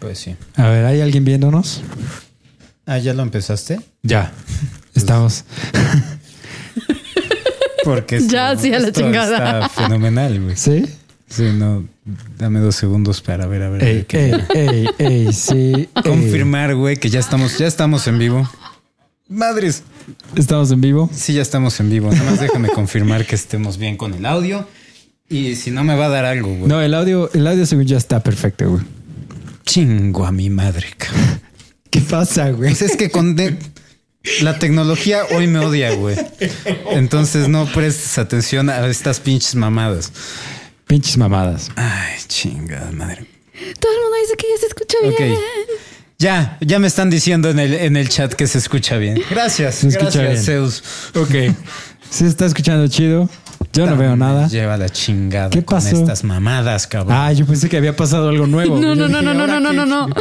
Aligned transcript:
Pues 0.00 0.18
sí. 0.18 0.36
A 0.56 0.68
ver, 0.68 0.84
¿hay 0.86 1.00
alguien 1.00 1.24
viéndonos? 1.24 1.82
Ah, 2.86 2.98
¿ya 2.98 3.14
lo 3.14 3.22
empezaste? 3.22 3.80
Ya. 4.02 4.32
Estamos. 4.94 5.44
Porque 7.84 8.20
Ya, 8.26 8.56
sí, 8.56 8.72
a 8.74 8.78
la 8.78 8.88
esto 8.88 9.00
chingada. 9.00 9.66
Está 9.66 9.68
fenomenal, 9.68 10.40
güey. 10.42 10.56
¿Sí? 10.56 10.84
Sí, 11.28 11.44
no. 11.54 11.86
Dame 12.38 12.60
dos 12.60 12.76
segundos 12.76 13.20
para 13.22 13.46
ver, 13.46 13.62
a 13.62 13.70
ver. 13.70 13.84
Ey, 13.84 14.04
qué- 14.06 14.34
ey, 14.54 14.86
ey, 14.98 15.06
ey, 15.26 15.32
sí. 15.32 15.88
Confirmar, 16.04 16.74
güey, 16.74 16.96
que 16.96 17.08
ya 17.08 17.20
estamos, 17.20 17.56
ya 17.58 17.66
estamos 17.66 18.06
en 18.06 18.18
vivo. 18.18 18.48
Madres. 19.28 19.84
Estamos 20.34 20.70
en 20.72 20.80
vivo. 20.80 21.08
Sí, 21.14 21.34
ya 21.34 21.42
estamos 21.42 21.78
en 21.80 21.88
vivo. 21.88 22.10
Nada 22.10 22.30
más 22.32 22.40
déjame 22.40 22.68
confirmar 22.68 23.24
que 23.26 23.36
estemos 23.36 23.78
bien 23.78 23.96
con 23.96 24.12
el 24.14 24.26
audio. 24.26 24.66
Y 25.28 25.54
si 25.54 25.70
no 25.70 25.84
me 25.84 25.94
va 25.94 26.06
a 26.06 26.08
dar 26.08 26.24
algo, 26.24 26.48
güey. 26.48 26.66
No, 26.68 26.82
el 26.82 26.92
audio, 26.94 27.30
el 27.32 27.46
audio 27.46 27.64
según 27.64 27.86
ya 27.86 27.96
está 27.96 28.20
perfecto, 28.20 28.68
güey. 28.68 28.82
Chingo 29.70 30.26
a 30.26 30.32
mi 30.32 30.50
madre, 30.50 30.88
cabrón. 30.98 31.40
¿Qué 31.90 32.00
pasa, 32.00 32.50
güey? 32.50 32.70
Pues 32.70 32.82
es 32.82 32.96
que 32.96 33.08
con 33.10 33.36
de- 33.36 33.56
la 34.42 34.58
tecnología 34.58 35.22
hoy 35.32 35.46
me 35.46 35.60
odia, 35.60 35.92
güey. 35.94 36.16
Entonces 36.90 37.48
no 37.48 37.66
prestes 37.66 38.18
atención 38.18 38.68
a 38.68 38.84
estas 38.88 39.20
pinches 39.20 39.54
mamadas. 39.54 40.12
Pinches 40.88 41.16
mamadas. 41.16 41.70
Ay, 41.76 42.18
chingada 42.26 42.90
madre. 42.90 43.26
Todo 43.78 43.92
el 43.92 43.98
mundo 44.02 44.16
dice 44.22 44.36
que 44.36 44.46
ya 44.52 44.60
se 44.60 44.66
escucha 44.66 44.96
bien. 45.26 45.38
Ya, 46.18 46.58
ya 46.60 46.78
me 46.80 46.88
están 46.88 47.08
diciendo 47.08 47.48
en 47.48 47.60
el, 47.60 47.72
en 47.74 47.96
el 47.96 48.08
chat 48.08 48.32
que 48.34 48.48
se 48.48 48.58
escucha 48.58 48.96
bien. 48.96 49.22
Gracias, 49.30 49.76
Se 49.76 49.88
escucha 49.88 50.20
gracias, 50.22 50.32
bien. 50.32 50.44
Zeus. 50.44 50.82
Ok. 51.14 51.56
¿Sí 52.10 52.24
está 52.24 52.44
escuchando 52.46 52.88
chido? 52.88 53.30
Yo 53.72 53.86
no 53.86 53.96
veo 53.96 54.16
nada. 54.16 54.48
Lleva 54.48 54.76
la 54.76 54.88
chingada 54.88 55.50
¿Qué 55.50 55.64
con 55.64 55.76
pasó? 55.78 55.96
estas 55.96 56.24
mamadas, 56.24 56.86
cabrón. 56.88 57.16
Ah, 57.16 57.32
yo 57.32 57.46
pensé 57.46 57.68
que 57.68 57.76
había 57.76 57.94
pasado 57.94 58.28
algo 58.28 58.46
nuevo. 58.48 58.78
No, 58.80 58.94
no, 58.94 59.08
no, 59.08 59.18
dije, 59.20 59.22
no, 59.22 59.34
no, 59.34 59.40
¿ahora 59.42 59.60
no, 59.60 59.72
no, 59.72 59.86
no, 59.86 60.06
no. 60.08 60.14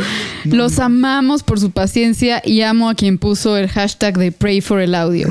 Los 0.46 0.78
amamos 0.80 1.42
por 1.44 1.60
su 1.60 1.72
paciencia 1.72 2.42
y 2.46 2.62
amo 2.62 2.90
a 2.90 2.96
quien 2.96 3.18
puso 3.18 3.58
el 3.58 3.68
hashtag 3.68 4.18
de 4.18 4.32
Pray 4.32 4.62
for 4.62 4.80
el 4.80 4.94
audio. 4.94 5.30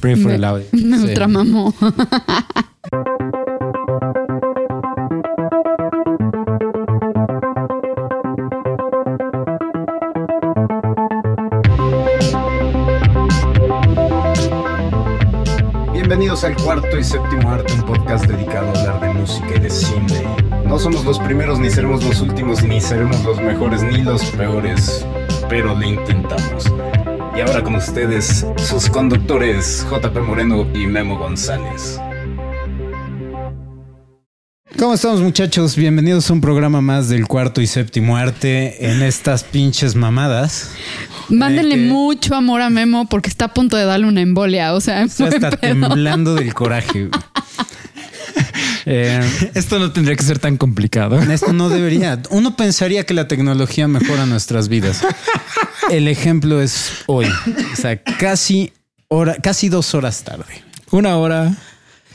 Pray 0.00 0.14
for 0.16 0.26
Me- 0.30 0.34
el 0.36 0.44
audio. 0.44 0.66
Me 0.72 0.98
Sí. 0.98 1.04
ultramamó. 1.04 1.74
Bienvenidos 16.32 16.58
al 16.58 16.64
cuarto 16.64 16.98
y 16.98 17.04
séptimo 17.04 17.50
arte, 17.50 17.74
un 17.74 17.82
podcast 17.82 18.24
dedicado 18.24 18.68
a 18.68 18.80
hablar 18.80 19.00
de 19.02 19.20
música 19.20 19.48
y 19.54 19.60
de 19.60 19.68
cine. 19.68 20.24
No 20.64 20.78
somos 20.78 21.04
los 21.04 21.18
primeros, 21.18 21.58
ni 21.58 21.68
seremos 21.68 22.02
los 22.02 22.22
últimos, 22.22 22.62
ni 22.62 22.80
seremos 22.80 23.22
los 23.22 23.38
mejores, 23.38 23.82
ni 23.82 24.00
los 24.00 24.24
peores, 24.30 25.06
pero 25.50 25.74
lo 25.74 25.84
intentamos. 25.84 26.72
Y 27.36 27.40
ahora 27.42 27.62
con 27.62 27.74
ustedes, 27.74 28.46
sus 28.56 28.88
conductores, 28.88 29.86
JP 29.90 30.20
Moreno 30.20 30.66
y 30.72 30.86
Memo 30.86 31.18
González. 31.18 32.00
¿Cómo 34.82 34.94
estamos 34.94 35.20
muchachos? 35.20 35.76
Bienvenidos 35.76 36.28
a 36.28 36.32
un 36.32 36.40
programa 36.40 36.80
más 36.80 37.08
del 37.08 37.28
cuarto 37.28 37.60
y 37.60 37.68
séptimo 37.68 38.16
arte 38.16 38.90
en 38.90 39.00
estas 39.00 39.44
pinches 39.44 39.94
mamadas. 39.94 40.70
Mándenle 41.28 41.76
Eh, 41.76 41.78
que- 41.78 41.84
mucho 41.86 42.34
amor 42.34 42.62
a 42.62 42.68
Memo 42.68 43.06
porque 43.08 43.28
está 43.30 43.44
a 43.44 43.54
punto 43.54 43.76
de 43.76 43.84
darle 43.84 44.08
una 44.08 44.22
embolia. 44.22 44.74
O 44.74 44.80
sea, 44.80 45.02
está 45.06 45.28
pedo. 45.52 45.58
temblando 45.60 46.34
del 46.34 46.52
coraje. 46.52 47.08
Eh, 48.84 49.20
Esto 49.54 49.78
no 49.78 49.92
tendría 49.92 50.16
que 50.16 50.24
ser 50.24 50.40
tan 50.40 50.56
complicado. 50.56 51.16
Esto 51.20 51.52
no 51.52 51.68
debería. 51.68 52.20
Uno 52.30 52.56
pensaría 52.56 53.06
que 53.06 53.14
la 53.14 53.28
tecnología 53.28 53.86
mejora 53.86 54.26
nuestras 54.26 54.68
vidas. 54.68 55.02
El 55.88 56.08
ejemplo 56.08 56.60
es 56.60 56.90
hoy. 57.06 57.26
O 57.26 57.76
sea, 57.76 58.02
casi 58.02 58.72
hora, 59.06 59.36
casi 59.36 59.68
dos 59.68 59.94
horas 59.94 60.24
tarde. 60.24 60.64
Una 60.90 61.16
hora, 61.16 61.54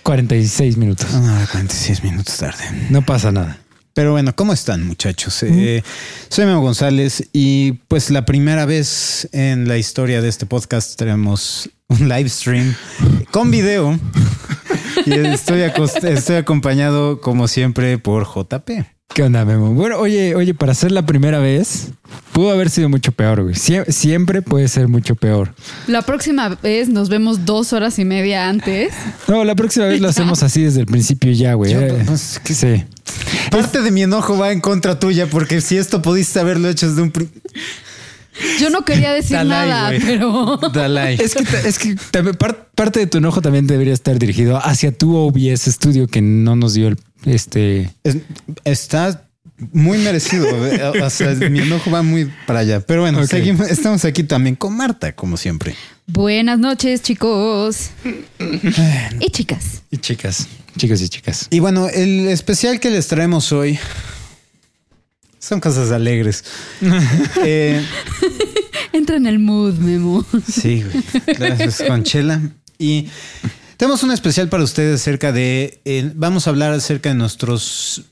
46 0.08 0.78
minutos. 0.78 1.14
Una 1.14 1.36
hora 1.36 1.48
46 1.48 2.02
minutos 2.02 2.38
tarde. 2.38 2.64
No 2.90 3.02
pasa 3.02 3.30
nada. 3.34 3.58
Pero 3.94 4.14
bueno, 4.14 4.34
¿cómo 4.34 4.54
están 4.54 4.88
muchachos? 4.88 5.44
Eh, 5.44 5.84
soy 6.30 6.46
Memo 6.46 6.62
González 6.62 7.28
y 7.34 7.74
pues 7.90 8.10
la 8.10 8.24
primera 8.24 8.66
vez 8.66 9.28
en 9.34 9.68
la 9.68 9.78
historia 9.78 10.22
de 10.22 10.30
este 10.30 10.46
podcast 10.46 10.98
tenemos 10.98 11.70
un 11.90 12.08
live 12.08 12.30
stream 12.30 12.74
con 13.32 13.52
video. 13.52 14.00
Y 15.06 15.14
estoy, 15.14 15.62
estoy 16.04 16.36
acompañado 16.38 17.22
como 17.22 17.48
siempre 17.48 17.98
por 17.98 18.26
JP. 18.26 18.97
¿Qué 19.14 19.24
onda, 19.24 19.46
Memo? 19.46 19.74
Bueno, 19.74 19.98
oye, 19.98 20.36
oye, 20.36 20.54
para 20.54 20.74
ser 20.76 20.92
la 20.92 21.06
primera 21.06 21.40
vez, 21.40 21.88
pudo 22.34 22.52
haber 22.52 22.70
sido 22.70 22.88
mucho 22.88 23.12
peor, 23.12 23.42
güey. 23.42 23.56
Sie- 23.56 23.90
siempre 23.92 24.42
puede 24.44 24.68
ser 24.68 24.88
mucho 24.90 25.16
peor. 25.16 25.56
La 25.88 26.04
próxima 26.04 26.50
vez 26.62 26.88
nos 26.90 27.10
vemos 27.10 27.46
dos 27.46 27.74
horas 27.74 27.98
y 27.98 28.06
media 28.06 28.48
antes. 28.48 28.94
No, 29.28 29.44
la 29.44 29.56
próxima 29.56 29.86
vez 29.88 30.02
lo 30.02 30.10
hacemos 30.10 30.44
así 30.44 30.62
desde 30.64 30.82
el 30.82 30.86
principio 30.86 31.32
ya, 31.32 31.56
güey. 31.56 31.74
Yo, 31.74 31.82
Eh, 31.82 32.04
pues, 32.06 32.40
¿qué- 32.44 32.54
sí. 32.54 32.84
Parte 33.50 33.82
de 33.82 33.90
mi 33.92 34.04
enojo 34.04 34.38
va 34.38 34.52
en 34.52 34.62
contra 34.62 35.00
tuya 35.00 35.26
porque 35.28 35.62
si 35.62 35.78
esto 35.78 36.02
pudiste 36.02 36.40
haberlo 36.40 36.70
hecho 36.70 36.88
desde 36.88 37.02
un... 37.02 37.12
Yo 38.60 38.70
no 38.70 38.86
quería 38.86 39.12
decir 39.14 39.36
Dalai, 39.38 39.70
nada, 39.70 39.88
güey. 39.88 40.00
pero 40.06 40.58
Dalai. 40.72 41.16
Es 41.20 41.34
que, 41.34 41.44
es 41.68 41.80
que 41.80 41.96
también 42.12 42.36
parte 42.76 43.00
de 43.00 43.08
tu 43.08 43.18
enojo 43.18 43.42
también 43.42 43.66
debería 43.66 43.94
estar 43.96 44.20
dirigido 44.20 44.58
hacia 44.64 44.92
tu 44.92 45.16
OBS 45.16 45.72
Studio 45.72 46.06
que 46.08 46.22
no 46.22 46.56
nos 46.56 46.76
dio 46.76 46.88
el 46.88 46.98
este. 47.26 47.90
Es- 48.04 48.18
está 48.64 49.24
muy 49.72 49.98
merecido. 50.00 50.48
O 51.04 51.10
sea, 51.10 51.34
mi 51.50 51.60
enojo 51.60 51.90
va 51.92 52.04
muy 52.04 52.32
para 52.46 52.60
allá. 52.60 52.80
Pero 52.82 53.02
bueno, 53.02 53.26
seguimos, 53.26 53.68
estamos 53.70 54.06
aquí 54.06 54.24
también 54.24 54.56
con 54.56 54.76
Marta, 54.76 55.14
como 55.14 55.36
siempre. 55.38 55.76
buenas 56.06 56.60
noches, 56.60 57.02
chicos. 57.02 57.90
Y 59.20 59.30
chicas. 59.32 59.82
Y 59.92 59.98
chicas, 59.98 60.48
chicos 60.78 61.02
y 61.02 61.10
chicas. 61.10 61.48
Y 61.50 61.60
bueno, 61.60 61.88
el 61.90 62.28
especial 62.28 62.80
que 62.80 62.90
les 62.92 63.08
traemos 63.08 63.52
hoy 63.52 63.80
son 65.40 65.60
cosas 65.60 65.92
alegres. 65.92 66.44
Eh, 67.44 67.82
Entra 68.94 69.18
en 69.18 69.28
el 69.28 69.40
mood, 69.40 69.76
Memo. 69.76 70.26
Sí, 70.52 70.84
güey. 70.84 71.04
Gracias, 71.38 71.84
Conchela. 71.88 72.42
Y 72.80 73.10
tenemos 73.78 74.04
un 74.04 74.12
especial 74.12 74.50
para 74.50 74.64
ustedes 74.64 75.02
acerca 75.02 75.32
de. 75.32 75.80
eh, 75.86 76.12
vamos 76.16 76.48
a 76.48 76.50
hablar 76.50 76.74
acerca 76.74 77.10
de 77.10 77.16
nuestros 77.16 78.04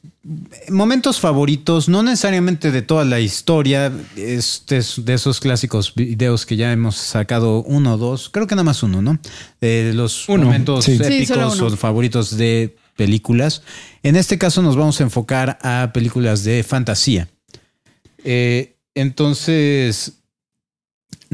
momentos 0.70 1.20
favoritos, 1.20 1.88
no 1.88 2.02
necesariamente 2.02 2.72
de 2.72 2.82
toda 2.82 3.06
la 3.06 3.20
historia, 3.20 3.92
este 4.16 4.78
es 4.78 5.06
de 5.06 5.14
esos 5.14 5.40
clásicos 5.40 5.94
videos 5.94 6.48
que 6.48 6.56
ya 6.56 6.72
hemos 6.72 6.96
sacado 6.96 7.62
uno 7.64 7.94
o 7.94 7.98
dos, 7.98 8.30
creo 8.30 8.48
que 8.48 8.56
nada 8.56 8.64
más 8.64 8.82
uno, 8.82 9.04
¿no? 9.04 9.20
De 9.62 9.94
los 9.94 10.28
Uno, 10.28 10.46
momentos 10.46 10.86
sí. 10.86 10.98
Sí, 10.98 11.04
épicos 11.04 11.60
uno. 11.60 11.68
o 11.68 11.78
favoritos 11.78 12.36
de 12.38 12.76
películas. 12.96 13.62
En 14.02 14.16
este 14.16 14.40
caso 14.40 14.64
nos 14.64 14.76
vamos 14.76 15.00
a 15.00 15.04
enfocar 15.04 15.60
a 15.62 15.92
películas 15.94 16.44
de 16.44 16.64
fantasía. 16.64 17.28
Eh, 18.24 18.78
entonces, 18.96 20.14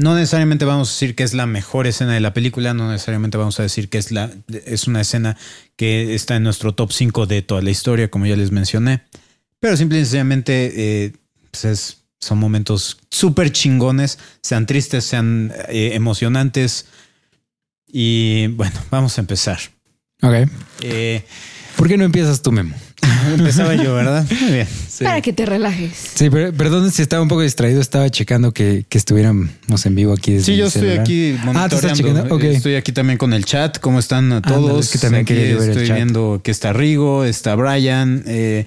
no 0.02 0.14
necesariamente 0.14 0.64
vamos 0.64 0.88
a 0.88 0.92
decir 0.92 1.14
que 1.14 1.22
es 1.22 1.32
la 1.34 1.46
mejor 1.46 1.86
escena 1.86 2.12
de 2.14 2.20
la 2.20 2.34
película, 2.34 2.74
no 2.74 2.90
necesariamente 2.90 3.38
vamos 3.38 3.58
a 3.60 3.62
decir 3.62 3.88
que 3.88 3.98
es, 3.98 4.10
la, 4.12 4.30
es 4.66 4.86
una 4.86 5.00
escena 5.00 5.36
que 5.76 6.14
está 6.14 6.36
en 6.36 6.42
nuestro 6.42 6.74
top 6.74 6.92
5 6.92 7.26
de 7.26 7.42
toda 7.42 7.62
la 7.62 7.70
historia, 7.70 8.10
como 8.10 8.26
ya 8.26 8.36
les 8.36 8.50
mencioné, 8.52 9.02
pero 9.60 9.76
simple 9.76 9.98
y 9.98 10.02
sencillamente 10.02 10.72
eh, 11.04 11.12
pues 11.50 11.64
es- 11.64 11.96
son 12.20 12.38
momentos 12.38 12.98
súper 13.10 13.50
chingones, 13.50 14.18
sean 14.42 14.64
tristes, 14.66 15.02
sean 15.04 15.52
eh, 15.68 15.90
emocionantes. 15.94 16.86
Y 17.90 18.46
bueno, 18.48 18.78
vamos 18.90 19.18
a 19.18 19.20
empezar. 19.22 19.58
Ok. 20.22 20.48
Eh, 20.82 21.24
¿Por 21.76 21.88
qué 21.88 21.96
no 21.96 22.04
empiezas 22.04 22.40
tú, 22.40 22.52
Memo? 22.52 22.76
empezaba 23.36 23.74
yo, 23.74 23.94
¿verdad? 23.94 24.26
Muy 24.40 24.52
bien. 24.52 24.68
Para 25.02 25.20
que 25.20 25.32
te 25.32 25.46
relajes. 25.46 25.92
Sí, 26.14 26.30
pero 26.30 26.52
perdón 26.52 26.90
si 26.90 27.02
estaba 27.02 27.22
un 27.22 27.28
poco 27.28 27.42
distraído. 27.42 27.80
Estaba 27.80 28.08
checando 28.10 28.52
que, 28.52 28.84
que 28.88 28.98
estuviéramos 28.98 29.50
en 29.84 29.94
vivo 29.94 30.12
aquí. 30.12 30.32
desde 30.34 30.44
Sí, 30.52 30.56
yo 30.56 30.66
estoy 30.66 30.82
celular. 30.82 31.00
aquí 31.00 31.36
Ah, 31.54 31.68
¿tú 31.68 31.76
estás 31.76 31.90
monitoreando. 31.92 31.94
checando? 32.22 32.34
Ok. 32.36 32.44
Estoy 32.44 32.74
aquí 32.76 32.92
también 32.92 33.18
con 33.18 33.32
el 33.32 33.44
chat. 33.44 33.78
¿Cómo 33.80 33.98
están 33.98 34.32
a 34.32 34.36
Ándale, 34.36 34.54
todos? 34.56 34.86
es 34.86 34.92
que 34.92 34.98
también 34.98 35.22
Aquí 35.22 35.34
ver 35.34 35.46
el 35.50 35.68
estoy 35.70 35.86
chat. 35.88 35.96
viendo 35.96 36.40
que 36.44 36.50
está 36.50 36.72
Rigo, 36.72 37.24
está 37.24 37.54
Brian, 37.56 38.22
eh, 38.26 38.66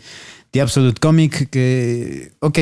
The 0.52 0.62
Absolute 0.62 1.00
Comic. 1.00 1.50
Que, 1.50 2.32
ok, 2.40 2.60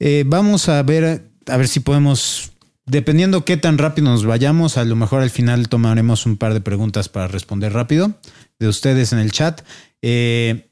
eh, 0.00 0.24
vamos 0.26 0.68
a 0.68 0.82
ver, 0.82 1.22
a 1.46 1.56
ver 1.56 1.68
si 1.68 1.80
podemos, 1.80 2.52
dependiendo 2.86 3.44
qué 3.44 3.56
tan 3.56 3.76
rápido 3.78 4.08
nos 4.08 4.24
vayamos, 4.24 4.76
a 4.78 4.84
lo 4.84 4.96
mejor 4.96 5.22
al 5.22 5.30
final 5.30 5.68
tomaremos 5.68 6.24
un 6.26 6.36
par 6.38 6.54
de 6.54 6.60
preguntas 6.60 7.08
para 7.08 7.28
responder 7.28 7.72
rápido 7.72 8.14
de 8.58 8.68
ustedes 8.68 9.12
en 9.12 9.18
el 9.18 9.30
chat. 9.32 9.60
Eh, 10.02 10.66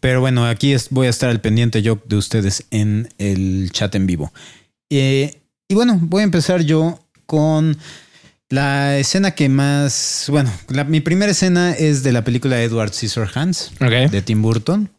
pero 0.00 0.20
bueno, 0.20 0.46
aquí 0.46 0.72
es- 0.72 0.88
voy 0.90 1.06
a 1.06 1.10
estar 1.10 1.30
al 1.30 1.40
pendiente 1.40 1.82
yo 1.82 2.00
de 2.06 2.16
ustedes 2.16 2.64
en 2.70 3.08
el 3.18 3.70
chat 3.72 3.94
en 3.94 4.06
vivo. 4.06 4.32
Eh, 4.90 5.40
y 5.68 5.74
bueno, 5.74 5.98
voy 6.00 6.20
a 6.20 6.24
empezar 6.24 6.62
yo 6.62 7.00
con 7.26 7.76
la 8.50 8.98
escena 8.98 9.32
que 9.32 9.48
más, 9.48 10.26
bueno, 10.28 10.50
la- 10.68 10.84
mi 10.84 11.00
primera 11.00 11.32
escena 11.32 11.72
es 11.72 12.02
de 12.02 12.12
la 12.12 12.22
película 12.24 12.62
Edward 12.62 12.92
Scissorhands 12.92 13.72
Ok. 13.80 14.10
de 14.10 14.22
Tim 14.22 14.42
Burton. 14.42 14.90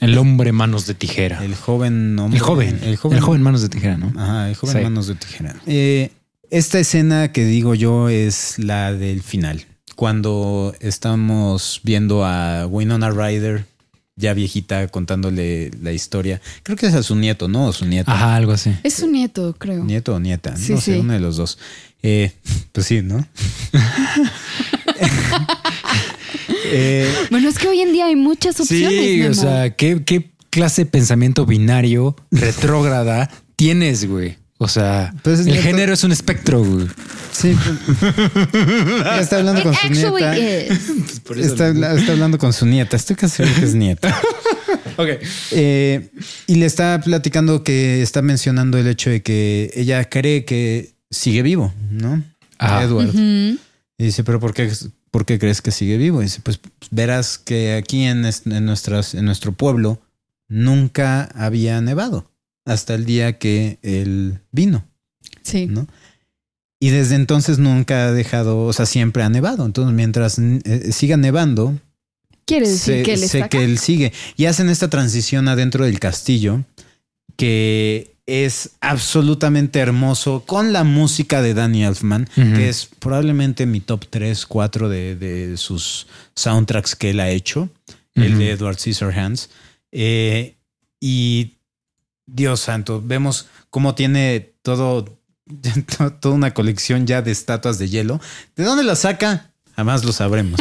El 0.00 0.18
hombre 0.18 0.50
manos 0.52 0.86
de 0.86 0.94
tijera. 0.94 1.44
El 1.44 1.54
joven 1.54 2.18
hombre. 2.18 2.38
El 2.38 2.42
joven. 2.44 2.80
El 2.82 2.96
joven, 2.96 3.16
El 3.18 3.22
joven 3.24 3.42
manos 3.42 3.62
de 3.62 3.68
tijera, 3.68 3.96
¿no? 3.96 4.12
Ajá, 4.20 4.48
el 4.48 4.56
joven 4.56 4.76
Sí. 4.76 4.82
manos 4.82 5.06
de 5.06 5.14
tijera. 5.14 5.56
Eh, 5.66 6.10
esta 6.50 6.78
escena 6.80 7.30
que 7.30 7.44
digo 7.44 7.74
yo 7.76 8.08
es 8.08 8.58
la 8.58 8.92
del 8.92 9.22
final. 9.22 9.64
Cuando 9.94 10.74
estamos 10.80 11.80
viendo 11.84 12.24
a 12.24 12.66
Winona 12.66 13.10
Ryder, 13.10 13.66
ya 14.16 14.32
viejita, 14.34 14.86
contándole 14.88 15.70
la 15.82 15.92
historia. 15.92 16.40
Creo 16.62 16.76
que 16.76 16.86
es 16.86 16.94
a 16.94 17.02
su 17.02 17.16
nieto, 17.16 17.48
¿no? 17.48 17.66
O 17.66 17.72
su 17.72 17.84
nieta. 17.86 18.12
Ajá, 18.12 18.36
algo 18.36 18.52
así. 18.52 18.70
Es 18.82 18.94
su 18.94 19.08
nieto, 19.10 19.54
creo. 19.58 19.84
Nieto 19.84 20.14
o 20.14 20.20
nieta. 20.20 20.56
Sí, 20.56 20.72
no 20.72 20.80
sé, 20.80 20.94
sí. 20.94 20.98
uno 21.00 21.12
de 21.12 21.20
los 21.20 21.36
dos. 21.36 21.58
Eh, 22.02 22.32
pues 22.72 22.86
sí, 22.86 23.02
¿no? 23.02 23.26
Eh, 26.66 27.12
Bueno, 27.30 27.48
es 27.48 27.58
que 27.58 27.68
hoy 27.68 27.80
en 27.80 27.92
día 27.92 28.06
hay 28.06 28.16
muchas 28.16 28.58
opciones. 28.58 28.88
Sí, 29.00 29.22
o 29.22 29.34
sea, 29.34 29.70
¿qué, 29.76 30.02
qué 30.04 30.30
clase 30.50 30.84
de 30.84 30.90
pensamiento 30.90 31.46
binario 31.46 32.16
retrógrada 32.30 33.30
tienes, 33.54 34.08
güey? 34.08 34.38
O 34.64 34.68
sea, 34.68 35.12
Pues 35.22 35.40
es 35.40 35.46
el 35.46 35.58
género 35.58 35.92
es 35.92 36.02
un 36.04 36.12
espectro, 36.12 36.64
güey. 36.64 36.86
sí. 37.32 37.54
pues, 37.60 39.20
está 39.20 39.36
hablando 39.36 39.60
It 39.60 39.64
con 39.64 39.74
su 39.74 39.90
nieta. 40.16 40.38
is. 40.38 40.90
Está, 41.36 41.66
habla- 41.68 41.94
está 41.94 42.12
hablando 42.12 42.38
con 42.38 42.52
su 42.52 42.66
nieta. 42.66 42.96
Estoy 42.96 43.16
casi 43.16 43.36
seguro 43.36 43.54
que 43.60 43.64
es 43.66 43.74
nieta. 43.74 44.16
Ok. 44.96 45.08
Eh, 45.50 46.10
y 46.46 46.54
le 46.54 46.66
está 46.66 47.00
platicando 47.00 47.64
que 47.64 48.00
está 48.00 48.22
mencionando 48.22 48.78
el 48.78 48.86
hecho 48.86 49.10
de 49.10 49.22
que 49.22 49.72
ella 49.74 50.04
cree 50.08 50.44
que 50.44 50.94
sigue 51.10 51.42
vivo, 51.42 51.74
¿no? 51.90 52.22
Ajá. 52.58 52.84
Edward. 52.84 53.08
Ujú. 53.08 53.18
Y 53.18 54.04
dice, 54.04 54.22
pero 54.22 54.38
¿por 54.38 54.54
qué, 54.54 54.70
por 55.10 55.24
qué 55.26 55.40
crees 55.40 55.62
que 55.62 55.72
sigue 55.72 55.96
vivo? 55.96 56.20
Y 56.22 56.26
dice, 56.26 56.40
pues 56.44 56.60
verás 56.92 57.38
que 57.38 57.74
aquí 57.74 58.04
en, 58.04 58.24
en 58.24 58.64
nuestras, 58.66 59.14
en 59.14 59.24
nuestro 59.24 59.50
pueblo 59.50 60.00
nunca 60.48 61.24
había 61.34 61.80
nevado 61.80 62.30
hasta 62.64 62.94
el 62.94 63.04
día 63.04 63.38
que 63.38 63.78
él 63.82 64.40
vino, 64.52 64.84
Sí. 65.42 65.66
¿no? 65.66 65.86
Y 66.80 66.90
desde 66.90 67.14
entonces 67.14 67.58
nunca 67.58 68.06
ha 68.08 68.12
dejado, 68.12 68.64
o 68.64 68.72
sea, 68.72 68.84
siempre 68.86 69.22
ha 69.22 69.28
nevado. 69.30 69.64
Entonces, 69.64 69.94
mientras 69.94 70.38
eh, 70.38 70.92
siga 70.92 71.16
nevando, 71.16 71.78
Quiere 72.46 72.68
decir 72.68 72.96
sé, 72.96 73.02
que 73.04 73.12
él 73.14 73.18
sé 73.20 73.24
está 73.38 73.48
que 73.48 73.58
acá. 73.58 73.64
él 73.64 73.78
sigue. 73.78 74.12
Y 74.36 74.44
hacen 74.46 74.68
esta 74.68 74.88
transición 74.90 75.48
adentro 75.48 75.84
del 75.86 75.98
castillo 75.98 76.62
que 77.36 78.14
es 78.26 78.70
absolutamente 78.80 79.78
hermoso 79.80 80.44
con 80.46 80.72
la 80.72 80.84
música 80.84 81.42
de 81.42 81.54
Danny 81.54 81.84
Elfman, 81.84 82.28
que 82.34 82.68
es 82.68 82.86
probablemente 82.98 83.66
mi 83.66 83.80
top 83.80 84.06
3, 84.08 84.46
4 84.46 84.88
de, 84.88 85.16
de 85.16 85.56
sus 85.56 86.06
soundtracks 86.34 86.96
que 86.96 87.10
él 87.10 87.20
ha 87.20 87.30
hecho, 87.30 87.68
el 88.14 88.38
de 88.38 88.50
Edward 88.52 88.78
Scissorhands. 88.78 89.50
Eh, 89.92 90.54
y 91.00 91.52
Dios 92.26 92.60
santo, 92.60 93.02
vemos 93.04 93.48
cómo 93.70 93.94
tiene 93.94 94.54
todo, 94.62 95.18
toda 96.20 96.34
una 96.34 96.54
colección 96.54 97.06
ya 97.06 97.22
de 97.22 97.32
estatuas 97.32 97.78
de 97.78 97.88
hielo. 97.88 98.20
¿De 98.56 98.64
dónde 98.64 98.84
la 98.84 98.96
saca? 98.96 99.50
Jamás 99.76 100.04
lo 100.04 100.12
sabremos. 100.12 100.60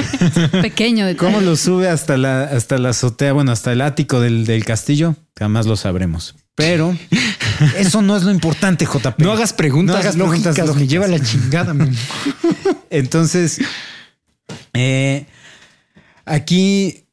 Pequeño 0.62 1.04
de 1.04 1.14
¿Cómo 1.16 1.40
lo 1.42 1.56
sube 1.56 1.88
hasta 1.88 2.16
la, 2.16 2.44
hasta 2.44 2.78
la 2.78 2.88
azotea, 2.90 3.32
bueno, 3.34 3.52
hasta 3.52 3.72
el 3.72 3.82
ático 3.82 4.20
del, 4.20 4.46
del 4.46 4.64
castillo? 4.64 5.14
Jamás 5.38 5.66
lo 5.66 5.76
sabremos. 5.76 6.34
Pero 6.54 6.96
eso 7.76 8.00
no 8.00 8.16
es 8.16 8.22
lo 8.22 8.30
importante, 8.30 8.86
JP. 8.86 9.18
No 9.18 9.32
hagas 9.32 9.52
preguntas 9.52 9.96
No 9.96 10.00
hagas 10.00 10.16
lógicas, 10.16 10.54
preguntas 10.54 10.74
me 10.76 10.86
lógicas. 10.86 10.88
lleva 10.90 11.06
la 11.06 11.20
chingada. 11.20 11.74
man. 11.74 11.94
Entonces, 12.88 13.58
eh, 14.72 15.26
aquí, 16.24 17.04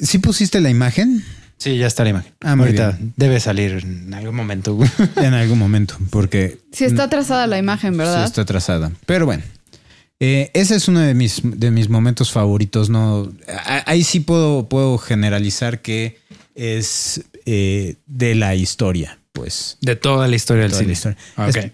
¿sí 0.00 0.18
pusiste 0.18 0.60
la 0.62 0.70
imagen? 0.70 1.22
Sí, 1.58 1.78
ya 1.78 1.86
está 1.86 2.04
la 2.04 2.10
imagen. 2.10 2.32
Ah, 2.42 2.52
Ahorita 2.52 2.90
bien. 2.92 3.12
debe 3.16 3.40
salir 3.40 3.72
en 3.82 4.12
algún 4.12 4.34
momento. 4.36 4.74
güey. 4.74 4.90
En 5.16 5.34
algún 5.34 5.58
momento, 5.58 5.96
porque 6.10 6.58
Sí, 6.72 6.84
está 6.84 7.08
trazada 7.08 7.46
la 7.46 7.58
imagen, 7.58 7.92
sí 7.92 7.98
¿verdad? 7.98 8.24
está 8.24 8.44
trazada. 8.44 8.92
Pero 9.06 9.24
bueno, 9.26 9.42
eh, 10.20 10.50
ese 10.54 10.74
es 10.76 10.88
uno 10.88 11.00
de 11.00 11.14
mis, 11.14 11.40
de 11.42 11.70
mis 11.70 11.88
momentos 11.88 12.32
favoritos. 12.32 12.90
No, 12.90 13.32
ahí 13.86 14.04
sí 14.04 14.20
puedo, 14.20 14.68
puedo 14.68 14.98
generalizar 14.98 15.80
que 15.80 16.18
es 16.54 17.22
eh, 17.46 17.96
de 18.06 18.34
la 18.34 18.54
historia, 18.54 19.18
pues. 19.32 19.78
De 19.80 19.96
toda 19.96 20.28
la 20.28 20.36
historia 20.36 20.64
del 20.64 20.72
Toda 20.72 20.82
la 20.82 20.94
cine. 20.94 21.14
historia. 21.14 21.18
Ok. 21.36 21.56
Es- 21.56 21.72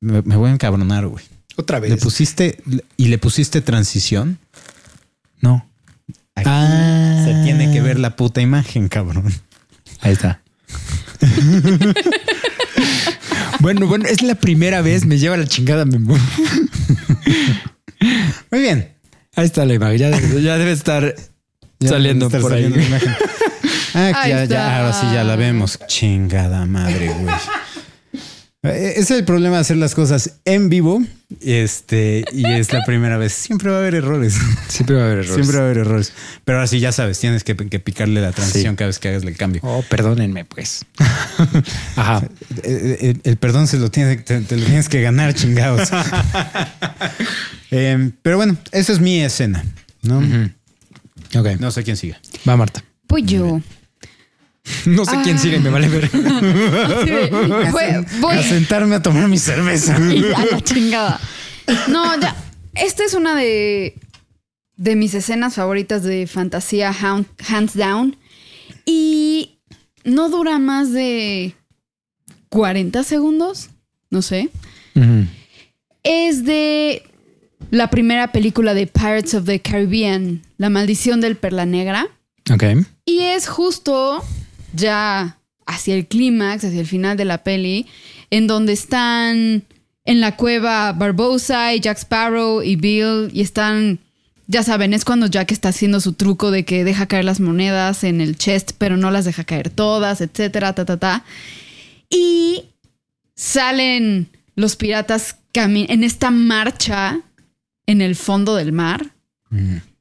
Me, 0.00 0.22
me 0.22 0.36
voy 0.36 0.50
a 0.50 0.52
encabronar, 0.52 1.06
güey. 1.06 1.24
Otra 1.56 1.80
¿Le 1.80 1.96
pusiste 1.96 2.62
y 2.96 3.08
le 3.08 3.16
pusiste 3.18 3.60
transición? 3.62 4.38
No. 5.40 5.66
Ver 7.86 7.98
la 7.98 8.16
puta 8.16 8.40
imagen, 8.40 8.88
cabrón. 8.88 9.32
Ahí 10.00 10.12
está. 10.12 10.40
bueno, 13.60 13.86
bueno, 13.86 14.06
es 14.08 14.22
la 14.22 14.34
primera 14.34 14.82
vez, 14.82 15.04
me 15.06 15.18
lleva 15.18 15.36
la 15.36 15.46
chingada. 15.46 15.84
Memo. 15.84 16.16
Muy 18.50 18.60
bien. 18.60 18.92
Ahí 19.34 19.46
está 19.46 19.64
la 19.64 19.74
imagen, 19.74 19.98
ya 19.98 20.10
debe, 20.10 20.42
ya 20.42 20.56
debe 20.56 20.72
estar 20.72 21.14
Ya 21.78 21.88
saliendo 21.88 22.30
por 22.30 22.50
saliendo 22.52 22.76
ahí. 22.78 22.82
la 22.82 22.88
imagen. 22.88 23.14
Ah, 23.94 24.12
Ahí 24.22 24.30
ya, 24.30 24.42
está. 24.42 24.54
ya, 24.54 24.78
ahora 24.78 24.92
sí 24.92 25.06
ya 25.12 25.24
la 25.24 25.36
vemos. 25.36 25.78
Chingada 25.86 26.66
madre, 26.66 27.08
güey. 27.18 27.34
Eh, 28.68 28.90
Ese 28.92 29.00
es 29.00 29.10
el 29.12 29.24
problema 29.24 29.56
de 29.56 29.60
hacer 29.62 29.76
las 29.76 29.94
cosas 29.94 30.34
en 30.44 30.68
vivo. 30.68 31.02
Este, 31.40 32.24
y 32.32 32.44
es 32.46 32.72
la 32.72 32.84
primera 32.84 33.18
vez. 33.18 33.32
Siempre 33.32 33.68
va 33.70 33.76
a 33.76 33.80
haber 33.80 33.96
errores. 33.96 34.36
Siempre 34.68 34.96
va 34.96 35.02
a 35.02 35.04
haber 35.06 35.18
errores. 35.18 35.34
Siempre 35.34 35.56
va 35.56 35.62
a 35.62 35.64
haber 35.66 35.78
errores. 35.78 36.12
Pero 36.44 36.58
ahora 36.58 36.68
sí, 36.68 36.78
ya 36.78 36.92
sabes, 36.92 37.18
tienes 37.18 37.42
que, 37.44 37.56
que 37.56 37.80
picarle 37.80 38.20
la 38.20 38.30
transición 38.32 38.74
Sí. 38.74 38.76
cada 38.76 38.86
vez 38.88 38.98
que 39.00 39.08
hagas 39.08 39.24
el 39.24 39.36
cambio. 39.36 39.60
Oh, 39.64 39.82
perdónenme, 39.88 40.44
pues. 40.44 40.84
Ajá. 41.96 42.22
El, 42.62 43.20
el 43.24 43.36
perdón 43.38 43.66
se 43.66 43.78
lo 43.78 43.90
tienes, 43.90 44.24
te, 44.24 44.40
te 44.40 44.56
lo 44.56 44.64
tienes 44.64 44.88
que 44.88 45.02
ganar, 45.02 45.34
chingados. 45.34 45.88
Eh, 47.72 48.10
pero 48.22 48.36
bueno, 48.36 48.56
esa 48.70 48.92
es 48.92 49.00
mi 49.00 49.20
escena. 49.20 49.64
¿no? 50.02 50.18
Ok. 51.38 51.58
no 51.58 51.70
sé 51.72 51.82
quién 51.82 51.96
sigue. 51.96 52.16
Va, 52.48 52.56
Marta. 52.56 52.82
Pues 53.08 53.24
yo. 53.26 53.60
No 54.86 55.04
sé 55.04 55.16
quién 55.22 55.38
sigue, 55.38 55.58
me 55.60 55.70
vale 55.70 55.88
ver. 55.88 56.10
Sí, 56.10 56.18
fue- 57.70 58.04
voy 58.20 58.36
A 58.36 58.42
sentarme 58.42 58.96
a 58.96 59.02
tomar 59.02 59.28
mi 59.28 59.38
cerveza. 59.38 59.96
y 60.12 60.24
a 60.32 60.44
la 60.44 60.60
chingada. 60.60 61.20
No, 61.88 62.18
ya. 62.20 62.36
Esta 62.74 63.04
es 63.04 63.14
una 63.14 63.34
de, 63.34 63.94
de 64.76 64.96
mis 64.96 65.14
escenas 65.14 65.54
favoritas 65.54 66.02
de 66.02 66.26
fantasía, 66.26 66.94
hands 66.98 67.74
down. 67.74 68.16
Y 68.84 69.58
no 70.04 70.28
dura 70.28 70.58
más 70.58 70.92
de 70.92 71.54
40 72.50 73.02
segundos. 73.02 73.70
No 74.10 74.22
sé. 74.22 74.50
Es 76.02 76.44
de 76.44 77.02
la 77.70 77.90
primera 77.90 78.30
película 78.32 78.74
de 78.74 78.86
Pirates 78.86 79.34
of 79.34 79.44
the 79.46 79.60
Caribbean, 79.60 80.42
La 80.58 80.70
maldición 80.70 81.20
del 81.20 81.36
Perla 81.36 81.66
Negra. 81.66 82.06
Ok. 82.52 82.62
Y 83.04 83.20
es 83.20 83.48
justo 83.48 84.22
ya 84.76 85.38
hacia 85.66 85.94
el 85.94 86.06
clímax, 86.06 86.64
hacia 86.64 86.80
el 86.80 86.86
final 86.86 87.16
de 87.16 87.24
la 87.24 87.42
peli, 87.42 87.86
en 88.30 88.46
donde 88.46 88.72
están 88.72 89.64
en 90.04 90.20
la 90.20 90.36
cueva 90.36 90.92
Barbosa 90.92 91.74
y 91.74 91.80
Jack 91.80 91.98
Sparrow 91.98 92.62
y 92.62 92.76
Bill 92.76 93.30
y 93.32 93.40
están, 93.40 93.98
ya 94.46 94.62
saben, 94.62 94.94
es 94.94 95.04
cuando 95.04 95.26
Jack 95.26 95.50
está 95.50 95.70
haciendo 95.70 96.00
su 96.00 96.12
truco 96.12 96.50
de 96.50 96.64
que 96.64 96.84
deja 96.84 97.06
caer 97.06 97.24
las 97.24 97.40
monedas 97.40 98.04
en 98.04 98.20
el 98.20 98.36
chest, 98.36 98.72
pero 98.78 98.96
no 98.96 99.10
las 99.10 99.24
deja 99.24 99.44
caer 99.44 99.70
todas, 99.70 100.20
etcétera, 100.20 100.74
ta, 100.74 100.84
ta, 100.84 100.96
ta. 100.98 101.24
Y 102.08 102.66
salen 103.34 104.28
los 104.54 104.76
piratas 104.76 105.36
en 105.64 106.04
esta 106.04 106.30
marcha 106.30 107.20
en 107.86 108.02
el 108.02 108.14
fondo 108.14 108.56
del 108.56 108.72
mar. 108.72 109.12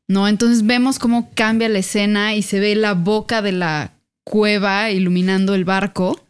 ¿no? 0.07 0.27
Entonces 0.27 0.65
vemos 0.65 0.99
cómo 0.99 1.31
cambia 1.33 1.69
la 1.69 1.79
escena 1.79 2.35
y 2.35 2.41
se 2.41 2.59
ve 2.59 2.75
la 2.75 2.93
boca 2.93 3.41
de 3.41 3.53
la 3.53 3.93
cueva 4.25 4.91
iluminando 4.91 5.55
el 5.55 5.63
barco. 5.63 6.21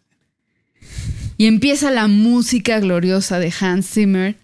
Y 1.37 1.47
empieza 1.47 1.89
la 1.89 2.07
música 2.07 2.79
gloriosa 2.79 3.39
de 3.39 3.51
Hans 3.59 3.89
Zimmer. 3.89 4.37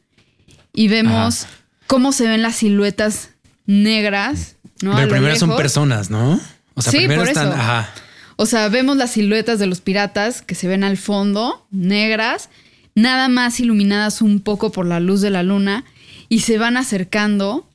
Y 0.73 0.87
vemos 0.87 1.45
cómo 1.85 2.11
se 2.11 2.27
ven 2.27 2.41
las 2.41 2.55
siluetas 2.55 3.29
negras, 3.65 4.55
¿no? 4.81 4.95
Pero 4.95 5.09
primero 5.09 5.35
son 5.35 5.55
personas, 5.55 6.09
¿no? 6.09 6.39
O 6.73 6.81
sea, 6.81 6.91
Sí, 6.91 6.97
primero 6.99 7.21
por 7.21 7.27
están. 7.27 7.49
eso. 7.49 7.57
Ajá. 7.57 7.89
O 8.37 8.45
sea, 8.45 8.69
vemos 8.69 8.97
las 8.97 9.11
siluetas 9.11 9.59
de 9.59 9.67
los 9.67 9.81
piratas 9.81 10.41
que 10.41 10.55
se 10.55 10.67
ven 10.67 10.83
al 10.83 10.97
fondo, 10.97 11.67
negras, 11.69 12.49
nada 12.95 13.27
más 13.27 13.59
iluminadas 13.59 14.21
un 14.21 14.39
poco 14.39 14.71
por 14.71 14.85
la 14.85 14.99
luz 14.99 15.21
de 15.21 15.29
la 15.29 15.43
luna, 15.43 15.85
y 16.27 16.39
se 16.39 16.57
van 16.57 16.75
acercando. 16.77 17.67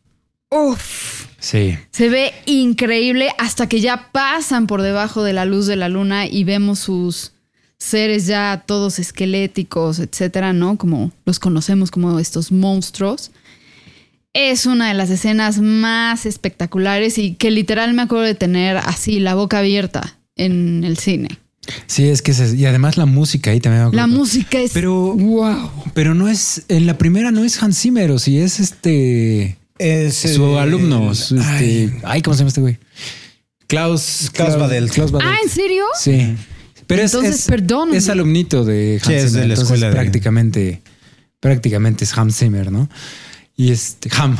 Uf, 0.50 1.25
Sí. 1.49 1.79
se 1.93 2.09
ve 2.09 2.33
increíble 2.47 3.29
hasta 3.38 3.69
que 3.69 3.81
ya 3.81 4.09
pasan 4.11 4.67
por 4.67 4.83
debajo 4.83 5.23
de 5.23 5.33
la 5.33 5.45
luz 5.45 5.67
de 5.67 5.76
la 5.76 5.88
luna 5.88 6.26
y 6.26 6.43
vemos 6.43 6.81
sus 6.81 7.33
seres 7.79 8.26
ya 8.26 8.65
todos 8.67 8.99
esqueléticos, 8.99 10.00
etcétera, 10.00 10.53
¿no? 10.53 10.76
Como 10.76 11.12
los 11.25 11.38
conocemos 11.38 11.91
como 11.93 12.19
estos 12.19 12.50
monstruos. 12.50 13.31
es 14.33 14.67
una 14.67 14.88
de 14.88 14.95
las 14.95 15.09
escenas 15.11 15.61
más 15.61 16.26
espectaculares 16.26 17.17
y 17.19 17.35
que 17.35 17.50
literal 17.50 17.95
me 17.95 18.03
acuerdo 18.03 18.25
de 18.25 18.35
tener 18.35 18.76
así 18.79 19.21
la 19.21 19.35
boca 19.35 19.59
abierta 19.61 20.19
en 20.37 20.85
el 20.85 20.99
cine. 20.99 21.29
Sí, 21.87 22.09
es 22.09 22.23
que 22.23 22.33
es, 22.33 22.55
y 22.55 22.67
además 22.67 22.97
la 22.97 23.07
música 23.07 23.50
ahí 23.53 23.61
también. 23.61 23.83
me 23.83 23.87
acuerdo. 23.88 24.07
La 24.07 24.07
música 24.07 24.59
es 24.59 24.73
Pero- 24.73 25.15
wow. 25.15 25.71
Pero 25.95 26.15
no 26.15 26.29
es, 26.29 26.65
en 26.69 26.87
la 26.87 26.99
primera 26.99 27.31
no 27.31 27.45
es 27.45 27.62
Hans 27.62 27.79
Zimmer, 27.81 28.11
o 28.11 28.19
si 28.19 28.38
es 28.38 28.61
este, 28.61 29.57
Es, 29.78 30.14
su 30.16 30.56
eh, 30.56 30.61
alumno, 30.61 31.14
su, 31.14 31.37
este, 31.38 31.92
ay, 32.04 32.23
¿cómo 32.23 32.35
se 32.35 32.38
llama 32.40 32.49
este 32.49 32.61
güey? 32.61 32.78
Klaus, 33.66 34.30
Klaus 34.33 34.56
Badelt. 34.59 34.92
Klaus 34.92 35.11
Badelt. 35.11 35.30
Ah, 35.33 35.38
¿en 35.42 35.50
serio? 35.50 35.85
Sí. 35.99 36.35
Pero 36.87 37.02
es, 37.02 37.12
Entonces, 37.14 37.40
es, 37.40 37.47
perdóname. 37.47 37.97
es 37.99 38.09
alumnito 38.09 38.64
de 38.64 39.00
Hans 39.02 39.06
Sí, 39.06 39.12
es 39.14 39.33
de 39.33 39.38
la 39.40 39.45
entonces 39.47 39.64
escuela 39.64 39.88
de- 39.88 39.92
prácticamente, 39.92 40.83
prácticamente 41.40 42.04
es 42.04 42.16
Hans 42.16 42.38
Zimmer, 42.38 42.71
¿no? 42.71 42.88
Y 43.56 43.73
este, 43.73 44.09
Ham, 44.16 44.37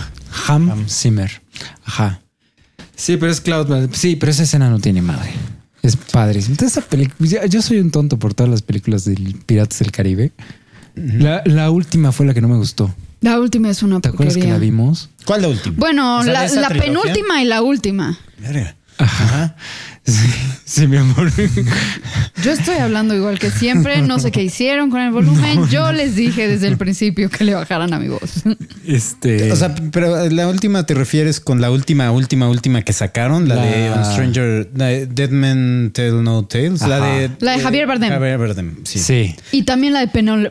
Ham, 0.47 0.87
Zimmer. 0.89 1.43
Ajá. 1.85 2.21
Sí, 2.95 3.17
pero 3.17 3.33
es 3.33 3.41
Klaus 3.41 3.69
Badelt. 3.69 3.95
Sí, 3.95 4.15
pero 4.17 4.31
esa 4.31 4.45
escena 4.45 4.71
no 4.71 4.79
tiene 4.79 5.03
madre. 5.03 5.31
Es 5.83 5.97
padre. 5.97 6.39
Entonces, 6.41 6.73
esa 6.77 6.81
película, 6.83 7.29
yo, 7.29 7.45
yo 7.47 7.63
soy 7.63 7.79
un 7.79 7.91
tonto 7.91 8.19
por 8.19 8.33
todas 8.35 8.51
las 8.51 8.63
películas 8.63 9.05
del 9.05 9.35
Piratas 9.45 9.81
del 9.81 9.91
Caribe. 9.91 10.33
la, 10.95 11.43
la 11.47 11.71
última 11.71 12.13
fue 12.13 12.27
la 12.27 12.35
que 12.35 12.41
no 12.41 12.49
me 12.49 12.57
gustó. 12.57 12.95
La 13.21 13.41
última 13.41 13.71
es 13.71 13.83
una 13.83 14.01
¿Te 14.01 14.09
acuerdas 14.11 14.37
que 14.37 14.47
la 14.47 14.59
vimos? 14.59 15.09
¿Cuál 15.25 15.43
la 15.43 15.49
última? 15.49 15.75
Bueno, 15.79 16.19
O 16.19 16.23
sea, 16.23 16.33
la, 16.33 16.41
de 16.41 16.47
esa 16.47 16.61
la 16.61 16.69
trilogía. 16.69 16.93
penúltima 17.03 17.43
y 17.43 17.47
la 17.47 17.63
última. 17.63 18.19
Verga. 18.39 18.77
Ajá. 18.99 19.57
Sí, 20.05 20.29
sí, 20.65 20.87
mi 20.87 20.97
amor. 20.99 21.33
Yo 22.45 22.53
estoy 22.53 22.77
hablando 22.77 23.13
igual 23.17 23.41
que 23.41 23.51
siempre, 23.51 24.01
no 24.03 24.21
sé 24.21 24.31
qué 24.31 24.43
hicieron 24.43 24.89
con 24.89 25.01
el 25.01 25.11
volumen. 25.13 25.67
Yo 25.69 25.91
les 25.91 26.15
dije 26.15 26.47
desde 26.47 26.69
el 26.69 26.77
principio 26.77 27.29
que 27.29 27.43
le 27.43 27.55
bajaran 27.55 27.93
a 27.93 27.99
mi 27.99 28.07
voz. 28.09 28.45
Este. 28.87 29.51
O 29.51 29.57
sea, 29.57 29.75
pero 29.91 30.29
la 30.31 30.47
última 30.49 30.87
te 30.87 30.95
refieres 30.95 31.41
con 31.41 31.61
la 31.61 31.73
última, 31.73 32.13
última, 32.13 32.49
última 32.49 32.83
que 32.83 32.93
sacaron, 32.93 33.49
la, 33.49 33.57
La- 33.57 33.63
de 33.65 33.91
On 33.91 34.05
Stranger, 34.05 34.71
la 34.77 34.87
de 34.87 35.07
Dead 35.07 35.31
Men 35.31 35.91
Tell 35.93 36.23
No 36.23 36.45
Tales, 36.45 36.83
la 36.83 37.01
de 37.05 37.31
La 37.41 37.53
de 37.57 37.61
Javier 37.61 37.87
Bardem. 37.89 38.09
Javier 38.11 38.39
Bardem, 38.39 38.77
sí. 38.85 39.01
sí. 39.01 39.35
Y 39.51 39.65
también 39.65 39.93
la 39.93 40.07
de 40.07 40.07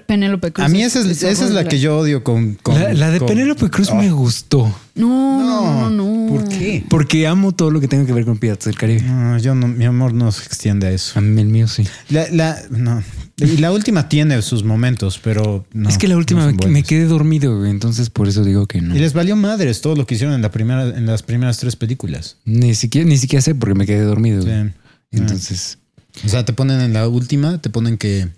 Penélope 0.06 0.52
Cruz. 0.52 0.66
A 0.66 0.70
mí 0.70 0.84
esa 0.84 1.00
es, 1.00 1.24
esa 1.24 1.46
es 1.46 1.52
la 1.52 1.64
que 1.64 1.80
yo 1.80 1.98
odio 1.98 2.24
con. 2.26 2.56
con- 2.56 2.76
La, 2.82 2.94
la 2.94 3.10
de 3.10 3.20
con- 3.20 3.30
Penélope 3.30 3.70
Cruz 3.70 3.94
me 3.94 4.12
gustó. 4.12 4.76
No, 4.96 5.42
no, 5.42 5.90
no, 5.90 5.90
no. 5.90 6.28
¿Por 6.34 6.48
qué? 6.48 6.84
Porque 6.90 7.28
amo 7.28 7.52
todo 7.54 7.70
lo 7.70 7.82
que 7.82 7.88
tenga 7.90 8.06
que 8.06 8.14
ver 8.14 8.24
con 8.24 8.35
Piratas 8.38 8.66
del 8.66 8.76
Caribe. 8.78 9.02
No, 9.02 9.38
yo 9.38 9.56
no, 9.56 9.68
mi 9.68 9.86
amor 9.86 10.14
no 10.14 10.32
se 10.32 10.44
extiende 10.44 10.88
a 10.88 10.92
eso. 10.92 11.18
A 11.20 11.22
mí 11.22 11.42
el 11.42 11.48
mío 11.48 11.68
sí. 11.68 11.88
La, 12.10 12.28
la, 12.30 12.62
no. 12.70 13.04
Y 13.38 13.58
la 13.58 13.72
última 13.72 14.08
tiene 14.08 14.42
sus 14.42 14.64
momentos, 14.64 15.20
pero 15.22 15.66
no. 15.74 15.90
es 15.90 15.98
que 15.98 16.08
la 16.08 16.16
última 16.16 16.52
no 16.52 16.68
me 16.70 16.84
quedé 16.84 17.06
dormido, 17.06 17.66
entonces 17.66 18.10
por 18.10 18.30
eso 18.30 18.44
digo 18.46 18.66
que 18.66 18.80
no. 18.82 18.96
Y 18.96 19.00
les 19.00 19.14
valió 19.14 19.36
madres 19.36 19.82
todo 19.82 19.96
lo 19.96 20.06
que 20.06 20.16
hicieron 20.16 20.36
en 20.36 20.42
la 20.42 20.52
primera, 20.52 20.88
en 20.98 21.06
las 21.06 21.22
primeras 21.22 21.58
tres 21.58 21.76
películas. 21.76 22.38
Ni 22.46 22.76
siquiera, 22.76 23.08
ni 23.08 23.18
siquiera 23.18 23.42
sé 23.42 23.54
porque 23.54 23.76
me 23.76 23.86
quedé 23.86 24.02
dormido. 24.02 24.44
Sí. 24.44 24.72
Entonces, 25.12 25.80
O 26.24 26.30
sea, 26.30 26.46
te 26.46 26.54
ponen 26.54 26.80
en 26.80 26.94
la 26.94 27.08
última, 27.08 27.62
te 27.62 27.70
ponen 27.70 27.98
que 27.98 28.30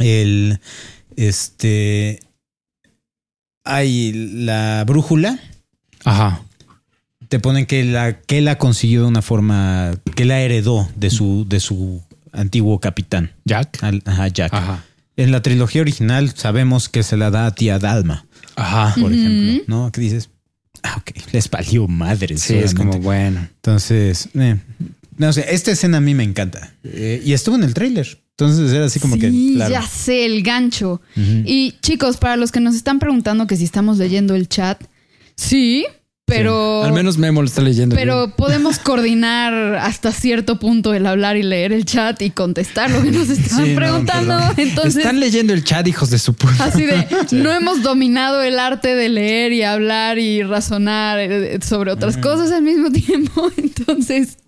el 0.00 0.58
este 1.16 2.20
hay 3.64 4.12
la 4.12 4.84
brújula, 4.86 5.38
ajá. 6.04 6.42
Te 7.28 7.38
ponen 7.40 7.66
que 7.66 7.84
la 7.84 8.20
que 8.20 8.40
la 8.40 8.58
consiguió 8.58 9.02
de 9.02 9.08
una 9.08 9.22
forma 9.22 9.92
que 10.14 10.24
la 10.24 10.40
heredó 10.40 10.88
de 10.96 11.10
su 11.10 11.46
de 11.48 11.60
su 11.60 12.02
antiguo 12.32 12.78
capitán, 12.80 13.32
Jack. 13.44 13.82
al- 13.82 14.02
ajá, 14.04 14.28
Jack. 14.28 14.52
Ajá. 14.54 14.84
En 15.16 15.32
la 15.32 15.40
trilogía 15.42 15.80
original 15.80 16.32
sabemos 16.36 16.88
que 16.88 17.02
se 17.02 17.16
la 17.16 17.30
da 17.30 17.46
a 17.46 17.54
tía 17.54 17.78
Dalma, 17.78 18.26
Ajá. 18.54 18.94
por 19.00 19.12
ejemplo, 19.12 19.64
¿no? 19.66 19.90
¿Qué 19.92 20.00
dices? 20.02 20.28
Ah, 20.82 20.96
ok, 20.98 21.10
les 21.32 21.48
valió 21.50 21.88
madres. 21.88 22.42
Sí, 22.42 22.54
es 22.54 22.74
como 22.74 22.92
bueno. 23.00 23.40
Entonces, 23.40 24.28
eh, 24.34 24.56
no 25.16 25.32
sé, 25.32 25.46
esta 25.48 25.72
escena 25.72 25.96
a 25.96 26.00
mí 26.00 26.14
me 26.14 26.22
encanta. 26.22 26.74
Eh, 26.84 27.22
y 27.24 27.32
estuvo 27.32 27.56
en 27.56 27.64
el 27.64 27.72
tráiler. 27.74 28.20
Entonces 28.38 28.70
era 28.70 28.84
así 28.84 29.00
como 29.00 29.14
sí, 29.14 29.20
que. 29.22 29.30
claro. 29.54 29.72
ya 29.72 29.82
sé, 29.82 30.26
el 30.26 30.42
gancho. 30.42 31.00
Y 31.16 31.74
chicos, 31.80 32.18
para 32.18 32.36
los 32.36 32.52
que 32.52 32.60
nos 32.60 32.74
están 32.74 32.98
preguntando 32.98 33.46
que 33.46 33.56
si 33.56 33.64
estamos 33.64 33.96
leyendo 33.96 34.34
el 34.34 34.46
chat, 34.50 34.84
sí, 35.34 35.86
pero... 36.26 36.82
Al 36.82 36.92
menos 36.92 37.18
Memo 37.18 37.40
lo 37.40 37.46
está 37.46 37.62
leyendo. 37.62 37.94
Pero 37.94 38.34
podemos 38.36 38.78
coordinar 38.80 39.76
hasta 39.76 40.10
cierto 40.12 40.58
punto 40.58 40.92
el 40.92 41.06
hablar 41.06 41.36
y 41.36 41.44
leer 41.44 41.72
el 41.72 41.84
chat 41.84 42.20
y 42.20 42.30
contestar 42.30 42.90
lo 42.90 43.00
que 43.02 43.12
nos 43.12 43.28
están 43.30 43.64
Sí, 43.64 43.74
preguntando. 43.76 44.36
Entonces, 44.56 44.96
Están 44.96 45.20
leyendo 45.20 45.52
el 45.52 45.62
chat, 45.62 45.86
hijos 45.86 46.10
de 46.10 46.18
su 46.18 46.34
puta. 46.34 46.64
así 46.64 46.82
de, 46.84 47.06
no 47.30 47.52
hemos 47.52 47.82
dominado 47.82 48.42
el 48.42 48.58
arte 48.58 48.96
de 48.96 49.08
leer 49.08 49.52
y 49.52 49.62
hablar 49.62 50.18
y 50.18 50.42
razonar 50.42 51.20
eh, 51.20 51.60
sobre 51.62 51.92
otras 51.92 52.16
cosas 52.16 52.50
al 52.50 52.62
mismo 52.62 52.90
tiempo. 52.92 53.48
Entonces, 53.56 54.38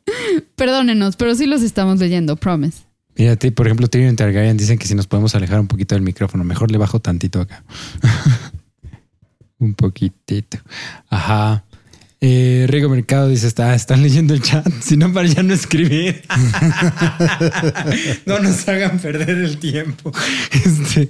perdónenos, 0.57 1.15
pero 1.15 1.35
sí 1.37 1.47
los 1.47 1.63
estamos 1.63 2.01
leyendo, 2.01 2.35
promise. 2.37 2.83
Fíjate, 3.15 3.53
por 3.53 3.67
ejemplo, 3.67 3.87
Tyrion 3.89 4.17
Targaryen 4.17 4.57
dicen 4.57 4.79
que 4.79 4.87
si 4.87 4.95
nos 4.97 5.07
podemos 5.07 5.35
alejar 5.37 5.61
un 5.61 5.69
poquito 5.69 5.95
del 5.95 6.03
micrófono, 6.03 6.43
mejor 6.45 6.71
le 6.73 6.79
bajo 6.79 6.99
tantito 7.01 7.41
acá. 7.41 7.63
un 9.59 9.75
poquitito. 9.75 10.59
Ajá. 11.09 11.65
Eh, 12.21 12.67
Rigo 12.69 12.89
Mercado 12.89 13.29
dice, 13.29 13.47
está, 13.47 13.75
están 13.77 14.03
leyendo 14.03 14.35
el 14.35 14.43
chat, 14.43 14.67
si 14.83 14.97
no 14.97 15.13
para 15.13 15.29
ya 15.29 15.43
no 15.45 15.55
escribir. 15.55 16.23
no 18.27 18.41
nos 18.41 18.67
hagan 18.69 18.99
perder 18.99 19.39
el 19.39 19.59
tiempo. 19.59 20.13
Este, 20.53 21.09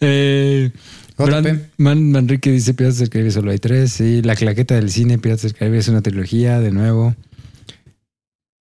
eh, 0.00 0.70
Man- 1.78 2.10
Manrique 2.10 2.50
dice 2.50 2.74
Piratas 2.74 2.98
del 2.98 3.10
Caribe 3.10 3.30
solo 3.30 3.50
hay 3.50 3.58
tres. 3.58 3.92
Sí, 3.92 4.22
La 4.22 4.34
claqueta 4.34 4.74
del 4.74 4.90
cine, 4.90 5.18
Piratas 5.18 5.42
del 5.42 5.54
Caribe 5.54 5.78
es 5.78 5.88
una 5.88 6.00
trilogía, 6.02 6.58
de 6.60 6.70
nuevo. 6.72 7.14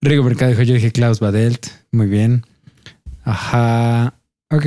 Rigo 0.02 0.24
Mercado 0.24 0.52
dijo, 0.52 0.64
yo 0.64 0.74
dije 0.76 0.92
Klaus 0.92 1.20
Badelt. 1.20 1.68
Muy 1.92 2.08
bien. 2.08 2.46
Ajá. 3.24 4.16
Ok. 4.50 4.66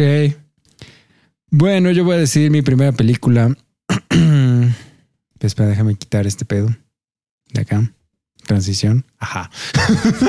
Bueno, 1.50 1.90
yo 1.90 2.04
voy 2.04 2.14
a 2.16 2.18
decir 2.18 2.50
mi 2.50 2.62
primera 2.62 2.92
película. 2.92 3.54
Espera, 5.40 5.68
déjame 5.68 5.94
quitar 5.96 6.26
este 6.26 6.44
pedo. 6.46 6.74
De 7.54 7.62
acá. 7.62 7.90
Transición. 8.46 9.06
Ajá. 9.18 9.50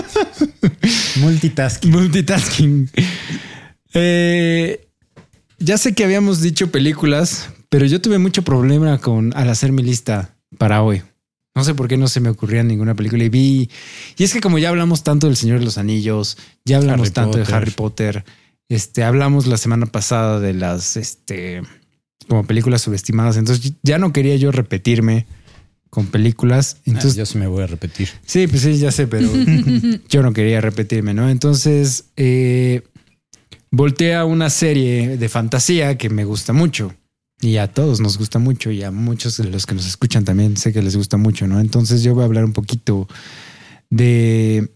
Multitasking. 1.18 1.92
Multitasking. 1.92 2.90
Eh, 3.94 4.88
ya 5.60 5.78
sé 5.78 5.94
que 5.94 6.06
habíamos 6.06 6.42
dicho 6.42 6.72
películas, 6.72 7.50
pero 7.70 7.86
yo 7.86 8.00
tuve 8.00 8.20
mucho 8.20 8.44
problema 8.44 9.00
con 9.00 9.36
al 9.36 9.50
hacer 9.50 9.74
mi 9.74 9.84
lista 9.84 10.36
para 10.58 10.82
hoy. 10.82 11.02
No 11.56 11.64
sé 11.64 11.74
por 11.74 11.88
qué 11.88 11.98
no 11.98 12.08
se 12.08 12.20
me 12.20 12.30
ocurría 12.30 12.64
ninguna 12.64 12.96
película 12.96 13.24
y 13.24 13.30
vi. 13.30 13.70
Y 14.18 14.24
es 14.24 14.34
que 14.34 14.42
como 14.42 14.60
ya 14.60 14.70
hablamos 14.70 15.04
tanto 15.04 15.28
del 15.28 15.36
Señor 15.36 15.60
de 15.60 15.66
los 15.66 15.78
Anillos, 15.78 16.38
ya 16.64 16.78
hablamos 16.78 17.08
Harry 17.08 17.14
tanto 17.14 17.38
de. 17.38 17.54
Harry 17.54 17.72
Potter, 17.72 18.24
este, 18.70 19.04
hablamos 19.04 19.48
la 19.48 19.58
semana 19.58 19.88
pasada 19.88 20.40
de 20.40 20.54
las, 20.54 20.98
este, 20.98 21.64
como 22.28 22.46
películas 22.46 22.82
subestimadas. 22.82 23.38
Entonces 23.38 23.74
ya 23.84 23.98
no 23.98 24.14
quería 24.14 24.36
yo 24.36 24.52
repetirme 24.52 25.26
con 25.96 26.08
películas. 26.08 26.82
Entonces 26.86 27.14
Ah, 27.14 27.18
yo 27.20 27.26
sí 27.26 27.38
me 27.38 27.48
voy 27.48 27.64
a 27.64 27.68
repetir. 27.68 28.10
Sí, 28.26 28.48
pues 28.48 28.64
sí, 28.64 28.78
ya 28.78 28.92
sé, 28.92 29.08
pero 29.08 29.30
yo 30.10 30.22
no 30.22 30.34
quería 30.34 30.60
repetirme, 30.60 31.14
¿no? 31.14 31.30
Entonces, 31.30 32.04
eh, 32.18 32.82
volteé 33.72 34.16
a 34.16 34.26
una 34.26 34.50
serie 34.50 35.16
de 35.18 35.30
fantasía 35.30 35.98
que 35.98 36.10
me 36.10 36.26
gusta 36.26 36.52
mucho. 36.52 36.94
Y 37.40 37.58
a 37.58 37.72
todos 37.72 38.02
nos 38.02 38.18
gusta 38.18 38.40
mucho 38.40 38.72
y 38.72 38.84
a 38.84 38.92
muchos 38.92 39.38
de 39.38 39.46
los 39.46 39.66
que 39.66 39.74
nos 39.74 39.88
escuchan 39.88 40.26
también 40.26 40.58
sé 40.58 40.74
que 40.74 40.82
les 40.82 40.98
gusta 40.98 41.16
mucho, 41.16 41.48
¿no? 41.48 41.62
Entonces 41.62 42.04
yo 42.04 42.14
voy 42.14 42.24
a 42.24 42.26
hablar 42.26 42.44
un 42.44 42.54
poquito 42.54 43.08
de 43.90 44.75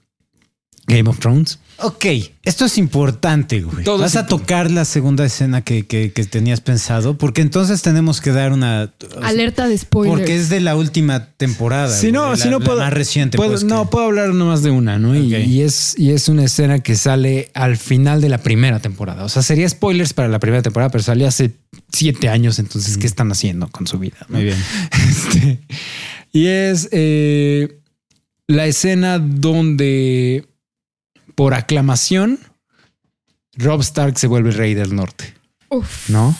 Game 0.90 1.10
of 1.10 1.20
Thrones. 1.20 1.60
Ok, 1.82 2.06
esto 2.44 2.66
es 2.66 2.78
importante, 2.78 3.62
güey. 3.62 3.86
Todo 3.86 4.00
Vas 4.00 4.18
a 4.18 4.26
tocar 4.28 4.70
la 4.70 4.84
segunda 4.84 5.24
escena 5.26 5.62
que, 5.62 5.88
que- 5.88 6.12
que 6.12 6.26
tenías 6.26 6.60
pensado, 6.60 7.18
porque 7.18 7.42
entonces 7.42 7.82
tenemos 7.82 8.20
que 8.20 8.32
dar 8.32 8.52
una. 8.52 8.92
Alerta 9.22 9.66
de 9.70 9.78
spoilers. 9.78 10.18
Porque 10.20 10.36
es 10.36 10.50
de 10.50 10.60
la 10.60 10.76
última 10.76 11.28
temporada. 11.38 11.96
Si 11.96 12.12
no, 12.12 12.26
güey, 12.28 12.38
si 12.38 12.46
la- 12.46 12.52
no 12.52 12.60
la 12.60 12.66
puedo. 12.66 12.80
más 12.80 12.92
reciente. 12.92 13.38
puedo- 13.38 13.52
pues, 13.52 13.64
no, 13.64 13.84
que- 13.86 13.92
puedo 13.92 14.08
hablar 14.08 14.34
nomás 14.34 14.62
de 14.62 14.72
una, 14.72 15.00
¿no? 15.00 15.16
Y- 15.16 15.62
es, 15.62 15.98
y 15.98 16.12
es 16.12 16.28
una 16.28 16.44
escena 16.44 16.80
que 16.80 16.96
sale 16.96 17.50
al 17.54 17.78
final 17.78 18.20
de 18.20 18.28
la 18.28 18.40
primera 18.40 18.82
temporada. 18.82 19.24
O 19.24 19.30
sea, 19.30 19.42
sería 19.42 19.70
spoilers 19.70 20.12
para 20.12 20.28
la 20.28 20.40
primera 20.40 20.62
temporada, 20.62 20.90
pero 20.92 21.02
salió 21.04 21.30
hace 21.30 21.56
siete 21.94 22.28
años. 22.28 22.60
Entonces, 22.60 22.98
¿qué 22.98 23.08
están 23.08 23.32
haciendo 23.32 23.70
con 23.70 23.88
su 23.88 23.98
vida? 24.00 24.18
no? 24.28 24.36
Muy 24.36 24.44
bien. 24.46 24.58
Este, 25.10 25.60
y 26.34 26.48
es 26.48 26.90
eh, 26.92 27.80
la 28.48 28.66
escena 28.68 29.18
donde, 29.20 30.46
por 31.40 31.54
aclamación, 31.54 32.38
Rob 33.56 33.80
Stark 33.80 34.20
se 34.20 34.28
vuelve 34.28 34.52
rey 34.52 34.74
del 34.74 34.94
norte. 34.94 35.34
Uf. 35.70 36.10
¿no? 36.10 36.36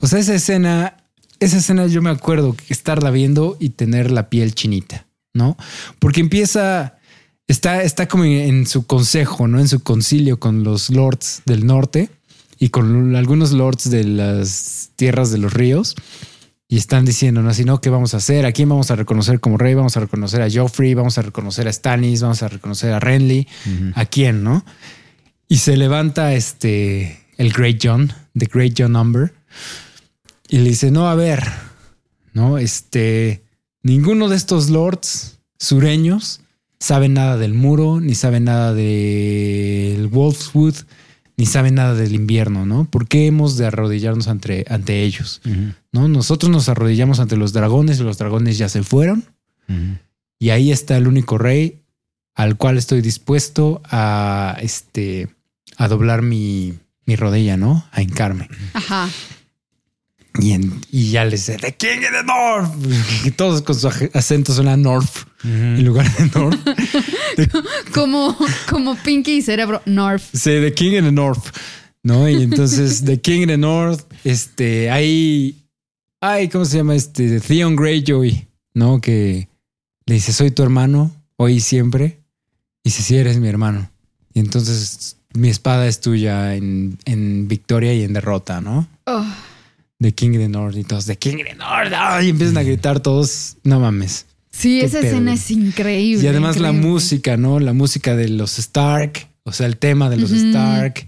O 0.00 0.08
sea, 0.08 0.18
esa 0.18 0.34
escena, 0.34 0.96
esa 1.38 1.58
escena 1.58 1.86
yo 1.86 2.02
me 2.02 2.10
acuerdo 2.10 2.56
estarla 2.68 3.12
viendo 3.12 3.56
y 3.60 3.68
tener 3.68 4.10
la 4.10 4.30
piel 4.30 4.56
chinita, 4.56 5.06
¿no? 5.32 5.56
Porque 6.00 6.18
empieza, 6.18 6.98
está, 7.46 7.84
está 7.84 8.08
como 8.08 8.24
en 8.24 8.66
su 8.66 8.84
consejo, 8.84 9.46
¿no? 9.46 9.60
En 9.60 9.68
su 9.68 9.78
concilio 9.78 10.40
con 10.40 10.64
los 10.64 10.90
lords 10.90 11.42
del 11.46 11.64
norte 11.64 12.10
y 12.58 12.70
con 12.70 13.14
algunos 13.14 13.52
lords 13.52 13.90
de 13.90 14.02
las 14.02 14.90
tierras 14.96 15.30
de 15.30 15.38
los 15.38 15.52
ríos. 15.52 15.94
Y 16.72 16.78
están 16.78 17.04
diciendo, 17.04 17.42
¿no? 17.42 17.50
Así, 17.50 17.66
¿no? 17.66 17.82
¿Qué 17.82 17.90
vamos 17.90 18.14
a 18.14 18.16
hacer? 18.16 18.46
¿A 18.46 18.52
quién 18.52 18.66
vamos 18.66 18.90
a 18.90 18.96
reconocer 18.96 19.40
como 19.40 19.58
rey? 19.58 19.74
Vamos 19.74 19.94
a 19.98 20.00
reconocer 20.00 20.40
a 20.40 20.48
Joffrey, 20.50 20.94
vamos 20.94 21.18
a 21.18 21.20
reconocer 21.20 21.68
a 21.68 21.72
Stannis, 21.72 22.22
vamos 22.22 22.42
a 22.42 22.48
reconocer 22.48 22.94
a 22.94 22.98
Renly. 22.98 23.46
¿A 23.94 24.06
quién, 24.06 24.42
no? 24.42 24.64
Y 25.48 25.58
se 25.58 25.76
levanta 25.76 26.32
este, 26.32 27.26
el 27.36 27.52
Great 27.52 27.78
John, 27.82 28.14
The 28.34 28.48
Great 28.50 28.72
John 28.78 28.92
Number, 28.92 29.34
y 30.48 30.60
le 30.60 30.70
dice, 30.70 30.90
no, 30.90 31.10
a 31.10 31.14
ver, 31.14 31.44
¿no? 32.32 32.56
Este, 32.56 33.42
ninguno 33.82 34.30
de 34.30 34.36
estos 34.36 34.70
lords 34.70 35.40
sureños 35.58 36.40
sabe 36.80 37.10
nada 37.10 37.36
del 37.36 37.52
muro, 37.52 38.00
ni 38.00 38.14
sabe 38.14 38.40
nada 38.40 38.72
del 38.72 40.08
Wolfswood, 40.08 40.76
ni 41.42 41.46
saben 41.46 41.74
nada 41.74 41.94
del 41.94 42.14
invierno, 42.14 42.66
¿no? 42.66 42.84
¿Por 42.84 43.08
qué 43.08 43.26
hemos 43.26 43.56
de 43.56 43.66
arrodillarnos 43.66 44.28
ante, 44.28 44.64
ante 44.68 45.02
ellos? 45.02 45.40
¿No? 45.90 46.06
Nosotros 46.06 46.52
nos 46.52 46.68
arrodillamos 46.68 47.18
ante 47.18 47.36
los 47.36 47.52
dragones 47.52 47.98
y 47.98 48.04
los 48.04 48.16
dragones 48.16 48.58
ya 48.58 48.68
se 48.68 48.84
fueron. 48.84 49.24
Y 50.38 50.50
ahí 50.50 50.70
está 50.70 50.96
el 50.96 51.08
único 51.08 51.38
rey 51.38 51.82
al 52.36 52.56
cual 52.56 52.78
estoy 52.78 53.00
dispuesto 53.00 53.82
a, 53.86 54.56
este, 54.60 55.30
a 55.78 55.88
doblar 55.88 56.22
mi, 56.22 56.74
mi 57.06 57.16
rodilla, 57.16 57.56
¿no? 57.56 57.86
A 57.90 58.02
hincarme. 58.02 58.48
Ajá. 58.74 59.08
Y, 60.40 60.52
en- 60.52 60.80
y 60.90 61.10
ya 61.10 61.24
les 61.24 61.46
dice, 61.46 61.58
The 61.58 61.74
King 61.74 61.98
of 61.98 62.12
the 62.12 62.24
North. 62.24 63.26
Y 63.26 63.30
todos 63.32 63.60
con 63.62 63.74
su 63.74 63.88
acento 64.14 64.52
suena 64.54 64.76
North 64.76 65.26
en 65.44 65.84
lugar 65.84 66.10
de 66.16 66.26
North. 66.34 66.58
Como, 67.94 68.36
como 68.68 68.94
Pinky 68.96 69.38
y 69.38 69.42
Cerebro 69.42 69.82
North. 69.86 70.22
Sí, 70.32 70.50
The 70.60 70.72
King 70.74 70.92
in 70.98 71.04
the 71.04 71.12
North, 71.12 71.44
¿no? 72.02 72.28
Y 72.28 72.42
entonces 72.42 73.04
The 73.04 73.20
King 73.20 73.42
in 73.42 73.48
the 73.48 73.58
North, 73.58 74.00
este, 74.24 74.90
ahí, 74.90 75.64
ay, 76.20 76.48
¿cómo 76.48 76.64
se 76.64 76.78
llama? 76.78 76.94
Este, 76.94 77.40
Theon 77.40 77.76
Greyjoy, 77.76 78.46
¿no? 78.74 79.00
Que 79.00 79.48
le 80.06 80.14
dice, 80.14 80.32
soy 80.32 80.50
tu 80.50 80.62
hermano, 80.62 81.10
hoy 81.36 81.54
y 81.54 81.60
siempre. 81.60 82.20
Y 82.84 82.90
dice, 82.90 83.02
sí, 83.02 83.16
eres 83.16 83.38
mi 83.38 83.48
hermano. 83.48 83.90
Y 84.34 84.40
entonces 84.40 85.16
mi 85.34 85.48
espada 85.48 85.86
es 85.86 86.00
tuya 86.00 86.54
en, 86.54 86.98
en 87.04 87.48
victoria 87.48 87.94
y 87.94 88.02
en 88.02 88.12
derrota, 88.12 88.60
¿no? 88.60 88.86
Oh, 89.06 89.24
The 90.02 90.12
King 90.12 90.34
in 90.34 90.40
the 90.40 90.48
North 90.48 90.76
y 90.76 90.84
todos, 90.84 91.06
The 91.06 91.16
King 91.16 91.38
North, 91.56 91.92
ay, 91.96 92.26
y 92.26 92.30
empiezan 92.30 92.58
a 92.58 92.62
gritar 92.62 93.00
todos, 93.00 93.56
no 93.62 93.80
mames. 93.80 94.26
sí, 94.50 94.80
esa 94.80 95.00
pedo. 95.00 95.12
escena 95.12 95.34
es 95.34 95.50
increíble. 95.50 96.24
Y 96.24 96.28
además 96.28 96.58
la 96.58 96.72
música, 96.72 97.36
¿no? 97.36 97.60
La 97.60 97.72
música 97.72 98.16
de 98.16 98.28
los 98.28 98.58
Stark, 98.58 99.28
o 99.44 99.52
sea, 99.52 99.66
el 99.66 99.76
tema 99.76 100.10
de 100.10 100.18
los. 100.18 100.30
Stark. 100.30 101.06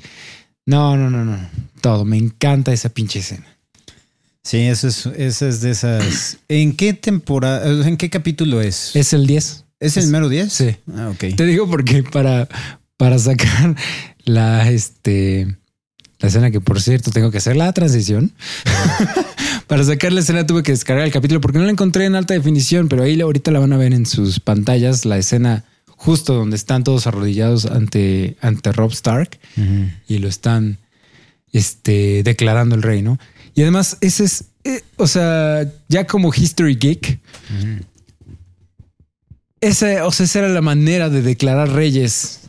No, 0.67 0.97
no, 0.97 1.11
no, 1.11 1.25
no. 1.25 1.39
Todo. 1.81 2.05
Me 2.05 2.17
encanta 2.17 2.73
esa 2.73 2.89
pinche 2.89 3.19
escena. 3.19 3.47
Sí, 4.43 4.59
eso 4.59 4.89
es, 4.89 5.07
esa 5.07 5.49
es 5.49 5.61
de 5.61 5.71
esas. 5.71 6.39
¿En 6.49 6.77
qué 6.77 6.93
temporada, 6.93 7.87
en 7.87 7.97
qué 7.97 8.11
capítulo 8.11 8.61
es? 8.61 8.95
¿Es 8.95 9.13
el 9.13 9.27
10? 9.27 9.65
¿Es 9.81 9.97
el 9.97 10.09
mero 10.09 10.29
10? 10.29 10.53
Sí. 10.53 10.77
Ah, 10.95 11.11
ok. 11.11 11.37
Te 11.37 11.47
digo 11.47 11.69
porque 11.69 12.03
para, 12.03 12.49
para 12.97 13.19
sacar 13.19 13.75
la, 14.25 14.71
este, 14.71 15.57
la 16.25 16.29
escena 16.29 16.51
que 16.51 16.61
por 16.61 16.81
cierto 16.81 17.11
tengo 17.11 17.31
que 17.31 17.37
hacer 17.37 17.55
la 17.55 17.71
transición. 17.75 18.33
para 19.67 19.85
sacar 19.85 20.11
la 20.11 20.21
escena 20.21 20.47
tuve 20.47 20.63
que 20.63 20.73
descargar 20.73 21.05
el 21.05 21.13
capítulo 21.13 21.41
porque 21.43 21.59
no 21.59 21.65
la 21.65 21.71
encontré 21.71 22.07
en 22.07 22.15
alta 22.15 22.33
definición, 22.33 22.89
pero 22.89 23.03
ahí 23.03 23.21
ahorita 23.21 23.51
la 23.51 23.59
van 23.59 23.75
a 23.75 23.77
ver 23.77 23.93
en 23.93 24.07
sus 24.07 24.41
pantallas, 24.41 25.05
la 25.05 25.19
escena 25.19 25.65
justo 25.87 26.33
donde 26.35 26.57
están 26.57 26.83
todos 26.83 27.07
arrodillados 27.07 27.67
ante, 27.67 28.39
ante 28.41 28.73
Rob 28.73 28.93
Stark. 28.93 29.39
Y 30.09 30.19
lo 30.19 30.29
están 30.29 30.79
este, 31.53 32.23
declarando 32.23 32.75
el 32.75 32.83
rey, 32.83 33.03
¿no? 33.03 33.19
Y 33.55 33.61
además, 33.61 33.99
ese 34.01 34.25
es, 34.25 34.47
eh, 34.65 34.81
o 34.97 35.07
sea, 35.07 35.71
ya 35.89 36.07
como 36.07 36.33
History 36.35 36.77
Geek, 36.77 37.21
esa, 39.61 40.07
o 40.07 40.11
sea, 40.11 40.25
esa 40.25 40.39
era 40.39 40.49
la 40.49 40.63
manera 40.63 41.11
de 41.11 41.21
declarar 41.21 41.71
reyes 41.71 42.44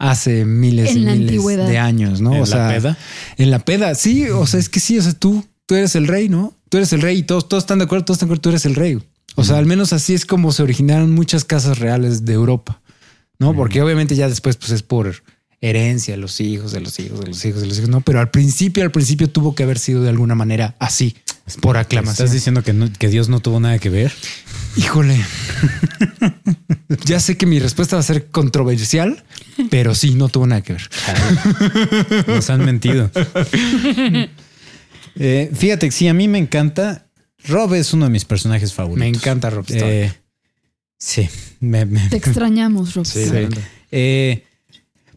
hace 0.00 0.44
miles 0.44 0.90
En 0.90 0.96
y 0.96 1.00
miles 1.06 1.20
antigüedad. 1.20 1.68
de 1.68 1.78
años, 1.78 2.20
¿no? 2.20 2.30
¿En 2.34 2.38
o 2.42 2.46
la 2.46 2.46
sea, 2.46 2.68
peda? 2.68 2.98
En 3.36 3.50
la 3.52 3.60
peda, 3.60 3.94
sí, 3.94 4.24
o 4.28 4.46
sea, 4.46 4.58
es 4.58 4.68
que 4.68 4.80
sí, 4.80 4.98
o 4.98 5.02
sea, 5.02 5.12
tú, 5.12 5.44
tú 5.66 5.76
eres 5.76 5.94
el 5.94 6.08
rey, 6.08 6.28
¿no? 6.28 6.56
Tú 6.68 6.78
eres 6.78 6.92
el 6.92 7.02
rey 7.02 7.18
y 7.18 7.22
todos, 7.22 7.48
todos 7.48 7.62
están 7.64 7.78
de 7.78 7.84
acuerdo, 7.84 8.04
todos 8.06 8.16
están 8.16 8.28
de 8.28 8.30
acuerdo, 8.32 8.40
tú 8.42 8.48
eres 8.48 8.64
el 8.66 8.74
rey. 8.74 8.98
O 9.36 9.44
sea, 9.44 9.58
al 9.58 9.66
menos 9.66 9.92
así 9.92 10.12
es 10.14 10.26
como 10.26 10.50
se 10.52 10.62
originaron 10.64 11.12
muchas 11.12 11.44
casas 11.44 11.78
reales 11.78 12.24
de 12.24 12.32
Europa, 12.32 12.80
¿no? 13.38 13.54
Porque 13.54 13.80
obviamente 13.80 14.16
ya 14.16 14.28
después, 14.28 14.56
pues 14.56 14.72
es 14.72 14.82
por 14.82 15.22
herencia, 15.60 16.16
los 16.16 16.40
hijos 16.40 16.72
de 16.72 16.80
los 16.80 16.98
hijos 16.98 17.20
de 17.20 17.26
los 17.28 17.44
hijos 17.44 17.60
de 17.60 17.66
los 17.68 17.76
hijos, 17.78 17.90
no, 17.90 18.00
pero 18.00 18.18
al 18.20 18.30
principio, 18.30 18.82
al 18.82 18.90
principio 18.90 19.28
tuvo 19.28 19.54
que 19.54 19.62
haber 19.62 19.78
sido 19.78 20.02
de 20.02 20.08
alguna 20.08 20.34
manera 20.34 20.74
así, 20.78 21.14
por 21.60 21.76
aclamación. 21.76 22.12
¿Estás 22.26 22.32
diciendo 22.32 22.62
que, 22.62 22.72
no- 22.72 22.90
que 22.92 23.08
Dios 23.08 23.28
no 23.28 23.40
tuvo 23.40 23.60
nada 23.60 23.78
que 23.78 23.90
ver? 23.90 24.12
Híjole. 24.76 25.18
ya 27.04 27.20
sé 27.20 27.36
que 27.36 27.46
mi 27.46 27.58
respuesta 27.58 27.96
va 27.96 28.00
a 28.00 28.04
ser 28.04 28.26
controversial, 28.28 29.22
pero 29.70 29.94
sí, 29.94 30.14
no 30.14 30.28
tuvo 30.28 30.46
nada 30.46 30.62
que 30.62 30.74
ver. 30.74 30.88
Nos 32.26 32.50
han 32.50 32.64
mentido. 32.64 33.10
Eh, 35.16 35.50
fíjate 35.54 35.86
que 35.86 35.92
sí, 35.92 36.06
a 36.08 36.14
mí 36.14 36.28
me 36.28 36.38
encanta. 36.38 37.06
Rob 37.46 37.74
es 37.74 37.92
uno 37.92 38.04
de 38.06 38.10
mis 38.12 38.24
personajes 38.24 38.72
favoritos. 38.72 39.00
Me 39.00 39.08
encanta 39.08 39.50
Rob 39.50 39.64
Stark. 39.68 39.84
Eh, 39.90 40.12
sí, 40.98 41.28
me- 41.58 41.84
me- 41.84 42.08
Te 42.08 42.16
extrañamos, 42.16 42.94
Rob. 42.94 43.04
Sí. 43.04 43.24
Eh, 43.90 44.44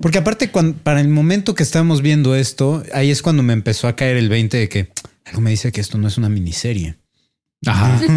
porque 0.02 0.18
aparte, 0.18 0.50
cuan- 0.52 0.74
para 0.74 1.00
el 1.00 1.10
momento 1.10 1.54
que 1.54 1.64
estábamos 1.64 2.02
viendo 2.02 2.36
esto, 2.36 2.84
ahí 2.92 3.12
es 3.12 3.22
cuando 3.22 3.44
me 3.44 3.54
empezó 3.54 3.88
a 3.88 3.96
caer 3.96 4.18
el 4.18 4.30
20 4.30 4.58
de 4.58 4.68
que 4.68 4.90
algo 5.26 5.42
me 5.42 5.52
dice 5.52 5.72
que 5.72 5.80
esto 5.80 5.98
no 6.00 6.08
es 6.08 6.18
una 6.18 6.28
miniserie. 6.28 6.96
Ajá. 7.66 8.00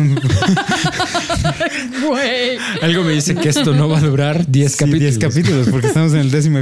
Güey. 2.06 2.58
Algo 2.82 3.04
me 3.04 3.12
dice 3.12 3.34
que 3.34 3.48
esto 3.48 3.74
no 3.74 3.88
va 3.88 3.98
a 3.98 4.00
durar 4.00 4.46
10 4.46 4.72
Sí, 4.72 4.78
capítulos. 4.78 5.00
10 5.00 5.18
capítulos, 5.18 5.68
porque 5.70 5.86
estamos 5.88 6.12
en 6.14 6.20
el 6.20 6.30
décimo 6.30 6.60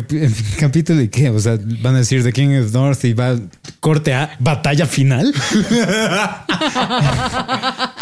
capítulo 0.59 1.01
y 1.03 1.09
qué, 1.09 1.31
o 1.31 1.39
sea, 1.41 1.59
van 1.81 1.95
a 1.95 1.99
decir 1.99 2.23
The 2.23 2.33
King 2.33 2.61
of 2.63 2.73
North 2.73 3.05
y 3.05 3.13
va 3.13 3.39
corte 3.81 4.15
a 4.15 4.37
batalla 4.41 4.87
final. 4.87 5.33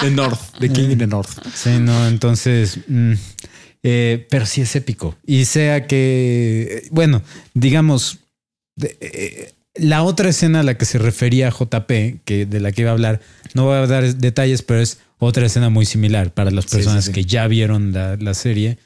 The 0.00 0.10
North, 0.10 0.40
The 0.58 0.68
King 0.70 0.90
in 0.90 0.98
the 0.98 1.06
North. 1.06 1.30
Sí, 1.54 1.70
no, 1.78 2.06
entonces, 2.08 2.78
mm, 2.88 3.12
eh, 3.82 4.26
pero 4.30 4.46
sí 4.46 4.60
es 4.62 4.74
épico. 4.76 5.16
Y 5.26 5.44
sea 5.44 5.86
que, 5.86 6.82
eh, 6.84 6.88
bueno, 6.90 7.22
digamos, 7.54 8.18
de- 8.76 8.96
eh, 9.00 9.52
la 9.74 10.02
otra 10.02 10.28
escena 10.28 10.60
a 10.60 10.62
la 10.62 10.76
que 10.76 10.84
se 10.84 10.98
refería 10.98 11.50
JP, 11.50 12.20
que 12.24 12.46
de 12.46 12.60
la 12.60 12.72
que 12.72 12.82
iba 12.82 12.90
a 12.90 12.94
hablar, 12.94 13.20
no 13.54 13.64
voy 13.64 13.76
a 13.76 13.86
dar 13.86 14.14
detalles, 14.16 14.62
pero 14.62 14.80
es 14.80 14.98
otra 15.18 15.46
escena 15.46 15.70
muy 15.70 15.86
similar 15.86 16.32
para 16.32 16.50
las 16.50 16.66
personas 16.66 17.04
sí, 17.04 17.10
sí. 17.10 17.14
que 17.14 17.24
ya 17.24 17.46
vieron 17.46 17.92
la, 17.92 18.16
la 18.16 18.34
serie. 18.34 18.78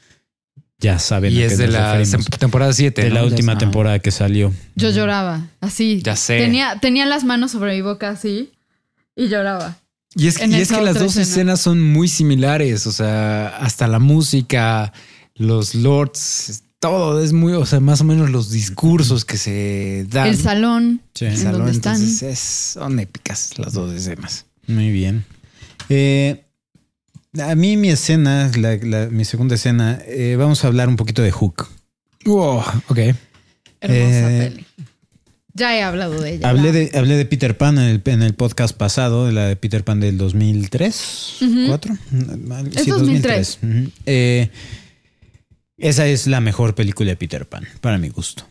Ya 0.79 0.99
saben 0.99 1.33
Y 1.33 1.41
a 1.41 1.47
es 1.47 1.57
de 1.57 1.65
nos 1.65 1.73
la 1.73 2.37
temporada 2.37 2.71
7. 2.71 3.01
de 3.01 3.09
la 3.09 3.23
última 3.23 3.57
temporada 3.57 3.97
que 3.97 4.11
salió. 4.11 4.53
Yo 4.75 4.91
lloraba, 4.91 5.47
así. 5.59 6.01
Ya 6.03 6.15
sé. 6.15 6.37
Tenía, 6.37 6.79
tenía 6.79 7.07
las 7.07 7.23
manos 7.23 7.51
sobre 7.51 7.73
mi 7.73 7.81
boca 7.81 8.09
así 8.09 8.51
y 9.15 9.27
lloraba. 9.27 9.79
Y 10.13 10.27
es, 10.27 10.35
y 10.35 10.49
que 10.49 10.81
las 10.81 10.99
dos 10.99 11.17
escena. 11.17 11.23
escenas 11.23 11.61
son 11.61 11.81
muy 11.81 12.07
similares. 12.07 12.85
O 12.85 12.91
sea, 12.91 13.57
hasta 13.57 13.87
la 13.87 13.97
música, 13.97 14.93
los 15.33 15.73
lords, 15.73 16.63
todo 16.79 17.21
es 17.23 17.33
muy, 17.33 17.53
o 17.53 17.65
sea, 17.65 17.79
más 17.79 18.01
o 18.01 18.03
menos 18.03 18.29
los 18.29 18.51
discursos 18.51 19.25
que 19.25 19.37
se 19.37 20.05
dan. 20.09 20.27
El 20.27 20.37
salón. 20.37 21.01
Sí. 21.13 21.25
El 21.25 21.31
en 21.33 21.37
salón, 21.37 21.53
donde 21.61 21.71
están. 21.71 21.95
entonces 21.95 22.21
es- 22.23 22.39
son 22.73 22.99
épicas 22.99 23.57
las 23.57 23.73
dos 23.73 23.93
escenas. 23.93 24.45
Muy 24.67 24.91
bien. 24.91 25.25
Eh, 25.89 26.43
a 27.39 27.55
mí 27.55 27.77
mi 27.77 27.89
escena, 27.89 28.51
la- 28.57 28.77
la- 28.77 29.07
mi 29.09 29.25
segunda 29.25 29.55
escena, 29.55 29.99
eh, 30.05 30.35
vamos 30.37 30.63
a 30.63 30.67
hablar 30.67 30.89
un 30.89 30.95
poquito 30.97 31.21
de 31.21 31.31
Hook. 31.31 31.67
Wow, 32.25 32.59
ok. 32.89 32.97
Hermosa 33.79 34.31
Eh, 34.31 34.49
peli. 34.51 34.65
Ya 35.53 35.75
he 35.75 35.81
hablado 35.81 36.19
de 36.21 36.35
ella. 36.35 36.49
Hablé 36.49 36.71
de, 36.71 36.91
hablé 36.95 37.15
de 37.17 37.25
Peter 37.25 37.57
Pan 37.57 37.79
en 37.79 37.85
el, 37.85 38.01
en 38.05 38.21
el 38.21 38.35
podcast 38.35 38.75
pasado, 38.77 39.25
de 39.25 39.31
la 39.31 39.47
de 39.47 39.55
Peter 39.55 39.83
Pan 39.83 39.99
del 39.99 40.15
2003, 40.17 41.37
Ujú. 41.41 41.65
4. 41.67 41.97
Es 42.75 42.85
2003. 42.85 43.59
Ujú. 43.63 43.91
Eh, 44.05 44.49
esa 45.77 46.05
es 46.07 46.27
la 46.27 46.41
mejor 46.41 46.75
película 46.75 47.09
de 47.09 47.15
Peter 47.15 47.47
Pan, 47.47 47.65
para 47.81 47.97
mi 47.97 48.09
gusto. 48.09 48.43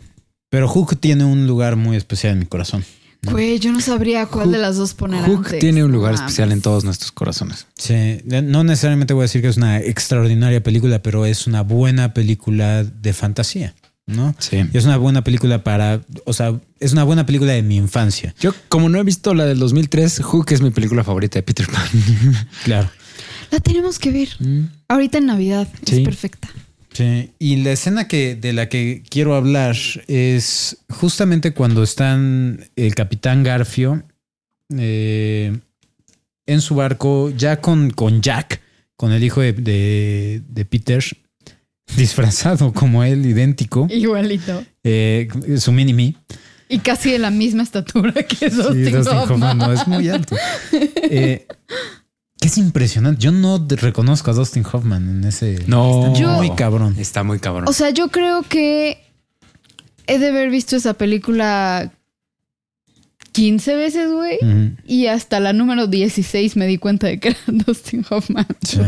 Pero 0.51 0.69
Hook 0.69 0.97
tiene 1.01 1.25
un 1.25 1.47
lugar 1.47 1.77
muy 1.77 1.97
especial 1.97 2.35
en 2.35 2.39
mi 2.41 2.47
corazón. 2.47 2.85
Güey, 3.23 3.59
yo 3.59 3.73
no 3.73 3.81
sabría 3.81 4.27
cuál 4.27 4.49
Hook- 4.49 4.53
de 4.53 4.59
las 4.59 4.77
dos 4.77 4.95
poner 4.95 5.25
Hook 5.25 5.47
antes. 5.47 5.59
tiene 5.59 5.83
un 5.83 5.91
lugar 5.91 6.15
especial 6.15 6.53
en 6.53 6.61
todos 6.63 6.85
nuestros 6.85 7.11
corazones. 7.11 7.67
Sí, 7.77 8.21
no 8.25 8.63
necesariamente 8.63 9.15
voy 9.15 9.23
a 9.23 9.25
decir 9.25 9.43
que 9.43 9.49
es 9.49 9.57
una 9.57 9.79
extraordinaria 9.81 10.63
película, 10.63 11.03
pero 11.03 11.27
es 11.27 11.47
una 11.49 11.63
buena 11.63 12.15
película 12.15 12.85
de 12.85 13.13
fantasía, 13.13 13.75
¿no? 14.07 14.37
Sí. 14.39 14.63
Y 14.73 14.77
es 14.79 14.85
una 14.85 14.97
buena 14.97 15.25
película 15.25 15.65
para, 15.65 16.03
o 16.25 16.33
sea, 16.33 16.55
es 16.79 16.93
una 16.93 17.03
buena 17.03 17.27
película 17.27 17.51
de 17.53 17.63
mi 17.63 17.77
infancia. 17.77 18.33
Yo, 18.39 18.55
como 18.69 18.89
no 18.89 18.99
he 19.01 19.03
visto 19.03 19.35
la 19.35 19.45
del 19.47 19.59
2003, 19.59 20.21
Hook 20.23 20.53
es 20.53 20.61
mi 20.61 20.71
película 20.71 21.03
favorita 21.03 21.41
de 21.41 21.43
Peter 21.43 21.67
Pan. 21.67 21.89
Claro. 22.65 22.89
La 23.51 23.59
tenemos 23.61 23.99
que 23.99 24.13
ver. 24.13 24.29
Ahorita 24.89 25.19
en 25.19 25.27
Navidad. 25.27 25.67
Sí. 25.85 25.97
Es 25.97 26.01
perfecta. 26.05 26.49
Sí. 26.97 27.31
Y 27.39 27.57
la 27.57 27.73
escena 27.73 28.09
que, 28.09 28.37
de 28.37 28.53
la 28.53 28.69
que 28.69 29.03
quiero 29.09 29.35
hablar 29.35 29.77
es 30.07 30.79
justamente 30.89 31.53
cuando 31.53 31.83
están 31.83 32.65
el 32.77 32.95
capitán 32.95 33.43
Garfio, 33.43 34.03
eh, 34.77 35.59
en 36.47 36.61
su 36.61 36.75
barco, 36.75 37.31
ya 37.37 37.61
con, 37.61 37.91
con 37.91 38.23
Jack, 38.23 38.61
con 38.97 39.13
el 39.13 39.23
hijo 39.25 39.41
de, 39.41 39.53
de- 39.53 40.43
de 40.49 40.65
Peter, 40.65 41.05
disfrazado 41.97 42.73
como 42.73 43.05
él, 43.05 43.27
idéntico, 43.27 43.87
Igualito. 43.91 44.65
eh, 44.85 45.29
su 45.59 45.73
mini-me. 45.73 46.15
Y 46.69 46.79
casi 46.81 47.13
de 47.13 47.19
la 47.21 47.31
misma 47.31 47.63
estatura 47.63 48.13
que 48.25 48.51
Sí, 48.51 48.57
Dustin, 48.57 48.85
Dustin 48.93 49.17
Hoffman. 49.19 49.31
Hoffman 49.31 49.59
no 49.59 49.73
es 49.73 49.87
muy 49.87 50.09
alto. 50.09 50.35
Eh, 51.09 51.47
que 52.41 52.49
es 52.49 52.59
impresionante. 52.59 53.21
Yo 53.23 53.33
no 53.33 53.65
reconozco 53.69 54.31
a 54.31 54.35
Dustin 54.35 54.65
Hoffman 54.71 55.09
en 55.09 55.25
ese. 55.25 55.65
No. 55.67 56.07
Está 56.09 56.21
Yo- 56.21 56.31
muy 56.33 56.51
cabrón. 56.55 56.97
Está 56.99 57.23
muy 57.23 57.39
cabrón. 57.39 57.65
O 57.69 57.73
sea, 57.73 57.91
yo 57.91 58.09
creo 58.09 58.43
que 58.43 58.99
he 60.07 60.19
de 60.19 60.29
haber 60.29 60.51
visto 60.51 60.77
esa 60.77 60.95
película 60.95 61.93
15 63.33 63.75
veces, 63.77 64.11
güey. 64.13 64.39
Y 64.87 65.07
hasta 65.09 65.41
la 65.41 65.53
número 65.53 65.87
16 65.87 66.57
me 66.57 66.67
di 66.67 66.79
cuenta 66.79 67.07
de 67.07 67.21
que 67.21 67.29
era 67.29 67.39
Dustin 67.47 68.05
Hoffman. 68.09 68.47
Sí. 68.63 68.79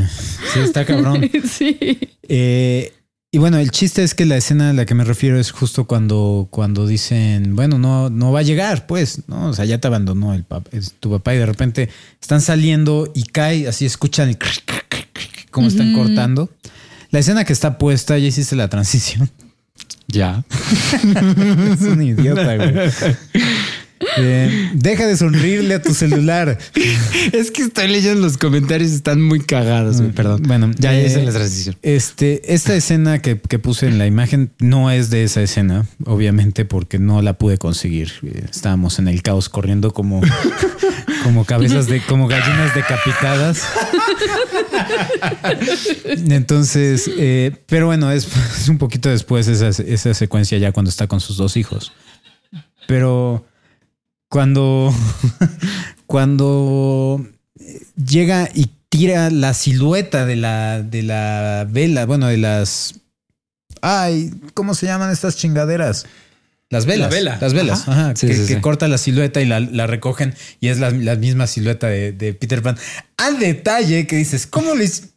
Sí, 0.55 0.61
está 0.61 0.85
cabrón. 0.85 1.29
sí. 1.49 1.77
Eh, 2.23 2.93
y 3.31 3.39
bueno, 3.39 3.59
el 3.59 3.71
chiste 3.71 4.03
es 4.03 4.15
que 4.15 4.25
la 4.25 4.37
escena 4.37 4.71
a 4.71 4.73
la 4.73 4.87
que 4.87 4.95
me 4.95 5.05
refiero 5.05 5.39
es 5.39 5.51
justo 5.51 5.87
cuando, 5.87 6.49
cuando 6.51 6.87
dicen, 6.87 7.55
bueno, 7.57 7.79
no, 7.79 8.09
no 8.11 8.33
va 8.33 8.41
a 8.41 8.43
llegar, 8.43 8.87
pues, 8.87 9.23
¿no? 9.29 9.49
O 9.49 9.53
sea, 9.53 9.65
ya 9.67 9.79
te 9.79 9.87
abandonó 9.87 10.33
el 10.35 10.47
pap- 10.49 10.69
es 10.73 10.95
tu 10.99 11.11
papá 11.11 11.35
y 11.35 11.39
de 11.39 11.47
repente 11.47 11.89
están 12.21 12.41
saliendo 12.41 13.11
y 13.15 13.25
cae, 13.25 13.69
así 13.69 13.85
escuchan 13.85 14.29
el 14.31 14.39
como 15.51 15.69
están 15.69 15.93
cortando. 15.95 16.51
La 17.11 17.19
escena 17.19 17.45
que 17.45 17.53
está 17.53 17.79
puesta, 17.79 18.17
ya 18.19 18.27
hiciste 18.29 18.55
la 18.57 18.69
transición. 18.69 19.31
ya. 20.07 20.45
es 21.73 21.81
un 21.83 22.03
idiota, 22.03 22.57
güey. 22.57 22.75
Eh, 24.17 24.71
deja 24.75 25.07
de 25.07 25.17
sonreírle 25.17 25.75
a 25.75 25.83
tu 25.83 25.95
celular. 25.95 26.59
Es 27.33 27.51
que 27.51 27.63
estoy 27.63 27.89
leyendo 27.89 28.21
los 28.21 28.37
comentarios, 28.39 28.93
están 28.93 29.21
muy 29.21 29.41
cagados. 29.41 30.01
Perdón. 30.15 30.43
Bueno, 30.47 30.71
ya 30.79 30.95
eh, 30.95 31.07
hice 31.07 31.23
la 31.23 31.33
transición. 31.33 31.77
Este, 31.83 32.55
esta 32.55 32.75
escena 32.75 33.21
que, 33.21 33.39
que 33.39 33.59
puse 33.59 33.87
en 33.87 33.99
la 33.99 34.07
imagen 34.07 34.51
no 34.59 34.91
es 34.91 35.11
de 35.11 35.25
esa 35.25 35.43
escena, 35.43 35.87
obviamente, 36.05 36.65
porque 36.65 36.99
no 36.99 37.23
la 37.23 37.35
pude 37.35 37.59
conseguir. 37.59 38.13
Eh, 38.23 38.45
Estábamos 38.51 38.99
en 38.99 39.09
el 39.09 39.23
caos 39.23 39.49
corriendo 39.49 39.93
como, 39.93 40.21
como 41.25 41.45
cabezas 41.45 41.87
de, 41.87 42.01
como 42.01 42.29
gallinas 42.29 42.75
decapitadas. 42.75 43.63
Entonces, 46.05 47.11
eh, 47.19 47.53
pero 47.67 47.87
bueno, 47.87 48.11
es, 48.11 48.29
es 48.59 48.69
un 48.69 48.79
poquito 48.79 49.09
después 49.09 49.49
esa, 49.49 49.69
esa 49.69 50.15
secuencia 50.15 50.59
ya 50.59 50.73
cuando 50.73 50.91
está 50.91 51.07
con 51.07 51.21
sus 51.21 51.37
dos 51.37 51.57
hijos. 51.57 51.93
Pero 52.87 53.45
cuando, 54.29 54.95
cuando 56.07 57.27
llega 57.97 58.49
y 58.55 58.71
tira 58.89 59.31
la 59.31 59.55
silueta 59.55 60.27
de 60.27 60.37
la, 60.37 60.83
de 60.83 61.03
la 61.03 61.67
vela, 61.69 62.07
bueno, 62.07 62.27
de 62.27 62.39
las... 62.39 62.95
Ay, 63.81 64.33
¿cómo 64.55 64.75
se 64.75 64.87
llaman 64.87 65.11
estas 65.11 65.37
chingaderas? 65.37 66.07
Las 66.71 66.85
velas. 66.85 67.11
La 67.11 67.17
vela. 67.17 67.39
Las 67.41 67.55
velas. 67.55 67.81
Ajá. 67.83 67.93
Ajá, 67.93 68.17
Sí, 68.17 68.27
que, 68.27 68.35
sí, 68.35 68.47
que 68.47 68.55
sí. 68.57 68.61
corta 68.61 68.89
la 68.89 68.99
silueta 68.99 69.41
y 69.41 69.47
la, 69.47 69.61
la 69.61 69.87
recogen 69.87 70.35
y 70.61 70.69
es 70.69 70.79
la, 70.79 70.91
la 70.91 71.17
misma 71.17 71.47
silueta 71.47 71.87
de, 71.87 72.13
de 72.13 72.35
Peter 72.35 72.63
Pan. 72.63 72.77
Al 73.17 73.39
detalle 73.39 74.07
que 74.07 74.17
dices, 74.17 74.47
¿cómo 74.47 74.75
les... 74.75 75.11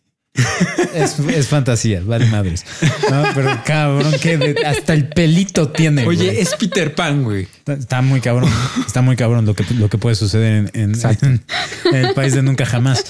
es, 0.94 1.20
es 1.20 1.48
fantasía, 1.48 2.02
vale 2.06 2.26
madres. 2.28 2.66
No, 3.10 3.24
pero 3.36 3.62
cabrón, 3.66 4.14
que 4.22 4.38
de- 4.38 4.66
hasta 4.66 4.94
el 4.94 5.10
pelito 5.10 5.70
tiene. 5.70 6.06
güey. 6.06 6.18
Oye, 6.18 6.42
es 6.42 6.56
Peter 6.56 6.96
Pan, 6.96 7.24
güey. 7.24 7.44
Está, 7.44 7.74
está 7.74 8.02
muy 8.02 8.22
cabrón. 8.22 8.50
Está 8.86 9.02
muy 9.02 9.16
cabrón 9.16 9.46
lo 9.46 9.54
que, 9.56 9.66
lo 9.74 9.90
que 9.90 9.98
puede 9.98 10.16
suceder 10.16 10.54
en, 10.54 10.82
en- 10.82 10.90
Exacto. 10.92 11.26
en- 11.26 11.44
en 11.92 11.96
el 12.06 12.14
país 12.14 12.34
de 12.34 12.42
nunca 12.44 12.66
jamás. 12.66 13.06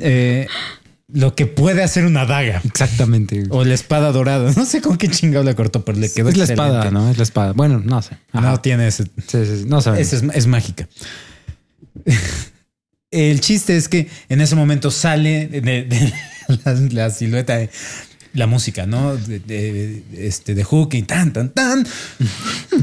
Eh, 0.00 0.46
lo 1.12 1.34
que 1.34 1.46
puede 1.46 1.82
hacer 1.82 2.04
una 2.04 2.24
daga 2.24 2.60
Exactamente. 2.64 3.42
güey. 3.44 3.48
o 3.50 3.64
la 3.64 3.74
espada 3.74 4.12
dorada. 4.12 4.52
No 4.56 4.64
sé 4.64 4.80
con 4.80 4.96
qué 4.96 5.08
chingado 5.08 5.44
le 5.44 5.54
cortó, 5.56 5.84
pero 5.84 5.98
le 5.98 6.12
quedó 6.12 6.28
es 6.28 6.36
la 6.36 6.44
espada, 6.44 6.90
¿no? 6.90 7.10
Es 7.10 7.16
la 7.16 7.24
espada. 7.24 7.52
Bueno, 7.52 7.80
no 7.84 8.00
sé. 8.02 8.16
Ajá. 8.32 8.50
No 8.50 8.60
tiene 8.60 8.86
ese. 8.88 9.04
Sí, 9.04 9.10
sí, 9.44 9.58
sí. 9.62 9.64
No 9.66 9.78
esa 9.78 9.98
es, 9.98 10.12
es 10.12 10.46
mágica. 10.46 10.88
El 13.10 13.40
chiste 13.40 13.76
es 13.76 13.88
que 13.88 14.08
en 14.28 14.40
ese 14.40 14.54
momento 14.54 14.92
sale 14.92 15.48
de, 15.48 15.60
de 15.60 16.12
la, 16.64 16.72
la 16.74 17.10
silueta 17.10 17.56
de 17.56 17.70
la 18.32 18.46
música, 18.46 18.86
¿no? 18.86 19.16
De, 19.16 19.38
de- 19.40 20.02
este, 20.18 20.54
de 20.54 20.62
Hook 20.64 20.94
y 20.94 21.02
tan, 21.02 21.32
tan, 21.32 21.50
tan. 21.50 21.86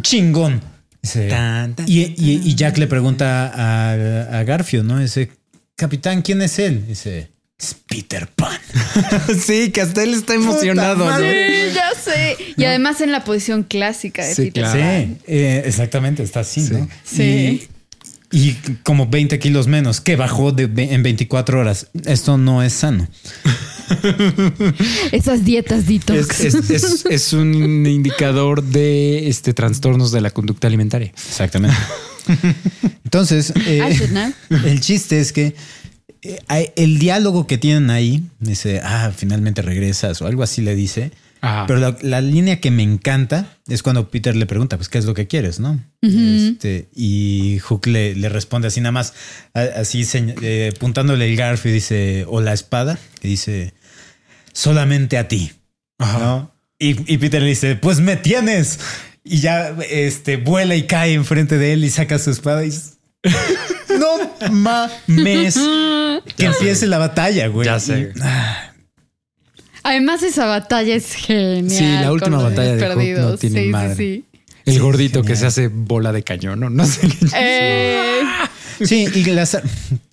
Chingón. 0.01 0.61
Dice, 1.01 1.27
Tan, 1.29 1.75
tan, 1.75 1.85
y, 1.87 1.99
y- 2.17 2.41
y 2.43 2.55
Jack 2.55 2.77
le 2.77 2.87
pregunta 2.87 3.47
a, 3.53 4.39
a 4.39 4.43
Garfield, 4.43 4.85
¿no? 4.85 4.99
Dice, 4.99 5.31
capitán, 5.75 6.21
¿quién 6.21 6.41
es 6.41 6.59
él? 6.59 6.85
Dice, 6.87 7.29
es 7.59 7.75
Peter 7.87 8.27
Pan. 8.27 8.57
sí, 9.45 9.71
que 9.71 9.81
hasta 9.81 10.03
él 10.03 10.13
está 10.15 10.33
emocionado. 10.33 11.09
¿no? 11.09 11.17
Sí, 11.17 11.23
ya 11.73 11.91
sé. 11.99 12.35
Y 12.57 12.65
además 12.65 12.99
en 13.01 13.11
la 13.11 13.23
posición 13.23 13.63
clásica 13.63 14.25
de 14.25 14.35
Sí, 14.35 14.45
Peter 14.45 14.63
claro. 14.63 14.79
Sí, 14.79 15.17
eh, 15.27 15.63
exactamente, 15.65 16.23
está 16.23 16.41
así, 16.41 16.61
¿no? 16.71 16.87
Sí. 17.05 17.23
Y, 17.23 17.67
y 18.31 18.53
como 18.83 19.07
20 19.07 19.39
kilos 19.39 19.67
menos, 19.67 20.01
que 20.01 20.15
bajó 20.15 20.51
de, 20.51 20.63
en 20.93 21.03
24 21.03 21.59
horas. 21.59 21.87
Esto 22.05 22.37
no 22.37 22.61
es 22.63 22.73
sano. 22.73 23.07
Esas 25.11 25.45
dietas 25.45 25.87
detox. 25.87 26.39
Es, 26.41 26.53
es- 26.55 26.69
es- 26.69 27.05
es 27.09 27.33
un 27.33 27.85
indicador 27.85 28.63
de 28.63 29.27
este 29.29 29.53
trastornos 29.53 30.11
de 30.11 30.21
la 30.21 30.31
conducta 30.31 30.67
alimentaria. 30.67 31.07
Exactamente. 31.07 31.75
Entonces, 33.05 33.53
eh, 33.65 34.07
know. 34.09 34.33
el 34.65 34.81
chiste 34.81 35.19
es 35.19 35.31
que 35.31 35.55
eh, 36.21 36.39
hay- 36.47 36.71
el 36.75 36.99
diálogo 36.99 37.47
que 37.47 37.57
tienen 37.57 37.89
ahí, 37.89 38.23
dice, 38.39 38.81
ah, 38.83 39.11
finalmente 39.15 39.61
regresas 39.61 40.21
o 40.21 40.27
algo 40.27 40.43
así 40.43 40.61
le 40.61 40.75
dice. 40.75 41.11
Ajá. 41.41 41.65
Pero 41.67 41.79
la, 41.79 41.97
la 42.01 42.21
línea 42.21 42.59
que 42.59 42.71
me 42.71 42.83
encanta 42.83 43.57
es 43.67 43.83
cuando 43.83 44.09
Peter 44.09 44.35
le 44.35 44.45
pregunta, 44.45 44.77
pues, 44.77 44.89
¿qué 44.89 44.97
es 44.97 45.05
lo 45.05 45.13
que 45.13 45.27
quieres? 45.27 45.59
¿No? 45.59 45.79
Este, 46.01 46.89
y 46.95 47.59
Hook 47.59 47.87
le, 47.87 48.15
le 48.15 48.29
responde 48.29 48.67
así 48.69 48.79
nada 48.81 48.91
más, 48.93 49.13
así 49.53 50.03
eh, 50.41 50.71
apuntándole 50.75 51.29
el 51.29 51.35
garfio 51.35 51.71
y 51.71 51.75
dice, 51.75 52.25
o 52.27 52.41
la 52.41 52.53
espada, 52.53 52.97
y 53.21 53.27
dice, 53.29 53.73
solamente 54.53 55.17
a 55.17 55.27
ti. 55.27 55.51
¿no? 55.99 56.51
Y, 56.79 57.11
y 57.11 57.17
Peter 57.17 57.41
le 57.41 57.49
dice, 57.49 57.75
pues 57.75 57.99
me 57.99 58.15
tienes. 58.17 58.79
Y 59.23 59.39
ya 59.39 59.75
este, 59.89 60.37
vuela 60.37 60.75
y 60.75 60.83
cae 60.87 61.13
enfrente 61.13 61.57
de 61.57 61.73
él 61.73 61.83
y 61.83 61.89
saca 61.89 62.17
su 62.19 62.29
espada 62.31 62.63
y 62.63 62.67
dice, 62.69 62.91
no 63.99 64.51
mames. 64.51 65.59
Que 66.37 66.45
empiece 66.45 66.87
la 66.87 66.97
batalla, 66.97 67.47
güey. 67.47 67.65
Ya 67.65 67.79
sé. 67.79 68.11
Y- 68.15 68.19
ah, 68.21 68.66
Además, 69.87 70.21
esa 70.23 70.45
batalla 70.45 70.95
es 70.95 71.13
genial. 71.13 71.69
Sí, 71.69 71.83
la 71.85 72.11
última 72.11 72.37
batalla 72.41 72.75
de 72.75 72.79
Hook 72.79 72.89
no 72.89 72.95
perdidos. 72.95 73.39
tiene 73.39 73.63
sí, 73.63 73.69
madre. 73.69 73.95
Sí, 73.95 74.25
El 74.65 74.73
Sí, 74.73 74.79
gordito 74.79 75.23
que 75.23 75.35
se 75.35 75.45
hace 75.45 75.67
bola 75.69 76.11
de 76.11 76.23
cañón, 76.23 76.59
¿no? 76.59 76.69
No 76.69 76.85
sé 76.85 77.01
qué. 77.07 77.27
sí. 77.27 77.33
Eh, 77.35 78.21
Sí, 78.83 79.07
y 79.15 79.23
las- 79.25 79.57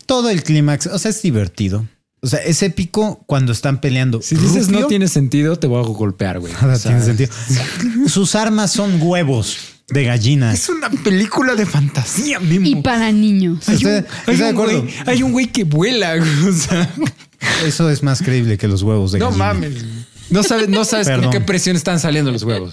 todo 0.07 0.31
el 0.31 0.43
clímax, 0.43 0.87
o 0.87 0.99
sea, 0.99 1.11
es 1.11 1.21
divertido. 1.21 1.87
O 2.23 2.27
sea, 2.27 2.39
es 2.41 2.63
épico 2.63 3.23
cuando 3.27 3.53
están 3.53 3.81
peleando. 3.83 4.23
Si 4.23 4.35
dices 4.37 4.69
no 4.69 4.87
tiene 4.87 5.09
sentido, 5.09 5.57
te 5.57 5.67
voy 5.67 5.85
a 5.85 5.87
golpear, 5.87 6.39
güey. 6.41 6.53
nada 6.55 6.75
O 6.75 6.79
sea, 6.79 6.93
tiene 6.93 7.05
sentido. 7.05 7.31
Sus 8.09 8.35
armas 8.35 8.73
son 8.73 8.99
huevos 9.03 9.59
de 9.89 10.05
gallina. 10.05 10.55
Es 10.55 10.71
una 10.71 10.89
película 10.89 11.55
de 11.55 11.67
fantasía, 11.67 12.41
mismo. 12.41 12.67
y 12.67 12.77
para 12.77 13.13
niños. 13.13 13.69
hay, 13.69 13.85
un, 13.85 14.07
hay 14.27 14.53
güey, 14.55 14.85
hay 15.05 15.23
un 15.23 15.33
güey 15.33 15.47
que 15.49 15.65
vuela. 15.65 16.17
güey, 16.17 16.49
O 16.49 16.53
sea, 16.55 16.91
Eso 17.65 17.91
es 17.91 18.03
más 18.03 18.23
creíble 18.23 18.59
que 18.59 18.69
los 18.69 18.83
huevos 18.83 19.13
de 19.13 19.19
no 19.19 19.27
gallina. 19.27 19.45
mames. 19.55 19.85
No 20.31 20.43
sabes, 20.43 20.69
no 20.69 20.85
sabes 20.85 21.09
con 21.09 21.31
qué 21.31 21.41
presión 21.41 21.77
están 21.77 22.01
saliendo 22.01 22.31
los 22.33 22.43
huevos. 22.43 22.73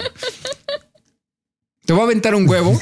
Te 1.85 1.93
voy 1.93 2.01
a 2.01 2.05
aventar 2.05 2.35
un 2.35 2.47
huevo. 2.47 2.79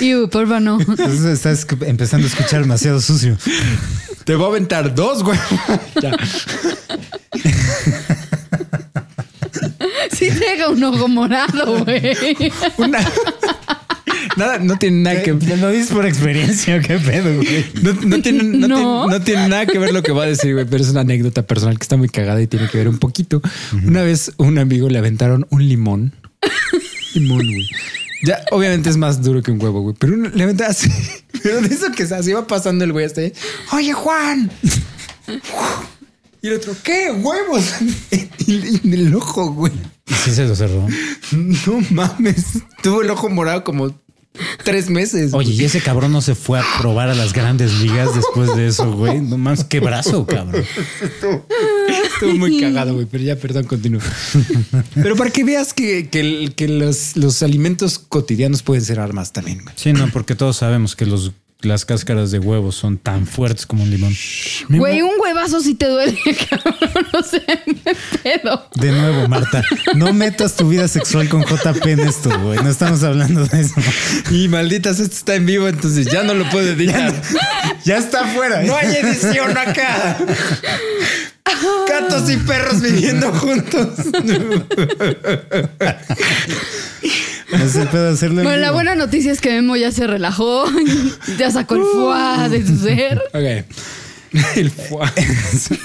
Iu, 0.00 0.28
porfa, 0.28 0.60
no. 0.60 0.78
Estás 0.80 1.66
empezando 1.82 2.26
a 2.26 2.30
escuchar 2.30 2.62
demasiado 2.62 3.00
sucio. 3.00 3.36
Te 4.24 4.34
voy 4.34 4.46
a 4.46 4.48
aventar 4.48 4.94
dos 4.94 5.22
huevos. 5.22 5.46
Ya. 6.00 6.12
Sí 10.12 10.30
deja 10.30 10.68
un 10.68 10.82
ojo 10.84 11.08
morado, 11.08 11.84
güey. 11.84 12.16
Una. 12.76 13.00
Nada, 14.36 14.58
no 14.58 14.78
tiene 14.78 15.02
nada 15.02 15.22
que 15.22 15.34
¿Te 15.34 15.56
lo 15.56 15.70
dices 15.70 15.90
por 15.92 16.06
experiencia? 16.06 16.80
¿Qué 16.80 16.98
pedo, 16.98 17.34
güey? 17.36 17.66
No, 17.82 17.92
no 17.92 18.22
tiene, 18.22 18.42
no, 18.44 18.68
No. 18.68 18.76
tiene- 19.06 19.18
no 19.18 19.24
tiene 19.24 19.48
nada 19.48 19.66
que 19.66 19.78
ver 19.78 19.92
lo 19.92 20.02
que 20.02 20.12
va 20.12 20.24
a 20.24 20.26
decir, 20.26 20.54
güey, 20.54 20.64
pero 20.64 20.82
es 20.82 20.90
una 20.90 21.00
anécdota 21.02 21.42
personal 21.46 21.78
que 21.78 21.82
está 21.82 21.96
muy 21.96 22.08
cagada 22.08 22.40
y 22.40 22.46
tiene 22.46 22.68
que 22.68 22.78
ver 22.78 22.88
un 22.88 22.98
poquito. 22.98 23.42
Una 23.84 24.02
vez 24.02 24.32
un 24.38 24.58
amigo 24.58 24.88
le 24.88 24.98
aventaron 24.98 25.46
un 25.50 25.68
limón. 25.68 26.12
limón, 27.14 27.44
güey. 27.46 27.68
Ya, 28.24 28.38
obviamente 28.52 28.88
es 28.88 28.96
más 28.96 29.20
duro 29.22 29.42
que 29.42 29.50
un 29.50 29.60
huevo, 29.62 29.80
güey, 29.82 29.96
pero 29.98 30.14
un- 30.14 30.30
le 30.34 30.42
aventaron 30.44 30.70
así. 30.70 30.88
Pero 31.42 31.60
de 31.60 31.74
eso 31.74 31.90
que 31.90 32.06
se 32.06 32.14
así 32.14 32.30
iba 32.30 32.46
pasando 32.46 32.84
el 32.84 32.92
güey 32.92 33.04
hasta 33.04 33.20
ahí. 33.20 33.32
Oye, 33.72 33.92
Juan. 33.92 34.48
Y 36.40 36.48
el 36.48 36.54
otro, 36.54 36.74
¿qué? 36.82 37.10
Huevos. 37.10 37.64
Y 38.46 38.80
en 38.86 38.92
el 38.94 39.14
ojo, 39.14 39.52
güey. 39.52 39.72
Y 40.08 40.14
sí 40.14 40.30
se 40.32 40.44
lo 40.46 40.54
cerró. 40.56 40.86
No 41.32 41.80
mames. 41.90 42.44
Tuvo 42.82 43.02
el 43.02 43.10
ojo 43.10 43.28
morado 43.30 43.62
como 43.64 43.92
tres 44.64 44.88
meses. 44.88 45.34
Oye, 45.34 45.52
y 45.52 45.64
ese 45.64 45.80
cabrón 45.80 46.12
no 46.12 46.20
se 46.20 46.34
fue 46.34 46.58
a 46.58 46.64
probar 46.78 47.08
a 47.08 47.14
las 47.14 47.32
grandes 47.32 47.72
ligas 47.80 48.14
después 48.14 48.54
de 48.56 48.66
eso, 48.68 48.92
güey. 48.92 49.20
No 49.20 49.38
más 49.38 49.64
qué 49.64 49.80
brazo, 49.80 50.26
cabrón. 50.26 50.64
Estuvo 52.14 52.34
muy 52.34 52.60
cagado, 52.60 52.94
güey, 52.94 53.06
pero 53.06 53.24
ya, 53.24 53.36
perdón, 53.36 53.64
continúo. 53.64 54.00
Pero 54.94 55.16
para 55.16 55.30
que 55.30 55.44
veas 55.44 55.72
que, 55.74 56.08
que 56.08 56.52
que 56.54 56.68
los, 56.68 57.16
los 57.16 57.42
alimentos 57.42 57.98
cotidianos 57.98 58.62
pueden 58.62 58.84
ser 58.84 59.00
armas 59.00 59.32
también, 59.32 59.62
güey. 59.62 59.74
Sí, 59.76 59.92
no, 59.92 60.08
porque 60.10 60.34
todos 60.34 60.56
sabemos 60.56 60.96
que 60.96 61.06
los, 61.06 61.32
las 61.62 61.84
cáscaras 61.84 62.30
de 62.30 62.38
huevos 62.38 62.76
son 62.76 62.98
tan 62.98 63.26
fuertes 63.26 63.66
como 63.66 63.82
un 63.82 63.90
limón. 63.90 64.14
Güey, 64.68 65.02
un 65.02 65.12
huevazo 65.20 65.60
si 65.60 65.74
te 65.74 65.86
duele, 65.86 66.18
cabrón. 66.50 66.74
No 67.12 67.22
sé, 67.22 67.42
me 67.66 67.94
pedo. 68.22 68.68
De 68.74 68.90
nuevo, 68.90 69.28
Marta, 69.28 69.62
no 69.94 70.12
metas 70.12 70.56
tu 70.56 70.68
vida 70.68 70.88
sexual 70.88 71.28
con 71.28 71.44
JP 71.44 71.86
en 71.86 72.00
esto, 72.00 72.30
güey. 72.40 72.62
No 72.62 72.70
estamos 72.70 73.02
hablando 73.02 73.46
de 73.46 73.60
eso. 73.60 73.74
Y 74.30 74.48
malditas, 74.48 75.00
esto 75.00 75.16
está 75.16 75.34
en 75.34 75.46
vivo, 75.46 75.68
entonces 75.68 76.06
ya 76.06 76.22
no 76.22 76.34
lo 76.34 76.48
puedo 76.50 76.70
editar. 76.70 77.12
Ya 77.84 77.98
está 77.98 78.22
afuera. 78.22 78.62
¿eh? 78.62 78.66
No 78.66 78.76
hay 78.76 78.94
edición 78.96 79.56
acá. 79.56 80.18
Gatos 81.88 82.30
y 82.30 82.36
perros 82.38 82.80
viviendo 82.80 83.32
juntos. 83.32 83.88
Hacerlo 87.52 88.42
Bueno, 88.42 88.56
la 88.58 88.68
vivo. 88.68 88.74
buena 88.74 88.94
noticia 88.94 89.32
es 89.32 89.40
que 89.40 89.50
Memo 89.50 89.76
ya 89.76 89.92
se 89.92 90.06
relajó, 90.06 90.64
ya 91.38 91.50
sacó 91.50 91.76
el 91.76 91.82
foie 91.82 92.48
de 92.48 92.66
su 92.66 92.76
ser. 92.78 93.20
Ok. 93.34 93.66
El 94.56 94.70
foie. 94.70 95.10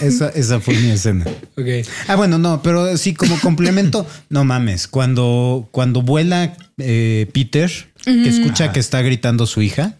Esa, 0.02 0.30
esa 0.30 0.60
fue 0.62 0.76
mi 0.76 0.92
escena. 0.92 1.26
Ok. 1.58 1.86
Ah, 2.08 2.16
bueno, 2.16 2.38
no, 2.38 2.62
pero 2.64 2.96
sí, 2.98 3.14
como 3.14 3.38
complemento, 3.42 4.08
no 4.30 4.46
mames. 4.46 4.88
Cuando, 4.88 5.68
cuando 5.72 6.02
vuela 6.02 6.56
eh, 6.78 7.28
Peter, 7.34 7.70
que 8.06 8.30
escucha 8.30 8.72
que 8.72 8.80
está 8.80 9.02
gritando 9.02 9.46
su 9.48 9.62
hija. 9.62 9.96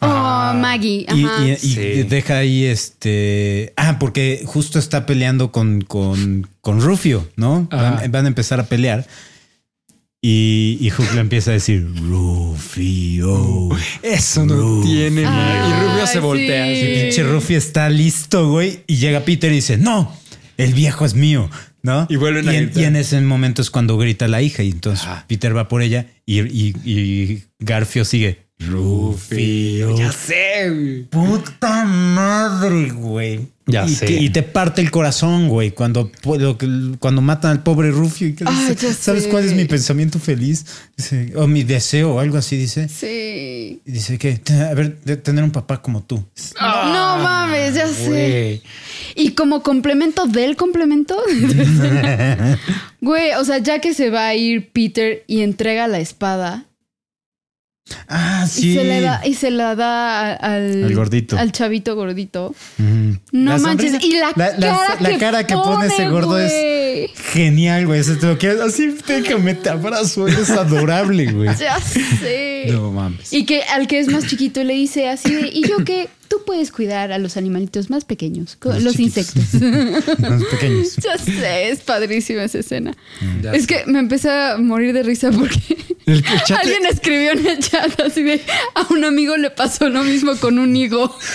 Oh, 0.00 0.06
Maggie. 0.54 1.06
Y, 1.12 1.24
Ajá. 1.24 1.44
y- 1.44 1.50
y 1.50 1.56
Sí. 1.56 2.02
deja 2.04 2.38
ahí 2.38 2.64
este. 2.66 3.72
Ah, 3.76 3.98
porque 3.98 4.42
justo 4.46 4.78
está 4.78 5.04
peleando 5.06 5.50
con, 5.50 5.80
con, 5.80 6.46
con 6.60 6.80
Rufio, 6.80 7.28
¿no? 7.34 7.68
Van 7.72 8.24
a 8.24 8.28
empezar 8.28 8.60
a 8.60 8.66
pelear. 8.66 9.08
Y, 10.20 10.78
y 10.80 10.90
Hook 10.90 11.06
le 11.14 11.20
empieza 11.20 11.50
a 11.50 11.54
decir 11.54 11.86
Rufio. 12.68 13.68
Eso 14.02 14.44
no 14.46 14.54
Rufio. 14.56 14.90
tiene. 14.90 15.22
madre. 15.22 15.68
Y 15.68 15.88
Rubio 15.90 16.06
se 16.06 16.18
voltea 16.18 16.66
sí. 16.66 16.72
así. 16.72 17.00
Pinche 17.02 17.22
Rufio 17.22 17.58
está 17.58 17.88
listo, 17.88 18.50
güey. 18.50 18.80
Y 18.86 18.96
llega 18.96 19.20
Peter 19.24 19.50
y 19.52 19.56
dice: 19.56 19.76
No, 19.76 20.12
el 20.56 20.74
viejo 20.74 21.04
es 21.06 21.14
mío, 21.14 21.48
¿no? 21.82 22.06
Y 22.10 22.16
vuelven 22.16 22.48
a 22.48 22.52
y 22.52 22.56
en, 22.56 22.64
gritar. 22.64 22.82
y 22.82 22.86
en 22.86 22.96
ese 22.96 23.20
momento 23.20 23.62
es 23.62 23.70
cuando 23.70 23.96
grita 23.96 24.26
la 24.28 24.42
hija. 24.42 24.62
Y 24.64 24.70
entonces 24.70 25.06
Ajá. 25.06 25.24
Peter 25.28 25.56
va 25.56 25.68
por 25.68 25.82
ella 25.82 26.06
y, 26.26 26.40
y- 26.40 26.74
y 26.84 27.44
Garfio 27.60 28.04
sigue. 28.04 28.47
Rufio. 28.60 29.96
Ya 29.96 30.10
sé, 30.12 30.68
güey. 30.70 31.02
Puta 31.04 31.84
madre, 31.84 32.90
güey. 32.90 33.48
Ya 33.66 33.84
y 33.84 33.90
sé. 33.94 34.06
que- 34.06 34.14
y 34.18 34.30
te 34.30 34.42
parte 34.42 34.80
el 34.80 34.90
corazón, 34.90 35.48
güey, 35.48 35.72
cuando, 35.72 36.10
cuando 36.98 37.20
matan 37.20 37.50
al 37.52 37.62
pobre 37.62 37.90
Rufio. 37.90 38.28
Y 38.28 38.32
que 38.34 38.44
Ay, 38.46 38.70
dice, 38.70 38.86
ya 38.88 38.94
¿Sabes 38.94 39.24
sé. 39.24 39.28
cuál 39.28 39.44
es 39.44 39.52
mi 39.54 39.66
pensamiento 39.66 40.18
feliz? 40.18 40.64
Dice, 40.96 41.32
o 41.36 41.46
mi 41.46 41.62
deseo, 41.64 42.14
o 42.14 42.18
algo 42.20 42.38
así, 42.38 42.56
dice. 42.56 42.88
Sí. 42.88 43.80
Y 43.86 43.92
dice 43.92 44.16
que, 44.18 44.40
a 44.70 44.74
ver, 44.74 44.98
de 45.00 45.16
tener 45.18 45.44
un 45.44 45.50
papá 45.50 45.82
como 45.82 46.02
tú. 46.02 46.24
no 46.60 47.18
mames, 47.18 47.74
ya 47.74 47.86
sé. 47.88 48.62
Y 49.14 49.32
como 49.32 49.62
complemento 49.62 50.26
del 50.26 50.56
complemento, 50.56 51.16
güey, 53.00 53.32
o 53.34 53.44
sea, 53.44 53.58
ya 53.58 53.80
que 53.80 53.94
se 53.94 54.10
va 54.10 54.28
a 54.28 54.34
ir 54.34 54.70
Peter 54.72 55.24
y 55.26 55.42
entrega 55.42 55.86
la 55.88 56.00
espada 56.00 56.64
Ah, 58.08 58.46
sí. 58.50 58.70
y 58.70 58.74
se 58.74 58.84
le 58.84 59.00
da 59.00 59.20
y 59.24 59.34
se 59.34 59.50
la 59.50 59.74
da 59.74 60.32
al, 60.34 60.84
Al 60.84 60.94
gordito. 60.94 61.38
al 61.38 61.52
chavito 61.52 61.94
gordito. 61.94 62.54
No 63.32 63.52
La 63.52 63.58
manches, 63.58 63.92
sonrisa- 63.92 64.06
y 64.06 64.18
la, 64.18 64.32
la- 64.36 64.58
la- 64.58 64.66
cara, 64.76 64.96
la 65.00 65.08
que 65.10 65.18
cara 65.18 65.46
que 65.46 65.54
pone 65.54 65.86
ese 65.86 66.08
gordo 66.08 66.38
es-. 66.38 67.10
Genial, 67.32 67.86
güey. 67.86 68.00
Así, 68.00 68.94
déjame, 69.06 69.54
te 69.54 69.70
abrazo. 69.70 70.26
Eres 70.28 70.50
adorable, 70.50 71.26
güey. 71.32 71.48
Ya 71.58 71.80
sé. 71.80 72.66
No 72.70 72.90
mames. 72.92 73.32
Y 73.32 73.44
que 73.44 73.62
al 73.62 73.86
que 73.86 73.98
es 74.00 74.08
más 74.08 74.26
chiquito 74.26 74.62
le 74.64 74.74
dice 74.74 75.08
así 75.08 75.32
de, 75.34 75.48
y 75.48 75.66
yo 75.68 75.84
que 75.84 76.08
tú 76.28 76.36
puedes 76.46 76.70
cuidar 76.72 77.10
a 77.12 77.18
los 77.18 77.36
animalitos 77.36 77.90
más 77.90 78.04
pequeños, 78.04 78.56
los 78.62 78.94
chiquitos. 78.94 79.34
insectos. 79.34 80.18
Más 80.18 80.44
pequeños. 80.44 80.96
ya 80.96 81.16
sé, 81.18 81.70
es 81.70 81.80
padrísima 81.80 82.44
esa 82.44 82.58
escena. 82.58 82.94
Ya 83.42 83.52
es 83.52 83.66
que 83.66 83.84
me 83.86 83.98
empecé 83.98 84.30
a 84.30 84.56
morir 84.58 84.92
de 84.92 85.02
risa 85.02 85.30
porque 85.30 85.60
El 86.06 86.22
que 86.22 86.34
chat- 86.46 86.58
alguien 86.62 86.86
escribió 86.86 87.32
en 87.32 87.46
el 87.46 87.58
chat 87.58 87.98
así 88.00 88.22
de, 88.22 88.40
a 88.74 88.86
un 88.92 89.04
amigo 89.04 89.36
le 89.36 89.50
pasó 89.50 89.88
lo 89.88 90.04
mismo 90.04 90.36
con 90.36 90.58
un 90.58 90.74
higo. 90.76 91.14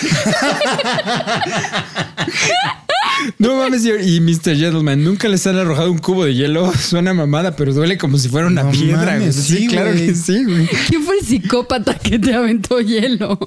No 3.38 3.56
mames, 3.56 3.84
y 3.86 3.90
y 4.16 4.20
Mr. 4.20 4.56
Gentleman, 4.56 5.02
nunca 5.04 5.28
les 5.28 5.46
han 5.46 5.56
arrojado 5.56 5.90
un 5.90 5.98
cubo 5.98 6.24
de 6.24 6.34
hielo. 6.34 6.72
Suena 6.74 7.14
mamada, 7.14 7.54
pero 7.54 7.72
duele 7.72 7.96
como 7.96 8.18
si 8.18 8.28
fuera 8.28 8.48
una 8.48 8.64
No 8.64 8.70
piedra. 8.72 9.12
mames, 9.14 9.36
sí, 9.36 9.56
sí, 9.58 9.66
claro 9.68 9.92
que 9.92 10.14
sí, 10.14 10.44
güey. 10.44 10.66
¿Quién 10.88 11.02
fue 11.04 11.18
el 11.20 11.24
psicópata 11.24 11.94
que 11.94 12.18
te 12.18 12.34
aventó 12.34 12.80
hielo? 12.80 13.38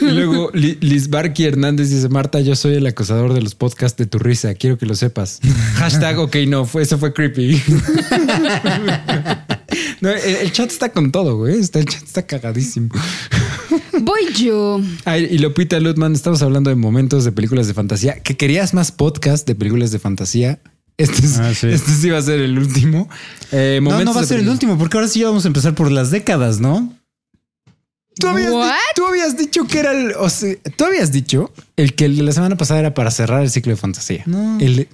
Y 0.00 0.04
luego 0.10 0.43
Li- 0.52 0.78
Liz 0.80 1.08
Barky 1.08 1.44
Hernández 1.44 1.90
dice: 1.90 2.08
Marta, 2.08 2.40
yo 2.40 2.54
soy 2.56 2.74
el 2.74 2.86
acosador 2.86 3.32
de 3.34 3.40
los 3.42 3.54
podcasts 3.54 3.96
de 3.96 4.06
tu 4.06 4.18
risa. 4.18 4.54
Quiero 4.54 4.76
que 4.78 4.86
lo 4.86 4.94
sepas. 4.94 5.40
Hashtag, 5.76 6.18
ok, 6.18 6.36
no, 6.48 6.64
fue, 6.66 6.82
eso 6.82 6.98
fue 6.98 7.12
creepy. 7.12 7.62
No, 10.00 10.10
el, 10.10 10.18
el 10.36 10.52
chat 10.52 10.70
está 10.70 10.90
con 10.92 11.10
todo, 11.10 11.36
güey. 11.36 11.58
Está, 11.58 11.78
el 11.78 11.86
chat 11.86 12.02
está 12.02 12.26
cagadísimo. 12.26 12.90
Voy 14.02 14.32
yo. 14.36 14.80
Ay, 15.04 15.26
y 15.30 15.38
Lopita 15.38 15.80
Lutman, 15.80 16.12
estamos 16.12 16.42
hablando 16.42 16.68
de 16.70 16.76
momentos 16.76 17.24
de 17.24 17.32
películas 17.32 17.66
de 17.68 17.74
fantasía. 17.74 18.20
¿Que 18.22 18.36
querías 18.36 18.74
más 18.74 18.92
podcast 18.92 19.46
de 19.46 19.54
películas 19.54 19.90
de 19.92 19.98
fantasía? 19.98 20.60
Este, 20.98 21.24
es- 21.26 21.38
Ah, 21.38 21.54
sí. 21.54 21.68
este 21.68 21.90
sí 21.92 22.10
va 22.10 22.18
a 22.18 22.22
ser 22.22 22.40
el 22.40 22.58
último. 22.58 23.08
Eh, 23.50 23.80
No, 23.82 24.04
no 24.04 24.14
va 24.14 24.20
a 24.20 24.24
ser 24.26 24.40
el 24.40 24.48
último, 24.48 24.76
porque 24.78 24.96
ahora 24.98 25.08
sí 25.08 25.20
ya 25.20 25.26
vamos 25.28 25.44
a 25.44 25.48
empezar 25.48 25.74
por 25.74 25.90
las 25.90 26.10
décadas, 26.10 26.60
¿no? 26.60 26.92
¿Tú 28.18 28.28
habías, 28.28 28.50
di- 28.50 28.56
What? 28.56 28.74
tú 28.94 29.06
habías 29.06 29.36
dicho 29.36 29.66
que 29.66 29.78
era 29.80 29.92
el. 29.92 30.12
O 30.18 30.28
sea, 30.30 30.54
tú 30.76 30.84
habías 30.84 31.10
dicho 31.12 31.52
el 31.76 31.94
que 31.94 32.04
el 32.04 32.16
de 32.16 32.22
la 32.22 32.32
semana 32.32 32.56
pasada 32.56 32.80
era 32.80 32.94
para 32.94 33.10
cerrar 33.10 33.42
el 33.42 33.50
ciclo 33.50 33.72
de 33.72 33.76
fantasía. 33.76 34.22
No. 34.26 34.58
El, 34.60 34.88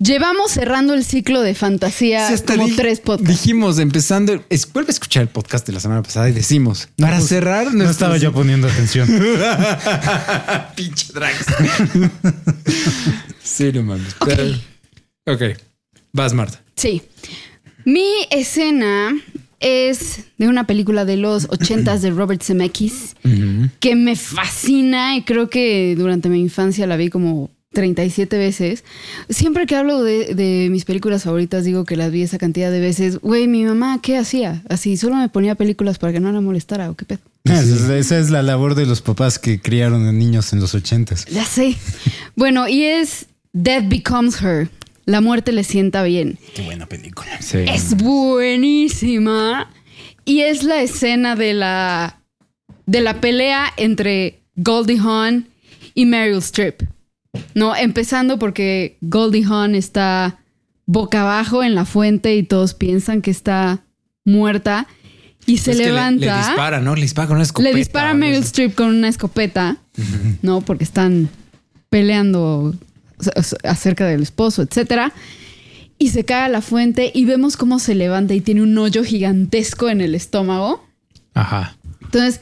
Llevamos 0.00 0.52
cerrando 0.52 0.94
el 0.94 1.04
ciclo 1.04 1.40
de 1.40 1.56
fantasía 1.56 2.28
Sí, 2.28 2.44
como 2.44 2.68
tres 2.76 3.00
podcasts. 3.00 3.42
Dijimos, 3.42 3.80
empezando. 3.80 4.44
es- 4.48 4.72
vuelve 4.72 4.90
a 4.90 4.92
escuchar 4.92 5.22
el 5.22 5.28
podcast 5.28 5.66
de 5.66 5.72
la 5.72 5.80
semana 5.80 6.02
pasada 6.04 6.28
y 6.28 6.32
decimos: 6.32 6.88
para 6.96 7.16
pues, 7.16 7.28
cerrar. 7.28 7.64
No 7.66 7.72
nuestro- 7.72 7.90
estaba 7.90 8.16
yo 8.16 8.32
poniendo 8.32 8.68
atención. 8.68 9.08
Pinche 10.76 11.12
Drax. 11.12 11.46
sí, 13.42 13.72
no 13.72 13.82
mames. 13.82 14.14
Pero- 14.24 14.54
ok. 15.26 15.42
Vas, 16.12 16.32
Marta. 16.32 16.62
Sí. 16.76 17.02
Mi 17.84 18.08
escena 18.30 19.14
es 19.60 20.20
de 20.38 20.48
una 20.48 20.66
película 20.66 21.04
de 21.04 21.16
los 21.16 21.46
ochentas 21.50 22.00
de 22.02 22.10
Robert 22.10 22.42
Zemeckis 22.42 23.16
que 23.80 23.94
me 23.96 24.14
fascina 24.16 25.16
y 25.16 25.22
creo 25.22 25.50
que 25.50 25.94
durante 25.96 26.28
mi 26.28 26.40
infancia 26.40 26.86
la 26.86 26.96
vi 26.96 27.08
como 27.10 27.50
37 27.72 28.38
veces. 28.38 28.82
Siempre 29.28 29.66
que 29.66 29.76
hablo 29.76 30.02
de, 30.02 30.34
de 30.34 30.68
mis 30.70 30.84
películas 30.84 31.24
favoritas 31.24 31.64
digo 31.64 31.84
que 31.84 31.96
las 31.96 32.10
vi 32.10 32.22
esa 32.22 32.38
cantidad 32.38 32.70
de 32.70 32.80
veces. 32.80 33.18
Güey, 33.18 33.46
mi 33.46 33.64
mamá, 33.64 34.00
¿qué 34.02 34.16
hacía? 34.16 34.62
Así, 34.68 34.96
solo 34.96 35.16
me 35.16 35.28
ponía 35.28 35.54
películas 35.54 35.98
para 35.98 36.12
que 36.12 36.20
no 36.20 36.32
la 36.32 36.40
molestara 36.40 36.90
o 36.90 36.94
qué 36.96 37.04
pedo. 37.04 37.20
Esa 37.44 37.62
es- 37.62 37.88
Esa 37.90 38.18
es 38.18 38.30
la 38.30 38.42
labor 38.42 38.74
de 38.74 38.86
los 38.86 39.02
papás 39.02 39.38
que 39.38 39.60
criaron 39.60 40.06
a 40.06 40.12
niños 40.12 40.52
en 40.52 40.60
los 40.60 40.74
ochentas. 40.74 41.24
Ya 41.26 41.44
sé. 41.44 41.76
Bueno, 42.36 42.68
y 42.68 42.84
es 42.84 43.26
Death 43.52 43.88
Becomes 43.88 44.40
Her. 44.42 44.70
La 45.08 45.22
muerte 45.22 45.52
le 45.52 45.64
sienta 45.64 46.02
bien. 46.02 46.38
Qué 46.54 46.60
buena 46.62 46.86
película. 46.86 47.40
Sí. 47.40 47.58
Es 47.66 47.96
buenísima. 47.96 49.70
Y 50.26 50.40
es 50.40 50.62
la 50.64 50.82
escena 50.82 51.34
de 51.34 51.54
la, 51.54 52.20
de 52.84 53.00
la 53.00 53.18
pelea 53.20 53.72
entre 53.78 54.40
Goldie 54.56 54.98
Hawn 54.98 55.48
y 55.94 56.04
Meryl 56.04 56.38
Streep. 56.38 56.82
No, 57.54 57.74
empezando 57.74 58.38
porque 58.38 58.98
Goldie 59.00 59.44
Hawn 59.44 59.74
está 59.74 60.40
boca 60.84 61.22
abajo 61.22 61.62
en 61.62 61.74
la 61.74 61.86
fuente 61.86 62.36
y 62.36 62.42
todos 62.42 62.74
piensan 62.74 63.22
que 63.22 63.30
está 63.30 63.84
muerta. 64.26 64.86
Y 65.46 65.56
se 65.58 65.70
Es 65.70 65.78
que 65.78 65.84
le- 65.84 65.88
levanta. 65.92 66.26
Le, 66.42 66.46
dispara, 66.48 66.80
¿no? 66.80 66.94
Le 66.94 67.00
dispara 67.02 67.28
con 67.28 67.36
una 67.36 67.44
escopeta. 67.44 67.70
Le 67.72 67.76
dispara 67.78 68.10
a 68.10 68.14
Meryl. 68.14 68.42
Streep 68.42 68.74
con 68.74 68.88
una 68.88 69.08
escopeta, 69.08 69.78
¿no? 70.42 70.60
Porque 70.60 70.84
están 70.84 71.30
peleando 71.88 72.74
acerca 73.64 74.06
del 74.06 74.22
esposo, 74.22 74.62
etcétera. 74.62 75.12
Y 75.98 76.10
se 76.10 76.24
cae 76.24 76.44
a 76.44 76.48
la 76.48 76.62
fuente 76.62 77.10
y 77.14 77.24
vemos 77.24 77.56
cómo 77.56 77.78
se 77.78 77.94
levanta 77.94 78.34
y 78.34 78.40
tiene 78.40 78.62
un 78.62 78.76
hoyo 78.78 79.02
gigantesco 79.02 79.88
en 79.88 80.00
el 80.00 80.14
estómago. 80.14 80.84
Ajá. 81.34 81.76
Entonces, 82.02 82.40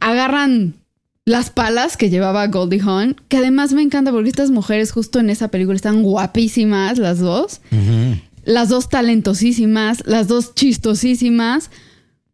agarran 0.00 0.74
las 1.26 1.50
palas 1.50 1.96
que 1.96 2.08
llevaba 2.08 2.46
Goldie 2.46 2.80
Hawn, 2.80 3.16
que 3.28 3.38
además 3.38 3.72
me 3.72 3.82
encanta 3.82 4.12
porque 4.12 4.28
estas 4.28 4.50
mujeres 4.50 4.92
justo 4.92 5.18
en 5.18 5.28
esa 5.28 5.48
película 5.48 5.74
están 5.74 6.02
guapísimas 6.02 6.98
las 6.98 7.18
dos. 7.18 7.60
Las 8.44 8.68
dos 8.68 8.88
talentosísimas, 8.88 10.04
las 10.06 10.28
dos 10.28 10.54
chistosísimas. 10.54 11.70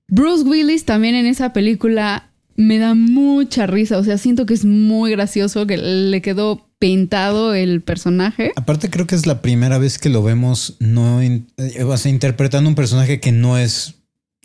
Bruce 0.09 0.45
Willis 0.45 0.85
también 0.85 1.15
en 1.15 1.25
esa 1.25 1.55
película 1.55 2.31
me 2.55 2.79
da 2.79 2.95
mucha 2.95 3.67
risa. 3.67 3.97
O 3.97 4.05
sea, 4.05 4.19
siento 4.19 4.45
que 4.45 4.53
es 4.53 4.67
muy 4.67 5.11
gracioso, 5.11 5.67
que 5.67 5.79
le 5.79 6.21
quedó 6.21 6.69
pintado 6.83 7.55
el 7.55 7.81
personaje. 7.81 8.51
Aparte 8.57 8.91
creo 8.91 9.07
que 9.07 9.15
es 9.15 9.25
la 9.25 9.41
primera 9.41 9.79
vez 9.79 10.01
que 10.01 10.09
lo 10.09 10.21
vemos 10.21 10.75
no 10.81 11.23
eh, 11.23 11.47
interpretando 12.07 12.69
un 12.69 12.75
personaje 12.75 13.21
que 13.21 13.31
no 13.31 13.57
es 13.57 14.02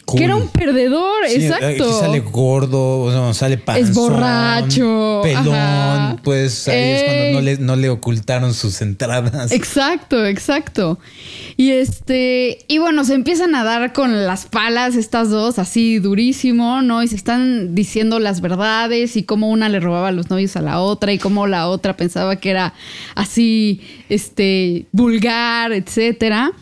cool. 0.08 0.17
Que 0.20 0.24
era 0.26 0.36
un 0.38 0.48
perdedor, 0.48 1.28
Sí, 1.28 1.36
eh, 1.36 1.48
exacto. 1.48 1.86
que 1.88 1.93
sale 1.93 2.20
gordo, 2.22 3.02
o 3.02 3.12
sea, 3.12 3.34
sale 3.34 3.58
panzón, 3.58 3.89
Es 3.89 3.93
borracho, 3.93 5.20
pelón, 5.22 5.54
ajá. 5.54 6.15
pues 6.24 6.67
ahí 6.70 6.80
es 6.80 7.04
cuando 7.04 7.32
no 7.34 7.41
le, 7.41 7.58
no 7.58 7.76
le 7.76 7.89
ocultaron 7.89 8.54
sus 8.54 8.82
entradas. 8.82 9.52
Exacto, 9.52 10.26
exacto. 10.26 10.98
Y 11.58 11.72
este, 11.72 12.60
y 12.67 12.78
bueno, 12.78 13.04
se 13.04 13.15
empiezan 13.15 13.54
a 13.56 13.63
dar 13.63 13.91
con 13.91 14.26
las 14.26 14.46
palas 14.46 14.96
estas 14.96 15.30
dos, 15.30 15.60
así 15.60 16.00
durísimo, 16.00 16.82
¿no? 16.82 17.04
Y 17.04 17.08
se 17.10 17.15
están 17.15 17.76
diciendo 17.76 18.20
las 18.20 18.39
verdades 18.41 19.17
y 19.17 19.24
cómo 19.24 19.50
una 19.50 19.67
le 19.67 19.80
robaba 19.80 20.12
los 20.12 20.30
novios 20.30 20.56
a 20.56 20.62
la 20.62 20.80
otra 20.80 21.12
y 21.13 21.17
cómo 21.20 21.48
la 21.48 21.67
otra 21.67 21.98
pensaba 21.98 22.38
que 22.38 22.50
era 22.52 22.74
así, 23.15 23.82
este, 24.10 24.86
vulgar, 24.93 25.74
etcétera. 25.74 26.54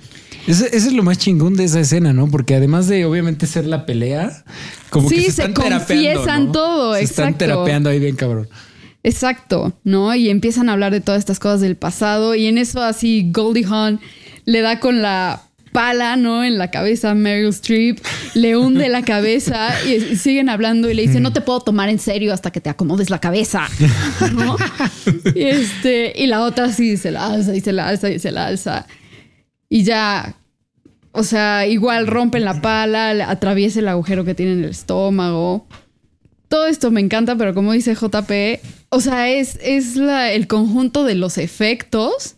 Ese, 0.47 0.67
ese 0.67 0.88
es 0.88 0.93
lo 0.93 1.03
más 1.03 1.17
chingón 1.17 1.55
de 1.55 1.63
esa 1.63 1.79
escena, 1.79 2.13
¿no? 2.13 2.29
Porque 2.29 2.55
además 2.55 2.88
de 2.88 3.05
obviamente 3.05 3.47
ser 3.47 3.65
la 3.65 3.86
pelea, 3.86 4.43
como 4.89 5.10
Sí, 5.10 5.15
que 5.15 5.21
se 5.23 5.31
se 5.31 5.41
están 5.43 5.53
confiesan 5.53 6.45
¿no? 6.47 6.51
todo, 6.51 6.95
Se 6.95 7.03
están 7.03 7.38
terapeando 7.38 7.89
ahí 7.89 7.99
bien 7.99 8.15
cabrón. 8.15 8.47
Exacto, 9.03 9.73
¿no? 9.84 10.13
Y 10.15 10.29
empiezan 10.29 10.69
a 10.69 10.73
hablar 10.73 10.91
de 10.91 11.01
todas 11.01 11.19
estas 11.19 11.39
cosas 11.39 11.62
del 11.62 11.75
pasado 11.75 12.34
y 12.36 12.47
en 12.47 12.58
eso 12.58 12.81
así 12.81 13.29
Goldie 13.31 13.65
Hawn 13.65 13.99
le 14.45 14.62
da 14.62 14.79
con 14.79 15.01
la 15.01 15.43
pala, 15.71 16.15
¿no? 16.15 16.43
En 16.43 16.58
la 16.58 16.71
cabeza 16.71 17.12
a 17.12 17.15
Meryl 17.15 17.49
Streep, 17.49 17.99
le 18.34 18.55
hunde 18.55 18.88
la 18.88 19.03
cabeza 19.03 19.69
y 19.84 20.15
siguen 20.15 20.47
hablando 20.47 20.89
y 20.89 20.93
le 20.93 21.01
dice, 21.01 21.19
no 21.19 21.34
te 21.34 21.41
puedo 21.41 21.60
tomar 21.60 21.89
en 21.89 21.99
serio 21.99 22.34
hasta 22.34 22.49
que 22.49 22.62
te 22.62 22.69
acomodes 22.69 23.10
la 23.10 23.19
cabeza, 23.19 23.67
¿no? 24.34 24.55
Y, 25.36 25.43
este, 25.43 26.13
y 26.15 26.27
la 26.27 26.41
otra 26.43 26.71
sí 26.71 26.97
se 26.97 27.12
la 27.12 27.27
alza 27.27 27.53
y 27.55 27.62
se 27.62 27.73
la 27.73 27.89
alza 27.89 28.10
y 28.10 28.19
se 28.19 28.31
la 28.31 28.47
alza. 28.47 28.88
Y 29.75 29.83
ya, 29.83 30.38
o 31.11 31.23
sea, 31.23 31.67
igual 31.67 32.07
rompen 32.07 32.45
la 32.45 32.61
pala, 32.61 33.09
atraviesa 33.29 33.79
el 33.79 33.89
agujero 33.89 34.23
que 34.23 34.33
tiene 34.33 34.53
en 34.53 34.63
el 34.63 34.69
estómago. 34.69 35.67
Todo 36.47 36.67
esto 36.67 36.91
me 36.91 37.01
encanta, 37.01 37.35
pero 37.35 37.53
como 37.53 37.73
dice 37.73 37.93
JP, 37.93 38.61
o 38.88 39.01
sea, 39.01 39.29
es, 39.29 39.59
es 39.61 39.97
la- 39.97 40.31
el 40.31 40.47
conjunto 40.47 41.03
de 41.03 41.15
los 41.15 41.38
efectos, 41.38 42.35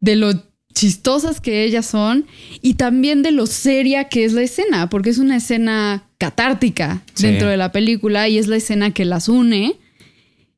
de 0.00 0.16
lo 0.16 0.32
chistosas 0.72 1.42
que 1.42 1.64
ellas 1.64 1.84
son 1.84 2.24
y 2.62 2.74
también 2.74 3.22
de 3.22 3.32
lo 3.32 3.46
seria 3.46 4.04
que 4.08 4.24
es 4.24 4.32
la 4.32 4.40
escena, 4.40 4.88
porque 4.88 5.10
es 5.10 5.18
una 5.18 5.36
escena 5.36 6.04
catártica 6.16 7.02
Sí. 7.12 7.26
dentro 7.26 7.48
de 7.48 7.58
la 7.58 7.70
película 7.72 8.28
y 8.30 8.38
es 8.38 8.46
la 8.46 8.56
escena 8.56 8.92
que 8.94 9.04
las 9.04 9.28
une. 9.28 9.74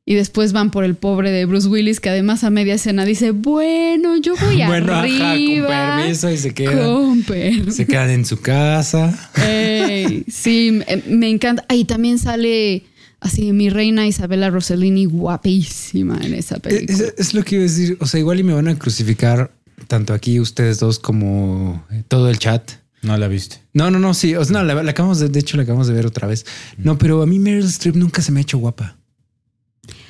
Y 0.07 0.13
después 0.13 0.53
van 0.53 0.69
por 0.69 0.83
el 0.83 0.93
pobre 0.95 1.31
de 1.31 1.45
Bruce 1.45 1.67
Willis, 1.67 1.99
que 1.99 2.09
además 2.09 2.43
a 2.43 2.51
media 2.51 2.75
escena 2.75 3.05
dice, 3.05 3.31
bueno, 3.31 4.17
yo 4.17 4.35
voy 4.35 4.61
Bueno, 4.67 4.93
ajá, 4.93 5.01
con 5.07 5.21
arriba. 5.21 5.97
permiso 5.97 6.29
y 6.29 6.37
se 6.37 6.53
quedan. 6.53 6.77
Con 6.85 7.23
permiso. 7.23 7.71
Se 7.71 7.87
quedan 7.87 8.11
en 8.11 8.25
su 8.25 8.39
casa. 8.39 9.31
Ey, 9.35 10.23
sí, 10.27 10.71
me, 10.71 11.01
me 11.07 11.29
encanta. 11.29 11.65
Ahí 11.69 11.85
también 11.85 12.19
sale 12.19 12.83
así 13.19 13.51
mi 13.51 13.69
reina 13.71 14.05
Isabella 14.05 14.51
Rossellini 14.51 15.05
guapísima 15.05 16.19
en 16.23 16.35
esa 16.35 16.59
película. 16.59 16.93
Es, 16.97 17.13
es 17.17 17.33
lo 17.33 17.43
que 17.43 17.55
iba 17.55 17.61
a 17.63 17.67
decir. 17.67 17.97
O 17.99 18.05
sea, 18.05 18.19
igual 18.19 18.39
y 18.39 18.43
me 18.43 18.53
van 18.53 18.67
a 18.67 18.77
crucificar 18.77 19.51
tanto 19.87 20.13
aquí 20.13 20.39
ustedes 20.39 20.79
dos 20.79 20.99
como 20.99 21.83
todo 22.07 22.29
el 22.29 22.37
chat. 22.37 22.71
No 23.01 23.17
la 23.17 23.27
viste. 23.27 23.57
No, 23.73 23.89
no, 23.89 23.99
no, 23.99 24.13
sí. 24.13 24.35
O 24.35 24.45
sea, 24.45 24.53
no, 24.59 24.63
la, 24.63 24.83
la 24.83 24.91
acabamos 24.91 25.19
de, 25.19 25.29
de 25.29 25.39
hecho, 25.39 25.57
la 25.57 25.63
acabamos 25.63 25.87
de 25.87 25.93
ver 25.93 26.05
otra 26.05 26.27
vez. 26.27 26.45
No, 26.77 26.97
pero 26.99 27.21
a 27.21 27.25
mí 27.25 27.39
Meryl 27.39 27.65
Streep 27.65 27.95
nunca 27.95 28.21
se 28.21 28.31
me 28.31 28.39
ha 28.39 28.41
hecho 28.41 28.57
guapa. 28.59 28.94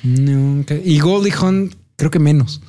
Nunca. 0.02 0.74
Y 0.84 0.98
Goldie 1.00 1.32
Hawn, 1.32 1.74
creo 1.96 2.10
que 2.10 2.18
menos. 2.18 2.60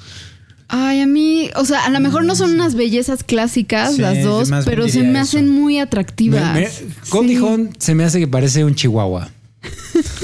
Ay, 0.69 0.99
a 0.99 1.07
mí, 1.07 1.49
o 1.55 1.63
sea, 1.63 1.85
a 1.85 1.89
lo 1.89 1.99
mejor 2.01 2.25
no 2.25 2.35
son 2.35 2.51
unas 2.51 2.75
bellezas 2.75 3.23
clásicas 3.23 3.95
Sí, 3.95 4.01
las 4.01 4.21
dos, 4.21 4.49
pero 4.65 4.87
se 4.89 5.01
me 5.01 5.11
eso. 5.11 5.19
hacen 5.21 5.49
muy 5.49 5.79
atractivas. 5.79 6.53
me- 6.53 6.67
Goldie 7.09 7.37
Sí. 7.37 7.43
Hawn 7.43 7.69
se 7.77 7.95
me 7.95 8.03
hace 8.03 8.19
que 8.19 8.27
parece 8.27 8.65
un 8.65 8.75
chihuahua. 8.75 9.29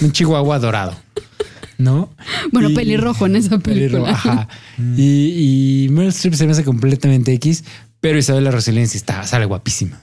un 0.02 0.12
chihuahua 0.12 0.60
dorado. 0.60 0.96
¿No? 1.78 2.14
Bueno, 2.52 2.70
Y- 2.70 2.76
pelirrojo 2.76 3.26
en 3.26 3.36
esa 3.38 3.58
película. 3.60 4.10
ajá. 4.12 4.48
Y, 4.98 5.86
y 5.86 5.90
Meryl 5.90 6.10
Streep 6.10 6.36
se 6.36 6.46
me 6.46 6.52
hace 6.52 6.64
completamente 6.64 7.34
X, 7.34 7.64
pero 8.00 8.18
Isabela 8.18 8.52
Rossellini 8.52 8.88
sí 8.88 8.98
está, 8.98 9.26
sale 9.26 9.46
guapísima. 9.46 10.03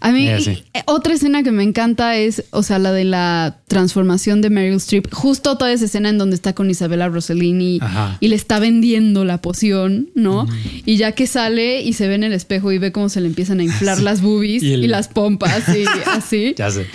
A 0.00 0.12
mí, 0.12 0.24
y- 0.28 0.48
eh, 0.74 0.82
otra 0.86 1.14
escena 1.14 1.42
que 1.42 1.50
me 1.52 1.62
encanta 1.62 2.16
es, 2.16 2.44
o 2.50 2.62
sea, 2.62 2.78
la 2.78 2.92
de 2.92 3.04
la 3.04 3.60
transformación 3.68 4.40
de 4.40 4.50
Meryl 4.50 4.76
Streep. 4.76 5.12
Justo 5.12 5.56
toda 5.58 5.72
esa 5.72 5.84
escena 5.86 6.08
en 6.08 6.18
donde 6.18 6.36
está 6.36 6.54
con 6.54 6.70
Isabella 6.70 7.08
Rossellini 7.08 7.78
Ajá. 7.80 8.16
y 8.20 8.28
le 8.28 8.36
está 8.36 8.58
vendiendo 8.58 9.24
la 9.24 9.40
poción, 9.40 10.10
¿no? 10.14 10.46
Y 10.84 10.96
ya 10.96 11.12
que 11.12 11.26
sale 11.26 11.82
y 11.82 11.92
se 11.92 12.08
ve 12.08 12.14
en 12.14 12.24
el 12.24 12.32
espejo 12.32 12.72
y 12.72 12.78
ve 12.78 12.92
cómo 12.92 13.08
se 13.08 13.20
le 13.20 13.26
empiezan 13.28 13.60
a 13.60 13.64
inflar 13.64 14.00
las 14.00 14.22
boobies 14.22 14.62
Y 14.62 14.74
y, 14.74 14.86
las 14.86 15.08
pompas 15.08 15.68
y 15.68 15.84
así. 16.06 16.54
Ya 16.56 16.70
sé. 16.70 16.86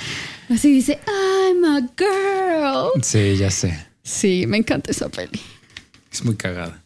Así 0.50 0.72
dice, 0.72 1.00
I'm 1.08 1.64
a 1.66 1.80
girl. 1.98 2.90
Sí, 3.02 3.38
ya 3.38 3.50
sé. 3.52 3.78
Sí, 4.04 4.46
me 4.48 4.58
encanta 4.58 4.92
esa 4.92 5.10
peli. 5.10 5.40
Es 6.12 6.24
muy 6.26 6.36
cagada. 6.36 6.84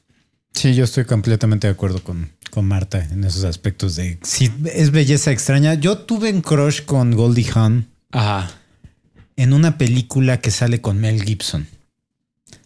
Sí, 0.54 0.74
yo 0.74 0.84
estoy 0.84 1.06
completamente 1.06 1.68
de 1.68 1.74
acuerdo 1.74 2.04
con, 2.04 2.32
con 2.50 2.66
Marta 2.66 3.04
en 3.12 3.24
esos 3.24 3.44
aspectos 3.44 3.96
de 3.96 4.20
sí, 4.24 4.52
es 4.74 4.92
belleza 4.92 5.32
extraña. 5.32 5.74
Yo 5.76 5.98
tuve 6.00 6.32
un 6.32 6.42
crush 6.42 6.82
con 6.86 7.12
Goldie 7.16 7.48
Hawn 7.54 7.88
Ajá. 8.12 8.50
en 9.36 9.54
una 9.54 9.78
película 9.78 10.40
que 10.42 10.52
sale 10.52 10.82
con 10.82 11.00
Mel 11.00 11.24
Gibson. 11.24 11.68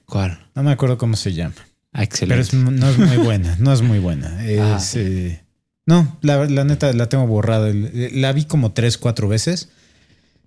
¿Cuál? 0.06 0.40
No 0.56 0.64
me 0.64 0.72
acuerdo 0.72 0.98
cómo 0.98 1.16
se 1.16 1.34
llama. 1.34 1.56
Ah, 1.94 2.04
excelente. 2.04 2.48
Pero 2.52 2.70
es- 2.70 2.74
no 2.80 2.90
es 2.90 2.98
muy 2.98 3.18
buena, 3.18 3.56
no 3.60 3.74
es 3.74 3.82
muy 3.82 4.00
buena. 4.00 4.44
Es, 4.48 4.60
Ajá. 4.60 4.84
eh, 4.96 5.42
no, 5.86 6.18
la, 6.22 6.46
la 6.46 6.64
neta 6.64 6.92
la 6.94 7.10
tengo 7.10 7.26
borrada. 7.28 7.72
La 7.74 8.32
vi 8.34 8.46
como 8.46 8.72
tres, 8.74 8.98
cuatro 8.98 9.28
veces. 9.28 9.70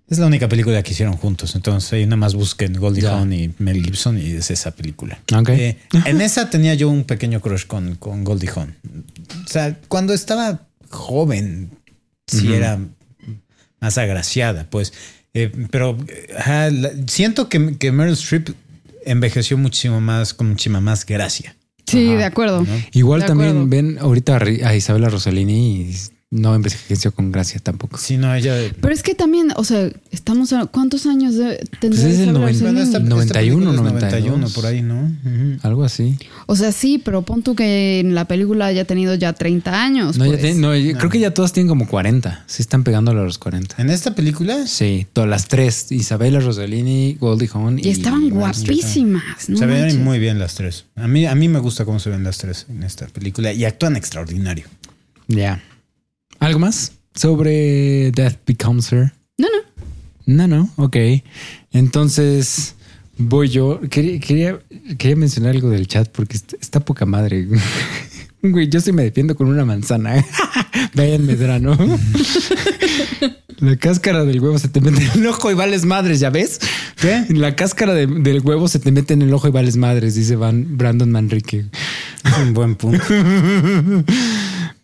Es 0.07 0.19
la 0.19 0.27
única 0.27 0.47
película 0.47 0.83
que 0.83 0.91
hicieron 0.91 1.17
juntos. 1.17 1.55
Entonces 1.55 1.91
ahí 1.93 2.05
nada 2.05 2.17
más 2.17 2.35
busquen 2.35 2.73
Goldie 2.73 3.01
Ya. 3.03 3.17
Hawn 3.17 3.33
y 3.33 3.51
Mel 3.57 3.83
Gibson 3.83 4.19
y 4.19 4.31
es 4.31 4.51
esa 4.51 4.71
película. 4.71 5.19
Ok. 5.35 5.49
Eh, 5.49 5.77
en 6.05 6.21
esa 6.21 6.49
tenía 6.49 6.75
yo 6.75 6.89
un 6.89 7.05
pequeño 7.05 7.41
crush 7.41 7.65
con, 7.65 7.95
con 7.95 8.23
Goldie 8.23 8.49
Hawn. 8.55 8.75
O 9.45 9.47
sea, 9.49 9.79
cuando 9.87 10.13
estaba 10.13 10.67
joven, 10.89 11.71
sí 12.27 12.53
era 12.53 12.79
más 13.81 13.97
agraciada, 13.97 14.67
pues. 14.69 14.93
Eh, 15.33 15.51
pero 15.71 15.97
eh, 16.07 16.27
ajá, 16.37 16.69
la- 16.69 16.91
siento 17.07 17.49
que, 17.49 17.77
que 17.77 17.91
Meryl 17.91 18.13
Streep 18.13 18.49
envejeció 19.05 19.57
muchísimo 19.57 19.99
más, 20.01 20.33
con 20.33 20.49
muchísima 20.49 20.81
más 20.81 21.05
gracia. 21.05 21.55
Sí, 21.87 22.09
Ajá. 22.09 22.17
de 22.17 22.23
acuerdo. 22.25 22.61
¿no? 22.63 22.67
Igual 22.93 23.21
De 23.21 23.27
también 23.27 23.49
acuerdo. 23.49 23.67
ven 23.69 23.97
ahorita 23.99 24.35
a 24.35 24.39
Ri- 24.39 24.63
a 24.63 24.75
Isabela 24.75 25.09
Rossellini 25.09 25.81
y 25.81 25.95
no 26.31 26.53
envejeció 26.55 27.13
con 27.13 27.31
gracia 27.31 27.59
tampoco. 27.61 27.97
Sí, 27.97 28.17
no, 28.17 28.33
ella. 28.33 28.55
Pero 28.81 28.93
es 28.93 29.03
que 29.03 29.15
también, 29.15 29.53
o 29.55 29.63
sea, 29.63 29.89
estamos 30.11 30.51
a 30.53 30.65
¿cuántos 30.65 31.05
años 31.05 31.35
de, 31.35 31.57
tendrá 31.79 32.01
Pues 32.01 32.03
es 32.03 32.27
Rossellini? 32.27 32.31
Bueno, 32.33 32.79
esta- 32.81 32.97
esta 32.97 32.99
91, 32.99 33.71
película 33.71 33.71
es 33.71 33.93
92. 33.93 34.31
91, 34.39 34.49
por 34.49 34.65
ahí, 34.65 34.81
¿no? 34.81 35.03
Ujú. 35.03 35.59
Algo 35.61 35.83
así. 35.85 36.17
O 36.47 36.55
sea, 36.55 36.71
sí, 36.73 36.97
pero 37.03 37.21
pon 37.21 37.41
tú 37.43 37.55
que 37.55 37.99
en 38.01 38.15
la 38.15 38.25
película 38.25 38.65
haya 38.65 38.83
tenido 38.85 39.13
ya 39.15 39.31
30 39.33 39.81
años. 39.83 40.17
No, 40.17 40.25
ya 40.25 40.31
pues. 40.31 40.41
tiene- 40.41 40.59
no, 40.59 40.75
yo 40.75 40.97
creo 40.97 41.09
que 41.09 41.19
ya 41.19 41.31
todas 41.33 41.53
tienen 41.53 41.69
como 41.69 41.87
40. 41.87 42.43
Sí 42.47 42.61
están 42.61 42.83
pegándole 42.83 43.21
a 43.21 43.23
los 43.23 43.37
40. 43.37 43.75
En 43.81 43.89
esta 43.89 44.13
película 44.15 44.65
Sí, 44.67 45.07
todas 45.13 45.29
las 45.29 45.47
tres. 45.47 45.91
Isabela 45.91 46.39
Rossellini, 46.41 47.17
Goldie 47.19 47.49
Hawn 47.53 47.79
Y 47.79 47.89
estaban 47.89 48.23
Meryl 48.25 48.49
Streep. 48.51 48.77
guapísimas, 48.79 49.47
¿no? 49.49 49.57
se 49.57 49.65
ven 49.67 49.81
manches. 49.81 49.99
muy 49.99 50.19
bien 50.19 50.39
las 50.39 50.55
tres. 50.55 50.85
A 50.95 51.07
mí, 51.07 51.25
a 51.27 51.35
mí 51.35 51.47
me 51.47 51.59
gusta 51.59 51.85
cómo 51.85 51.99
se 51.99 52.09
ven 52.09 52.23
las 52.23 52.39
tres 52.39 52.65
en 52.67 52.83
esta 52.83 53.05
película 53.07 53.53
y 53.53 53.63
actúan 53.63 53.95
extraordinario. 53.95 54.65
Ya. 55.27 55.61
¿Algo 56.45 56.59
más 56.59 56.91
sobre 57.15 58.11
Death 58.11 58.37
Becomes 58.45 58.91
Her? 58.91 59.13
No, 59.39 59.47
no. 59.47 59.63
No, 60.27 60.47
no. 60.47 60.69
Ok. 60.75 60.95
Entonces 61.71 62.75
voy 63.17 63.49
yo. 63.49 63.81
Quería, 63.89 64.19
quería, 64.19 64.59
quería 64.99 65.15
mencionar 65.15 65.55
algo 65.55 65.69
del 65.71 65.87
chat 65.87 66.07
porque 66.09 66.37
está, 66.37 66.55
está 66.61 66.79
poca 66.81 67.07
madre. 67.07 67.47
Güey, 68.47 68.69
yo 68.69 68.79
sí 68.79 68.91
me 68.91 69.01
defiendo 69.01 69.35
con 69.35 69.47
una 69.47 69.65
manzana. 69.65 70.23
Vayan 70.93 71.25
Medrano. 71.25 71.75
La 73.59 73.75
cáscara 73.77 74.23
del 74.23 74.39
huevo 74.39 74.59
se 74.59 74.67
te 74.69 74.81
mete 74.81 75.01
en 75.03 75.21
el 75.21 75.25
ojo 75.27 75.49
y 75.49 75.55
vales 75.55 75.83
madres, 75.85 76.19
¿ya 76.19 76.29
ves? 76.29 76.59
¿Qué? 77.01 77.25
La 77.29 77.55
cáscara 77.55 77.95
de- 77.95 78.05
del 78.05 78.41
huevo 78.41 78.67
se 78.67 78.77
te 78.77 78.91
mete 78.91 79.15
en 79.15 79.23
el 79.23 79.33
ojo 79.33 79.47
y 79.47 79.51
vales 79.51 79.77
madres, 79.77 80.13
dice 80.13 80.35
Van 80.35 80.77
Brandon 80.77 81.09
Manrique. 81.09 81.65
Es 82.23 82.37
un 82.37 82.53
buen 82.53 82.75
punto. 82.75 83.01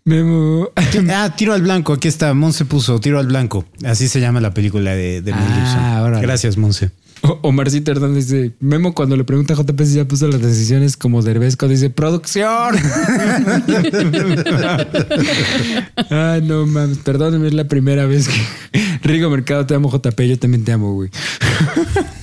Memo. 0.04 0.70
ah, 1.14 1.36
tiro 1.36 1.54
al 1.54 1.62
blanco. 1.62 1.94
Aquí 1.94 2.08
está. 2.08 2.34
Monse 2.34 2.66
puso 2.66 3.00
tiro 3.00 3.20
al 3.20 3.28
blanco. 3.28 3.66
Así 3.86 4.08
se 4.08 4.20
llama 4.20 4.42
la 4.42 4.54
película 4.54 4.92
de, 4.96 5.22
de 5.22 5.32
Mel 5.32 5.44
Ah, 5.44 6.02
órale. 6.04 6.22
Gracias, 6.22 6.58
Monse. 6.58 6.92
Omarcito 7.44 7.92
Hernández 7.92 8.30
dice, 8.30 8.54
Memo 8.60 8.96
cuando 8.96 9.16
le 9.16 9.24
pregunta 9.24 9.54
a 9.54 9.58
JP 9.58 9.80
si 9.84 9.94
ya 9.94 10.06
puso 10.06 10.28
las 10.28 10.42
decisiones 10.42 10.98
como 10.98 11.22
Derbez 11.22 11.56
cuando 11.56 11.74
dice 11.74 11.92
producción. 11.92 12.76
Ay, 16.10 16.42
no 16.48 16.66
mames, 16.66 16.98
perdóneme, 17.00 17.48
es 17.48 17.54
la 17.54 17.66
primera 17.66 18.06
vez 18.08 18.28
que 18.28 18.80
Rigo 19.04 19.30
Mercado 19.30 19.68
te 19.68 19.76
amo, 19.76 19.92
JP, 19.92 20.20
yo 20.22 20.40
también 20.40 20.64
te 20.66 20.72
amo, 20.72 20.94
güey. 20.94 21.12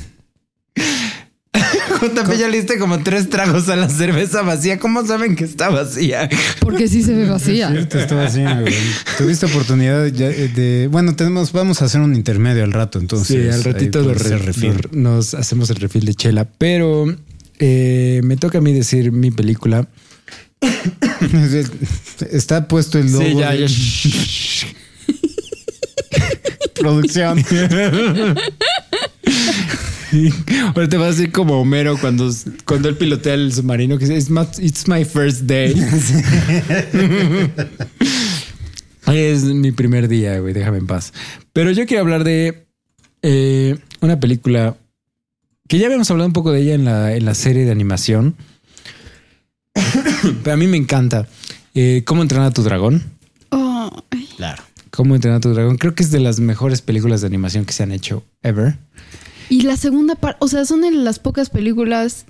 JP 2.15 2.33
ya 2.39 2.49
le 2.49 2.57
diste 2.59 2.79
como 2.79 3.03
tres 3.03 3.29
tragos 3.29 3.69
a 3.69 3.77
la 3.77 3.89
cerveza 3.89 4.43
vacía. 4.43 4.79
¿Cómo 4.79 5.07
saben 5.07 5.37
que 5.37 5.45
está 5.45 5.69
vacía? 5.69 6.29
Porque 6.61 6.89
sí 6.89 7.03
se 7.03 7.15
ve 7.15 7.29
vacía. 7.29 7.71
Cierto, 7.71 7.99
estaba 7.99 8.27
así, 8.27 8.43
güey. 8.43 8.75
Tuviste 9.17 9.47
oportunidad 9.47 10.07
eh, 10.07 10.49
de. 10.49 10.89
Bueno, 10.91 11.15
tenemos, 11.17 11.53
vamos 11.53 11.83
a 11.83 11.87
hacer 11.87 12.01
un 12.01 12.15
intermedio 12.15 12.65
al 12.65 12.73
rato, 12.73 12.99
entonces. 12.99 13.29
Sí, 13.29 13.49
al 13.49 13.65
ratito 13.65 14.03
lo 14.03 14.15
re- 14.15 14.39
refil. 14.39 14.75
lo- 14.93 14.99
nos 14.99 15.35
hacemos 15.35 15.71
el 15.71 15.77
refil 15.77 16.05
de 16.05 16.15
chela, 16.15 16.47
pero 16.59 17.07
eh, 17.59 18.21
me 18.25 18.37
toca 18.37 18.59
a 18.59 18.61
mí 18.61 18.73
decir 18.73 19.13
mi 19.13 19.31
película. 19.31 19.89
Está 22.33 22.67
puesto 22.69 22.99
el 22.99 23.13
logo. 23.13 23.25
Sí, 23.25 23.35
ya, 23.37 23.53
de- 23.53 23.69
ya. 23.69 24.69
Ahora 30.75 30.89
te 30.89 30.97
vas 30.97 31.09
a 31.09 31.11
decir 31.11 31.33
como 31.33 31.61
Homero 31.61 31.97
cuando, 31.99 32.31
cuando 32.65 32.89
él 32.89 32.97
pilotea 32.97 33.35
el 33.35 33.53
submarino 33.53 33.99
que 33.99 34.07
dice, 34.07 34.19
it's 34.19 34.31
my, 34.31 34.47
it's 34.65 34.89
my 34.89 35.05
first 35.05 35.43
day. 35.43 35.75
es 39.07 39.45
mi 39.45 39.73
primer 39.73 40.09
día, 40.09 40.39
güey, 40.39 40.55
déjame 40.55 40.79
en 40.79 40.87
paz. 40.87 41.13
Pero 41.53 41.71
yo 41.71 41.87
quiero 41.87 42.03
hablar 42.03 42.25
de 42.25 42.67
eh, 43.23 43.79
una 44.01 44.21
película 44.21 44.77
que 45.69 45.79
ya 45.79 45.87
habíamos 45.87 46.11
hablado 46.11 46.27
un 46.27 46.33
poco 46.33 46.53
de 46.53 46.61
ella 46.63 46.75
en 46.75 46.85
la, 46.85 47.15
en 47.15 47.25
la 47.25 47.35
serie 47.35 47.65
de 47.65 47.73
animación. 47.73 48.37
Pero 50.43 50.55
a 50.55 50.57
mí 50.57 50.67
me 50.67 50.77
encanta. 50.77 51.29
Eh, 51.75 52.03
¿Cómo 52.07 52.23
entrenar 52.23 52.49
a 52.49 52.51
tu 52.51 52.63
dragón? 52.63 53.03
Oh. 53.51 53.91
Claro. 54.37 54.63
¿Cómo 54.91 55.15
entrenar 55.15 55.39
a 55.39 55.41
tu 55.41 55.53
dragón? 55.53 55.77
Creo 55.77 55.95
que 55.95 56.03
es 56.03 56.11
de 56.11 56.21
las 56.21 56.41
mejores 56.41 56.81
películas 56.81 57.21
de 57.21 57.27
animación 57.27 57.65
que 57.65 57.73
se 57.73 57.83
han 57.83 57.93
hecho 57.93 58.25
ever. 58.43 58.79
Y 59.49 59.63
la 59.63 59.77
segunda 59.77 60.15
parte, 60.15 60.39
o 60.41 60.49
sea, 60.49 60.65
son 60.65 60.83
de 60.83 60.91
las 60.91 61.19
pocas 61.19 61.51
películas 61.51 62.27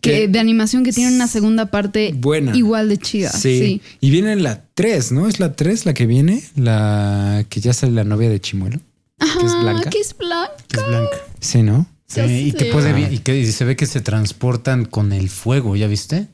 que, 0.00 0.26
de 0.28 0.38
animación 0.40 0.82
que 0.84 0.92
tienen 0.92 1.14
una 1.14 1.28
segunda 1.28 1.66
parte 1.66 2.12
Buena. 2.16 2.56
igual 2.56 2.88
de 2.88 2.98
chida. 2.98 3.30
Sí. 3.30 3.80
Y 4.00 4.10
viene 4.10 4.34
la 4.36 4.64
3, 4.74 5.12
¿no? 5.12 5.28
¿Es 5.28 5.38
la 5.38 5.54
3 5.54 5.86
la 5.86 5.94
que 5.94 6.06
viene? 6.06 6.42
La 6.56 7.44
que 7.48 7.60
ya 7.60 7.72
sale 7.72 7.92
la 7.92 8.04
novia 8.04 8.28
de 8.28 8.40
Chimuelo. 8.40 8.80
Ajá, 9.18 9.38
Que 9.38 9.46
es 9.46 9.60
blanca. 9.60 9.90
que 9.90 9.98
es 10.00 10.16
blanca. 10.16 10.52
Es 10.72 10.86
blanca. 10.86 11.16
Sí, 11.38 11.62
¿no? 11.62 11.86
Sí, 12.08 12.20
y 12.20 12.52
que 12.52 12.66
puede 12.66 13.12
y 13.12 13.18
que 13.18 13.38
y 13.38 13.46
se 13.46 13.64
ve 13.64 13.74
que 13.76 13.86
se 13.86 14.00
transportan 14.00 14.84
con 14.84 15.12
el 15.12 15.30
fuego, 15.30 15.76
¿ya 15.76 15.86
viste? 15.86 16.26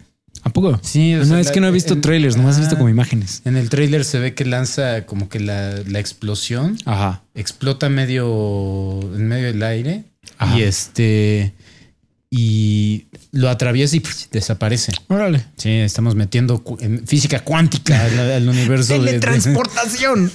¿A 0.45 0.51
poco? 0.51 0.79
Sí, 0.83 1.15
o 1.15 1.19
no, 1.19 1.25
sea, 1.25 1.41
es 1.41 1.47
la- 1.47 1.53
que 1.53 1.61
no 1.61 1.69
he 1.69 1.71
visto 1.73 1.95
el- 1.95 2.01
trailers, 2.01 2.37
nomás 2.37 2.57
he 2.57 2.61
visto 2.61 2.75
Ah. 2.77 2.79
como 2.79 2.89
imágenes. 2.91 3.43
En 3.45 3.57
el 3.57 3.69
tráiler 3.69 4.05
se 4.05 4.19
ve 4.19 4.35
que 4.35 4.45
lanza 4.45 5.05
como 5.07 5.29
que 5.29 5.41
la, 5.41 5.75
la 5.87 5.99
explosión 5.99 6.77
Ajá. 6.85 7.23
explota 7.35 7.89
medio 7.89 9.01
en 9.15 9.27
medio 9.29 9.47
del 9.47 9.63
aire 9.63 10.05
Ajá. 10.39 10.59
y 10.59 10.63
este 10.63 11.55
y 12.31 13.07
lo 13.31 13.49
atraviesa 13.51 13.97
y 13.97 14.03
desaparece. 14.33 14.93
Órale. 15.09 15.45
Sí, 15.57 15.69
estamos 15.71 16.15
metiendo 16.15 16.63
cu- 16.63 16.79
en 16.81 17.07
física 17.07 17.41
cuántica 17.41 18.03
al, 18.05 18.19
al 18.19 18.49
universo 18.49 18.95
de- 18.95 18.99
de, 19.01 19.05
Teletransportación. 19.07 20.31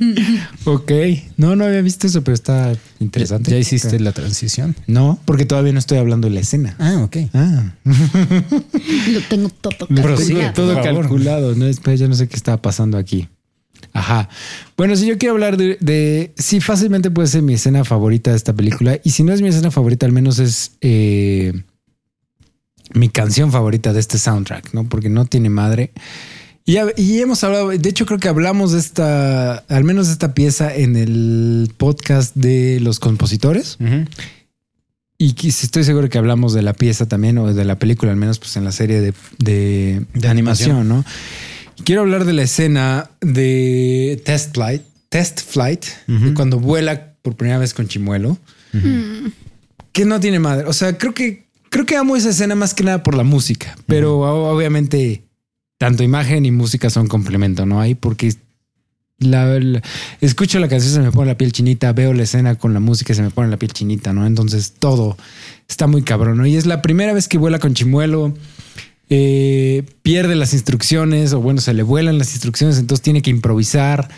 ok. 0.64 0.92
No, 1.36 1.56
no 1.56 1.64
había 1.64 1.80
visto 1.82 2.06
eso, 2.06 2.22
pero 2.22 2.34
está 2.34 2.74
interesante. 3.00 3.50
¿Ya 3.50 3.56
hiciste 3.58 3.98
la 4.00 4.12
transición? 4.12 4.76
No, 4.86 5.18
porque 5.24 5.46
todavía 5.46 5.72
no 5.72 5.78
estoy 5.78 5.98
hablando 5.98 6.28
de 6.28 6.34
la 6.34 6.40
escena. 6.40 6.76
Ah, 6.78 6.98
ok. 7.02 7.16
Ah, 7.34 7.72
Lo 7.84 9.20
tengo 9.28 9.48
todo 9.48 9.86
calculado. 9.88 10.16
por 10.44 10.52
todo 10.54 10.82
calculado, 10.82 11.54
¿no? 11.54 11.64
Después 11.66 11.98
ya 12.00 12.08
no 12.08 12.14
sé 12.14 12.28
qué 12.28 12.36
estaba 12.36 12.60
pasando 12.60 12.98
aquí. 12.98 13.28
Ajá. 13.92 14.28
Bueno, 14.76 14.94
si 14.96 15.06
yo 15.06 15.16
quiero 15.18 15.34
hablar 15.34 15.56
de, 15.56 15.78
de 15.80 16.32
sí, 16.36 16.60
fácilmente 16.60 17.10
puede 17.10 17.28
ser 17.28 17.42
mi 17.42 17.54
escena 17.54 17.84
favorita 17.84 18.30
de 18.30 18.36
esta 18.36 18.52
película. 18.52 18.98
Y 19.04 19.10
si 19.10 19.22
no 19.22 19.32
es 19.32 19.40
mi 19.42 19.48
escena 19.48 19.70
favorita, 19.70 20.04
al 20.06 20.12
menos 20.12 20.38
es 20.38 20.72
eh, 20.80 21.52
mi 22.94 23.08
canción 23.08 23.52
favorita 23.52 23.92
de 23.92 24.00
este 24.00 24.18
soundtrack, 24.18 24.72
¿no? 24.74 24.88
Porque 24.88 25.08
no 25.08 25.24
tiene 25.24 25.50
madre. 25.50 25.92
Y, 26.64 26.72
ya- 26.74 26.86
y 26.96 27.20
hemos 27.20 27.44
hablado, 27.44 27.68
de 27.68 27.88
hecho 27.88 28.06
creo 28.06 28.18
que 28.18 28.28
hablamos 28.28 28.72
de 28.72 28.78
esta, 28.80 29.56
al 29.68 29.84
menos 29.84 30.06
de 30.08 30.12
esta 30.14 30.34
pieza 30.34 30.74
en 30.74 30.96
el 30.96 31.70
podcast 31.76 32.34
de 32.34 32.80
los 32.80 32.98
compositores. 32.98 33.76
Y 35.18 35.34
estoy 35.48 35.84
seguro 35.84 36.08
que 36.10 36.18
hablamos 36.18 36.52
de 36.52 36.60
la 36.62 36.74
pieza 36.74 37.06
también 37.08 37.38
o 37.38 37.52
de 37.54 37.64
la 37.64 37.78
película, 37.78 38.10
al 38.12 38.18
menos 38.18 38.38
pues 38.38 38.56
en 38.56 38.64
la 38.64 38.72
serie 38.72 39.00
de, 39.00 39.14
de- 39.38 40.04
de 40.12 40.28
animación, 40.28 40.88
¿no? 40.88 41.04
Quiero 41.84 42.02
hablar 42.02 42.24
de 42.24 42.32
la 42.32 42.42
escena 42.42 43.10
de 43.20 44.20
Test 44.24 44.54
Flight, 44.54 44.82
Test 45.08 45.40
Flight, 45.40 45.84
de 46.06 46.34
cuando 46.34 46.58
vuela 46.58 47.14
por 47.22 47.36
primera 47.36 47.58
vez 47.58 47.72
con 47.74 47.86
Chimuelo, 47.88 48.38
que 49.92 50.04
no 50.04 50.20
tiene 50.20 50.38
madre. 50.38 50.66
O 50.66 50.72
sea, 50.72 50.98
creo 50.98 51.14
que 51.14 51.45
creo 51.70 51.86
que 51.86 51.96
amo 51.96 52.16
esa 52.16 52.30
escena 52.30 52.54
más 52.54 52.74
que 52.74 52.84
nada 52.84 53.02
por 53.02 53.14
la 53.14 53.22
música, 53.24 53.76
pero 53.86 54.20
obviamente 54.50 55.24
tanto 55.78 56.02
imagen 56.02 56.46
y 56.46 56.50
música 56.50 56.90
son 56.90 57.06
complemento, 57.06 57.66
¿no? 57.66 57.80
Ahí 57.80 57.94
porque 57.94 58.34
la, 59.18 59.58
la- 59.58 59.82
escucho 60.20 60.58
la 60.58 60.68
canción 60.68 60.92
se 60.94 61.00
me 61.00 61.12
pone 61.12 61.26
la 61.30 61.38
piel 61.38 61.52
chinita, 61.52 61.92
veo 61.92 62.12
la 62.12 62.22
escena 62.22 62.54
con 62.56 62.74
la 62.74 62.80
música 62.80 63.14
se 63.14 63.22
me 63.22 63.30
pone 63.30 63.48
la 63.48 63.56
piel 63.58 63.72
chinita, 63.72 64.12
¿no? 64.12 64.26
Entonces 64.26 64.74
todo 64.78 65.16
está 65.68 65.86
muy 65.86 66.02
cabrón, 66.02 66.38
¿no? 66.38 66.46
Y 66.46 66.56
es 66.56 66.66
la 66.66 66.82
primera 66.82 67.12
vez 67.12 67.28
que 67.28 67.38
vuela 67.38 67.58
con 67.58 67.74
Chimuelo. 67.74 68.34
eh, 69.08 69.84
pierde 70.02 70.34
las 70.34 70.52
instrucciones 70.52 71.32
o 71.32 71.40
bueno, 71.40 71.60
se 71.60 71.74
le 71.74 71.82
vuelan 71.84 72.18
las 72.18 72.32
instrucciones, 72.32 72.78
entonces 72.78 73.02
tiene 73.02 73.22
que 73.22 73.30
improvisar 73.30 74.08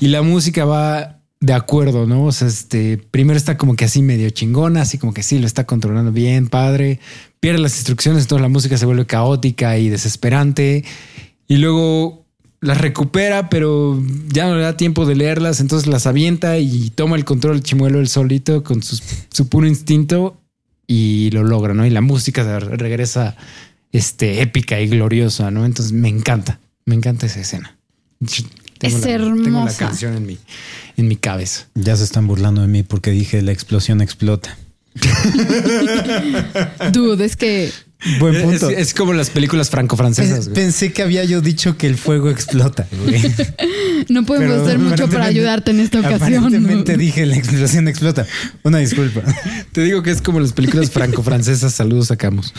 y 0.00 0.08
la 0.08 0.22
música 0.22 0.64
va 0.64 1.17
de 1.40 1.52
acuerdo, 1.52 2.06
¿no? 2.06 2.24
O 2.24 2.32
sea, 2.32 2.48
este 2.48 2.98
primero 2.98 3.36
está 3.36 3.56
como 3.56 3.76
que 3.76 3.84
así 3.84 4.02
medio 4.02 4.30
chingona, 4.30 4.82
así 4.82 4.98
como 4.98 5.14
que 5.14 5.22
sí 5.22 5.38
lo 5.38 5.46
está 5.46 5.64
controlando 5.64 6.10
bien, 6.10 6.48
padre, 6.48 7.00
pierde 7.40 7.60
las 7.60 7.76
instrucciones, 7.76 8.22
entonces 8.22 8.42
la 8.42 8.48
música 8.48 8.76
se 8.76 8.86
vuelve 8.86 9.06
caótica 9.06 9.78
y 9.78 9.88
desesperante 9.88 10.84
y 11.46 11.56
luego 11.58 12.26
las 12.60 12.80
recupera, 12.80 13.48
pero 13.50 14.02
ya 14.32 14.48
no 14.48 14.56
le 14.56 14.62
da 14.62 14.76
tiempo 14.76 15.06
de 15.06 15.14
leerlas, 15.14 15.60
entonces 15.60 15.88
las 15.88 16.06
avienta 16.06 16.58
y 16.58 16.90
toma 16.90 17.16
el 17.16 17.24
control 17.24 17.62
chimuelo 17.62 18.00
él 18.00 18.08
solito 18.08 18.64
con 18.64 18.82
su 18.82 19.48
puro 19.48 19.68
instinto 19.68 20.40
y 20.88 21.30
lo 21.32 21.44
logra, 21.44 21.74
¿no? 21.74 21.86
Y 21.86 21.90
la 21.90 22.00
música 22.00 22.42
se 22.42 22.58
regresa 22.58 23.36
este, 23.92 24.42
épica 24.42 24.80
y 24.80 24.88
gloriosa, 24.88 25.50
¿no? 25.50 25.64
Entonces 25.64 25.92
me 25.92 26.08
encanta, 26.08 26.58
me 26.86 26.94
encanta 26.96 27.26
esa 27.26 27.40
escena. 27.40 27.78
Es 28.82 28.94
la- 28.94 29.00
Tengo 29.00 29.18
la 29.36 29.42
hermosa. 29.44 29.76
canción 29.78 30.16
en 30.16 30.26
mi, 30.26 30.38
en 30.96 31.08
mi 31.08 31.16
cabeza. 31.16 31.66
Ya 31.74 31.96
se 31.96 32.04
están 32.04 32.26
burlando 32.26 32.60
de 32.62 32.68
mí 32.68 32.82
porque 32.82 33.10
dije 33.10 33.42
la 33.42 33.52
explosión 33.52 34.00
explota. 34.00 34.56
Dude, 36.92 37.24
es 37.24 37.36
que 37.36 37.70
Buen 38.20 38.34
Es, 38.36 38.42
punto. 38.42 38.70
es 38.70 38.94
como 38.94 39.12
las 39.12 39.28
películas 39.30 39.70
franco-francesas. 39.70 40.48
Pensé 40.50 40.92
que 40.92 41.02
había 41.02 41.24
yo 41.24 41.40
dicho 41.40 41.76
que 41.76 41.88
el 41.88 41.96
fuego 41.96 42.30
explota. 42.30 42.86
güey. 43.04 43.20
no 44.08 44.24
podemos 44.24 44.50
Pero 44.52 44.62
hacer 44.64 44.78
mucho 44.78 45.08
para 45.08 45.24
ayudarte 45.24 45.72
en 45.72 45.80
esta 45.80 45.98
ocasión. 45.98 46.44
Aparentemente 46.44 46.96
dije 46.96 47.26
la 47.26 47.36
explosión 47.36 47.88
explota. 47.88 48.24
Una 48.62 48.78
disculpa. 48.78 49.22
Te 49.72 49.80
digo 49.82 50.04
que 50.04 50.12
es 50.12 50.22
como 50.22 50.38
las 50.38 50.52
películas 50.52 50.90
franco-francesas. 50.92 51.74
Saludos, 51.74 52.06
sacamos. 52.08 52.54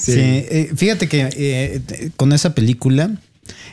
Sí, 0.00 0.12
eh, 0.16 0.72
fíjate 0.76 1.08
que 1.08 1.28
eh, 1.32 2.10
con 2.16 2.32
esa 2.32 2.54
película, 2.54 3.10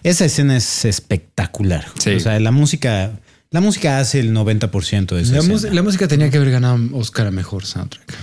esa 0.04 0.26
escena 0.26 0.58
es 0.58 0.86
espectacular. 0.86 1.86
Sí. 2.00 2.12
O 2.12 2.20
sea, 2.20 2.40
la 2.40 2.52
música, 2.52 3.12
la 3.52 3.62
música 3.62 4.00
hace 4.00 4.20
el 4.20 4.34
90% 4.34 5.16
de 5.16 5.22
esa 5.22 5.34
La, 5.34 5.40
escena. 5.40 5.74
la 5.74 5.84
música 5.84 6.08
tenía 6.08 6.30
que 6.30 6.38
haber 6.38 6.52
ganado 6.52 6.80
Oscar 6.94 7.28
a 7.28 7.32
mejor 7.32 7.66
soundtrack. 7.66 8.14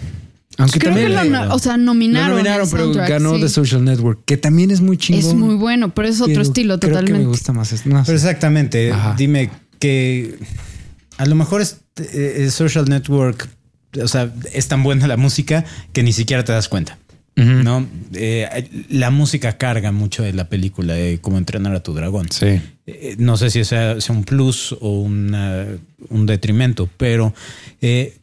Aunque 0.58 0.78
Creo 0.78 0.92
también 0.92 1.08
que 1.22 1.30
lo, 1.30 1.54
o 1.54 1.58
sea, 1.58 1.76
nominaron. 1.78 2.36
nominaron, 2.36 2.66
el 2.66 2.70
pero 2.70 2.92
ganó 2.92 3.36
sí. 3.36 3.40
The 3.40 3.48
Social 3.48 3.84
Network, 3.84 4.20
que 4.26 4.36
también 4.36 4.70
es 4.70 4.80
muy 4.82 4.98
chingón. 4.98 5.24
Es 5.24 5.34
muy 5.34 5.54
bueno, 5.54 5.94
pero 5.94 6.08
es 6.08 6.20
otro 6.20 6.34
pero 6.34 6.42
estilo 6.42 6.78
creo 6.78 6.90
totalmente. 6.92 7.18
Que 7.20 7.24
me 7.24 7.30
gusta 7.30 7.52
más. 7.52 7.72
esto. 7.72 7.88
No. 7.88 8.02
Pero 8.04 8.16
exactamente. 8.16 8.92
Ajá. 8.92 9.14
Dime 9.16 9.50
que 9.78 10.38
a 11.16 11.24
lo 11.24 11.34
mejor 11.36 11.62
es, 11.62 11.78
eh, 11.96 12.48
Social 12.50 12.84
Network, 12.84 13.48
o 14.02 14.08
sea, 14.08 14.32
es 14.52 14.68
tan 14.68 14.82
buena 14.82 15.06
la 15.06 15.16
música 15.16 15.64
que 15.92 16.02
ni 16.02 16.12
siquiera 16.12 16.44
te 16.44 16.52
das 16.52 16.68
cuenta. 16.68 16.98
¿No? 17.36 17.86
Eh, 18.14 18.68
la 18.90 19.10
música 19.10 19.56
carga 19.56 19.90
mucho 19.92 20.22
de 20.22 20.32
la 20.32 20.48
película 20.48 20.94
de 20.94 21.18
cómo 21.20 21.38
entrenar 21.38 21.74
a 21.74 21.82
tu 21.82 21.94
dragón. 21.94 22.30
Sí. 22.30 22.60
Eh, 22.86 23.16
no 23.18 23.36
sé 23.36 23.50
si 23.50 23.64
sea, 23.64 24.00
sea 24.00 24.14
un 24.14 24.24
plus 24.24 24.72
o 24.80 25.00
una- 25.00 25.66
un 26.10 26.26
detrimento, 26.26 26.88
pero 26.98 27.32
eh, 27.80 28.16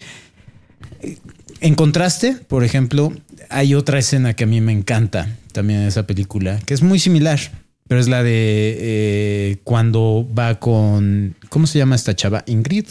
en 1.62 1.76
contraste, 1.76 2.34
por 2.47 2.64
ejemplo, 2.64 3.12
hay 3.49 3.74
otra 3.76 3.99
escena 3.99 4.34
que 4.36 4.43
a 4.43 4.47
mí 4.47 4.62
me 4.62 4.72
encanta 4.72 5.28
también 5.51 5.82
en 5.82 5.88
esa 5.88 6.05
película, 6.07 6.60
que 6.66 6.74
es 6.74 6.82
muy 6.82 6.99
similar, 6.99 7.39
pero 7.88 7.99
es 7.99 8.07
la 8.07 8.22
de 8.24 8.78
eh, 8.80 9.57
cuando 9.64 10.28
va 10.38 10.60
con, 10.60 11.36
¿cómo 11.49 11.68
se 11.68 11.80
llama 11.80 11.95
esta 11.95 12.16
chava? 12.16 12.43
Ingrid. 12.47 12.86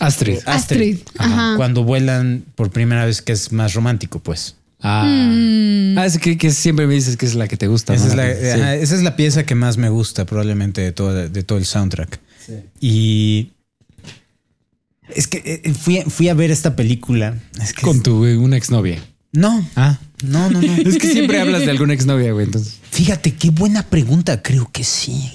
Astrid. 0.00 0.38
Astrid. 0.46 0.98
Ajá. 1.18 1.54
Cuando 1.56 1.84
vuelan 1.84 2.44
por 2.56 2.70
primera 2.70 3.04
vez, 3.06 3.22
que 3.22 3.32
es 3.32 3.52
más 3.52 3.74
romántico, 3.74 4.18
pues. 4.18 4.56
Ah, 4.86 5.04
Mm. 5.06 5.96
ah 5.98 6.04
es 6.06 6.18
que, 6.18 6.36
que 6.36 6.50
siempre 6.50 6.86
me 6.86 6.92
dices 6.94 7.16
que 7.16 7.24
es 7.26 7.34
la 7.34 7.48
que 7.48 7.56
te 7.56 7.66
gusta. 7.68 7.94
Esa 7.94 8.04
¿no? 8.04 8.10
es, 8.10 8.16
la, 8.16 8.34
Sí. 8.54 8.60
ajá, 8.60 8.74
esa 8.76 8.94
es 8.94 9.02
la 9.02 9.16
pieza 9.16 9.44
que 9.46 9.54
más 9.54 9.78
me 9.78 9.88
gusta 9.88 10.26
probablemente 10.26 10.82
de 10.82 10.92
todo, 10.92 11.12
de 11.28 11.42
todo 11.42 11.56
el 11.58 11.64
soundtrack. 11.64 12.20
Y 12.80 13.52
es 15.08 15.26
que 15.26 15.60
eh, 15.64 15.72
fui, 15.74 16.02
fui 16.08 16.28
a 16.28 16.34
ver 16.34 16.50
esta 16.50 16.76
película. 16.76 17.34
Es 17.60 17.72
que 17.72 17.82
Con 17.82 18.02
tu 18.02 18.24
eh, 18.26 18.36
una 18.36 18.56
exnovia. 18.56 19.02
no, 19.32 19.66
Ah. 19.76 19.98
No, 20.22 20.50
no, 20.50 20.60
no. 20.60 20.72
Es 20.88 20.98
que 20.98 21.08
siempre 21.08 21.40
hablas 21.40 21.64
de 21.64 21.70
alguna 21.70 21.94
exnovia, 21.94 22.32
güey. 22.32 22.46
Entonces. 22.46 22.78
Fíjate 22.90 23.34
qué 23.34 23.50
buena 23.50 23.82
pregunta. 23.82 24.42
Creo 24.42 24.70
que 24.72 24.84
sí. 24.84 25.30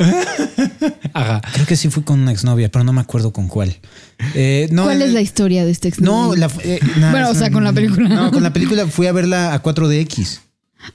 Ajá. 1.13 1.41
Creo 1.53 1.65
que 1.65 1.75
sí 1.75 1.89
fui 1.89 2.03
con 2.03 2.19
una 2.19 2.31
exnovia, 2.31 2.69
pero 2.69 2.83
no 2.83 2.93
me 2.93 3.01
acuerdo 3.01 3.33
con 3.33 3.47
cuál. 3.47 3.75
Eh, 4.33 4.69
no, 4.71 4.83
¿Cuál 4.83 5.01
es 5.01 5.13
la 5.13 5.21
historia 5.21 5.65
de 5.65 5.71
este 5.71 5.89
ex? 5.89 5.99
No, 6.01 6.35
la, 6.35 6.49
eh, 6.63 6.79
no, 6.97 7.11
Bueno, 7.11 7.29
o 7.29 7.35
sea, 7.35 7.51
con 7.51 7.63
la 7.63 7.73
película. 7.73 8.09
No, 8.09 8.31
con 8.31 8.43
la 8.43 8.53
película 8.53 8.87
fui 8.87 9.07
a 9.07 9.11
verla 9.11 9.53
a 9.53 9.61
4DX 9.61 10.39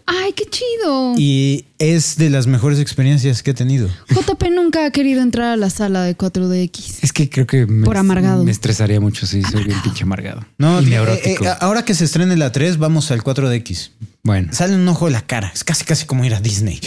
Ay, 0.06 0.32
qué 0.32 0.44
chido. 0.48 1.14
y 1.18 1.66
es 1.78 2.16
de 2.16 2.30
las 2.30 2.46
mejores 2.46 2.78
experiencias 2.80 3.42
que 3.42 3.50
he 3.50 3.54
tenido. 3.54 3.88
JP 4.08 4.42
nunca 4.54 4.86
ha 4.86 4.90
querido 4.90 5.20
entrar 5.20 5.52
a 5.52 5.56
la 5.56 5.68
sala 5.68 6.02
de 6.04 6.16
4DX. 6.16 6.98
Es 7.02 7.12
que 7.12 7.28
creo 7.28 7.46
que 7.46 7.66
me, 7.66 7.84
Por 7.84 7.96
amargado. 7.98 8.44
me 8.44 8.50
estresaría 8.50 8.98
mucho 9.00 9.26
si 9.26 9.42
soy 9.42 9.64
bien 9.64 9.80
pinche 9.82 10.04
amargado. 10.04 10.44
No, 10.56 10.80
y 10.80 10.86
eh, 10.86 10.88
neurótico. 10.90 11.44
eh, 11.44 11.48
ahora 11.60 11.84
que 11.84 11.94
se 11.94 12.04
estrene 12.04 12.36
la 12.36 12.50
3, 12.50 12.78
vamos 12.78 13.10
al 13.10 13.22
4DX. 13.22 13.90
bueno. 14.22 14.48
Sale 14.52 14.74
un 14.74 14.88
ojo 14.88 15.04
de 15.06 15.12
la 15.12 15.20
cara. 15.26 15.50
Es 15.54 15.64
casi, 15.64 15.84
casi 15.84 16.06
como 16.06 16.24
ir 16.24 16.34
a 16.34 16.40
Disney. 16.40 16.80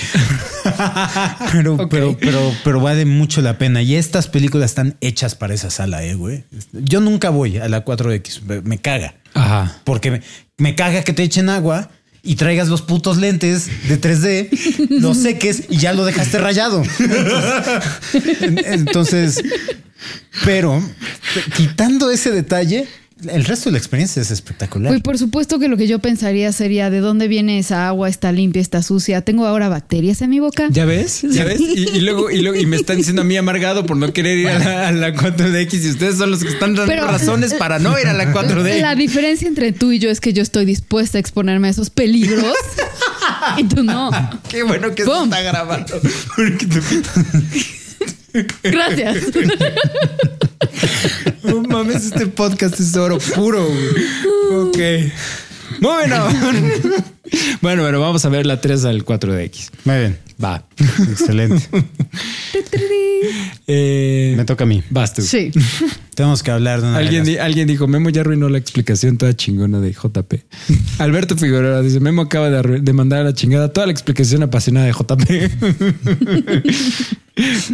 pero, 1.51 1.77
pero, 1.89 2.17
pero, 2.19 2.51
pero 2.63 2.81
vale 2.81 3.05
mucho 3.05 3.41
la 3.41 3.57
pena. 3.57 3.81
Y 3.81 3.95
estas 3.95 4.27
películas 4.27 4.71
están 4.71 4.97
hechas 5.01 5.35
para 5.35 5.53
esa 5.53 5.69
sala, 5.69 6.03
eh, 6.03 6.15
güey. 6.15 6.43
Yo 6.73 6.99
nunca 6.99 7.29
voy 7.29 7.57
a 7.57 7.67
la 7.69 7.85
4DX. 7.85 8.41
Me, 8.43 8.61
me 8.61 8.77
caga. 8.79 9.15
Ajá. 9.33 9.77
Porque 9.83 10.11
me, 10.11 10.21
me 10.57 10.75
caga 10.75 11.03
que 11.03 11.13
te 11.13 11.23
echen 11.23 11.49
agua 11.49 11.91
y 12.27 12.35
traigas 12.35 12.67
los 12.67 12.81
putos 12.81 13.17
lentes 13.17 13.67
de 13.87 13.99
3D, 13.99 14.89
los 14.99 15.17
seques 15.17 15.63
y 15.69 15.77
ya 15.77 15.93
lo 15.93 16.03
dejaste 16.03 16.37
rayado. 16.39 16.83
Entonces, 18.65 19.41
pero 20.43 20.83
quitando 21.55 22.11
ese 22.11 22.31
detalle, 22.31 22.85
el 23.27 23.45
resto 23.45 23.69
de 23.69 23.73
la 23.73 23.77
experiencia 23.79 24.21
es 24.21 24.29
espectacular. 24.31 24.93
Uy, 24.93 25.01
por 25.01 25.17
supuesto 25.17 25.57
que 25.57 25.67
lo 25.67 25.75
que 25.77 25.87
yo 25.87 25.99
pensaría 25.99 26.51
sería 26.51 26.89
de 26.91 26.99
dónde 26.99 27.27
viene 27.27 27.57
esa 27.57 27.87
agua, 27.87 28.09
está 28.09 28.31
limpia, 28.31 28.61
está 28.61 28.83
sucia. 28.83 29.21
Tengo 29.21 29.45
ahora 29.47 29.69
bacterias 29.69 30.21
en 30.21 30.29
mi 30.29 30.39
boca. 30.39 30.67
¿Ya 30.69 30.85
ves? 30.85 31.21
¿Ya 31.29 31.43
ves? 31.43 31.59
Y, 31.59 31.89
y 31.97 31.99
luego, 32.01 32.29
y 32.29 32.41
luego 32.41 32.57
y 32.59 32.65
me 32.67 32.75
están 32.75 32.97
diciendo 32.97 33.23
a 33.23 33.25
mí 33.25 33.35
amargado 33.35 33.85
por 33.85 33.97
no 33.97 34.13
querer 34.13 34.37
ir 34.37 34.47
a 34.49 34.59
la, 34.59 34.87
a 34.89 34.91
la 34.91 35.13
4DX 35.15 35.83
y 35.83 35.89
ustedes 35.89 36.17
son 36.17 36.29
los 36.31 36.43
que 36.43 36.49
están 36.49 36.75
dando 36.75 36.91
Pero- 36.91 37.07
razones 37.07 37.53
para 37.55 37.79
no 37.79 37.99
ir 37.99 38.07
a 38.07 38.13
la 38.13 38.31
4D. 38.33 38.81
La 38.81 38.93
diferencia 38.95 39.47
entre 39.47 39.71
tú 39.71 39.91
y 39.91 39.99
yo 39.99 40.09
es 40.09 40.19
que 40.21 40.33
yo 40.33 40.43
estoy 40.43 40.65
dispuesta 40.65 41.17
a 41.17 41.21
exponerme 41.21 41.69
a 41.69 41.71
esos 41.71 41.89
peligros 41.89 42.53
y 43.57 43.63
tú 43.63 43.83
no. 43.83 44.11
Qué 44.49 44.61
bueno 44.63 44.93
que 44.93 45.03
se 45.03 45.09
¡Pum! 45.09 45.23
está 45.23 45.41
grabando. 45.41 45.99
Porque 46.35 46.65
te- 46.67 46.81
Gracias. 48.69 49.17
No 51.77 51.83
mames, 51.83 52.05
este 52.05 52.25
podcast 52.27 52.79
es 52.79 52.95
oro 52.95 53.19
puro. 53.19 53.63
güey. 53.67 54.67
Ok. 54.67 54.77
Bueno. 55.81 56.27
bueno, 57.61 57.83
pero 57.83 57.99
vamos 58.01 58.25
a 58.25 58.29
ver 58.29 58.45
la 58.47 58.59
3 58.61 58.85
al 58.85 59.05
4DX. 59.05 59.69
Muy 59.85 59.95
bien. 59.97 60.17
Va. 60.43 60.63
Excelente. 61.09 61.67
Eh, 63.69 64.35
Me 64.37 64.45
toca 64.45 64.63
a 64.63 64.67
mí. 64.67 64.83
vas 64.91 65.13
tú. 65.13 65.21
Sí. 65.23 65.51
Tenemos 66.15 66.43
que 66.43 66.51
hablar 66.51 66.81
de 66.81 66.87
una 66.87 66.97
Alguien, 66.99 67.23
di- 67.25 67.37
alguien 67.37 67.67
dijo, 67.67 67.87
Memo 67.87 68.09
ya 68.09 68.21
arruinó 68.21 68.47
la 68.47 68.57
explicación 68.59 69.17
toda 69.17 69.35
chingona 69.35 69.79
de 69.81 69.91
JP. 69.91 70.33
Alberto 70.99 71.35
Figueroa 71.35 71.81
dice, 71.81 71.99
Memo 71.99 72.21
acaba 72.21 72.49
de, 72.49 72.79
de 72.79 72.93
mandar 72.93 73.21
a 73.21 73.23
la 73.25 73.33
chingada 73.33 73.73
toda 73.73 73.87
la 73.87 73.91
explicación 73.91 74.43
apasionada 74.43 74.85
de 74.85 74.93
JP. 74.93 75.51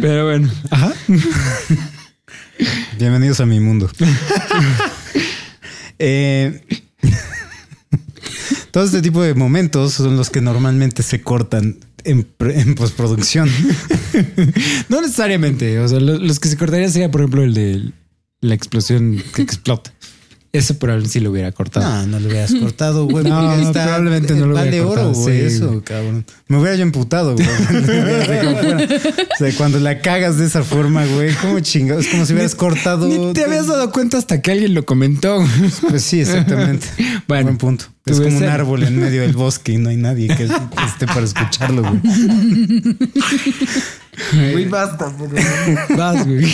Pero 0.00 0.24
bueno, 0.26 0.50
ajá. 0.70 0.92
Bienvenidos 2.98 3.40
a 3.40 3.46
mi 3.46 3.60
mundo. 3.60 3.90
Eh, 6.00 6.60
todo 8.72 8.84
este 8.84 9.00
tipo 9.00 9.22
de 9.22 9.34
momentos 9.34 9.94
son 9.94 10.16
los 10.16 10.28
que 10.28 10.40
normalmente 10.40 11.04
se 11.04 11.22
cortan 11.22 11.78
en, 12.02 12.26
en 12.40 12.74
postproducción. 12.74 13.48
No 14.88 15.00
necesariamente. 15.00 15.78
O 15.78 15.86
sea, 15.88 16.00
lo- 16.00 16.18
los, 16.18 16.40
que 16.40 16.48
se 16.48 16.56
cortarían 16.56 16.90
sería, 16.90 17.10
por 17.12 17.20
ejemplo, 17.20 17.44
el 17.44 17.54
de 17.54 17.92
la 18.40 18.54
explosión 18.54 19.22
que 19.36 19.42
explota. 19.42 19.94
Eso 20.54 20.78
probablemente 20.78 21.12
sí 21.12 21.18
lo 21.20 21.32
hubiera 21.32 21.50
cortado. 21.50 21.84
No, 21.84 22.06
no 22.06 22.20
lo 22.20 22.28
hubieras 22.28 22.54
cortado, 22.60 23.06
güey. 23.06 23.24
No, 23.24 23.72
probablemente 23.72 24.34
no 24.34 24.46
lo 24.46 24.54
hubiera 24.54 24.76
oro, 24.82 24.88
cortado, 24.88 25.12
güey, 25.12 25.40
sí, 25.40 25.56
eso, 25.56 25.66
güey. 25.68 25.80
cabrón. 25.82 26.24
Me 26.46 26.58
hubiera 26.58 26.76
yo 26.76 26.82
emputado, 26.82 27.34
güey. 27.34 27.46
o 29.34 29.36
sea, 29.36 29.52
cuando 29.56 29.80
la 29.80 30.00
cagas 30.00 30.38
de 30.38 30.46
esa 30.46 30.62
forma, 30.62 31.04
güey, 31.06 31.34
¿cómo 31.42 31.58
chingados? 31.58 32.04
Es 32.06 32.10
como 32.12 32.24
si 32.24 32.34
hubieras 32.34 32.54
cortado. 32.54 33.08
Ni 33.08 33.32
te 33.32 33.44
habías 33.44 33.66
dado 33.66 33.90
cuenta 33.90 34.16
hasta 34.16 34.40
que 34.40 34.52
alguien 34.52 34.74
lo 34.74 34.86
comentó. 34.86 35.44
Pues 35.90 36.04
sí, 36.04 36.20
exactamente. 36.20 36.86
Bueno, 37.26 37.44
Buen 37.44 37.58
punto. 37.58 37.86
Es 38.06 38.20
como 38.20 38.36
un 38.36 38.44
el- 38.44 38.50
árbol 38.50 38.84
en 38.84 39.00
medio 39.00 39.22
del 39.22 39.32
bosque 39.32 39.72
y 39.72 39.78
no 39.78 39.88
hay 39.88 39.96
nadie 39.96 40.28
que 40.28 40.44
esté 40.44 41.06
para 41.06 41.22
escucharlo, 41.22 41.82
güey. 41.82 42.00
Güey, 44.32 44.66
basta. 44.68 45.12
Vas, 45.96 46.26
güey. 46.26 46.46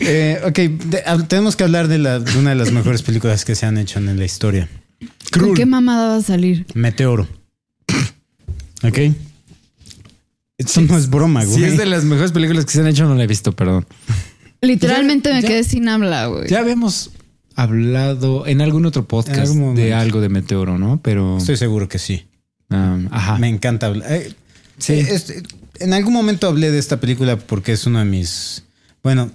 Eh, 0.00 0.40
ok, 0.44 0.54
de- 0.58 1.04
hab- 1.04 1.26
tenemos 1.28 1.56
que 1.56 1.64
hablar 1.64 1.88
de, 1.88 1.98
la- 1.98 2.18
de 2.20 2.38
una 2.38 2.50
de 2.50 2.56
las 2.56 2.72
mejores 2.72 3.02
películas 3.02 3.44
que 3.44 3.54
se 3.54 3.66
han 3.66 3.78
hecho 3.78 3.98
en 3.98 4.16
la 4.18 4.24
historia. 4.24 4.68
¿Con 5.32 5.54
qué 5.54 5.66
mamada 5.66 6.08
va 6.08 6.16
a 6.16 6.22
salir? 6.22 6.66
Meteoro. 6.74 7.26
Ok. 8.82 8.98
Esto 10.58 10.80
no 10.82 10.96
es 10.98 11.08
broma, 11.08 11.44
güey. 11.44 11.56
Si 11.56 11.64
es 11.64 11.76
de 11.76 11.86
las 11.86 12.04
mejores 12.04 12.32
películas 12.32 12.64
que 12.64 12.72
se 12.72 12.80
han 12.80 12.88
hecho, 12.88 13.04
no 13.06 13.14
la 13.14 13.24
he 13.24 13.26
visto, 13.26 13.52
perdón. 13.52 13.86
Literalmente 14.60 15.32
me 15.32 15.40
ya- 15.42 15.48
quedé 15.48 15.64
sin 15.64 15.88
habla, 15.88 16.26
güey. 16.26 16.48
Ya 16.48 16.58
habíamos 16.60 17.10
hablado 17.54 18.46
en 18.46 18.60
algún 18.60 18.86
otro 18.86 19.06
podcast 19.06 19.38
algún 19.40 19.74
de 19.74 19.94
algo 19.94 20.20
de 20.20 20.28
Meteoro, 20.28 20.78
¿no? 20.78 21.00
Pero. 21.02 21.38
Estoy 21.38 21.56
seguro 21.56 21.88
que 21.88 21.98
sí. 21.98 22.26
um, 22.70 23.06
ajá. 23.10 23.38
Me 23.38 23.48
encanta 23.48 23.86
hablar. 23.86 24.10
Eh, 24.12 24.32
Sí. 24.78 24.92
eh, 24.94 25.06
este, 25.10 25.42
en 25.80 25.92
algún 25.92 26.12
momento 26.14 26.46
hablé 26.48 26.70
de 26.70 26.78
esta 26.78 26.98
película 27.00 27.36
porque 27.38 27.72
es 27.72 27.86
uno 27.86 27.98
de 27.98 28.04
mis. 28.04 28.64
Bueno, 29.02 29.30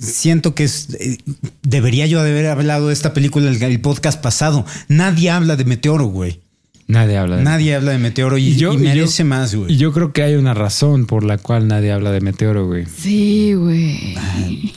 siento 0.00 0.54
que 0.54 0.64
es. 0.64 0.88
eh, 1.00 1.18
debería 1.62 2.06
yo 2.06 2.20
haber 2.20 2.46
hablado 2.46 2.88
de 2.88 2.92
esta 2.92 3.14
película 3.14 3.48
en 3.48 3.54
el, 3.54 3.62
el 3.62 3.80
podcast 3.80 4.20
pasado. 4.20 4.64
Nadie 4.88 5.30
habla 5.30 5.56
de 5.56 5.64
Meteoro, 5.64 6.06
güey. 6.06 6.40
Nadie 6.86 7.16
habla 7.16 7.36
de 7.38 7.42
Nadie 7.44 7.74
habla 7.74 7.92
de 7.92 7.98
Meteoro 7.98 8.36
y, 8.36 8.48
Y 8.48 8.56
yo- 8.56 8.72
y 8.74 8.76
y 8.76 8.78
yo- 8.78 8.84
merece 8.84 9.24
más, 9.24 9.54
güey. 9.54 9.72
Y 9.72 9.78
yo 9.78 9.90
creo 9.94 10.12
que 10.12 10.22
hay 10.22 10.34
una 10.34 10.52
razón 10.52 11.06
por 11.06 11.24
la 11.24 11.38
cual 11.38 11.66
nadie 11.66 11.90
habla 11.92 12.12
de 12.12 12.20
Meteoro, 12.20 12.66
güey. 12.66 12.84
Sí, 12.86 13.54
güey. 13.54 14.14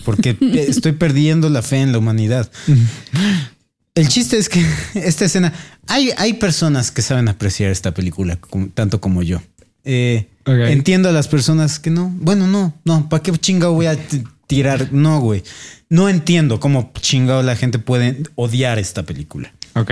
Porque 0.05 0.37
estoy 0.53 0.93
perdiendo 0.93 1.49
la 1.49 1.61
fe 1.61 1.77
en 1.81 1.91
la 1.91 1.97
humanidad. 1.97 2.49
El 3.95 4.07
chiste 4.07 4.37
es 4.37 4.47
que 4.47 4.63
esta 4.93 5.25
escena, 5.25 5.51
hay, 5.87 6.11
hay 6.17 6.33
personas 6.35 6.91
que 6.91 7.01
saben 7.01 7.27
apreciar 7.27 7.71
esta 7.71 7.93
película 7.93 8.37
como- 8.37 8.69
tanto 8.69 9.01
como 9.01 9.21
yo. 9.21 9.41
Eh. 9.87 10.27
Entiendo 10.45 11.09
a 11.09 11.11
las 11.11 11.27
personas 11.27 11.79
que 11.79 11.89
no. 11.89 12.13
Bueno, 12.19 12.45
no, 12.45 12.73
no, 12.83 13.09
¿para 13.09 13.23
qué 13.23 13.31
chingado 13.31 13.73
voy 13.73 13.85
a 13.85 13.97
tirar? 14.45 14.91
No, 14.91 15.19
güey. 15.19 15.43
No 15.89 16.09
entiendo 16.09 16.59
cómo 16.59 16.91
chingado 16.99 17.41
la 17.41 17.55
gente 17.55 17.79
puede 17.79 18.23
odiar 18.35 18.79
esta 18.79 19.03
película. 19.03 19.53
Ok. 19.73 19.91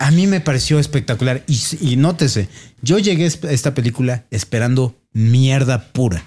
A 0.00 0.10
mí 0.10 0.26
me 0.26 0.40
pareció 0.40 0.78
espectacular 0.78 1.44
y, 1.46 1.60
y 1.80 1.96
nótese, 1.96 2.48
yo 2.82 2.98
llegué 2.98 3.24
a 3.24 3.50
esta 3.52 3.74
película 3.74 4.26
esperando 4.30 4.96
mierda 5.12 5.92
pura. 5.92 6.24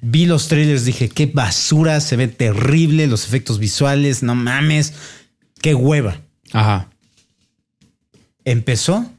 Vi 0.00 0.26
los 0.26 0.48
trailers, 0.48 0.84
dije, 0.84 1.08
qué 1.08 1.26
basura, 1.26 2.00
se 2.00 2.16
ve 2.16 2.28
terrible, 2.28 3.06
los 3.06 3.26
efectos 3.26 3.58
visuales, 3.58 4.22
no 4.22 4.34
mames, 4.34 4.94
qué 5.60 5.74
hueva. 5.74 6.20
Ajá. 6.52 6.90
Empezó 8.44 9.10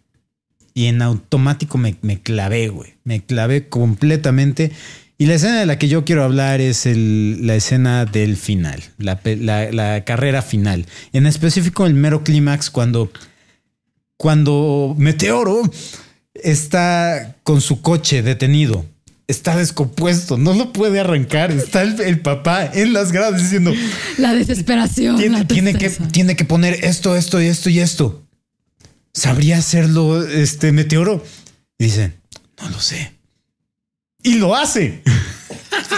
y 0.73 0.85
en 0.87 1.01
automático 1.01 1.77
me, 1.77 1.95
me 2.01 2.19
clavé, 2.21 2.67
güey, 2.69 2.93
me 3.03 3.21
clavé 3.23 3.67
completamente. 3.69 4.71
Y 5.17 5.27
la 5.27 5.35
escena 5.35 5.59
de 5.59 5.65
la 5.67 5.77
que 5.77 5.87
yo 5.87 6.03
quiero 6.05 6.23
hablar 6.23 6.59
es 6.59 6.85
el- 6.85 7.45
la 7.45 7.55
escena 7.55 8.05
del 8.05 8.35
final, 8.35 8.81
la, 8.97 9.19
pe- 9.19 9.37
la- 9.37 9.71
la 9.71 10.03
carrera 10.03 10.41
final. 10.41 10.85
En 11.13 11.27
específico 11.27 11.85
el 11.85 11.93
mero 11.93 12.23
clímax 12.23 12.69
cuando, 12.71 13.11
cuando 14.17 14.95
Meteoro 14.97 15.61
está 16.33 17.35
con 17.43 17.61
su 17.61 17.81
coche 17.81 18.21
detenido. 18.21 18.85
Está 19.27 19.55
descompuesto, 19.55 20.37
no 20.37 20.53
lo 20.53 20.73
puede 20.73 20.99
arrancar. 20.99 21.49
Está 21.51 21.81
el, 21.81 21.99
el 22.01 22.19
papá 22.19 22.65
en 22.73 22.91
las 22.91 23.11
gradas 23.13 23.41
diciendo, 23.41 23.71
La 24.17 24.33
desesperación. 24.33 25.15
tiene, 25.17 25.39
la 25.39 25.47
tiene 25.47 25.73
que, 25.75 25.89
tiene 25.89 26.35
que 26.35 26.43
poner 26.43 26.83
esto, 26.83 27.15
esto 27.15 27.41
y 27.41 27.45
esto 27.45 27.69
y 27.69 27.79
esto. 27.79 28.22
¿Sabría 29.13 29.57
hacerlo 29.57 30.23
este 30.25 30.71
meteoro? 30.71 31.23
Y 31.77 31.85
dicen, 31.85 32.15
no 32.61 32.69
lo 32.69 32.79
sé. 32.79 33.13
Y 34.23 34.35
lo 34.35 34.55
hace. 34.55 35.03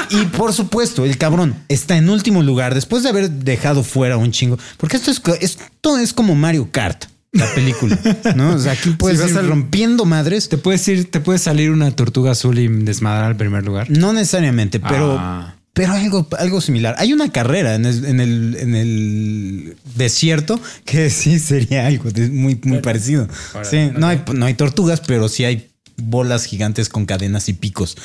Y 0.10 0.26
por 0.26 0.54
supuesto, 0.54 1.06
el 1.06 1.18
cabrón 1.18 1.56
está 1.70 1.98
en 1.98 2.10
último 2.10 2.44
lugar 2.44 2.74
después 2.76 3.04
de 3.04 3.10
haber 3.10 3.30
dejado 3.30 3.84
fuera 3.84 4.18
un 4.18 4.32
chingo. 4.32 4.58
Porque 4.78 4.98
esto 4.98 5.12
es, 5.12 5.22
esto 5.42 5.98
es 5.98 6.14
como 6.14 6.36
Mario 6.36 6.70
Kart, 6.72 7.06
la 7.32 7.46
película. 7.54 7.98
¿no? 8.36 8.56
O 8.56 8.60
sea, 8.60 8.74
aquí 8.74 8.92
puedes 8.92 9.22
vas 9.22 9.32
ir 9.32 9.38
al- 9.38 9.48
rompiendo 9.48 10.06
madres. 10.06 10.50
Te 10.50 10.58
puedes 10.58 10.88
ir, 10.88 11.10
te 11.10 11.20
puede 11.20 11.40
salir 11.40 11.72
una 11.72 11.92
tortuga 11.92 12.32
azul 12.32 12.58
y 12.60 12.68
desmadrar 12.68 13.26
al 13.26 13.38
primer 13.38 13.64
lugar. 13.66 13.90
No 13.90 14.12
necesariamente, 14.14 14.80
pero, 14.80 15.18
Ah. 15.20 15.56
Pero 15.76 15.92
algo, 15.92 16.26
algo 16.40 16.62
similar. 16.62 16.96
Hay 16.98 17.12
una 17.12 17.34
carrera 17.34 17.76
en 17.76 17.86
el, 17.86 18.06
en 18.06 18.20
el, 18.22 18.58
en 18.62 18.76
el 18.76 19.78
desierto 19.96 20.60
que 20.86 21.10
sí 21.12 21.38
sería 21.38 21.86
algo 21.86 22.10
muy, 22.32 22.58
muy 22.64 22.80
parecido. 22.80 23.28
Sí, 23.70 23.92
no, 23.94 24.08
hay, 24.08 24.24
no 24.34 24.46
hay 24.46 24.54
tortugas, 24.54 25.02
pero 25.02 25.28
sí 25.28 25.44
hay 25.44 25.70
bolas 25.98 26.46
gigantes 26.46 26.88
con 26.88 27.06
cadenas 27.06 27.50
y 27.50 27.54
picos. 27.54 27.98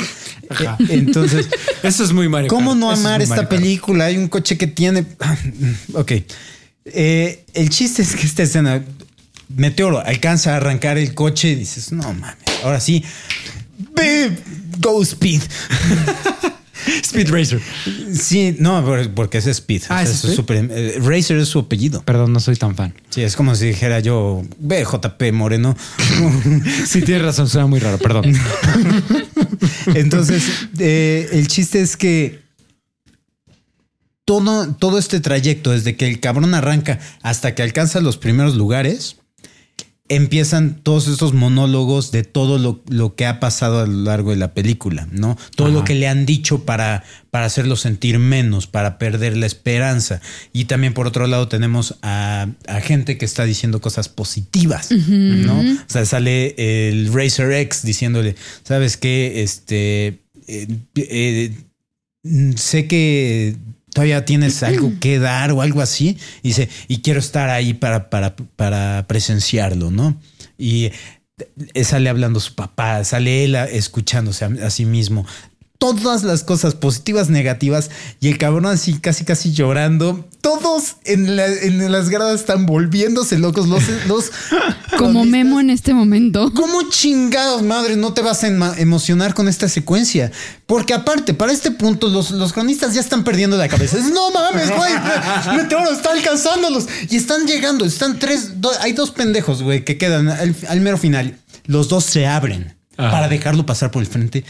Eh, 0.50 0.66
Entonces, 0.88 1.48
Eso 1.84 2.02
es 2.02 2.12
muy 2.12 2.28
Mario 2.28 2.48
¿cómo 2.48 2.70
Kart. 2.72 2.80
no 2.80 2.92
Eso 2.92 3.00
es 3.02 3.06
amar 3.06 3.22
esta 3.22 3.48
película? 3.48 4.06
Hay 4.06 4.16
un 4.16 4.26
coche 4.26 4.58
que 4.58 4.66
tiene... 4.66 5.06
ok. 5.92 6.12
Eh, 6.86 7.44
el 7.54 7.70
chiste 7.70 8.02
es 8.02 8.16
que 8.16 8.26
esta 8.26 8.42
escena... 8.42 8.84
Meteoro 9.48 10.04
alcanza 10.04 10.54
a 10.54 10.56
arrancar 10.56 10.98
el 10.98 11.14
coche 11.14 11.50
y 11.50 11.54
dices, 11.56 11.90
no 11.90 12.12
mames, 12.14 12.36
ahora 12.62 12.78
sí. 12.80 13.04
Go 14.80 15.02
Speed. 15.02 15.42
Speed 17.02 17.30
Racer. 17.30 17.60
Sí, 18.12 18.56
no, 18.58 18.84
por- 18.84 19.10
porque 19.14 19.38
es 19.38 19.46
Speed. 19.46 19.82
Ah, 19.88 20.04
eh, 20.04 20.98
Racer 21.02 21.38
es 21.38 21.48
su 21.48 21.58
apellido. 21.60 22.02
Perdón, 22.02 22.32
no 22.32 22.40
soy 22.40 22.56
tan 22.56 22.74
fan. 22.74 22.94
Sí, 23.10 23.22
es 23.22 23.36
como 23.36 23.54
si 23.54 23.66
dijera 23.66 24.00
yo, 24.00 24.42
ve 24.58 24.84
JP 24.84 25.32
Moreno. 25.32 25.76
Sí, 26.86 27.02
tienes 27.02 27.24
razón, 27.24 27.48
suena 27.48 27.66
muy 27.66 27.78
raro, 27.80 27.98
perdón. 27.98 28.32
Entonces, 29.94 30.42
eh, 30.78 31.28
el 31.32 31.46
chiste 31.48 31.80
es 31.80 31.96
que 31.96 32.40
todo, 34.24 34.74
todo 34.74 34.98
este 34.98 35.20
trayecto, 35.20 35.70
desde 35.70 35.96
que 35.96 36.08
el 36.08 36.20
cabrón 36.20 36.54
arranca 36.54 36.98
hasta 37.22 37.54
que 37.54 37.62
alcanza 37.62 38.00
los 38.00 38.16
primeros 38.16 38.54
lugares, 38.56 39.16
empiezan 40.10 40.74
todos 40.82 41.06
estos 41.06 41.34
monólogos 41.34 42.10
de 42.10 42.24
todo 42.24 42.58
lo, 42.58 42.82
lo 42.88 43.14
que 43.14 43.26
ha 43.26 43.38
pasado 43.38 43.78
a 43.78 43.86
lo 43.86 44.02
largo 44.02 44.30
de 44.30 44.36
la 44.36 44.54
película, 44.54 45.06
¿no? 45.12 45.38
Todo 45.54 45.68
lo 45.68 45.84
que 45.84 45.94
le 45.94 46.08
han 46.08 46.26
dicho 46.26 46.64
para, 46.64 47.04
para 47.30 47.46
hacerlo 47.46 47.76
sentir 47.76 48.18
menos, 48.18 48.66
para 48.66 48.98
perder 48.98 49.36
la 49.36 49.46
esperanza. 49.46 50.20
Y 50.52 50.64
también 50.64 50.94
por 50.94 51.06
otro 51.06 51.28
lado 51.28 51.46
tenemos 51.46 51.94
a, 52.02 52.48
a 52.66 52.80
gente 52.80 53.18
que 53.18 53.24
está 53.24 53.44
diciendo 53.44 53.80
cosas 53.80 54.08
positivas, 54.08 54.90
¿no? 54.90 55.60
O 55.60 55.64
sea, 55.86 56.04
sale 56.04 56.56
el 56.88 57.12
Racer 57.12 57.52
X 57.52 57.82
diciéndole, 57.84 58.34
¿sabes 58.64 58.96
qué? 58.96 59.44
Este, 59.44 60.22
eh, 60.48 60.66
eh, 60.96 61.52
sé 62.56 62.88
que 62.88 63.54
todavía 63.92 64.24
tienes 64.24 64.62
algo 64.62 64.92
que 65.00 65.18
dar 65.18 65.52
o 65.52 65.62
algo 65.62 65.80
así. 65.80 66.16
Y 66.42 66.48
dice, 66.48 66.68
y 66.88 66.98
quiero 67.02 67.20
estar 67.20 67.50
ahí 67.50 67.74
para, 67.74 68.10
para, 68.10 68.36
para 68.36 69.06
presenciarlo, 69.08 69.90
¿no? 69.90 70.20
Y 70.58 70.90
eh, 71.74 71.84
sale 71.84 72.08
hablando 72.10 72.38
su 72.40 72.54
papá, 72.54 73.02
sale 73.04 73.44
él 73.44 73.56
a- 73.56 73.64
escuchándose 73.64 74.44
a, 74.44 74.48
a 74.66 74.70
sí 74.70 74.84
mismo. 74.84 75.26
Todas 75.80 76.24
las 76.24 76.44
cosas 76.44 76.74
positivas, 76.74 77.30
negativas, 77.30 77.90
y 78.20 78.28
el 78.28 78.36
cabrón 78.36 78.66
así 78.66 78.98
casi 79.00 79.24
casi 79.24 79.50
llorando. 79.52 80.28
Todos 80.42 80.96
en, 81.04 81.36
la- 81.36 81.46
en 81.46 81.90
las 81.90 82.10
gradas 82.10 82.38
están 82.40 82.66
volviéndose 82.66 83.38
locos. 83.38 83.66
Los, 83.66 83.82
los 84.06 84.30
Como. 84.98 85.24
Memo 85.24 85.58
en 85.58 85.70
este 85.70 85.94
momento. 85.94 86.52
¿Cómo 86.54 86.82
chingados, 86.90 87.62
madre, 87.62 87.96
no 87.96 88.12
te 88.12 88.20
vas 88.20 88.44
a 88.44 88.48
emocionar 88.78 89.32
con 89.32 89.48
esta 89.48 89.68
secuencia? 89.70 90.30
Porque 90.66 90.92
aparte, 90.92 91.32
para 91.32 91.50
este 91.50 91.70
punto, 91.70 92.08
los, 92.08 92.30
los 92.32 92.52
cronistas 92.52 92.92
ya 92.94 93.00
están 93.00 93.24
perdiendo 93.24 93.56
la 93.56 93.66
cabeza. 93.68 93.96
Es, 93.98 94.04
no 94.12 94.30
mames, 94.32 94.70
güey, 94.70 94.92
Meteoro 95.56 95.90
está 95.92 96.12
alcanzándolos. 96.12 96.86
Y 97.08 97.16
están 97.16 97.46
llegando, 97.46 97.86
están 97.86 98.18
tres, 98.18 98.60
do- 98.60 98.70
hay 98.82 98.92
dos 98.92 99.10
pendejos, 99.12 99.62
güey, 99.62 99.82
que 99.84 99.96
quedan 99.96 100.28
al, 100.28 100.54
al 100.68 100.80
mero 100.82 100.98
final. 100.98 101.38
Los 101.64 101.88
dos 101.88 102.04
se 102.04 102.26
abren 102.26 102.76
Ajá. 102.98 103.10
para 103.10 103.28
dejarlo 103.28 103.64
pasar 103.64 103.90
por 103.90 104.02
el 104.02 104.08
frente. 104.08 104.44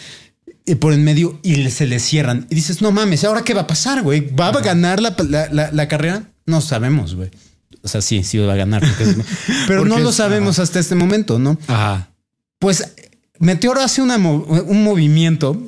Y 0.70 0.76
por 0.76 0.92
en 0.92 1.02
medio 1.02 1.38
y 1.42 1.68
se 1.70 1.86
le 1.86 1.98
cierran. 1.98 2.46
Y 2.48 2.54
dices, 2.54 2.80
no 2.80 2.92
mames, 2.92 3.24
¿ahora 3.24 3.42
qué 3.42 3.54
va 3.54 3.62
a 3.62 3.66
pasar, 3.66 4.02
güey? 4.02 4.20
¿Va 4.34 4.48
a 4.48 4.60
ganar 4.60 5.00
la, 5.02 5.16
la- 5.28 5.48
la- 5.50 5.70
la 5.72 5.88
carrera? 5.88 6.24
No 6.46 6.60
sabemos, 6.60 7.14
güey. 7.16 7.30
O 7.82 7.88
sea, 7.88 8.00
sí, 8.02 8.22
sí 8.22 8.38
va 8.38 8.52
a 8.52 8.56
ganar. 8.56 8.80
porque 8.82 9.16
pero 9.66 9.84
no 9.84 9.98
lo 9.98 10.12
sabemos 10.12 10.58
hasta 10.58 10.78
este 10.78 10.94
momento, 10.94 11.38
¿no? 11.38 11.58
Ajá. 11.66 12.10
Pues 12.58 12.92
Meteoro 13.38 13.80
hace 13.80 14.00
una 14.02 14.16
un 14.16 14.84
movimiento. 14.84 15.60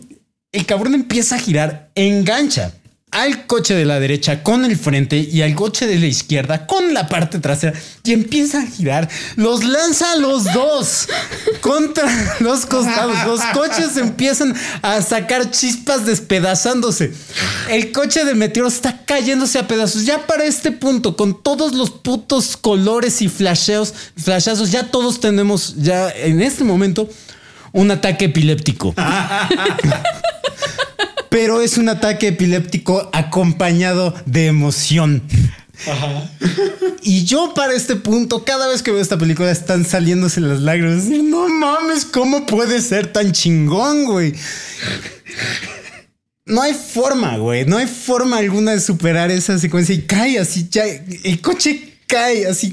El 0.52 0.66
cabrón 0.66 0.94
empieza 0.94 1.36
a 1.36 1.38
girar, 1.38 1.90
engancha 1.94 2.74
al 3.12 3.46
coche 3.46 3.74
de 3.74 3.84
la 3.84 4.00
derecha 4.00 4.42
con 4.42 4.64
el 4.64 4.76
frente 4.76 5.18
y 5.18 5.42
al 5.42 5.54
coche 5.54 5.86
de 5.86 5.98
la 5.98 6.06
izquierda 6.06 6.66
con 6.66 6.94
la 6.94 7.08
parte 7.08 7.38
trasera 7.38 7.74
y 8.02 8.12
empieza 8.12 8.60
a 8.60 8.66
girar. 8.66 9.08
Los 9.36 9.64
lanza 9.64 10.12
a 10.12 10.16
los 10.16 10.44
dos 10.52 11.08
contra 11.60 12.04
los 12.40 12.66
costados. 12.66 13.16
Los 13.26 13.40
coches 13.52 13.96
empiezan 13.98 14.54
a 14.80 15.02
sacar 15.02 15.50
chispas 15.50 16.06
despedazándose. 16.06 17.12
El 17.68 17.92
coche 17.92 18.24
de 18.24 18.34
Meteoro 18.34 18.68
está 18.68 19.04
cayéndose 19.04 19.58
a 19.58 19.68
pedazos. 19.68 20.06
Ya 20.06 20.26
para 20.26 20.44
este 20.44 20.72
punto, 20.72 21.14
con 21.14 21.42
todos 21.42 21.74
los 21.74 21.90
putos 21.90 22.56
colores 22.56 23.20
y 23.20 23.28
flasheos, 23.28 23.92
flashazos, 24.16 24.70
ya 24.70 24.90
todos 24.90 25.20
tenemos 25.20 25.74
ya 25.76 26.10
en 26.10 26.40
este 26.40 26.64
momento 26.64 27.08
un 27.72 27.90
ataque 27.90 28.26
epiléptico. 28.26 28.94
Pero 31.32 31.62
es 31.62 31.78
un 31.78 31.88
ataque 31.88 32.28
epiléptico 32.28 33.08
acompañado 33.14 34.14
de 34.26 34.46
emoción. 34.48 35.22
Y 37.02 37.24
yo 37.24 37.54
para 37.54 37.72
este 37.72 37.96
punto, 37.96 38.44
cada 38.44 38.68
vez 38.68 38.82
que 38.82 38.90
veo 38.90 39.00
esta 39.00 39.16
película 39.16 39.50
están 39.50 39.86
saliéndose 39.86 40.42
las 40.42 40.60
lágrimas. 40.60 41.04
No 41.04 41.48
mames, 41.48 42.04
¿cómo 42.04 42.44
puede 42.44 42.82
ser 42.82 43.06
tan 43.06 43.32
chingón, 43.32 44.04
güey? 44.04 44.34
No 46.44 46.60
hay 46.60 46.74
forma, 46.74 47.38
güey. 47.38 47.64
No 47.64 47.78
hay 47.78 47.86
forma 47.86 48.36
alguna 48.36 48.72
de 48.72 48.80
superar 48.80 49.30
esa 49.30 49.58
secuencia 49.58 49.94
y 49.94 50.02
cae 50.02 50.38
así, 50.38 50.68
ya. 50.70 50.84
El 50.84 51.40
coche 51.40 51.94
cae 52.06 52.46
así. 52.46 52.72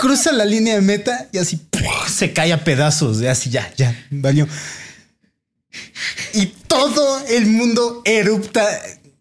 Cruza 0.00 0.32
la 0.32 0.46
línea 0.46 0.76
de 0.76 0.80
meta 0.80 1.28
y 1.30 1.36
así 1.38 1.60
se 2.08 2.32
cae 2.32 2.54
a 2.54 2.64
pedazos. 2.64 3.18
de 3.18 3.28
Así 3.28 3.50
ya, 3.50 3.70
ya, 3.76 3.94
valió. 4.10 4.48
Y 6.32 6.46
todo 6.66 7.24
el 7.28 7.46
mundo 7.46 8.02
erupta. 8.04 8.64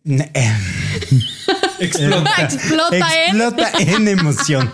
eh, 0.06 0.58
Explota. 1.80 2.41
Explota, 2.43 2.97
¿eh? 2.97 3.26
explota 3.28 3.72
en 3.80 4.08
emoción. 4.08 4.72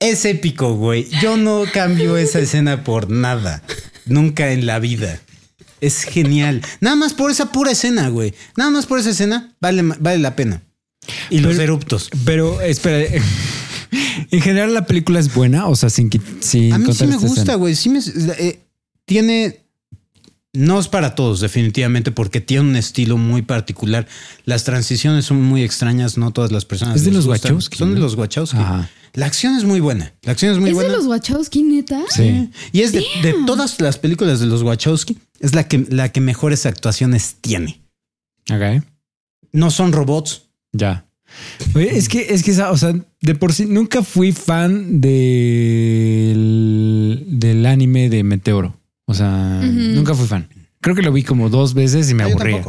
Es 0.00 0.24
épico, 0.24 0.74
güey. 0.74 1.08
Yo 1.20 1.36
no 1.36 1.64
cambio 1.72 2.16
esa 2.16 2.38
escena 2.38 2.84
por 2.84 3.10
nada. 3.10 3.62
Nunca 4.06 4.52
en 4.52 4.64
la 4.66 4.78
vida. 4.78 5.20
Es 5.80 6.04
genial. 6.04 6.62
Nada 6.80 6.96
más 6.96 7.14
por 7.14 7.30
esa 7.30 7.50
pura 7.52 7.72
escena, 7.72 8.08
güey. 8.08 8.34
Nada 8.56 8.70
más 8.70 8.86
por 8.86 8.98
esa 9.00 9.10
escena 9.10 9.54
vale, 9.60 9.82
vale 9.82 10.18
la 10.18 10.36
pena. 10.36 10.62
Y 11.30 11.38
los 11.38 11.58
eruptos. 11.58 12.10
Pero 12.24 12.60
espera, 12.60 12.98
en 14.30 14.40
general 14.40 14.74
la 14.74 14.86
película 14.86 15.18
es 15.20 15.32
buena, 15.34 15.66
o 15.68 15.74
sea, 15.76 15.88
sin, 15.90 16.10
qui- 16.10 16.20
sin 16.40 16.72
A 16.72 16.78
mí 16.78 16.92
sí 16.92 17.06
me 17.06 17.16
gusta, 17.16 17.54
güey. 17.54 17.74
Sí 17.74 17.88
me 17.88 18.00
eh, 18.38 18.60
tiene. 19.04 19.64
No 20.54 20.80
es 20.80 20.88
para 20.88 21.14
todos, 21.14 21.40
definitivamente, 21.40 22.10
porque 22.10 22.40
tiene 22.40 22.70
un 22.70 22.76
estilo 22.76 23.18
muy 23.18 23.42
particular. 23.42 24.08
Las 24.44 24.64
transiciones 24.64 25.26
son 25.26 25.42
muy 25.42 25.62
extrañas, 25.62 26.16
no 26.16 26.30
todas 26.32 26.52
las 26.52 26.64
personas. 26.64 26.96
Es 26.96 27.04
de 27.04 27.12
los 27.12 27.26
gustan. 27.26 27.52
Wachowski, 27.52 27.76
Son 27.78 27.94
de 27.94 28.00
los 28.00 28.14
Wachowski. 28.14 28.56
Ajá. 28.56 28.88
La 29.14 29.26
acción 29.26 29.56
es 29.56 29.64
muy 29.64 29.80
buena. 29.80 30.14
La 30.22 30.32
acción 30.32 30.52
es 30.52 30.58
muy 30.58 30.70
¿Es 30.70 30.74
buena. 30.74 30.90
de 30.90 30.96
los 30.96 31.06
Wachowski, 31.06 31.62
neta? 31.62 32.02
Sí. 32.08 32.50
Y 32.72 32.80
es 32.80 32.92
de, 32.92 33.04
de 33.22 33.34
todas 33.46 33.80
las 33.80 33.98
películas 33.98 34.40
de 34.40 34.46
los 34.46 34.62
Wachowski, 34.62 35.18
es 35.40 35.54
la 35.54 35.68
que, 35.68 35.86
la 35.90 36.10
que 36.12 36.20
mejores 36.20 36.66
actuaciones 36.66 37.36
tiene. 37.40 37.80
Ok. 38.50 38.82
No 39.52 39.70
son 39.70 39.92
robots. 39.92 40.42
Ya. 40.72 41.06
Oye, 41.74 41.96
es 41.96 42.08
que, 42.08 42.26
es 42.30 42.42
que, 42.42 42.52
o 42.62 42.76
sea, 42.76 42.94
de 43.20 43.34
por 43.34 43.52
sí 43.52 43.66
nunca 43.66 44.02
fui 44.02 44.32
fan 44.32 45.00
del, 45.02 47.24
del 47.26 47.66
anime 47.66 48.08
de 48.08 48.22
Meteoro. 48.24 48.78
O 49.10 49.14
sea, 49.14 49.60
nunca 49.64 50.14
fui 50.14 50.26
fan. 50.26 50.46
Creo 50.80 50.94
que 50.94 51.00
lo 51.02 51.10
vi 51.12 51.22
como 51.22 51.48
dos 51.48 51.72
veces 51.72 52.10
y 52.10 52.14
me 52.14 52.24
Ah, 52.24 52.26
aburría. 52.26 52.62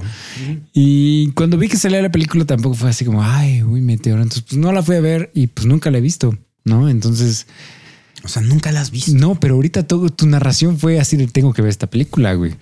Y 0.74 1.32
cuando 1.34 1.58
vi 1.58 1.68
que 1.68 1.76
salía 1.78 2.02
la 2.02 2.10
película 2.12 2.46
tampoco 2.46 2.76
fue 2.76 2.90
así 2.90 3.04
como, 3.04 3.22
ay, 3.22 3.62
uy, 3.62 3.82
Meteoro. 3.82 4.24
Entonces, 4.24 4.46
pues 4.48 4.58
no 4.58 4.72
la 4.72 4.82
fui 4.82 4.96
a 4.96 5.02
ver 5.02 5.32
y 5.36 5.48
pues 5.48 5.68
nunca 5.68 5.92
la 5.92 5.98
he 5.98 6.02
visto, 6.02 6.36
¿no? 6.64 6.90
Entonces, 6.90 7.46
O 8.24 8.28
sea, 8.28 8.42
nunca 8.42 8.72
las 8.72 8.84
has 8.84 8.92
visto. 8.92 9.12
no, 9.14 9.40
pero 9.40 9.56
ahorita 9.56 9.84
todo, 9.84 10.10
tu 10.10 10.28
narración 10.28 10.78
fue 10.78 11.00
así 11.00 11.16
de 11.18 11.28
tengo 11.28 11.54
que 11.54 11.62
ver 11.62 11.70
esta 11.70 11.88
película, 11.88 12.34
güey. 12.34 12.54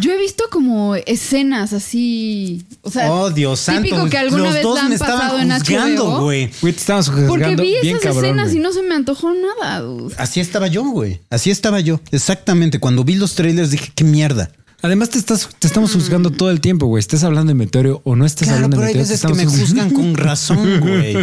Yo 0.00 0.10
he 0.10 0.18
visto 0.18 0.44
como 0.50 0.96
escenas 0.96 1.72
así. 1.72 2.64
O 2.82 2.90
sea, 2.90 3.12
oh, 3.12 3.30
Dios 3.30 3.64
típico 3.64 3.96
santo. 3.96 4.10
que 4.10 4.18
alguna 4.18 4.42
los 4.44 4.54
vez 4.54 4.62
dos 4.62 4.74
la 4.76 4.80
han 4.82 4.88
me 4.88 4.94
estaban 4.94 5.18
pasado 5.20 5.38
en 5.40 5.50
juzgando, 5.50 6.04
HBO. 6.06 6.20
güey. 6.22 6.50
Güey, 6.60 6.72
te 6.72 6.80
estábamos 6.80 7.10
porque 7.10 7.26
juzgando 7.28 7.62
vi 7.62 7.74
bien 7.82 7.96
esas 7.96 8.00
cabrón. 8.02 8.24
escenas 8.24 8.46
güey. 8.46 8.56
y 8.56 8.60
no 8.60 8.72
se 8.72 8.82
me 8.82 8.94
antojó 8.94 9.28
nada. 9.34 9.80
dude. 9.80 10.14
Así 10.18 10.40
estaba 10.40 10.66
yo, 10.66 10.82
güey. 10.84 11.20
Así 11.30 11.50
estaba 11.50 11.78
yo. 11.80 12.00
Exactamente. 12.10 12.80
Cuando 12.80 13.04
vi 13.04 13.14
los 13.14 13.34
trailers 13.34 13.70
dije, 13.70 13.92
qué 13.94 14.02
mierda. 14.04 14.50
Además, 14.82 15.10
te 15.10 15.18
estás, 15.18 15.46
te 15.58 15.66
estamos 15.66 15.92
juzgando 15.92 16.30
todo 16.30 16.50
el 16.50 16.62
tiempo, 16.62 16.86
güey. 16.86 17.00
Estás 17.00 17.22
hablando 17.22 17.50
de 17.50 17.54
meteoro 17.54 18.00
o 18.04 18.16
no 18.16 18.24
estás 18.24 18.48
Claro, 18.48 18.64
hablando 18.64 18.78
pero 18.78 18.86
de 18.86 18.88
hay 18.88 18.94
meteoro. 19.06 19.06
te 19.36 19.42
veces 19.44 19.50
que 19.50 19.56
me 19.58 19.60
juzgan 19.66 19.90
con 19.90 20.14
razón, 20.16 20.80
güey. 20.80 21.16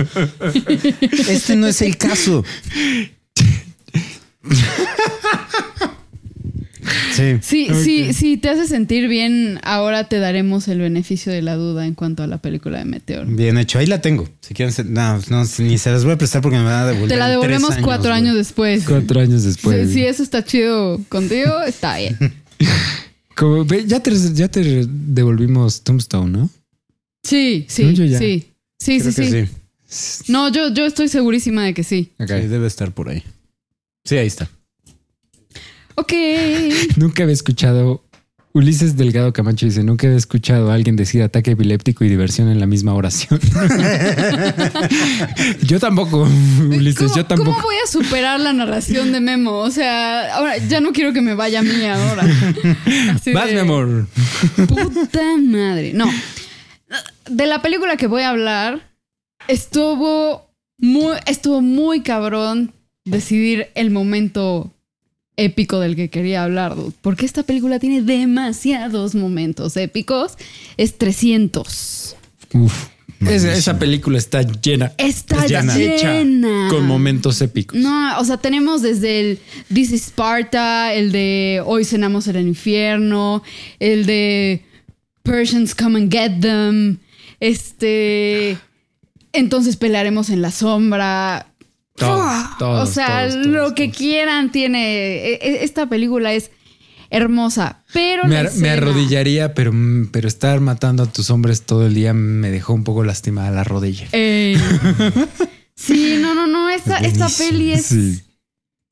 Este 1.27 1.55
no 1.55 1.65
es 1.67 1.81
el 1.81 1.97
caso. 1.97 2.43
Sí. 7.13 7.37
Sí, 7.41 7.67
sí, 7.83 8.13
sí, 8.13 8.37
te 8.37 8.49
hace 8.49 8.67
sentir 8.67 9.07
bien. 9.07 9.59
Ahora 9.63 10.07
te 10.07 10.19
daremos 10.19 10.67
el 10.67 10.79
beneficio 10.79 11.31
de 11.31 11.41
la 11.41 11.55
duda 11.55 11.87
en 11.87 11.95
cuanto 11.95 12.21
a 12.21 12.27
la 12.27 12.37
película 12.37 12.77
de 12.77 12.85
Meteor. 12.85 13.25
Bien 13.25 13.57
hecho. 13.57 13.79
Ahí 13.79 13.87
la 13.87 14.01
tengo. 14.01 14.29
Si 14.41 14.53
quieren, 14.53 14.73
no, 14.93 15.19
no, 15.29 15.43
ni 15.57 15.77
se 15.79 15.91
las 15.91 16.03
voy 16.03 16.13
a 16.13 16.17
prestar 16.17 16.41
porque 16.43 16.57
me 16.57 16.63
van 16.63 16.83
a 16.83 16.85
devolver. 16.85 17.09
Te 17.09 17.17
la 17.17 17.27
devolvemos 17.27 17.75
cuatro 17.81 18.13
años 18.13 18.35
después. 18.35 18.83
Cuatro 18.87 19.19
años 19.19 19.43
después. 19.43 19.87
Si, 19.87 19.95
si 19.95 20.05
eso 20.05 20.21
está 20.21 20.43
chido 20.45 21.01
contigo, 21.09 21.61
está 21.63 21.97
bien. 21.97 22.17
Como, 23.35 23.65
ya, 23.65 23.99
te, 23.99 24.11
ya 24.33 24.47
te 24.47 24.85
devolvimos 24.87 25.83
Tombstone, 25.83 26.31
¿no? 26.31 26.49
Sí, 27.23 27.65
sí, 27.67 27.75
Según 27.83 27.95
yo 27.95 28.05
ya. 28.05 28.19
sí. 28.19 28.47
Sí, 28.79 28.99
Creo 28.99 29.11
sí, 29.11 29.21
que 29.21 29.49
sí, 29.87 30.31
No, 30.31 30.49
yo, 30.51 30.71
yo 30.71 30.85
estoy 30.85 31.07
segurísima 31.07 31.63
de 31.63 31.73
que 31.73 31.83
sí. 31.83 32.11
Ok. 32.19 32.27
Sí, 32.29 32.47
debe 32.47 32.67
estar 32.67 32.91
por 32.91 33.09
ahí. 33.09 33.23
Sí, 34.07 34.15
ahí 34.17 34.27
está. 34.27 34.47
Ok. 35.95 36.13
Nunca 36.95 37.23
había 37.23 37.33
escuchado. 37.33 38.05
Ulises 38.53 38.95
Delgado 38.95 39.33
Camacho 39.33 39.65
dice: 39.65 39.83
Nunca 39.83 40.07
había 40.07 40.17
escuchado 40.17 40.71
a 40.71 40.75
alguien 40.75 40.95
decir 40.95 41.21
ataque 41.21 41.51
epiléptico 41.51 42.05
y 42.05 42.09
diversión 42.09 42.47
en 42.47 42.61
la 42.61 42.65
misma 42.67 42.93
oración. 42.93 43.37
yo 45.63 45.79
tampoco, 45.81 46.25
Ulises, 46.61 47.03
¿Cómo, 47.03 47.15
yo 47.17 47.25
tampoco. 47.25 47.51
¿Cómo 47.51 47.63
voy 47.63 47.75
a 47.83 47.87
superar 47.91 48.39
la 48.39 48.53
narración 48.53 49.11
de 49.11 49.19
Memo? 49.19 49.57
O 49.57 49.69
sea, 49.69 50.35
ahora 50.35 50.57
ya 50.57 50.79
no 50.79 50.93
quiero 50.93 51.11
que 51.11 51.19
me 51.21 51.33
vaya 51.35 51.59
a 51.59 51.63
mí 51.63 51.85
ahora. 51.85 52.23
Así 53.13 53.33
Vas, 53.33 53.47
de- 53.47 53.53
mi 53.53 53.59
amor. 53.59 54.07
Puta 54.55 55.37
madre. 55.37 55.91
No. 55.93 56.09
De 57.29 57.45
la 57.45 57.61
película 57.61 57.97
que 57.97 58.07
voy 58.07 58.21
a 58.21 58.29
hablar, 58.29 58.89
estuvo 59.49 60.49
muy, 60.77 61.17
estuvo 61.25 61.61
muy 61.61 62.01
cabrón 62.01 62.73
decidir 63.07 63.67
el 63.75 63.91
momento 63.91 64.71
épico 65.35 65.79
del 65.79 65.95
que 65.95 66.09
quería 66.09 66.43
hablar, 66.43 66.75
dude, 66.75 66.93
porque 67.01 67.25
esta 67.25 67.43
película 67.43 67.79
tiene 67.79 68.01
demasiados 68.01 69.15
momentos 69.15 69.77
épicos. 69.77 70.33
Es 70.77 70.97
300. 70.97 72.15
Uf. 72.53 72.87
Esa, 73.19 73.51
esa 73.53 73.79
película 73.79 74.19
está 74.19 74.43
llena. 74.43 74.93
Está 74.97 75.43
Es 75.45 75.51
llena. 75.51 75.75
hecha 75.79 76.23
con 76.69 76.85
momentos 76.85 77.41
épicos. 77.41 77.77
No, 77.79 78.19
o 78.19 78.23
sea, 78.25 78.37
tenemos 78.37 78.83
desde 78.83 79.19
el 79.19 79.39
This 79.73 79.91
is 79.91 80.03
Sparta, 80.07 80.93
el 80.93 81.11
de 81.11 81.63
Hoy 81.65 81.83
cenamos 81.83 82.27
en 82.27 82.35
el 82.35 82.47
infierno, 82.47 83.41
el 83.79 84.05
de 84.05 84.63
Persians 85.23 85.73
come 85.73 85.99
and 85.99 86.11
get 86.11 86.39
them, 86.41 86.99
este, 87.39 88.57
entonces 89.33 89.77
pelearemos 89.77 90.29
en 90.29 90.41
la 90.41 90.51
sombra. 90.51 91.53
Todos, 91.97 92.57
todos, 92.59 92.89
o 92.89 92.91
sea, 92.91 93.27
todos, 93.27 93.33
todos, 93.33 93.47
lo 93.47 93.75
que 93.75 93.91
quieran 93.91 94.51
tiene. 94.51 95.17
e- 95.29 95.33
e- 95.41 95.63
Esta 95.63 95.87
película 95.89 96.31
es 96.33 96.51
hermosa, 97.09 97.83
pero 97.93 98.25
Me, 98.25 98.37
ar- 98.37 98.53
me 98.55 98.69
arrodillaría, 98.69 99.53
pero, 99.53 99.71
pero 100.11 100.27
estar 100.27 100.59
matando 100.59 101.03
a 101.03 101.05
tus 101.11 101.29
hombres 101.29 101.61
todo 101.63 101.87
el 101.87 101.93
día 101.93 102.13
me 102.13 102.51
dejó 102.51 102.73
un 102.73 102.83
poco 102.83 103.03
lastimada 103.03 103.49
la 103.51 103.63
rodilla. 103.63 104.07
Ey. 104.11 104.57
Sí, 105.79 106.17
no, 106.19 106.33
no, 106.33 106.47
no. 106.47 106.69
Esta, 106.71 106.97
esta 106.97 107.25
Buenísimo. 107.27 107.49
peli 107.49 107.71
es. 107.73 107.85
Sí. 107.85 108.21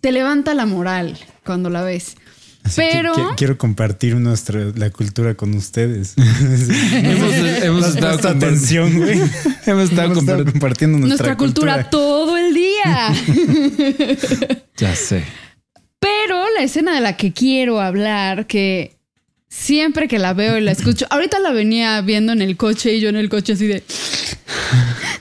Te 0.01 0.12
levanta 0.12 0.53
la 0.53 0.68
moral 0.68 1.18
cuando 1.43 1.72
la 1.72 1.82
ves. 1.82 2.16
Así 2.64 2.82
que 2.82 2.89
Pero- 2.91 3.14
qui- 3.16 3.36
quiero 3.38 3.58
compartir 3.58 4.16
nuestra 4.18 4.60
la 4.76 4.91
cultura 4.91 5.34
con 5.36 5.56
ustedes. 5.56 6.14
Hemos, 6.93 7.34
hemos 7.64 7.84
¿Has 7.86 7.95
estado 7.95 8.30
atención, 8.30 8.97
güey. 8.97 9.14
Hemos 9.66 9.89
estado 9.89 10.12
Hemos 10.12 10.18
estado 10.20 10.43
compar- 10.43 10.51
compartiendo 10.51 10.97
nuestra, 10.99 11.08
Nuestra, 11.28 11.38
cultura, 11.38 11.89
todo 11.89 12.38
el 12.38 12.53
día. 12.53 12.64
Ya 14.77 14.95
sé. 14.95 15.23
Pero 15.99 16.43
la 16.57 16.63
escena 16.63 16.93
de 16.95 17.01
la 17.01 17.17
que 17.17 17.31
quiero 17.33 17.79
hablar, 17.81 18.45
que 18.45 18.97
siempre 19.49 20.07
que 20.07 20.19
la 20.19 20.33
veo 20.33 20.57
y 20.57 20.61
la 20.61 20.71
escucho, 20.71 21.05
ahorita 21.09 21.39
la 21.39 21.51
venía 21.51 22.01
viendo 22.01 22.33
en 22.33 22.41
el 22.41 22.57
coche 22.57 22.95
y 22.95 22.99
yo 22.99 23.09
en 23.09 23.15
el 23.15 23.29
coche 23.29 23.53
así 23.53 23.67
de... 23.67 23.83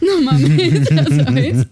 No 0.00 0.20
mames, 0.20 0.88
ya 0.90 1.04
¿sabes? 1.24 1.66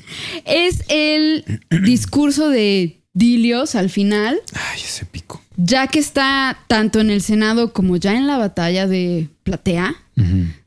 Es 0.46 0.82
el 0.88 1.60
discurso 1.82 2.48
de 2.48 3.02
Dilios 3.12 3.74
al 3.74 3.90
final, 3.90 4.40
Ay, 4.54 4.80
ese 4.82 5.04
pico. 5.04 5.42
ya 5.56 5.86
que 5.88 5.98
está 5.98 6.58
tanto 6.66 7.00
en 7.00 7.10
el 7.10 7.20
Senado 7.20 7.74
como 7.74 7.96
ya 7.98 8.14
en 8.16 8.26
la 8.26 8.38
batalla 8.38 8.86
de 8.86 9.28
Platea, 9.42 9.94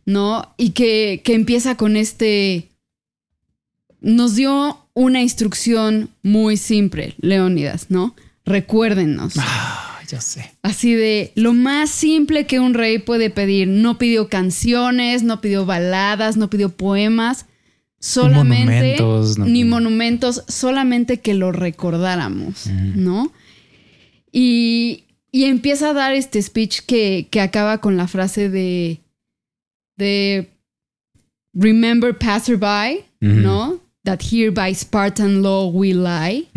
¿no? 0.05 0.53
Y 0.57 0.71
que, 0.71 1.21
que 1.23 1.33
empieza 1.33 1.75
con 1.75 1.95
este... 1.97 2.69
Nos 4.05 4.35
dio 4.35 4.77
una 4.93 5.23
instrucción 5.23 6.09
muy 6.21 6.57
simple, 6.57 7.15
Leónidas, 7.17 7.87
¿no? 7.89 8.15
Recuérdenos. 8.45 9.33
Ah, 9.39 9.99
ya 10.07 10.21
sé. 10.21 10.51
Así 10.61 10.93
de 10.93 11.31
lo 11.33 11.53
más 11.53 11.89
simple 11.89 12.45
que 12.45 12.59
un 12.59 12.75
rey 12.75 12.99
puede 12.99 13.31
pedir. 13.31 13.67
No 13.67 13.97
pidió 13.97 14.29
canciones, 14.29 15.23
no 15.23 15.41
pidió 15.41 15.65
baladas, 15.65 16.37
no 16.37 16.51
pidió 16.51 16.69
poemas. 16.69 17.47
Solamente. 17.99 18.97
Monumentos, 18.99 19.39
no 19.39 19.45
ni 19.45 19.63
monumentos, 19.63 20.43
solamente 20.47 21.19
que 21.19 21.33
lo 21.33 21.51
recordáramos, 21.51 22.67
¿no? 22.67 23.33
Y, 24.31 25.05
y 25.31 25.45
empieza 25.45 25.89
a 25.89 25.93
dar 25.93 26.13
este 26.13 26.39
speech 26.43 26.81
que, 26.81 27.27
que 27.31 27.41
acaba 27.41 27.79
con 27.79 27.97
la 27.97 28.07
frase 28.07 28.49
de. 28.49 28.99
de. 29.97 30.51
Remember 31.55 32.15
passerby. 32.15 33.03
¿no? 33.19 33.79
That 34.05 34.21
here 34.21 34.51
by 34.51 34.73
Spartan 34.73 35.41
law 35.41 35.67
we 35.67 35.93
lie. 35.93 36.47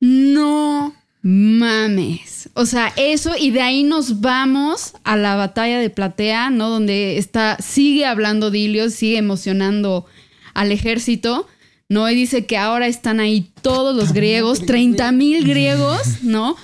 No 0.00 0.92
mames. 1.22 2.50
O 2.54 2.66
sea, 2.66 2.92
eso 2.96 3.32
y 3.38 3.50
de 3.50 3.62
ahí 3.62 3.82
nos 3.84 4.20
vamos 4.20 4.92
a 5.04 5.16
la 5.16 5.36
batalla 5.36 5.78
de 5.78 5.88
Platea, 5.88 6.50
¿no? 6.50 6.68
Donde 6.68 7.16
está, 7.16 7.56
sigue 7.60 8.04
hablando 8.04 8.50
Dilios, 8.50 8.92
sigue 8.92 9.18
emocionando 9.18 10.04
al 10.52 10.72
ejército, 10.72 11.48
¿no? 11.88 12.10
Y 12.10 12.14
dice 12.14 12.44
que 12.44 12.58
ahora 12.58 12.86
están 12.86 13.20
ahí 13.20 13.50
todos 13.62 13.96
los 13.96 14.12
griegos, 14.12 14.66
30 14.66 15.12
mil 15.12 15.46
griegos, 15.46 16.22
¿no? 16.22 16.56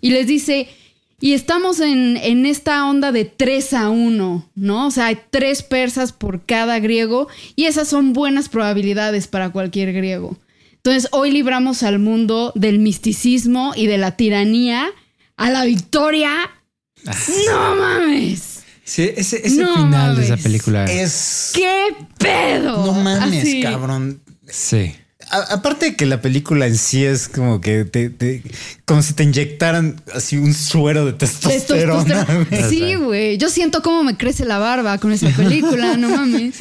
Y 0.00 0.10
les 0.10 0.26
dice, 0.26 0.68
y 1.20 1.32
estamos 1.32 1.80
en, 1.80 2.16
en 2.16 2.44
esta 2.46 2.86
onda 2.86 3.12
de 3.12 3.24
3 3.24 3.72
a 3.74 3.90
1, 3.90 4.50
¿no? 4.54 4.86
O 4.86 4.90
sea, 4.90 5.06
hay 5.06 5.18
tres 5.30 5.62
persas 5.62 6.12
por 6.12 6.44
cada 6.44 6.78
griego 6.80 7.28
y 7.56 7.64
esas 7.64 7.88
son 7.88 8.12
buenas 8.12 8.48
probabilidades 8.48 9.26
para 9.26 9.50
cualquier 9.50 9.92
griego. 9.92 10.36
Entonces, 10.76 11.08
hoy 11.12 11.30
libramos 11.30 11.82
al 11.82 11.98
mundo 11.98 12.52
del 12.54 12.78
misticismo 12.78 13.72
y 13.74 13.86
de 13.86 13.96
la 13.96 14.16
tiranía 14.16 14.90
a 15.36 15.50
la 15.50 15.64
victoria. 15.64 16.30
¡No 17.04 17.76
mames! 17.76 18.62
Sí, 18.84 19.10
ese, 19.16 19.46
ese 19.46 19.62
No 19.62 19.76
final 19.76 20.16
de 20.16 20.24
esa 20.24 20.36
película. 20.36 20.84
Es. 20.84 21.52
¡Qué 21.54 21.94
pedo! 22.18 22.84
No 22.84 22.92
mames, 22.92 23.42
Así. 23.44 23.62
cabrón. 23.62 24.20
Sí. 24.46 24.94
A- 25.30 25.54
aparte 25.54 25.86
de 25.86 25.96
que 25.96 26.06
la 26.06 26.20
película 26.20 26.66
en 26.66 26.76
sí 26.76 27.04
es 27.04 27.28
como 27.28 27.60
que 27.60 27.84
te, 27.84 28.10
te- 28.10 28.42
como 28.84 29.02
si 29.02 29.12
te 29.14 29.22
inyectaran 29.24 30.00
así 30.14 30.36
un 30.36 30.54
suero 30.54 31.04
de 31.06 31.12
testosterona. 31.12 32.26
Sí, 32.68 32.94
güey. 32.96 33.38
Yo 33.38 33.48
siento 33.50 33.82
cómo 33.82 34.02
me 34.04 34.16
crece 34.16 34.44
la 34.44 34.58
barba 34.58 34.98
con 34.98 35.12
esa 35.12 35.28
película, 35.30 35.96
no 35.96 36.08
mames. 36.10 36.54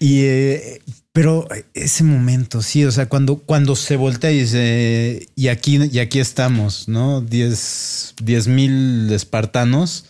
Y 0.00 0.20
eh, 0.24 0.80
pero 1.12 1.46
ese 1.74 2.02
momento, 2.02 2.60
sí, 2.60 2.84
o 2.84 2.90
sea, 2.90 3.06
cuando, 3.08 3.36
cuando 3.36 3.76
se 3.76 3.94
voltea 3.96 4.32
y 4.32 4.40
dice, 4.40 5.28
y 5.36 5.46
aquí, 5.48 5.78
y 5.90 5.98
aquí 6.00 6.18
estamos, 6.18 6.88
¿no? 6.88 7.20
10 7.20 8.14
mil 8.48 9.08
espartanos. 9.12 10.06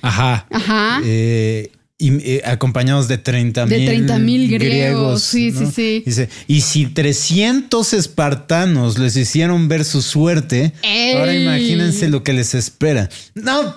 Ajá. 0.00 0.46
Ajá. 0.50 1.00
eh, 1.04 1.70
y, 1.98 2.12
eh, 2.36 2.42
acompañados 2.44 3.08
de 3.08 3.18
30 3.18 3.66
De 3.66 3.76
mil 3.78 3.86
30,000 3.88 4.48
griegos, 4.50 5.22
sí, 5.22 5.50
sí, 5.50 5.66
sí. 5.74 6.02
Dice, 6.06 6.28
y 6.46 6.60
si 6.60 6.86
300 6.86 7.92
espartanos 7.92 8.98
les 8.98 9.16
hicieron 9.16 9.66
ver 9.68 9.84
su 9.84 10.00
suerte, 10.02 10.72
ahora 11.16 11.34
imagínense 11.34 12.08
lo 12.08 12.22
que 12.22 12.32
les 12.32 12.54
espera. 12.54 13.08
No, 13.34 13.74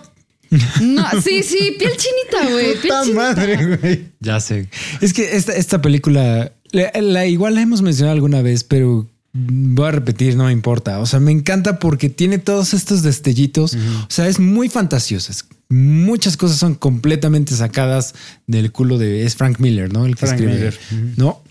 No, 0.81 1.05
sí, 1.23 1.43
sí, 1.43 1.75
piel 1.79 1.91
chinita, 1.97 2.49
güey. 2.51 2.75
Puta 2.75 3.01
chinita. 3.03 3.21
madre, 3.21 3.77
güey. 3.77 4.05
Ya 4.19 4.39
sé. 4.39 4.67
Es 4.99 5.13
que 5.13 5.35
esta, 5.35 5.55
esta 5.55 5.81
película, 5.81 6.51
la, 6.71 6.91
la- 7.01 7.25
igual 7.25 7.55
la 7.55 7.61
hemos 7.61 7.81
mencionado 7.81 8.13
alguna 8.15 8.41
vez, 8.41 8.63
pero 8.65 9.07
voy 9.33 9.87
a 9.87 9.91
repetir, 9.91 10.35
no 10.35 10.43
me 10.45 10.51
importa. 10.51 10.99
O 10.99 11.05
sea, 11.05 11.19
me 11.21 11.31
encanta 11.31 11.79
porque 11.79 12.09
tiene 12.09 12.37
todos 12.37 12.73
estos 12.73 13.01
destellitos. 13.01 13.75
O 13.75 14.09
sea, 14.09 14.27
es 14.27 14.39
muy 14.39 14.67
fantasiosa. 14.69 15.33
Muchas 15.71 16.37
cosas 16.37 16.57
son 16.57 16.75
completamente 16.75 17.55
sacadas 17.55 18.13
del 18.47 18.71
culo 18.71 18.97
de... 18.97 19.25
Es 19.25 19.35
Frank 19.35 19.59
Miller, 19.59 19.91
¿no? 19.91 20.05
El 20.05 20.15
que 20.15 20.25
Frank 20.27 20.39
escribe. 20.39 20.53
Miller. 20.55 20.79
¿No? 21.17 21.41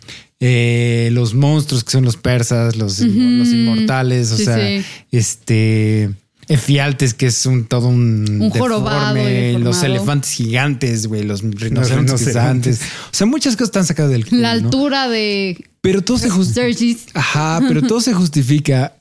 Eh, 0.40 1.10
los 1.12 1.34
monstruos 1.34 1.84
que 1.84 1.90
son 1.90 2.04
los 2.04 2.16
persas, 2.16 2.76
los, 2.76 2.98
los 3.00 3.48
inmortales, 3.48 4.30
o 4.32 4.36
Sí, 4.36 4.44
sea, 4.44 4.56
sí. 4.58 4.84
este... 5.10 6.10
Efialtes, 6.48 7.14
que 7.14 7.26
es 7.26 7.46
un 7.46 7.64
todo 7.66 7.86
un, 7.86 8.40
Un 8.42 8.50
jorobado 8.50 9.14
los 9.60 9.84
elefantes 9.84 10.32
gigantes, 10.32 11.06
güey, 11.06 11.22
los 11.22 11.42
rinocerontes 11.42 11.90
rinocerontes. 11.90 12.78
gigantes. 12.80 12.80
O 13.12 13.14
sea, 13.14 13.26
muchas 13.28 13.54
cosas 13.54 13.68
están 13.68 13.86
sacadas 13.86 14.10
del 14.10 14.26
culo, 14.26 14.40
La 14.42 14.56
¿no? 14.56 14.64
altura 14.66 15.08
de 15.08 15.64
Pero 15.80 16.02
todo 16.02 16.18
se 16.18 16.28
justifica. 16.28 17.12
Ajá, 17.14 17.60
pero 17.68 17.82
todo 17.82 18.00
se 18.00 18.14
justifica 18.14 18.94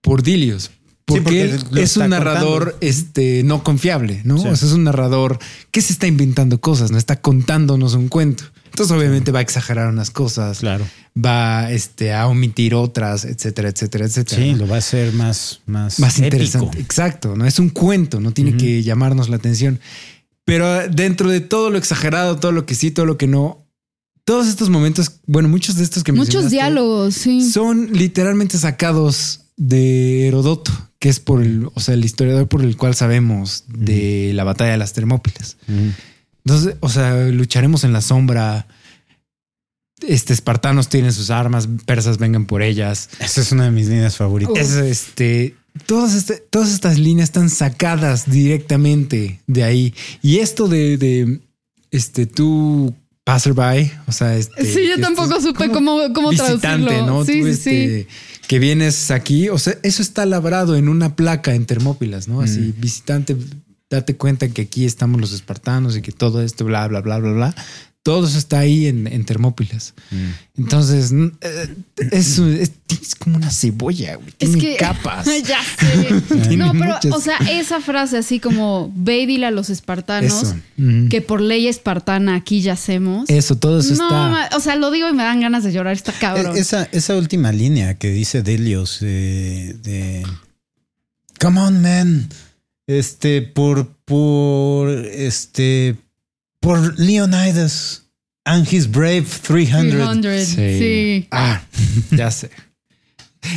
por 0.00 0.24
Dilios. 0.24 0.72
Porque, 1.06 1.22
porque 1.22 1.42
él 1.42 1.60
lo 1.70 1.80
es 1.80 1.96
un 1.96 2.08
narrador 2.10 2.64
contando. 2.72 2.86
este, 2.86 3.42
no 3.44 3.62
confiable, 3.62 4.22
¿no? 4.24 4.38
Sí. 4.38 4.48
O 4.48 4.56
sea, 4.56 4.66
es 4.68 4.74
un 4.74 4.82
narrador 4.84 5.38
que 5.70 5.80
se 5.80 5.92
está 5.92 6.08
inventando 6.08 6.60
cosas, 6.60 6.90
no 6.90 6.98
está 6.98 7.20
contándonos 7.20 7.94
un 7.94 8.08
cuento. 8.08 8.42
Entonces, 8.66 8.94
obviamente, 8.94 9.30
va 9.30 9.38
a 9.38 9.42
exagerar 9.42 9.88
unas 9.88 10.10
cosas, 10.10 10.58
Claro. 10.58 10.84
va 11.16 11.70
este, 11.70 12.12
a 12.12 12.26
omitir 12.26 12.74
otras, 12.74 13.24
etcétera, 13.24 13.68
etcétera, 13.68 14.04
etcétera. 14.04 14.42
Sí, 14.42 14.52
¿no? 14.52 14.58
lo 14.58 14.68
va 14.68 14.74
a 14.74 14.78
hacer 14.80 15.12
más, 15.12 15.60
más, 15.66 15.98
más 16.00 16.18
épico. 16.18 16.26
interesante. 16.26 16.80
Exacto, 16.80 17.36
no 17.36 17.46
es 17.46 17.58
un 17.60 17.70
cuento, 17.70 18.20
no 18.20 18.32
tiene 18.32 18.56
que 18.56 18.82
llamarnos 18.82 19.28
la 19.28 19.36
atención. 19.36 19.78
Pero 20.44 20.88
dentro 20.88 21.30
de 21.30 21.40
todo 21.40 21.70
lo 21.70 21.78
exagerado, 21.78 22.36
todo 22.36 22.52
lo 22.52 22.66
que 22.66 22.74
sí, 22.74 22.90
todo 22.90 23.06
lo 23.06 23.16
que 23.16 23.26
no, 23.28 23.64
todos 24.24 24.48
estos 24.48 24.70
momentos, 24.70 25.20
bueno, 25.26 25.48
muchos 25.48 25.76
de 25.76 25.84
estos 25.84 26.02
que 26.02 26.10
Muchos 26.12 26.42
mencionaste 26.42 26.54
diálogos, 26.56 27.14
sí. 27.14 27.48
son 27.50 27.92
literalmente 27.92 28.58
sacados 28.58 29.40
de 29.56 30.26
Herodoto, 30.28 30.72
que 30.98 31.08
es 31.08 31.20
por 31.20 31.42
el, 31.42 31.68
o 31.74 31.80
sea, 31.80 31.94
el 31.94 32.04
historiador 32.04 32.48
por 32.48 32.62
el 32.62 32.76
cual 32.76 32.94
sabemos 32.94 33.64
de 33.68 34.32
la 34.34 34.44
batalla 34.44 34.72
de 34.72 34.76
las 34.78 34.92
Termópilas. 34.92 35.56
Entonces, 36.44 36.76
o 36.80 36.88
sea, 36.88 37.26
lucharemos 37.26 37.84
en 37.84 37.92
la 37.92 38.00
sombra. 38.00 38.66
Este 40.06 40.34
espartanos 40.34 40.88
tienen 40.88 41.12
sus 41.12 41.30
armas, 41.30 41.68
persas 41.86 42.18
vengan 42.18 42.44
por 42.46 42.62
ellas. 42.62 43.08
Esa 43.18 43.40
es 43.40 43.50
una 43.52 43.64
de 43.64 43.70
mis 43.70 43.88
líneas 43.88 44.16
favoritas. 44.16 44.56
Es 44.58 44.72
este. 44.74 45.54
Todas, 45.86 46.14
este- 46.14 46.42
todas 46.50 46.72
estas 46.72 46.98
líneas 46.98 47.28
están 47.30 47.50
sacadas 47.50 48.30
directamente 48.30 49.40
de 49.46 49.64
ahí. 49.64 49.94
Y 50.22 50.38
esto 50.38 50.68
de, 50.68 50.96
de 50.98 51.40
este 51.90 52.26
tú 52.26 52.94
passerby, 53.26 53.90
o 54.06 54.12
sea, 54.12 54.36
este, 54.36 54.64
Sí, 54.64 54.86
yo 54.88 55.00
tampoco 55.00 55.24
estás 55.26 55.42
supe 55.42 55.68
cómo, 55.70 55.98
cómo 56.14 56.30
visitante, 56.30 56.60
traducirlo. 56.60 57.06
¿no? 57.06 57.24
Sí, 57.24 57.40
Tú, 57.40 57.46
sí, 57.46 57.50
este, 57.50 58.02
sí. 58.02 58.06
que 58.46 58.58
vienes 58.60 59.10
aquí, 59.10 59.48
o 59.48 59.58
sea, 59.58 59.76
eso 59.82 60.00
está 60.00 60.24
labrado 60.26 60.76
en 60.76 60.88
una 60.88 61.16
placa 61.16 61.52
en 61.52 61.66
Termópilas, 61.66 62.28
¿no? 62.28 62.40
Así, 62.40 62.72
visitante, 62.78 63.36
date 63.90 64.16
cuenta 64.16 64.46
que 64.48 64.62
aquí 64.62 64.84
estamos 64.84 65.20
los 65.20 65.32
espartanos 65.32 65.96
y 65.96 66.02
que 66.02 66.12
todo 66.12 66.40
esto, 66.40 66.64
bla, 66.64 66.86
bla, 66.86 67.00
bla, 67.00 67.18
bla, 67.18 67.32
bla. 67.32 67.54
Todo 68.06 68.28
eso 68.28 68.38
está 68.38 68.60
ahí 68.60 68.86
en, 68.86 69.08
en 69.08 69.24
Termópilas. 69.24 69.94
Mm. 70.12 70.58
Entonces, 70.58 71.12
eh, 71.40 71.74
es, 72.12 72.38
es, 72.38 72.70
es 73.02 73.14
como 73.16 73.36
una 73.36 73.50
cebolla, 73.50 74.14
güey. 74.14 74.28
Es 74.38 74.52
Tiene 74.52 74.60
que 74.60 74.76
capas. 74.78 75.26
ya 75.44 75.58
sé. 75.60 76.20
Tiene 76.48 76.58
no, 76.58 76.70
pero, 76.70 76.94
muchas. 76.94 77.12
o 77.12 77.20
sea, 77.20 77.36
esa 77.50 77.80
frase 77.80 78.18
así 78.18 78.38
como 78.38 78.92
ve 78.94 79.18
y 79.22 79.26
dile 79.26 79.46
a 79.46 79.50
los 79.50 79.70
espartanos. 79.70 80.54
Mm. 80.76 81.08
que 81.08 81.20
por 81.20 81.40
ley 81.40 81.66
espartana 81.66 82.36
aquí 82.36 82.60
yacemos. 82.60 83.28
Eso, 83.28 83.56
todo 83.56 83.80
eso 83.80 83.96
no, 83.96 84.06
está. 84.44 84.56
o 84.56 84.60
sea, 84.60 84.76
lo 84.76 84.92
digo 84.92 85.08
y 85.08 85.12
me 85.12 85.24
dan 85.24 85.40
ganas 85.40 85.64
de 85.64 85.72
llorar, 85.72 85.94
está 85.94 86.12
cabrón. 86.12 86.56
E- 86.56 86.60
Esa, 86.60 86.84
esa 86.92 87.16
última 87.16 87.50
línea 87.50 87.94
que 87.98 88.10
dice 88.12 88.42
Delios 88.42 88.98
eh, 89.02 89.74
de 89.82 90.24
Come 91.40 91.60
on, 91.60 91.82
man. 91.82 92.28
Este, 92.86 93.42
por, 93.42 93.88
por, 94.04 94.90
este, 94.90 95.96
por 96.66 96.98
Leonidas 96.98 98.08
and 98.44 98.66
his 98.66 98.90
brave 98.90 99.24
300. 99.24 100.20
300, 100.20 100.44
Sí. 100.44 100.78
sí. 100.78 101.28
Ah, 101.30 101.62
ya 102.10 102.28
sé. 102.32 102.50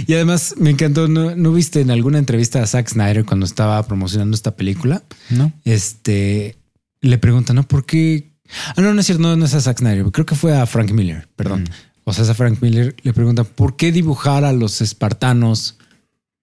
Y 0.05 0.13
además 0.13 0.53
me 0.57 0.69
encantó, 0.69 1.07
¿no, 1.07 1.35
¿no 1.35 1.51
viste 1.51 1.81
en 1.81 1.89
alguna 1.89 2.19
entrevista 2.19 2.61
a 2.61 2.67
Zack 2.67 2.89
Snyder 2.89 3.25
cuando 3.25 3.47
estaba 3.47 3.81
promocionando 3.87 4.35
esta 4.35 4.55
película? 4.55 5.01
¿No? 5.31 5.51
Este 5.65 6.59
le 7.01 7.17
preguntan, 7.17 7.55
¿no? 7.55 7.63
¿Por 7.67 7.87
qué? 7.87 8.29
Ah, 8.75 8.81
no, 8.81 8.93
no 8.93 8.99
es 8.99 9.07
cierto, 9.07 9.23
no, 9.23 9.35
no 9.35 9.45
es 9.45 9.55
a 9.55 9.61
Zack 9.61 9.79
Snyder, 9.79 10.05
creo 10.11 10.27
que 10.27 10.35
fue 10.35 10.55
a 10.55 10.67
Frank 10.67 10.91
Miller, 10.91 11.27
perdón. 11.35 11.63
Mm. 11.63 11.67
O 12.03 12.13
sea, 12.13 12.25
es 12.25 12.29
a 12.29 12.35
Frank 12.35 12.61
Miller, 12.61 12.95
le 13.01 13.13
preguntan, 13.13 13.45
¿por 13.45 13.75
qué 13.75 13.91
dibujar 13.91 14.45
a 14.45 14.53
los 14.53 14.81
espartanos 14.81 15.79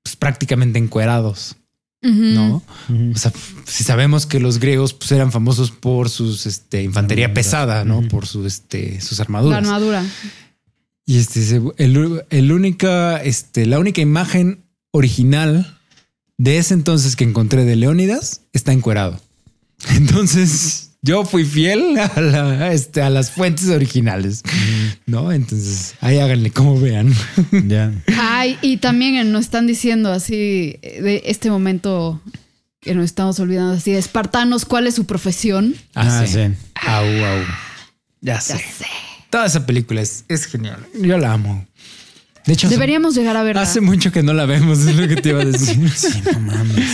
pues, 0.02 0.16
prácticamente 0.16 0.80
encuerados? 0.80 1.56
¿No? 2.02 2.62
O 3.14 3.16
sea, 3.16 3.32
si 3.64 3.82
sabemos 3.82 4.26
que 4.26 4.38
los 4.38 4.58
griegos 4.60 4.92
pues, 4.94 5.10
eran 5.12 5.32
famosos 5.32 5.70
por 5.72 6.08
sus 6.08 6.46
este, 6.46 6.82
infantería 6.82 7.34
pesada, 7.34 7.84
¿no? 7.84 8.06
Por 8.06 8.26
su, 8.26 8.46
este, 8.46 9.00
sus 9.00 9.18
La 9.18 9.24
armaduras. 9.24 9.58
armadura. 9.58 10.04
Y 11.04 11.18
este, 11.18 11.60
el, 11.78 12.24
el 12.30 12.52
única, 12.52 13.16
este, 13.22 13.66
la 13.66 13.78
única 13.78 14.00
imagen 14.00 14.64
original 14.92 15.78
de 16.38 16.58
ese 16.58 16.74
entonces 16.74 17.16
que 17.16 17.24
encontré 17.24 17.64
de 17.64 17.76
Leónidas 17.76 18.42
está 18.52 18.72
encuerado. 18.72 19.20
Entonces 19.94 20.85
yo 21.06 21.24
fui 21.24 21.44
fiel 21.44 21.96
a, 22.16 22.20
la- 22.20 22.72
este, 22.72 23.00
a 23.00 23.08
las 23.10 23.30
fuentes 23.30 23.68
originales, 23.68 24.42
¿no? 25.06 25.32
Entonces 25.32 25.94
ahí 26.00 26.18
háganle 26.18 26.50
como 26.50 26.78
vean. 26.80 27.14
Ya. 27.66 27.92
Ay, 28.18 28.58
y 28.62 28.76
también 28.78 29.32
nos 29.32 29.42
están 29.46 29.66
diciendo 29.66 30.12
así 30.12 30.78
eh, 30.82 31.00
de 31.02 31.22
este 31.26 31.50
momento 31.50 32.20
que 32.80 32.94
nos 32.94 33.04
estamos 33.06 33.40
olvidando 33.40 33.74
así 33.74 33.92
de 33.92 33.98
espartanos, 33.98 34.64
¿cuál 34.64 34.86
es 34.86 34.94
su 34.94 35.06
profesión? 35.06 35.74
Ah, 35.94 36.24
sí. 36.26 36.32
sí. 36.34 36.54
Au, 36.86 37.04
au. 37.04 37.42
Ya 38.20 38.40
sé. 38.40 38.52
Ya 38.54 38.58
sé. 38.58 38.86
Toda 39.30 39.46
esa 39.46 39.66
película 39.66 40.00
es, 40.00 40.24
es 40.28 40.46
genial. 40.46 40.78
Yo 41.00 41.18
la 41.18 41.32
amo. 41.32 41.66
De 42.46 42.52
hecho, 42.52 42.68
hace- 42.68 42.76
Deberíamos 42.76 43.14
llegar 43.16 43.36
a 43.36 43.42
verla. 43.42 43.62
hace 43.62 43.80
mucho 43.80 44.12
que 44.12 44.22
no 44.22 44.32
la 44.32 44.46
vemos, 44.46 44.78
es 44.86 44.94
lo 44.94 45.08
que 45.08 45.16
te 45.16 45.30
iba 45.30 45.42
a 45.42 45.44
decir. 45.44 45.76
Sí, 45.96 46.22
no 46.32 46.38
mames. 46.40 46.84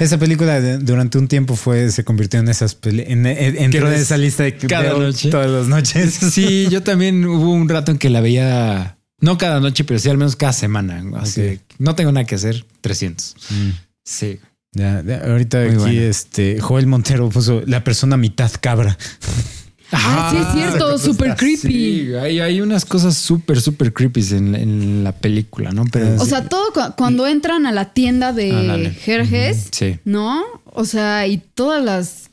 Esa 0.00 0.18
película 0.18 0.60
durante 0.78 1.18
un 1.18 1.28
tiempo 1.28 1.56
fue, 1.56 1.90
se 1.90 2.04
convirtió 2.04 2.40
en 2.40 2.48
esas 2.48 2.76
en, 2.82 3.26
en- 3.26 3.56
entró 3.56 3.88
en 3.88 3.94
esa 4.00 4.16
lista 4.16 4.42
de 4.44 4.56
cada 4.56 4.92
noche? 4.98 5.30
todas 5.30 5.50
las 5.50 5.66
noches. 5.68 6.14
Sí, 6.32 6.68
yo 6.70 6.82
también 6.82 7.24
hubo 7.26 7.52
un 7.52 7.68
rato 7.68 7.90
en 7.92 7.98
que 7.98 8.10
la 8.10 8.20
veía, 8.20 8.98
no 9.20 9.38
cada 9.38 9.60
noche, 9.60 9.84
pero 9.84 9.98
sí 9.98 10.08
al 10.08 10.18
menos 10.18 10.36
cada 10.36 10.52
semana. 10.52 11.02
Así 11.20 11.40
Ok. 11.40 11.46
de, 11.46 11.60
no 11.78 11.94
tengo 11.94 12.12
nada 12.12 12.26
que 12.26 12.34
hacer, 12.34 12.64
300. 12.80 13.36
Mm. 13.50 13.70
Sí. 14.04 14.40
Ya, 14.72 15.02
ahorita 15.26 15.64
Muy 15.64 15.82
aquí 15.88 15.98
este 15.98 16.60
Joel 16.60 16.86
Montero 16.86 17.28
puso 17.30 17.62
la 17.66 17.82
persona 17.84 18.16
mitad 18.16 18.50
cabra. 18.60 18.96
Ah, 19.92 20.28
sí, 20.30 20.36
es 20.36 20.52
cierto, 20.52 20.98
súper 20.98 21.34
creepy. 21.34 21.56
Sí, 21.56 22.14
hay, 22.14 22.40
hay 22.40 22.60
unas 22.60 22.84
cosas 22.84 23.16
súper, 23.16 23.60
súper 23.60 23.92
creepy 23.92 24.22
en, 24.32 24.54
en 24.54 25.04
la 25.04 25.12
película, 25.12 25.70
¿no? 25.72 25.84
Pero 25.90 26.20
O 26.20 26.26
sea, 26.26 26.46
todo 26.48 26.72
cu- 26.74 26.94
cuando 26.96 27.26
entran 27.26 27.64
a 27.64 27.72
la 27.72 27.92
tienda 27.94 28.32
de 28.32 28.50
Ándale. 28.52 28.90
Jerjes, 28.90 29.68
sí. 29.70 29.98
¿no? 30.04 30.42
O 30.66 30.84
sea, 30.84 31.26
y 31.26 31.38
todas 31.38 31.82
las 31.82 32.28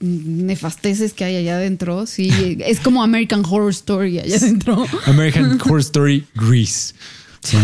nefasteces 0.00 1.12
que 1.12 1.24
hay 1.24 1.36
allá 1.36 1.56
adentro, 1.56 2.06
sí, 2.06 2.58
es 2.66 2.80
como 2.80 3.02
American 3.02 3.42
Horror 3.48 3.70
Story 3.70 4.18
allá 4.18 4.36
adentro. 4.36 4.84
American 5.06 5.58
Horror 5.64 5.80
Story 5.80 6.24
Grease. 6.34 6.94
Sí, 7.42 7.56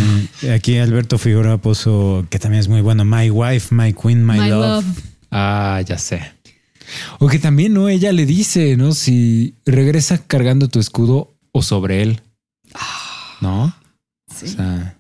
aquí 0.48 0.78
Alberto 0.78 1.18
Figueroa 1.18 1.58
puso 1.58 2.24
que 2.30 2.38
también 2.38 2.60
es 2.60 2.68
muy 2.68 2.80
bueno. 2.80 3.04
My 3.04 3.28
wife, 3.30 3.74
my 3.74 3.92
queen, 3.92 4.24
my, 4.24 4.38
My 4.38 4.48
love. 4.50 4.84
love. 4.84 4.98
Ah, 5.32 5.80
ya 5.84 5.98
sé. 5.98 6.22
O 7.18 7.28
que 7.28 7.38
también, 7.38 7.74
¿no? 7.74 7.88
Ella 7.88 8.12
le 8.12 8.26
dice, 8.26 8.76
¿no? 8.76 8.92
Si 8.94 9.54
regresa 9.66 10.18
cargando 10.18 10.68
tu 10.68 10.80
escudo 10.80 11.34
o 11.52 11.62
sobre 11.62 12.02
él. 12.02 12.20
¿No? 13.40 13.74
Sí, 14.34 14.46
O 14.46 14.48
sea, 14.48 14.98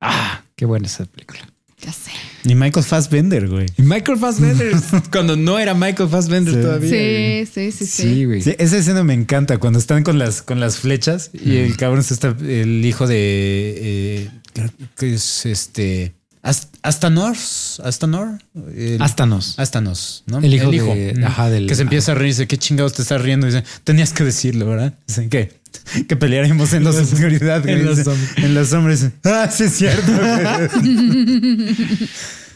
ah, 0.00 0.42
qué 0.54 0.64
buena 0.66 0.86
esa 0.86 1.04
película. 1.06 1.40
ya 1.80 1.92
sé. 1.92 2.10
Y 2.44 2.54
Michael 2.54 2.84
Fassbender, 2.86 3.48
güey. 3.48 3.66
Y 3.76 3.82
Michael 3.82 4.18
Fassbender, 4.18 4.72
cuando 5.10 5.34
no 5.36 5.58
era 5.58 5.74
Michael 5.74 6.08
Fassbender 6.08 6.54
Sí. 6.54 6.60
todavía. 6.60 6.90
Sí, 6.90 7.46
sí, 7.52 7.72
sí, 7.72 7.86
sí. 7.86 8.02
Sí, 8.02 8.24
güey. 8.24 8.40
Sí, 8.42 8.54
esa 8.58 8.76
escena 8.78 9.02
me 9.02 9.14
encanta 9.14 9.58
cuando 9.58 9.78
están 9.80 10.04
con 10.04 10.18
las, 10.18 10.42
con 10.42 10.60
las 10.60 10.78
flechas 10.78 11.30
y 11.34 11.56
el 11.56 11.76
cabrón 11.76 12.04
se 12.04 12.14
está, 12.14 12.36
el 12.40 12.84
hijo 12.84 13.06
de, 13.08 13.16
eh, 13.16 14.30
creo 14.52 14.70
que 14.96 15.14
es 15.14 15.44
este, 15.46 16.14
Ast- 16.46 16.68
Astanor, 16.82 18.38
el- 18.76 19.02
Ástanos. 19.02 19.58
Astanos, 19.58 20.22
¿no? 20.26 20.38
El 20.38 20.54
hijo 20.54 20.70
de- 20.70 21.14
Mm. 21.18 21.24
ajá, 21.24 21.50
del- 21.50 21.66
que 21.66 21.74
se 21.74 21.82
empieza 21.82 22.12
a 22.12 22.14
reír, 22.14 22.32
dice, 22.34 22.46
¿qué 22.46 22.56
chingados 22.56 22.92
te 22.94 23.02
estás 23.02 23.20
riendo? 23.20 23.46
Dice, 23.46 23.64
tenías 23.84 24.12
que 24.12 24.22
decirlo, 24.24 24.66
¿verdad? 24.66 24.94
Dicen 25.08 25.28
que, 25.28 25.52
que 26.08 26.16
pelearemos 26.16 26.72
en 26.72 26.84
la 26.84 26.90
oscuridad. 26.90 27.68
en 27.68 27.84
los 27.84 27.98
hombres. 28.06 28.30
en 28.36 28.54
los 28.54 28.72
hombres. 28.72 29.06
Ah, 29.24 29.48
sí 29.50 29.64
es 29.64 29.72
cierto. 29.76 30.12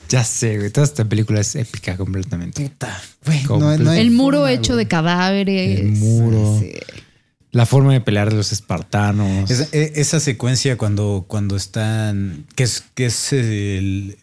Ya 0.09 0.25
sé, 0.25 0.59
güey. 0.59 0.71
Toda 0.71 0.85
esta 0.87 1.05
película 1.05 1.41
es 1.41 1.55
épica 1.55 1.97
completamente. 1.97 2.61
Puta, 2.69 3.01
güey, 3.25 3.45
no, 3.45 3.79
no 3.79 3.91
hay 3.91 4.01
El 4.01 4.11
muro 4.11 4.39
forma, 4.39 4.53
hecho 4.53 4.73
güey. 4.73 4.85
de 4.85 4.89
cadáveres. 4.89 5.81
El 5.81 5.87
muro. 5.93 6.59
Sí. 6.61 6.73
La 7.53 7.67
forma 7.67 7.93
de 7.93 8.01
pelear 8.01 8.31
de 8.31 8.37
los 8.37 8.53
espartanos. 8.53 9.51
Esa, 9.51 9.69
e- 9.73 9.93
esa 9.97 10.21
secuencia 10.21 10.77
cuando, 10.77 11.25
cuando 11.27 11.57
están, 11.57 12.47
que 12.55 12.63
es, 12.63 12.85
que 12.95 13.07
es 13.07 13.33
el, 13.33 14.17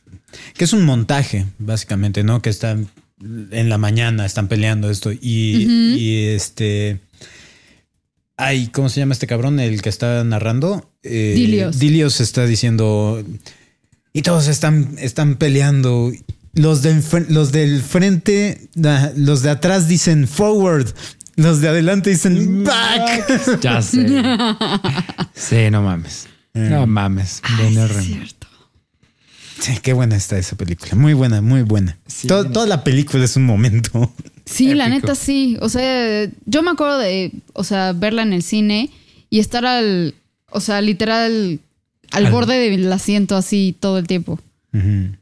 que 0.56 0.64
es 0.64 0.72
un 0.74 0.86
montaje, 0.86 1.46
básicamente, 1.60 2.24
¿no? 2.24 2.42
Que 2.42 2.50
están 2.50 2.88
en 3.20 3.68
la 3.70 3.78
mañana, 3.78 4.26
están 4.26 4.48
peleando 4.48 4.90
esto 4.90 5.12
y, 5.12 5.18
y 5.98 6.26
este, 6.28 7.00
ay, 8.38 8.68
¿cómo 8.68 8.90
se 8.90 9.00
llama 9.00 9.14
este 9.14 9.28
cabrón? 9.28 9.60
El 9.60 9.82
que 9.82 9.90
está 9.90 10.24
narrando. 10.24 10.90
Eh, 11.04 11.34
Dilios. 11.36 11.80
Dilios 11.80 12.22
está 12.22 12.46
diciendo, 12.46 13.24
y 14.14 14.22
todos 14.22 14.48
están, 14.48 14.96
están 15.00 15.36
peleando. 15.36 16.12
Los, 16.54 16.82
de 16.82 16.96
enfre- 16.96 17.28
los 17.30 17.52
del 17.52 17.84
frente, 17.84 18.70
los 19.16 19.44
de 19.44 19.50
atrás 19.52 19.88
dicen 19.88 20.28
forward, 20.28 20.88
los 21.38 21.62
de 21.62 21.70
adelante 21.70 22.10
dicen 22.10 22.64
back. 22.66 23.60
Ya 23.62 23.82
sé. 23.82 24.06
Sí, 25.34 25.70
no 25.72 25.82
mames. 25.82 26.28
No 26.54 26.86
mames. 26.88 27.42
Ay, 27.44 27.74
sí 27.74 27.80
es 27.80 28.06
cierto. 28.06 28.48
Sí, 29.60 29.78
qué 29.82 29.94
buena 29.94 30.16
está 30.16 30.38
esa 30.38 30.56
película. 30.56 30.94
Muy 30.96 31.14
buena, 31.14 31.42
muy 31.42 31.62
buena. 31.64 31.98
Sí. 32.06 32.28
Toda 32.28 32.66
la 32.68 32.84
película 32.84 33.24
es 33.26 33.36
un 33.38 33.46
momento. 33.46 34.12
Sí, 34.48 34.74
la 34.76 34.86
Épico. 34.86 35.02
neta 35.08 35.16
sí. 35.16 35.58
O 35.60 35.68
sea, 35.68 36.26
yo 36.46 36.64
me 36.64 36.72
acuerdo 36.72 37.00
de, 37.00 37.34
o 37.52 37.66
sea, 37.66 37.92
verla 37.92 38.22
en 38.24 38.32
el 38.32 38.44
cine 38.44 38.90
y 39.30 39.40
estar 39.40 39.66
al, 39.66 40.16
o 40.52 40.62
sea, 40.62 40.80
literal 40.80 41.60
al, 42.12 42.26
Al- 42.28 42.32
borde 42.32 42.56
del 42.70 42.90
asiento 42.94 43.36
así 43.36 43.76
todo 43.78 43.98
el 43.98 44.08
tiempo. 44.08 44.40
Ujú. 44.74 45.18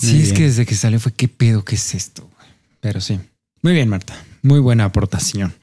Sí, 0.00 0.22
es 0.22 0.32
que 0.32 0.44
desde 0.44 0.64
que 0.64 0.74
salió 0.74 0.98
fue 0.98 1.12
qué 1.12 1.28
pedo, 1.28 1.62
qué 1.62 1.74
es 1.74 1.94
esto. 1.94 2.22
güey? 2.22 2.48
Pero 2.80 3.02
sí. 3.02 3.18
Muy 3.60 3.74
bien, 3.74 3.90
Marta. 3.90 4.14
Muy 4.42 4.60
buena 4.60 4.84
aportación. 4.86 5.54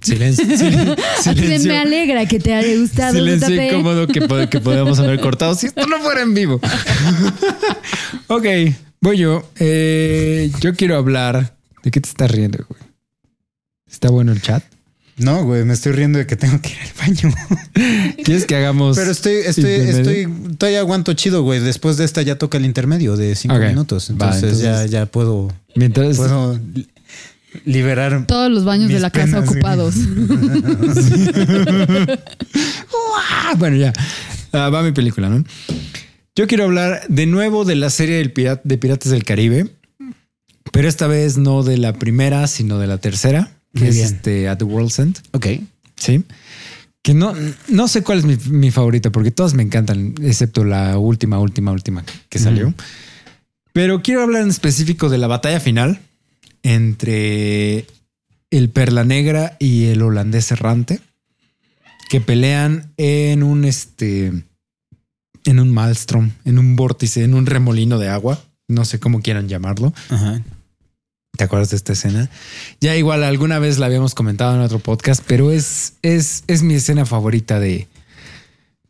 Silencio. 0.00 0.44
sil- 0.48 0.96
silencio. 1.22 1.70
Me 1.72 1.78
alegra 1.78 2.26
que 2.26 2.38
te 2.40 2.54
haya 2.54 2.74
gustado. 2.80 3.12
Silencio 3.14 3.62
incómodo 3.62 4.06
que, 4.06 4.20
que 4.48 4.60
podemos 4.60 4.98
haber 4.98 5.20
cortado 5.20 5.54
si 5.54 5.66
esto 5.66 5.86
no 5.86 5.98
fuera 6.00 6.22
en 6.22 6.32
vivo. 6.34 6.58
ok, 8.28 8.46
voy 9.00 9.18
yo. 9.18 9.50
Eh, 9.58 10.50
yo 10.60 10.74
quiero 10.74 10.96
hablar. 10.96 11.56
¿De 11.82 11.90
qué 11.90 12.00
te 12.00 12.08
estás 12.08 12.30
riendo, 12.30 12.64
güey? 12.68 12.80
¿Está 13.90 14.10
bueno 14.10 14.32
el 14.32 14.40
chat? 14.40 14.62
No, 15.20 15.44
güey, 15.44 15.64
me 15.64 15.74
estoy 15.74 15.92
riendo 15.92 16.18
de 16.18 16.26
que 16.26 16.36
tengo 16.36 16.60
que 16.60 16.70
ir 16.70 16.76
al 16.80 17.06
baño. 17.06 17.34
¿Quieres 18.24 18.46
que 18.46 18.56
hagamos? 18.56 18.96
Pero 18.96 19.10
estoy, 19.10 19.34
estoy, 19.44 19.64
estoy, 19.72 20.26
todavía 20.56 20.80
aguanto 20.80 21.12
chido, 21.12 21.42
güey. 21.42 21.60
Después 21.60 21.96
de 21.98 22.04
esta 22.04 22.22
ya 22.22 22.36
toca 22.38 22.56
el 22.58 22.64
intermedio 22.64 23.16
de 23.16 23.34
cinco 23.34 23.58
minutos. 23.58 24.10
Va, 24.10 24.34
Entonces, 24.34 24.60
ya, 24.60 24.86
ya 24.86 25.06
puedo, 25.06 25.52
Mientras. 25.74 26.16
puedo 26.16 26.58
li- 26.74 26.88
liberar. 27.64 28.24
Todos 28.26 28.50
los 28.50 28.64
baños 28.64 28.88
de 28.90 29.00
la 29.00 29.10
casa 29.10 29.42
penas, 29.42 29.50
ocupados. 29.50 29.94
Bueno, 33.58 33.76
ya. 33.76 33.92
Ah, 34.52 34.70
va 34.70 34.82
mi 34.82 34.92
película, 34.92 35.28
¿no? 35.28 35.44
Yo 36.36 36.46
quiero 36.46 36.64
hablar 36.64 37.02
de 37.08 37.26
nuevo 37.26 37.64
de 37.64 37.74
la 37.74 37.90
serie 37.90 38.16
del 38.16 38.32
de 38.64 38.78
Piratas 38.78 39.10
del 39.10 39.24
Caribe, 39.24 39.68
pero 40.72 40.88
esta 40.88 41.06
vez 41.08 41.36
no 41.36 41.62
de 41.62 41.76
la 41.76 41.92
primera, 41.94 42.46
sino 42.46 42.78
de 42.78 42.86
la 42.86 42.98
tercera, 42.98 43.50
que 43.74 43.80
Muy 43.80 43.88
es 43.88 43.94
bien. 43.94 44.06
este 44.06 44.48
At 44.48 44.58
the 44.58 44.64
World's 44.64 44.98
End. 44.98 45.18
Ok. 45.32 45.46
Sí. 45.96 46.24
Que 47.02 47.14
no, 47.14 47.34
no 47.68 47.88
sé 47.88 48.02
cuál 48.02 48.18
es 48.18 48.24
mi, 48.24 48.36
mi 48.50 48.70
favorita, 48.70 49.10
porque 49.10 49.30
todas 49.30 49.54
me 49.54 49.62
encantan, 49.62 50.14
excepto 50.22 50.64
la 50.64 50.98
última, 50.98 51.38
última, 51.38 51.72
última 51.72 52.04
que 52.28 52.38
salió. 52.38 52.74
Pero 53.72 54.02
quiero 54.02 54.22
hablar 54.22 54.42
en 54.42 54.50
específico 54.50 55.08
de 55.08 55.18
la 55.18 55.26
batalla 55.26 55.60
final 55.60 56.00
entre 56.62 57.86
el 58.50 58.68
Perla 58.70 59.04
Negra 59.04 59.56
y 59.58 59.86
el 59.86 60.02
holandés 60.02 60.50
errante, 60.52 61.00
que 62.10 62.20
pelean 62.20 62.92
en 62.96 63.42
un 63.42 63.64
este, 63.64 64.32
en 65.44 65.60
un 65.60 65.70
maelstrom, 65.70 66.32
en 66.44 66.58
un 66.58 66.76
vórtice, 66.76 67.24
en 67.24 67.34
un 67.34 67.46
remolino 67.46 67.98
de 67.98 68.08
agua. 68.08 68.42
No 68.68 68.84
sé 68.84 69.00
cómo 69.00 69.20
quieran 69.22 69.48
llamarlo. 69.48 69.94
Ajá. 70.10 70.42
¿Te 71.36 71.44
acuerdas 71.44 71.70
de 71.70 71.76
esta 71.76 71.92
escena? 71.92 72.28
Ya 72.80 72.96
igual 72.96 73.24
alguna 73.24 73.58
vez 73.58 73.78
la 73.78 73.86
habíamos 73.86 74.14
comentado 74.14 74.54
en 74.54 74.60
otro 74.60 74.78
podcast, 74.78 75.22
pero 75.26 75.50
es, 75.50 75.94
es, 76.02 76.44
es 76.48 76.62
mi 76.62 76.74
escena 76.74 77.06
favorita 77.06 77.58
de... 77.60 77.88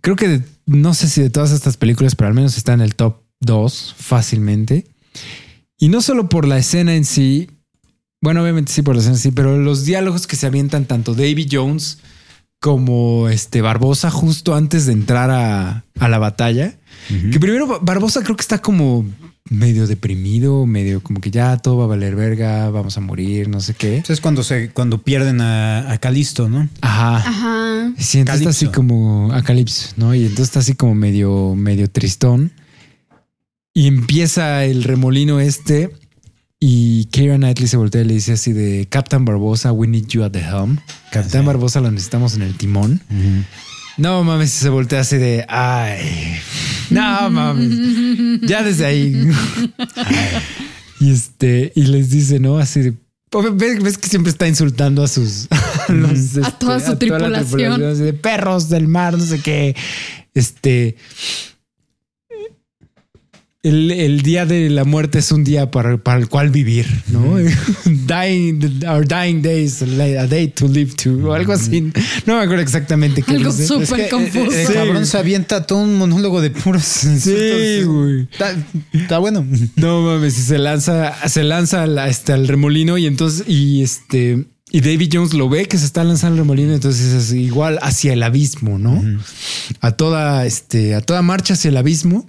Creo 0.00 0.16
que 0.16 0.28
de- 0.28 0.42
no 0.66 0.94
sé 0.94 1.08
si 1.08 1.20
de 1.20 1.30
todas 1.30 1.52
estas 1.52 1.76
películas, 1.76 2.16
pero 2.16 2.28
al 2.28 2.34
menos 2.34 2.56
está 2.56 2.72
en 2.72 2.80
el 2.80 2.94
top 2.94 3.18
2 3.40 3.94
fácilmente. 3.98 4.86
Y 5.78 5.88
no 5.90 6.00
solo 6.00 6.28
por 6.28 6.46
la 6.48 6.58
escena 6.58 6.94
en 6.94 7.04
sí, 7.04 7.50
bueno, 8.20 8.42
obviamente 8.42 8.72
sí 8.72 8.82
por 8.82 8.94
la 8.96 9.00
escena 9.00 9.16
en 9.16 9.20
sí, 9.22 9.30
pero 9.30 9.56
los 9.58 9.84
diálogos 9.84 10.26
que 10.26 10.36
se 10.36 10.46
avientan 10.46 10.86
tanto 10.86 11.14
Davy 11.14 11.46
Jones 11.50 11.98
como 12.60 13.28
este 13.28 13.62
Barbosa 13.62 14.10
justo 14.10 14.54
antes 14.54 14.86
de 14.86 14.92
entrar 14.92 15.30
a, 15.30 15.84
a 15.98 16.08
la 16.08 16.18
batalla. 16.18 16.78
Que 17.30 17.40
primero 17.40 17.80
Barbosa 17.80 18.22
creo 18.22 18.36
que 18.36 18.42
está 18.42 18.58
como 18.60 19.06
medio 19.50 19.86
deprimido, 19.86 20.64
medio 20.64 21.02
como 21.02 21.20
que 21.20 21.30
ya 21.30 21.58
todo 21.58 21.76
va 21.76 21.84
a 21.84 21.88
valer 21.88 22.14
verga, 22.14 22.70
vamos 22.70 22.96
a 22.96 23.00
morir, 23.00 23.48
no 23.48 23.60
sé 23.60 23.74
qué. 23.74 23.98
Eso 23.98 24.12
es 24.12 24.20
cuando 24.20 24.42
se, 24.42 24.70
cuando 24.70 25.02
pierden 25.02 25.40
a, 25.40 25.90
a 25.90 25.98
Calisto, 25.98 26.48
¿no? 26.48 26.68
Ajá. 26.80 27.16
Ajá. 27.16 27.92
Sí, 27.98 28.20
entonces 28.20 28.40
está 28.40 28.50
así 28.50 28.66
como 28.68 29.32
a 29.32 29.42
Calipso, 29.42 29.88
¿no? 29.96 30.14
Y 30.14 30.22
entonces 30.22 30.46
está 30.46 30.60
así 30.60 30.74
como 30.74 30.94
medio, 30.94 31.54
medio 31.56 31.90
tristón. 31.90 32.52
Y 33.74 33.88
empieza 33.88 34.64
el 34.64 34.84
remolino 34.84 35.40
este 35.40 35.90
y 36.60 37.06
Keira 37.06 37.36
Knightley 37.36 37.68
se 37.68 37.76
voltea 37.76 38.02
y 38.02 38.04
le 38.04 38.14
dice 38.14 38.32
así 38.34 38.52
de 38.52 38.86
Captain 38.88 39.24
Barbosa, 39.24 39.72
we 39.72 39.86
need 39.86 40.06
you 40.08 40.22
at 40.22 40.30
the 40.30 40.40
helm. 40.40 40.78
Capitán 41.10 41.42
sí. 41.42 41.46
Barbosa 41.46 41.80
lo 41.80 41.90
necesitamos 41.90 42.34
en 42.34 42.42
el 42.42 42.56
timón. 42.56 43.00
No 44.00 44.24
mames, 44.24 44.50
se 44.50 44.70
voltea 44.70 45.00
así 45.00 45.18
de 45.18 45.44
ay. 45.46 46.38
No 46.88 47.28
mames. 47.28 48.40
Ya 48.40 48.62
desde 48.62 48.86
ahí. 48.86 49.28
y 51.00 51.10
este, 51.12 51.70
y 51.74 51.82
les 51.82 52.08
dice, 52.08 52.40
¿no? 52.40 52.58
Así 52.58 52.80
de. 52.80 52.94
¿Ves, 53.52 53.82
ves 53.82 53.98
que 53.98 54.08
siempre 54.08 54.30
está 54.32 54.48
insultando 54.48 55.02
a 55.02 55.08
sus. 55.08 55.48
a 55.88 55.92
los, 55.92 56.12
este, 56.12 56.46
A 56.46 56.50
toda 56.50 56.80
su 56.80 56.92
la 56.92 56.98
tripulación. 56.98 57.84
así 57.84 58.02
de 58.02 58.14
perros 58.14 58.70
del 58.70 58.88
mar, 58.88 59.18
no 59.18 59.24
sé 59.24 59.40
qué. 59.40 59.76
Este. 60.32 60.96
El, 63.62 63.90
el 63.90 64.22
día 64.22 64.46
de 64.46 64.70
la 64.70 64.84
muerte 64.84 65.18
es 65.18 65.30
un 65.32 65.44
día 65.44 65.70
para, 65.70 65.98
para 65.98 66.18
el 66.18 66.28
cual 66.28 66.48
vivir, 66.48 66.86
¿no? 67.08 67.36
dying, 67.84 68.82
our 68.88 69.06
dying 69.06 69.42
days, 69.42 69.82
a 69.82 70.26
day 70.26 70.48
to 70.48 70.66
live 70.66 70.94
to, 70.94 71.10
o 71.28 71.34
algo 71.34 71.52
así. 71.52 71.92
No 72.24 72.36
me 72.38 72.42
acuerdo 72.42 72.62
exactamente 72.62 73.22
qué 73.22 73.36
Algo 73.36 73.52
súper 73.52 73.82
Es 73.82 73.92
que, 73.92 74.06
eh, 74.06 74.08
confuso. 74.08 74.56
El, 74.56 74.72
cabrón 74.72 75.04
se 75.04 75.18
avienta 75.18 75.66
todo 75.66 75.80
un 75.80 75.98
monólogo 75.98 76.40
de 76.40 76.50
puros 76.50 76.84
Sí, 76.84 77.82
güey. 77.82 78.22
Está, 78.32 78.56
está 78.94 79.18
bueno. 79.18 79.46
No 79.76 80.00
mames, 80.02 80.38
y 80.38 80.42
se 80.42 80.58
lanza, 80.58 81.28
se 81.28 81.44
lanza 81.44 81.82
al, 81.82 81.98
este, 81.98 82.32
al 82.32 82.48
remolino 82.48 82.96
y 82.96 83.06
entonces, 83.06 83.44
y 83.46 83.82
este, 83.82 84.46
y 84.72 84.80
David 84.80 85.10
Jones 85.12 85.34
lo 85.34 85.48
ve 85.48 85.66
que 85.66 85.76
se 85.76 85.84
está 85.84 86.04
lanzando 86.04 86.36
el 86.36 86.38
remolino, 86.40 86.72
entonces 86.72 87.12
es 87.12 87.32
igual 87.32 87.78
hacia 87.82 88.12
el 88.12 88.22
abismo, 88.22 88.78
¿no? 88.78 89.02
A 89.80 89.92
toda, 89.92 90.46
este, 90.46 90.94
a 90.94 91.00
toda 91.00 91.22
marcha 91.22 91.54
hacia 91.54 91.68
el 91.68 91.76
abismo. 91.76 92.26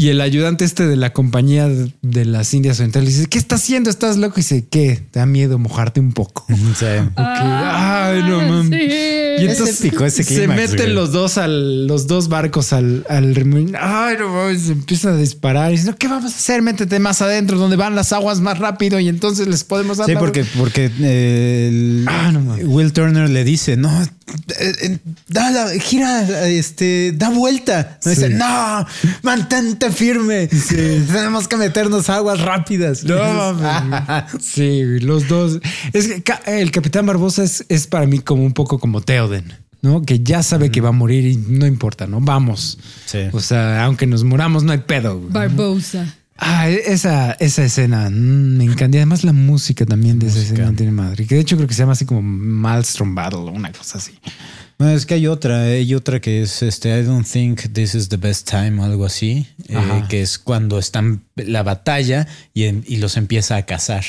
Y 0.00 0.10
el 0.10 0.20
ayudante 0.20 0.64
este 0.64 0.86
de 0.86 0.94
la 0.94 1.12
compañía 1.12 1.68
de- 1.68 2.24
las 2.24 2.54
Indias 2.54 2.78
Orientales 2.78 3.16
dice, 3.16 3.26
¿qué 3.28 3.36
estás 3.36 3.62
haciendo? 3.64 3.90
¿Estás 3.90 4.16
loco? 4.16 4.34
Y 4.36 4.42
dice, 4.42 4.64
¿qué? 4.70 5.02
¿Te 5.10 5.18
da 5.18 5.26
miedo 5.26 5.58
mojarte 5.58 5.98
un 5.98 6.12
poco? 6.12 6.46
Sí. 6.78 6.86
Ay, 7.16 8.22
no 8.22 8.40
mames. 8.42 8.80
Y 8.80 9.44
Es 9.46 9.58
épico 9.80 10.04
ese 10.04 10.22
se 10.22 10.46
meten 10.46 10.76
güey. 10.76 10.92
los 10.92 11.10
dos 11.10 11.36
al, 11.36 11.88
los 11.88 12.06
dos 12.06 12.28
barcos 12.28 12.72
al, 12.72 13.04
al. 13.08 13.34
Ay, 13.80 14.16
no 14.20 14.28
mames, 14.32 14.62
se 14.62 14.72
empiezan 14.72 15.14
a 15.14 15.16
disparar. 15.16 15.72
Y 15.72 15.78
dicen, 15.78 15.94
¿qué 15.98 16.06
vamos 16.06 16.32
a 16.32 16.36
hacer? 16.36 16.62
Métete 16.62 17.00
más 17.00 17.20
adentro, 17.20 17.58
donde 17.58 17.74
van 17.76 17.96
las 17.96 18.12
aguas 18.12 18.40
más 18.40 18.58
rápido 18.58 19.00
y 19.00 19.08
entonces 19.08 19.48
les 19.48 19.64
podemos 19.64 19.96
dar. 19.98 20.06
Sí, 20.06 20.14
porque, 20.16 20.44
porque 20.58 20.92
eh, 21.00 21.68
el- 21.70 22.04
Ah, 22.08 22.30
no. 22.30 22.54
Will 22.68 22.92
Turner 22.92 23.28
le 23.28 23.42
dice, 23.42 23.76
no, 23.76 23.90
da 25.28 25.50
la, 25.50 25.70
gira, 25.80 26.48
este, 26.48 27.12
da 27.12 27.30
vuelta. 27.30 27.98
No, 28.04 28.10
Sí. 28.14 28.20
Dice, 28.20 28.28
no, 28.30 28.86
mantente 29.22 29.90
firme. 29.90 30.48
Tenemos 30.48 31.48
que 31.48 31.56
meternos 31.56 32.08
aguas 32.10 32.40
rápidas. 32.40 33.04
No. 33.04 33.18
Sí, 34.40 34.82
los 35.00 35.28
dos. 35.28 35.60
Es 35.92 36.08
que 36.08 36.22
el 36.46 36.70
Capitán 36.70 37.06
Barbosa 37.06 37.42
es, 37.42 37.64
es 37.68 37.86
para 37.86 38.06
mí 38.06 38.18
como 38.20 38.44
un 38.44 38.52
poco 38.52 38.78
como 38.78 39.00
Theoden, 39.00 39.52
¿no? 39.82 40.02
Que 40.02 40.20
ya 40.20 40.42
sabe 40.42 40.70
que 40.70 40.80
va 40.80 40.88
a 40.90 40.92
morir 40.92 41.26
y 41.26 41.36
no 41.36 41.66
importa, 41.66 42.06
¿no? 42.06 42.20
Vamos. 42.20 42.78
Sí. 43.06 43.20
O 43.32 43.40
sea, 43.40 43.84
aunque 43.84 44.06
nos 44.06 44.24
muramos, 44.24 44.62
no 44.64 44.72
hay 44.72 44.78
pedo. 44.78 45.18
güey. 45.18 45.32
Barbosa. 45.32 46.14
Ah, 46.40 46.68
esa, 46.68 47.32
esa 47.32 47.64
escena 47.64 48.08
mm, 48.10 48.56
me 48.58 48.64
encanta. 48.64 48.96
Y 48.96 49.00
además 49.00 49.24
la 49.24 49.32
música 49.32 49.84
también 49.84 50.18
de 50.18 50.28
esa 50.28 50.36
Música. 50.38 50.54
escena 50.54 50.76
tiene 50.76 50.92
madre. 50.92 51.26
Que 51.26 51.34
de 51.34 51.40
hecho 51.40 51.56
creo 51.56 51.66
que 51.68 51.74
se 51.74 51.80
llama 51.82 51.92
así 51.92 52.04
como 52.06 52.22
Maelstrom 52.22 53.14
Battle 53.14 53.40
o 53.40 53.46
una 53.50 53.72
cosa 53.72 53.98
así. 53.98 54.18
No, 54.78 54.88
es 54.88 55.04
que 55.06 55.14
hay 55.14 55.26
otra, 55.26 55.62
hay 55.62 55.92
otra 55.94 56.20
que 56.20 56.42
es 56.42 56.62
este 56.62 56.96
I 56.96 57.02
don't 57.02 57.26
think 57.26 57.72
this 57.72 57.96
is 57.96 58.08
the 58.08 58.16
best 58.16 58.48
time 58.48 58.80
o 58.80 58.84
algo 58.84 59.04
así, 59.04 59.48
eh, 59.68 60.04
que 60.08 60.22
es 60.22 60.38
cuando 60.38 60.78
están 60.78 61.24
la 61.34 61.64
batalla 61.64 62.28
y, 62.54 62.64
en- 62.64 62.84
y 62.86 62.98
los 62.98 63.16
empieza 63.16 63.56
a 63.56 63.62
cazar. 63.66 64.04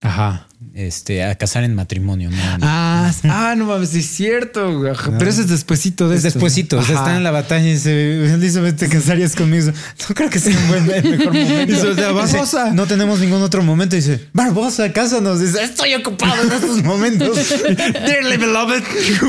Ajá. 0.00 0.46
Este, 0.78 1.24
a 1.24 1.34
casar 1.34 1.64
en 1.64 1.74
matrimonio. 1.74 2.30
¿no? 2.30 2.36
Ah, 2.62 3.12
ah, 3.24 3.54
no 3.56 3.66
mames, 3.66 3.94
es 3.94 4.06
cierto. 4.06 4.88
Ajá, 4.90 5.12
Pero 5.18 5.30
ese 5.30 5.40
es 5.42 5.48
despuesito 5.48 6.08
de 6.08 6.16
Es 6.16 6.24
esto. 6.24 6.38
despuesito, 6.38 6.78
o 6.78 6.82
sea, 6.82 6.94
están 6.96 7.16
en 7.16 7.24
la 7.24 7.30
batalla 7.32 7.66
y 7.66 7.72
dice, 7.72 8.32
Elizabeth, 8.34 8.76
¿te 8.76 8.88
casarías 8.88 9.34
conmigo? 9.34 9.72
No 10.08 10.14
creo 10.14 10.30
que 10.30 10.38
sea 10.38 10.56
un 10.56 10.68
buen, 10.68 10.90
el 10.90 11.18
mejor 11.18 11.32
momento. 11.34 11.66
Dice, 11.74 11.86
o 11.88 11.94
sea, 11.94 12.08
Dice, 12.12 12.12
Barbosa. 12.36 12.72
no 12.72 12.86
tenemos 12.86 13.18
ningún 13.20 13.42
otro 13.42 13.62
momento. 13.62 13.96
Dice, 13.96 14.20
Barbosa, 14.32 14.92
cásanos. 14.92 15.40
Dice, 15.40 15.62
estoy 15.64 15.94
ocupado 15.94 16.42
en 16.42 16.52
estos 16.52 16.82
momentos. 16.84 17.36
Dearly 17.66 18.36
beloved, 18.36 18.82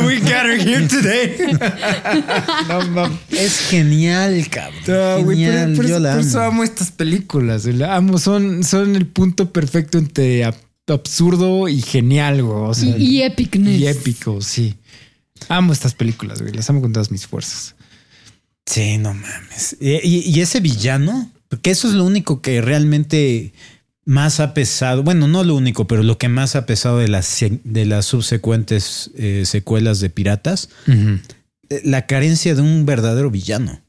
we 0.06 0.20
gather 0.20 0.60
here 0.60 0.88
today. 0.88 1.36
no 2.94 3.10
es 3.32 3.60
genial, 3.70 4.46
cabrón. 4.50 4.76
No, 4.82 4.84
pero- 4.86 5.30
genial, 5.30 5.74
pero 5.76 5.88
yo 5.88 5.96
eso- 5.96 6.00
la 6.04 6.12
por 6.14 6.20
eso 6.22 6.38
amo. 6.40 6.48
amo 6.50 6.64
estas 6.64 6.92
películas. 6.92 7.66
la 7.66 7.96
amo. 7.96 8.18
Son, 8.20 8.64
son 8.64 8.96
el 8.96 9.08
punto 9.08 9.52
perfecto 9.52 9.98
entre 9.98 10.46
absurdo 10.94 11.68
y 11.68 11.82
genial, 11.82 12.44
güey. 12.44 12.58
o 12.70 12.74
sea, 12.74 12.98
Y, 12.98 13.18
y 13.18 13.22
epicness. 13.24 13.80
y 13.80 13.88
épico, 13.88 14.42
sí. 14.42 14.76
Amo 15.48 15.72
estas 15.74 15.94
películas, 15.94 16.42
güey. 16.42 16.54
Las 16.54 16.70
amo 16.70 16.82
con 16.82 16.92
todas 16.94 17.12
mis 17.12 17.26
fuerzas. 17.28 17.76
Sí, 18.66 18.98
no 18.98 19.14
mames. 19.14 19.78
Y, 19.80 19.92
y- 20.08 20.24
y 20.30 20.42
ese 20.42 20.60
villano, 20.60 21.32
porque 21.48 21.72
eso 21.72 21.88
es 21.88 21.94
lo 21.96 22.04
único 22.04 22.42
que 22.42 22.62
realmente 22.62 23.54
más 24.06 24.40
ha 24.40 24.54
pesado. 24.54 25.02
Bueno, 25.04 25.28
no 25.28 25.44
lo 25.44 25.56
único, 25.56 25.88
pero 25.88 26.04
lo 26.04 26.18
que 26.18 26.30
más 26.30 26.56
ha 26.56 26.66
pesado 26.66 26.98
de 27.00 27.08
las, 27.08 27.38
de 27.64 27.86
las 27.86 28.06
subsecuentes 28.06 29.12
eh, 29.18 29.44
secuelas 29.46 30.00
de 30.02 30.10
Piratas, 30.10 30.70
eh, 30.88 31.82
la 31.84 32.06
carencia 32.06 32.54
de 32.56 32.62
un 32.62 32.86
verdadero 32.86 33.32
villano. 33.32 33.82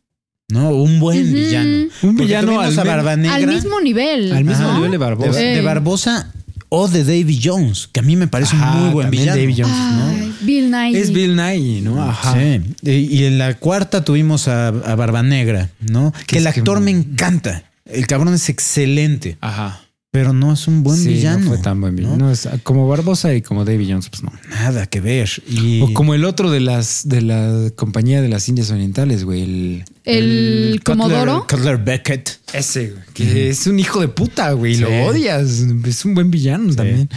¿No? 0.49 0.71
Un 0.71 0.99
buen 0.99 1.33
villano. 1.33 1.85
Un 2.03 2.17
Porque 2.17 2.25
villano 2.25 2.61
al 2.61 2.73
a 2.73 2.77
men- 2.83 2.87
Barba 2.87 3.15
Negra. 3.17 3.35
Al 3.37 3.47
mismo 3.47 3.81
nivel. 3.81 4.33
Al 4.33 4.45
mismo 4.45 4.65
¿no? 4.67 4.75
nivel 4.77 4.91
de 4.91 4.97
Barbosa. 4.99 5.39
De. 5.39 5.61
Barbosa 5.61 6.35
o 6.71 6.89
de 6.89 7.05
Davy 7.05 7.39
Jones, 7.43 7.89
que 7.93 8.01
a 8.01 8.03
mí 8.03 8.17
me 8.17 8.27
parece 8.29 8.57
Ajá, 8.57 8.73
un 8.73 8.81
muy 8.85 8.91
buen 8.93 9.11
villano. 9.11 9.39
Davy 9.39 9.55
Jones, 9.57 9.77
Ay, 9.77 10.35
Bill 10.43 10.71
Nye. 10.71 10.99
Es 10.99 11.13
Bill 11.13 11.37
Nye, 11.37 11.81
¿no? 11.83 12.03
Ajá. 12.03 12.35
Sí. 12.35 12.63
Y, 12.91 13.25
en 13.25 13.37
la 13.39 13.55
cuarta 13.55 14.05
tuvimos 14.05 14.49
a, 14.49 14.69
a 14.69 14.95
Barba 14.95 15.23
Negra, 15.23 15.69
¿no? 15.81 16.13
Que 16.27 16.39
el 16.39 16.45
que- 16.45 16.49
actor 16.61 16.81
me 16.81 16.91
encanta. 16.93 17.65
El 17.85 18.07
cabrón 18.07 18.33
es 18.35 18.49
excelente, 18.49 19.37
Ajá. 19.41 19.81
Pero 20.13 20.33
no 20.33 20.53
es 20.53 20.67
un 20.67 20.83
buen 20.83 20.99
Sí, 20.99 21.09
villano. 21.09 21.39
No 21.45 21.49
fue 21.51 21.59
tan 21.59 21.81
buen 21.81 21.95
villano. 21.95 22.17
¿no? 22.17 22.25
No, 22.27 22.31
es 22.33 22.49
como 22.65 22.89
Barbosa 22.89 23.33
y 23.35 23.43
como 23.43 23.65
Davy 23.65 23.89
Jones, 23.89 24.09
pues 24.09 24.23
no. 24.25 24.33
Nada 24.51 24.87
que 24.87 25.01
ver. 25.01 25.31
Y 25.49 25.81
O 25.83 25.95
como 25.95 26.15
el 26.15 26.25
otro 26.25 26.51
de 26.51 26.59
las 26.61 27.09
de 27.09 27.23
la 27.23 27.71
compañía 27.77 28.21
de 28.21 28.29
las 28.29 28.49
Indias 28.49 28.71
Orientales, 28.73 29.23
güey. 29.25 29.43
El, 29.43 29.85
El, 30.05 30.81
Comodoro. 30.85 31.47
Cutler 31.49 31.79
Beckett. 31.79 32.41
ese, 32.53 32.91
güey. 32.91 33.03
Que 33.15 33.51
es 33.51 33.67
un 33.69 33.79
hijo 33.79 34.01
de 34.01 34.09
puta, 34.09 34.51
güey. 34.53 34.75
Sí. 34.75 34.81
Lo 34.81 34.89
odias. 35.07 35.49
Es 35.85 36.05
un 36.05 36.15
buen 36.15 36.31
villano 36.31 36.75
también. 36.75 37.09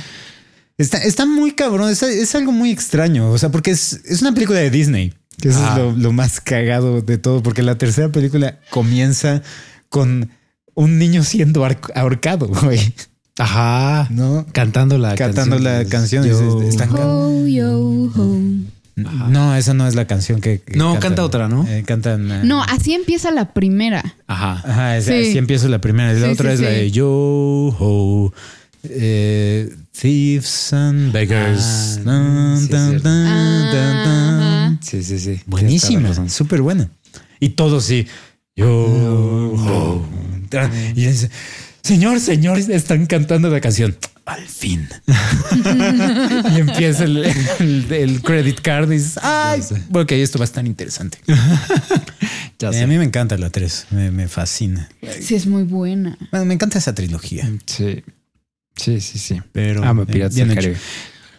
Está, 0.78 0.98
está 1.00 1.26
muy 1.26 1.52
cabrón. 1.54 1.89
Es, 1.89 2.04
es 2.04 2.36
algo 2.36 2.52
muy 2.52 2.70
extraño. 2.72 3.32
O 3.32 3.38
sea, 3.39 3.50
porque 3.50 3.72
es, 3.72 4.02
es 4.06 4.22
una 4.22 4.34
película 4.34 4.60
de 4.60 4.70
Disney. 4.70 5.14
Que 5.41 5.50
eso 5.50 5.60
Ah. 5.62 5.72
es 5.72 5.78
lo, 5.80 5.91
lo 5.94 6.12
más 6.14 6.39
cagado 6.41 7.02
de 7.02 7.18
todo. 7.18 7.41
Porque 7.41 7.64
la 7.64 7.76
tercera 7.78 8.12
película 8.12 8.60
comienza 8.70 9.41
con 9.89 10.30
un 10.76 10.97
niño 10.99 11.24
siendo 11.24 11.65
ahorcado, 11.95 12.47
güey. 12.63 12.80
Ajá. 13.38 14.07
¿No? 14.11 14.45
Cantando 14.51 14.97
la 14.97 15.15
Cantando 15.15 15.55
canción. 15.57 15.63
la 15.63 15.86
canción. 15.89 16.26
Yo- 16.26 16.61
están 16.63 16.89
Ho, 16.95 17.47
yo. 17.47 18.09
No, 18.95 19.55
esa 19.55 19.74
no 19.74 19.88
es 19.88 19.95
la 19.95 20.05
canción 20.05 20.39
que. 20.39 20.59
que 20.61 20.76
No, 20.78 20.91
cantan. 20.93 21.01
canta 21.09 21.24
otra, 21.26 21.47
¿no? 21.49 21.67
Eh, 21.67 21.84
cantan. 21.84 22.30
eh, 22.32 22.41
No, 22.43 22.61
así 22.61 22.93
empieza 22.93 23.32
la 23.32 23.51
primera. 23.53 24.15
Ajá. 24.28 24.61
Ajá, 24.63 24.97
es- 24.97 25.05
Sí. 25.05 25.13
así 25.13 25.38
empieza 25.39 25.67
la 25.67 25.82
primera. 25.82 26.13
Y 26.13 26.19
la 26.19 26.28
Sí, 26.28 26.34
otra 26.34 26.49
sí, 26.49 26.53
es 26.55 26.59
la 26.61 26.69
de 26.69 26.91
Yo 26.91 27.07
Ho. 27.09 28.32
eh, 28.84 29.74
Thieves 29.99 30.74
and 30.74 31.11
Beggars. 31.11 31.99
Sí. 34.82 35.03
Sí, 35.03 35.19
sí, 35.19 35.39
Buenísima, 35.47 36.30
súper 36.30 36.61
buena. 36.61 36.89
Y 37.39 37.49
todo 37.49 37.82
sí. 37.82 38.05
Yo 38.55 38.67
Ho. 38.69 40.05
Y 40.95 41.06
dice, 41.06 41.30
señor, 41.82 42.20
señor, 42.20 42.58
están 42.60 43.06
cantando 43.06 43.49
la 43.49 43.60
canción. 43.62 43.95
Al 44.26 44.47
fin. 44.47 44.88
y 46.56 46.60
empieza 46.60 47.04
el, 47.04 47.26
el- 47.60 47.88
el 47.91 48.22
credit 48.22 48.62
card 48.62 48.89
y 48.91 48.95
dices, 48.95 49.20
ay, 49.22 49.62
ok, 49.93 50.12
esto 50.14 50.39
va 50.39 50.43
a 50.43 50.47
estar 50.47 50.66
interesante. 50.66 51.18
Ya 52.60 52.70
Eh, 52.70 52.74
sé. 52.74 52.84
a 52.84 52.88
mí 52.88 52.97
me 52.97 53.04
encanta 53.04 53.36
la 53.38 53.49
3, 53.49 53.88
me, 53.91 54.12
me 54.12 54.28
fascina. 54.30 54.88
Sí, 55.20 55.36
es 55.36 55.47
muy 55.47 55.64
buena. 55.64 56.18
Bueno, 56.32 56.45
me 56.45 56.54
encanta 56.54 56.78
esa 56.78 56.93
trilogía. 56.95 57.49
Sí. 57.66 58.04
Sí, 58.78 59.01
sí, 59.01 59.20
sí. 59.20 59.41
Pero 59.51 59.84
Amo 59.84 60.04
eh, 60.04 60.06
Piratas 60.06 60.36
del. 60.36 60.54
Caribe. 60.56 60.78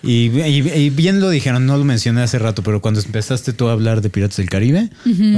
Y, 0.07 0.31
y- 0.41 0.73
y 0.73 0.91
bien 0.91 1.21
lo 1.21 1.31
dijeron, 1.31 1.67
no 1.67 1.77
lo 1.77 1.85
mencioné 1.85 2.23
hace 2.23 2.39
rato, 2.39 2.63
pero 2.63 2.81
cuando 2.81 3.01
empezaste 3.01 3.53
tú 3.53 3.69
a 3.69 3.73
hablar 3.73 4.01
de 4.03 4.11
Piratas 4.11 4.37
del 4.39 4.49
Caribe, 4.51 4.91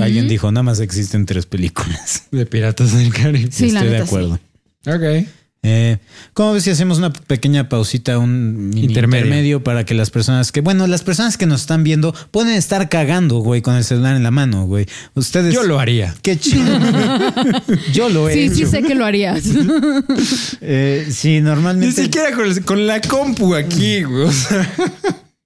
alguien 0.02 0.28
dijo, 0.28 0.50
nada 0.52 0.62
más 0.62 0.80
existen 0.80 1.26
tres 1.26 1.46
películas. 1.46 2.24
De 2.30 2.46
Piratas 2.46 2.92
del 2.96 3.12
Caribe. 3.12 3.48
Sí, 3.50 3.70
la 3.70 3.80
Estoy 3.80 3.92
de 3.96 4.02
acuerdo. 4.02 4.40
Ok. 4.86 5.28
Eh, 5.62 5.98
¿Cómo 6.32 6.52
ves 6.52 6.62
si 6.62 6.70
hacemos 6.70 6.98
una 6.98 7.12
pequeña 7.12 7.68
pausita, 7.68 8.18
un 8.18 8.70
Intermedio. 8.76 9.24
intermedio. 9.26 9.64
para 9.64 9.84
que 9.84 9.94
las 9.94 10.10
personas 10.10 10.52
que, 10.52 10.60
bueno, 10.60 10.86
las 10.86 11.02
personas 11.02 11.36
que 11.36 11.46
nos 11.46 11.62
están 11.62 11.82
viendo 11.82 12.14
pueden 12.30 12.52
estar 12.54 12.88
cagando, 12.88 13.38
güey, 13.38 13.62
con 13.62 13.74
el 13.74 13.82
celular 13.82 14.14
en 14.14 14.22
la 14.22 14.30
mano, 14.30 14.66
güey. 14.66 14.86
Ustedes. 15.14 15.52
Yo 15.52 15.64
lo 15.64 15.80
haría. 15.80 16.14
Qué 16.22 16.38
chido. 16.38 16.64
Yo 17.92 18.08
lo 18.10 18.28
he 18.28 18.34
Sí, 18.34 18.40
hecho. 18.44 18.54
sí 18.54 18.66
sé 18.66 18.82
que 18.82 18.94
lo 18.94 19.04
harías. 19.04 19.42
Eh, 20.60 21.08
sí, 21.10 21.28
Ni 21.34 21.40
normalmente. 21.40 22.02
siquiera 22.04 22.32
con, 22.32 22.46
el- 22.46 22.64
con 22.64 22.86
la 22.86 23.00
compu 23.00 23.54
aquí, 23.54 24.02
güey. 24.04 24.28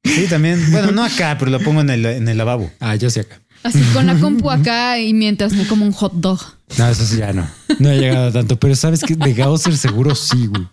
Sí, 0.05 0.27
también. 0.29 0.71
Bueno, 0.71 0.93
no 0.93 1.05
acá, 1.05 1.37
pero 1.39 1.51
lo 1.51 1.61
pongo 1.61 1.81
en 1.83 1.91
el, 1.91 2.05
en 2.07 2.29
el 2.29 2.37
lavabo. 2.39 2.71
Ah, 2.81 2.97
yo 2.97 3.11
sí 3.11 3.21
acá. 3.21 3.41
Así 3.63 3.81
con 3.93 4.07
la 4.07 4.19
compu 4.19 4.51
acá 4.51 4.99
y 4.99 5.13
mientras 5.13 5.53
me 5.53 5.67
como 5.67 5.85
un 5.85 5.93
hot 5.93 6.15
dog. 6.15 6.41
No, 6.79 6.89
eso 6.89 7.05
sí 7.05 7.19
ya 7.19 7.33
no. 7.33 7.47
No 7.79 7.91
he 7.91 7.99
llegado 7.99 8.29
a 8.29 8.33
tanto, 8.33 8.59
pero 8.59 8.75
sabes 8.75 9.03
que 9.03 9.17
de 9.17 9.35
Gausser 9.35 9.77
seguro 9.77 10.15
sí, 10.15 10.47
güey. 10.47 10.67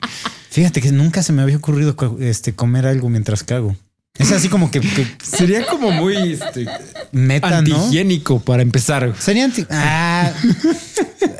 Fíjate 0.50 0.82
que 0.82 0.92
nunca 0.92 1.22
se 1.22 1.34
me 1.34 1.42
había 1.42 1.58
ocurrido 1.58 1.96
este, 2.20 2.56
comer 2.56 2.88
algo 2.88 3.10
mientras 3.10 3.44
cago. 3.44 3.76
Es 4.20 4.32
así 4.32 4.50
como 4.50 4.72
que, 4.72 4.80
que 4.82 5.08
Sería 5.24 5.66
como 5.68 5.92
muy 5.92 6.16
este, 6.34 6.66
meta, 7.12 7.50
¿no? 7.50 7.56
antihigiénico 7.58 8.40
para 8.40 8.62
empezar. 8.64 9.14
Sería 9.20 9.46
anti... 9.46 9.66
Ah, 9.70 10.32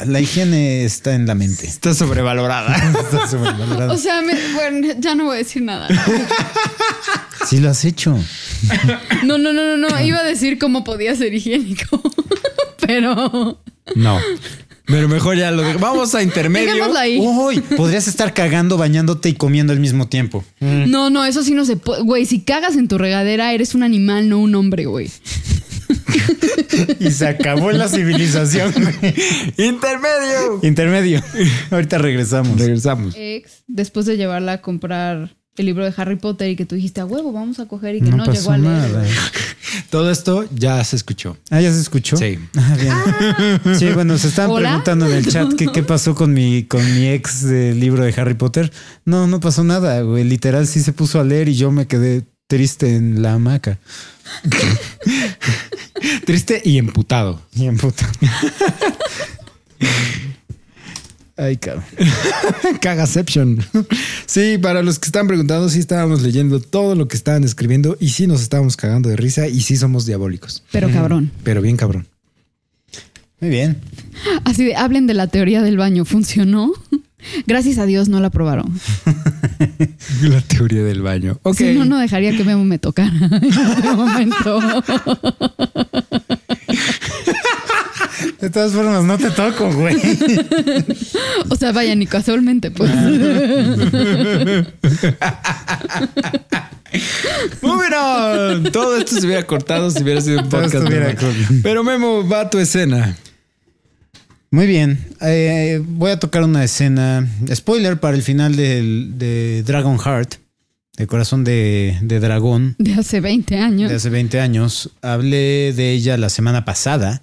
la 0.06 0.20
higiene 0.20 0.86
está 0.86 1.14
en 1.16 1.26
la 1.26 1.34
mente. 1.36 1.66
Está 1.68 1.94
sobrevalorada. 1.94 2.76
Está 3.02 3.28
sobrevalorada. 3.28 3.94
O 3.94 3.98
sea, 3.98 4.22
me- 4.22 4.54
bueno, 4.54 4.88
ya 5.00 5.16
no 5.16 5.26
voy 5.26 5.36
a 5.36 5.38
decir 5.40 5.62
nada. 5.64 5.88
Sí 7.48 7.60
lo 7.60 7.70
has 7.70 7.84
hecho. 7.86 8.18
No, 9.24 9.38
no, 9.38 9.54
no, 9.54 9.76
no, 9.76 9.90
no. 9.90 10.02
Iba 10.02 10.20
a 10.20 10.24
decir 10.24 10.60
cómo 10.60 10.84
podía 10.84 11.16
ser 11.16 11.34
higiénico. 11.34 12.02
Pero 12.86 13.60
No. 13.96 14.20
Pero 14.88 15.08
mejor 15.10 15.38
ya 15.38 15.52
lo 15.52 15.62
de- 15.64 15.74
Vamos 15.76 16.16
a 16.16 16.24
intermedio. 16.24 16.98
ahí. 16.98 17.20
Uy, 17.20 17.60
podrías 17.62 18.08
estar 18.08 18.34
cagando, 18.34 18.78
bañándote 18.78 19.30
y 19.30 19.34
comiendo 19.34 19.74
al 19.74 19.80
mismo 19.80 20.08
tiempo. 20.08 20.44
No, 20.60 21.10
no, 21.10 21.26
eso 21.26 21.44
sí 21.44 21.54
no 21.54 21.66
se 21.66 21.76
puede. 21.76 22.02
Güey, 22.04 22.26
si 22.26 22.40
cagas 22.42 22.76
en 22.78 22.88
tu 22.88 22.98
regadera, 22.98 23.54
eres 23.54 23.76
un 23.76 23.84
animal, 23.84 24.30
no 24.30 24.40
un 24.40 24.56
hombre, 24.56 24.86
güey. 24.86 25.12
Y 27.00 27.12
se 27.12 27.28
acabó 27.28 27.72
la 27.72 27.88
civilización. 27.88 28.72
güey. 28.74 29.16
Intermedio. 29.58 30.60
Intermedio. 30.64 31.24
Ahorita 31.72 31.98
regresamos. 31.98 32.60
Regresamos. 32.60 33.14
Ex, 33.18 33.64
después 33.68 34.06
de 34.06 34.18
llevarla 34.18 34.54
a 34.54 34.62
comprar 34.62 35.36
el 35.58 35.66
libro 35.66 35.84
de 35.86 35.94
Harry 35.98 36.16
Potter 36.16 36.50
y 36.50 36.56
que 36.56 36.66
tú 36.66 36.76
dijiste 36.76 37.02
a 37.02 37.06
huevo, 37.06 37.32
vamos 37.34 37.60
a 37.60 37.66
coger 37.68 37.96
y 37.96 38.02
que 38.02 38.10
No 38.12 38.18
no, 38.18 38.26
pasó 38.26 38.40
llegó 38.40 38.52
a 38.52 38.58
leer. 38.58 38.92
nada. 38.92 39.06
Todo 39.90 40.10
esto 40.12 40.46
ya 40.54 40.84
se 40.84 40.96
escuchó. 40.96 41.38
Ah, 41.50 41.60
¿ya 41.62 41.72
se 41.74 41.82
escuchó? 41.82 42.16
Sí. 42.18 42.40
Ah, 42.58 42.76
bien. 43.64 43.78
Sí, 43.78 43.88
bueno, 43.94 44.18
se 44.18 44.28
estaban 44.30 44.52
¿Hola? 44.52 44.70
preguntando 44.70 45.08
en 45.08 45.14
el 45.14 45.28
chat 45.28 45.54
qué 45.74 45.84
pasó 45.84 46.16
con 46.16 46.34
mi, 46.34 46.64
con 46.64 46.84
mi 46.96 47.08
ex 47.08 47.44
del 47.44 47.80
libro 47.80 48.04
de 48.04 48.14
Harry 48.20 48.34
Potter. 48.36 48.72
No, 49.06 49.28
no 49.28 49.40
pasó 49.40 49.64
nada, 49.64 50.02
güey. 50.02 50.24
Literal 50.24 50.68
sí 50.68 50.82
se 50.82 50.94
puso 50.94 51.20
a 51.20 51.24
leer 51.24 51.48
y 51.50 51.56
yo 51.56 51.72
me 51.72 51.88
quedé 51.88 52.24
triste 52.48 52.96
en 52.96 53.22
la 53.22 53.34
hamaca. 53.34 53.78
Triste 56.26 56.62
y 56.64 56.78
emputado. 56.78 57.42
Y 57.56 57.66
en 57.66 57.78
puta. 57.78 58.10
Ay, 61.38 61.58
cabrón. 61.58 61.86
Cagaception. 62.82 63.64
Sí, 64.26 64.58
para 64.58 64.82
los 64.82 64.98
que 64.98 65.06
están 65.06 65.28
preguntando, 65.28 65.70
sí 65.70 65.80
estábamos 65.80 66.24
leyendo 66.24 66.60
todo 66.60 66.96
lo 66.96 67.08
que 67.08 67.16
estaban 67.16 67.44
escribiendo 67.44 67.96
y 68.00 68.10
sí 68.10 68.26
nos 68.26 68.42
estábamos 68.42 68.76
cagando 68.76 69.10
de 69.10 69.16
risa 69.16 69.48
y 69.48 69.62
sí 69.62 69.78
somos 69.78 70.08
diabólicos. 70.08 70.64
Pero 70.72 70.90
cabrón. 70.90 71.32
Pero 71.44 71.62
bien 71.62 71.78
cabrón. 71.78 72.08
Muy 73.40 73.52
bien. 73.52 73.78
Así 74.46 74.66
de, 74.66 74.76
hablen 74.76 75.06
de 75.06 75.14
la 75.14 75.28
teoría 75.28 75.62
del 75.62 75.78
baño. 75.78 76.06
¿Funcionó? 76.06 76.74
Gracias 77.46 77.78
a 77.78 77.86
Dios 77.86 78.10
no 78.10 78.20
la 78.20 78.30
probaron. 78.30 78.80
La 80.22 80.42
teoría 80.42 80.84
del 80.84 81.02
baño. 81.02 81.40
Ok. 81.44 81.58
Si 81.58 81.74
no, 81.74 81.86
no 81.86 81.98
dejaría 81.98 82.36
que 82.36 82.44
Memo 82.44 82.64
me 82.64 82.80
tocara 82.80 83.12
en 83.42 83.44
este 83.44 83.94
momento. 83.94 84.84
De 88.42 88.50
todas 88.52 88.72
formas, 88.72 89.04
no 89.04 89.18
te 89.18 89.30
toco, 89.32 89.72
güey. 89.74 89.96
O 91.50 91.56
sea, 91.56 91.72
vaya, 91.72 91.96
ni 91.96 92.06
casualmente, 92.06 92.70
pues. 92.72 92.92
Moving 97.62 97.94
on. 97.94 98.72
Todo 98.72 98.98
esto 98.98 99.20
se 99.20 99.26
hubiera 99.26 99.46
cortado 99.46 99.90
si 99.92 100.02
hubiera 100.04 100.22
sido 100.22 100.42
un 100.42 100.50
podcast. 100.50 100.88
Pero 101.64 101.84
Memo, 101.84 102.28
va 102.28 102.42
a 102.42 102.50
tu 102.50 102.58
escena. 102.60 103.16
Muy 104.52 104.66
bien. 104.68 105.00
Eh, 105.22 105.82
voy 105.86 106.12
a 106.12 106.20
tocar 106.20 106.44
una 106.44 106.64
escena. 106.64 107.28
Spoiler 107.54 108.00
para 108.00 108.16
el 108.16 108.24
final 108.24 108.56
del- 108.56 109.14
de 109.18 109.64
Dragon 109.66 109.98
Heart, 110.00 110.36
de 110.96 111.08
Corazón 111.08 111.44
de, 111.44 111.98
de 112.02 112.20
Dragón, 112.20 112.76
De 112.80 112.94
hace 112.94 113.20
20 113.20 113.58
años. 113.58 113.90
de 113.90 113.96
hace 113.98 114.10
20 114.10 114.40
años. 114.40 114.92
Hablé 115.02 115.74
de 115.74 115.92
ella 115.92 116.18
la 116.18 116.30
semana 116.30 116.64
pasada. 116.66 117.22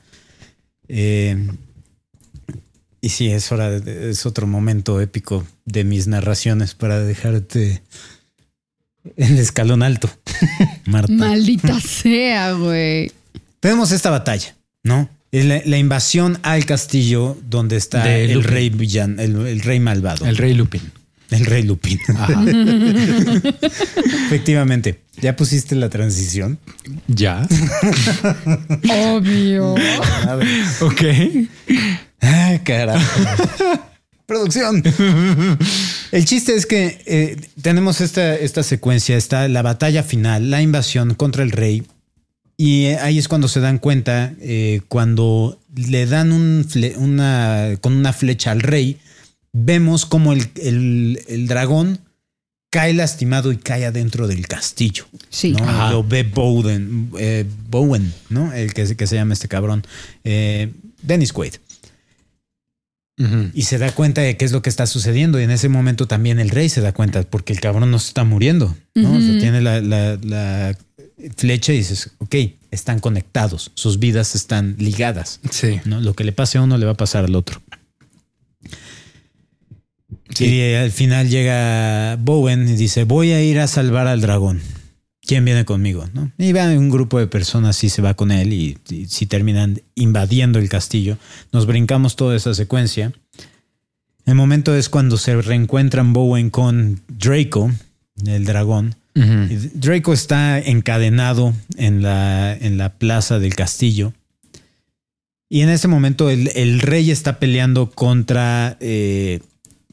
Eh, 0.89 1.49
y 3.01 3.09
sí, 3.11 3.29
es 3.31 3.51
hora, 3.53 3.71
de- 3.71 4.11
es 4.11 4.25
otro 4.27 4.47
momento 4.47 5.01
épico 5.01 5.47
de 5.65 5.85
mis 5.85 6.07
narraciones 6.07 6.75
para 6.75 6.99
dejarte 7.01 7.83
en 9.17 9.33
el 9.35 9.39
escalón 9.39 9.83
alto, 9.83 10.11
Marta. 10.87 11.13
Maldita 11.13 11.79
sea, 12.03 12.53
güey. 12.53 13.13
Tenemos 13.61 13.93
esta 13.93 14.11
batalla, 14.11 14.57
¿no? 14.83 15.09
Es 15.33 15.45
la, 15.47 15.61
la 15.65 15.79
invasión 15.79 16.39
al 16.43 16.65
castillo 16.65 17.37
donde 17.51 17.77
está 17.77 18.05
De 18.05 18.27
el 18.27 18.35
Lupin. 18.35 18.51
rey 18.51 18.71
villano, 18.71 19.21
el, 19.21 19.47
el 19.47 19.61
rey 19.61 19.81
malvado. 19.81 20.27
El 20.27 20.37
rey 20.37 20.55
Lupin. 20.55 20.83
El 21.35 21.47
rey 21.47 21.63
Lupin. 21.63 21.99
Ajá. 22.17 22.43
Efectivamente. 24.27 25.01
¿Ya 25.21 25.37
pusiste 25.37 25.75
la 25.75 25.89
transición? 25.89 26.59
ya. 27.09 27.47
Obvio. 29.13 29.75
A 30.29 30.35
ver. 30.37 30.49
Ok. 30.81 31.03
Carajo. 32.65 33.23
Producción. 34.27 34.83
El 36.13 36.25
chiste 36.25 36.55
es 36.55 36.67
que 36.67 37.03
eh, 37.07 37.37
tenemos 37.61 38.01
esta, 38.01 38.35
esta 38.35 38.63
secuencia, 38.63 39.17
está 39.17 39.47
la 39.49 39.63
batalla 39.63 40.03
final, 40.03 40.51
la 40.51 40.63
invasión 40.63 41.15
contra 41.15 41.43
el 41.43 41.51
rey. 41.53 41.83
Y 42.57 42.85
eh, 42.87 42.99
ahí 42.99 43.19
es 43.19 43.29
cuando 43.29 43.49
se 43.49 43.61
dan 43.61 43.79
cuenta, 43.79 44.33
eh, 44.41 44.81
cuando 44.89 45.61
le 45.75 46.07
dan 46.07 46.33
un 46.33 46.65
fle- 46.69 46.97
una, 46.97 47.77
con 47.81 47.95
una 47.95 48.13
flecha 48.13 48.53
al 48.53 48.61
rey, 48.61 48.99
vemos 49.55 50.05
como 50.05 50.33
el, 50.35 50.51
el- 50.57 51.23
el 51.29 51.47
dragón 51.47 52.01
cae 52.71 52.93
lastimado 52.93 53.53
y 53.53 53.57
cae 53.57 53.87
adentro 53.87 54.27
del 54.27 54.47
castillo. 54.49 55.07
Sí. 55.31 55.53
¿no? 55.53 55.91
Lo 55.93 56.03
ve 56.03 56.25
Bowen, 56.25 57.11
eh, 57.19 57.47
Bowen, 57.71 58.13
¿no? 58.31 58.53
El 58.53 58.75
que, 58.75 58.97
que 58.97 59.07
se 59.07 59.15
llama 59.15 59.33
este 59.33 59.47
cabrón. 59.49 59.87
Eh, 60.25 60.73
Dennis 61.01 61.33
Quaid. 61.33 61.55
Y 63.55 63.63
se 63.63 63.79
da 63.79 63.93
cuenta 63.93 64.23
de 64.23 64.37
qué 64.37 64.45
es 64.45 64.51
lo 64.51 64.61
que 64.61 64.69
está 64.69 64.87
sucediendo. 64.89 65.39
Y 65.39 65.45
en 65.45 65.53
ese 65.53 65.69
momento 65.69 66.09
también 66.09 66.41
el 66.41 66.51
rey 66.51 66.69
se 66.69 66.81
da 66.81 66.93
cuenta 66.93 67.23
porque 67.23 67.53
el 67.53 67.61
cabrón 67.61 67.93
no 67.93 68.01
se 68.01 68.09
está 68.09 68.25
muriendo. 68.25 68.77
¿no? 68.97 69.13
O 69.17 69.21
sea, 69.21 69.39
tiene 69.39 69.61
la, 69.61 69.81
la- 69.81 70.17
la 70.21 70.77
flecha 71.37 71.73
y 71.73 71.77
dices, 71.77 72.11
ok, 72.19 72.35
están 72.73 72.99
conectados, 72.99 73.71
sus 73.77 74.01
vidas 74.01 74.35
están 74.35 74.75
ligadas. 74.81 75.39
Sí. 75.53 75.81
¿no? 75.85 76.01
Lo 76.01 76.15
que 76.15 76.25
le 76.25 76.33
pase 76.33 76.59
a 76.59 76.63
uno 76.63 76.77
le 76.77 76.87
va 76.87 76.93
a 76.93 76.97
pasar 76.97 77.25
al 77.25 77.37
otro. 77.37 77.63
Sí. 80.31 80.47
Y 80.47 80.75
al 80.75 80.91
final 80.91 81.29
llega 81.29 82.17
Bowen 82.17 82.69
y 82.69 82.77
dice, 82.77 83.05
voy 83.05 83.33
a 83.33 83.43
ir 83.43 83.61
a 83.61 83.67
salvar 83.67 84.07
al 84.07 84.21
dragón. 84.21 84.61
¿Quién 85.27 85.45
viene 85.45 85.65
conmigo? 85.65 86.07
¿no? 86.13 86.33
Y 86.39 86.53
va 86.53 86.67
un 86.67 86.91
grupo 86.91 87.19
de 87.19 87.27
personas 87.27 87.83
y 87.83 87.89
se 87.89 88.03
va 88.03 88.15
con 88.15 88.31
él 88.31 88.53
y, 88.53 88.79
y 88.91 89.07
si 89.07 89.27
terminan 89.27 89.81
invadiendo 89.95 90.59
el 90.59 90.69
castillo, 90.69 91.17
nos 91.53 91.67
brincamos 91.67 92.17
toda 92.17 92.37
esa 92.37 92.53
secuencia. 92.55 93.13
El 94.27 94.35
momento 94.35 94.75
es 94.75 94.89
cuando 94.89 95.17
se 95.17 95.41
reencuentran 95.41 96.13
Bowen 96.13 96.51
con 96.51 97.01
Draco, 97.09 97.71
el 98.27 98.45
dragón. 98.45 98.97
Draco 99.15 100.13
está 100.13 100.59
encadenado 100.59 101.55
en 101.77 102.03
la, 102.03 102.55
en 102.55 102.79
la 102.79 102.95
plaza 102.95 103.39
del 103.39 103.55
castillo. 103.55 104.13
Y 105.49 105.61
en 105.61 105.69
ese 105.69 105.89
momento 105.89 106.31
el, 106.31 106.51
el 106.57 106.81
rey 106.81 107.11
está 107.11 107.39
peleando 107.39 107.91
contra 107.91 108.77
eh, 108.81 109.41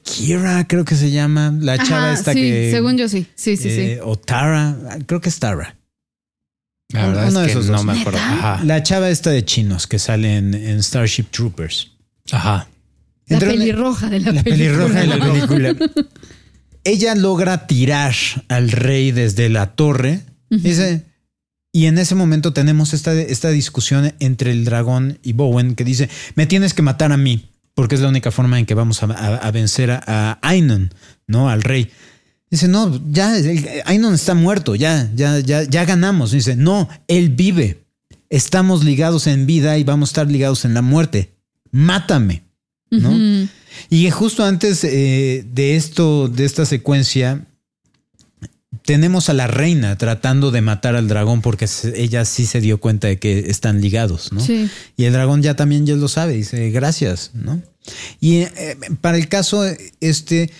Kira, 0.03 0.67
creo 0.67 0.83
que 0.85 0.95
se 0.95 1.11
llama. 1.11 1.53
La 1.59 1.77
chava 1.77 2.13
esta 2.13 2.33
sí, 2.33 2.41
que. 2.41 2.71
según 2.71 2.97
yo 2.97 3.07
sí. 3.07 3.27
Sí, 3.35 3.57
sí, 3.57 3.69
eh, 3.69 3.99
O 4.03 4.17
Tara, 4.17 4.75
creo 5.05 5.21
que 5.21 5.29
es 5.29 5.39
Tara. 5.39 5.77
La 6.89 7.07
verdad 7.07 7.29
Uno 7.29 7.39
es 7.41 7.45
que 7.45 7.51
esos 7.51 7.67
no 7.67 7.77
dos. 7.77 7.85
me 7.85 7.99
acuerdo. 7.99 8.19
La 8.65 8.83
chava 8.83 9.09
esta 9.09 9.29
de 9.29 9.45
chinos 9.45 9.87
que 9.87 9.97
sale 9.99 10.35
en, 10.37 10.53
en 10.53 10.81
Starship 10.83 11.25
Troopers. 11.31 11.91
Ajá. 12.31 12.67
sí. 13.27 13.33
La 13.35 13.39
pelirroja 13.39 14.09
de 14.09 14.19
la, 14.19 14.31
La 14.33 14.43
película. 14.43 14.87
pelirroja 14.87 14.99
de 14.99 15.07
la 15.07 15.19
película. 15.33 15.75
Ella 16.83 17.15
logra 17.15 17.67
tirar 17.67 18.13
al 18.49 18.71
rey 18.71 19.11
desde 19.11 19.49
la 19.49 19.67
torre. 19.75 20.21
Dice. 20.49 21.05
Y 21.73 21.85
en 21.85 21.97
ese 21.99 22.15
momento 22.15 22.51
tenemos 22.51 22.93
esta, 22.93 23.13
esta 23.13 23.49
discusión 23.49 24.13
entre 24.19 24.51
el 24.51 24.65
dragón 24.65 25.19
y 25.23 25.31
Bowen 25.31 25.75
que 25.75 25.85
dice: 25.85 26.09
Me 26.35 26.45
tienes 26.45 26.73
que 26.73 26.81
matar 26.81 27.13
a 27.13 27.17
mí, 27.17 27.50
porque 27.73 27.95
es 27.95 28.01
la 28.01 28.09
única 28.09 28.31
forma 28.31 28.59
en 28.59 28.65
que 28.65 28.73
vamos 28.73 29.01
a, 29.03 29.05
a- 29.07 29.37
a 29.37 29.51
vencer 29.51 29.91
a, 29.91 30.01
a 30.05 30.39
Ainon, 30.41 30.93
¿no? 31.27 31.49
Al 31.49 31.61
rey. 31.61 31.89
Dice: 32.49 32.67
No, 32.67 33.01
ya, 33.09 33.33
Ainon 33.85 34.13
está 34.13 34.33
muerto, 34.33 34.75
ya, 34.75 35.09
ya, 35.15 35.39
ya, 35.39 35.63
ya 35.63 35.85
ganamos. 35.85 36.31
Dice: 36.31 36.55
No, 36.55 36.89
él 37.07 37.29
vive. 37.29 37.85
Estamos 38.29 38.83
ligados 38.85 39.27
en 39.27 39.45
vida 39.45 39.77
y 39.77 39.83
vamos 39.83 40.09
a 40.09 40.11
estar 40.11 40.27
ligados 40.31 40.63
en 40.65 40.73
la 40.73 40.81
muerte. 40.81 41.33
Mátame. 41.71 42.43
¿no? 42.89 43.47
Y 43.89 44.09
justo 44.09 44.43
antes 44.43 44.83
eh, 44.83 45.45
de 45.53 45.75
esto, 45.77 46.27
de 46.27 46.43
esta 46.45 46.65
secuencia, 46.65 47.45
tenemos 48.85 49.29
a 49.29 49.33
la 49.33 49.47
reina 49.47 49.97
tratando 49.97 50.51
de 50.51 50.61
matar 50.61 50.95
al 50.95 51.07
dragón 51.07 51.41
porque 51.41 51.67
ella 51.95 52.25
sí 52.25 52.45
se 52.45 52.61
dio 52.61 52.79
cuenta 52.79 53.07
de 53.07 53.19
que 53.19 53.39
están 53.49 53.81
ligados, 53.81 54.31
¿no? 54.33 54.39
Sí. 54.39 54.69
Y 54.97 55.05
el 55.05 55.13
dragón 55.13 55.41
ya 55.41 55.55
también 55.55 55.85
ya 55.85 55.95
lo 55.95 56.07
sabe, 56.07 56.33
dice 56.33 56.69
gracias, 56.71 57.31
¿no? 57.33 57.61
Y 58.19 58.37
eh, 58.41 58.77
para 59.01 59.17
el 59.17 59.27
caso, 59.27 59.63
este, 59.99 60.51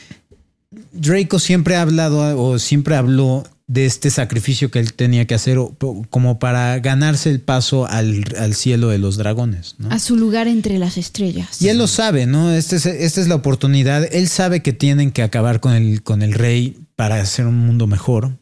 Draco 0.93 1.39
siempre 1.39 1.76
ha 1.76 1.81
hablado 1.81 2.41
o 2.41 2.57
siempre 2.60 2.95
habló 2.95 3.43
de 3.68 3.85
este 3.85 4.10
sacrificio 4.10 4.69
que 4.69 4.80
él 4.80 4.93
tenía 4.93 5.26
que 5.26 5.34
hacer 5.34 5.57
o- 5.57 5.73
como 6.10 6.39
para 6.39 6.77
ganarse 6.80 7.30
el 7.30 7.39
paso 7.39 7.85
al, 7.88 8.23
al 8.38 8.53
cielo 8.53 8.89
de 8.89 8.98
los 8.98 9.15
dragones, 9.18 9.76
¿no? 9.77 9.89
A 9.91 9.99
su 9.99 10.18
lugar 10.18 10.48
entre 10.49 10.77
las 10.77 10.98
estrellas. 10.98 11.61
Y 11.61 11.69
él 11.69 11.77
lo 11.77 11.88
sabe, 11.88 12.26
¿no? 12.26 12.52
Este 12.52 12.76
es- 12.77 12.85
esta 12.85 13.22
es 13.22 13.27
la 13.27 13.35
oportunidad. 13.35 14.07
Él 14.14 14.27
sabe 14.27 14.61
que 14.61 14.73
tienen 14.73 15.11
que 15.11 15.23
acabar 15.23 15.61
con 15.61 15.73
el, 15.73 16.03
con 16.03 16.22
el 16.22 16.34
rey 16.34 16.77
para 17.02 17.19
hacer 17.19 17.48
un 17.48 17.57
mundo 17.57 17.88
mejor. 17.88 18.38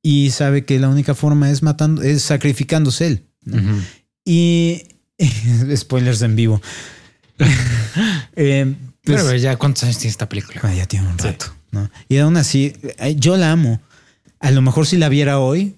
Y 0.00 0.30
sabe 0.30 0.64
que 0.64 0.78
la 0.78 0.88
única 0.88 1.16
forma 1.16 1.50
es 1.50 1.64
matando, 1.64 2.02
es 2.02 2.22
sacrificándose 2.22 3.04
él. 3.08 3.24
¿no? 3.44 3.56
Ujú. 3.56 3.80
Y 4.24 4.82
spoilers 5.76 6.22
en 6.22 6.36
vivo. 6.36 6.62
Eh, 8.36 8.74
pues, 9.02 9.22
Pero 9.22 9.34
ya, 9.36 9.56
¿cuántos 9.56 9.82
años 9.84 9.98
tiene 9.98 10.10
esta 10.10 10.28
película? 10.28 10.60
ah, 10.62 10.72
ya 10.74 10.86
tiene 10.86 11.08
un 11.08 11.18
rato. 11.18 11.46
¿no? 11.72 11.90
Y 12.08 12.18
aún 12.18 12.36
así, 12.36 12.74
eh, 12.98 13.16
yo 13.18 13.36
la 13.36 13.50
amo. 13.50 13.80
A 14.38 14.50
lo 14.52 14.62
mejor 14.62 14.86
si 14.86 14.96
la 14.98 15.08
viera 15.08 15.38
hoy, 15.40 15.74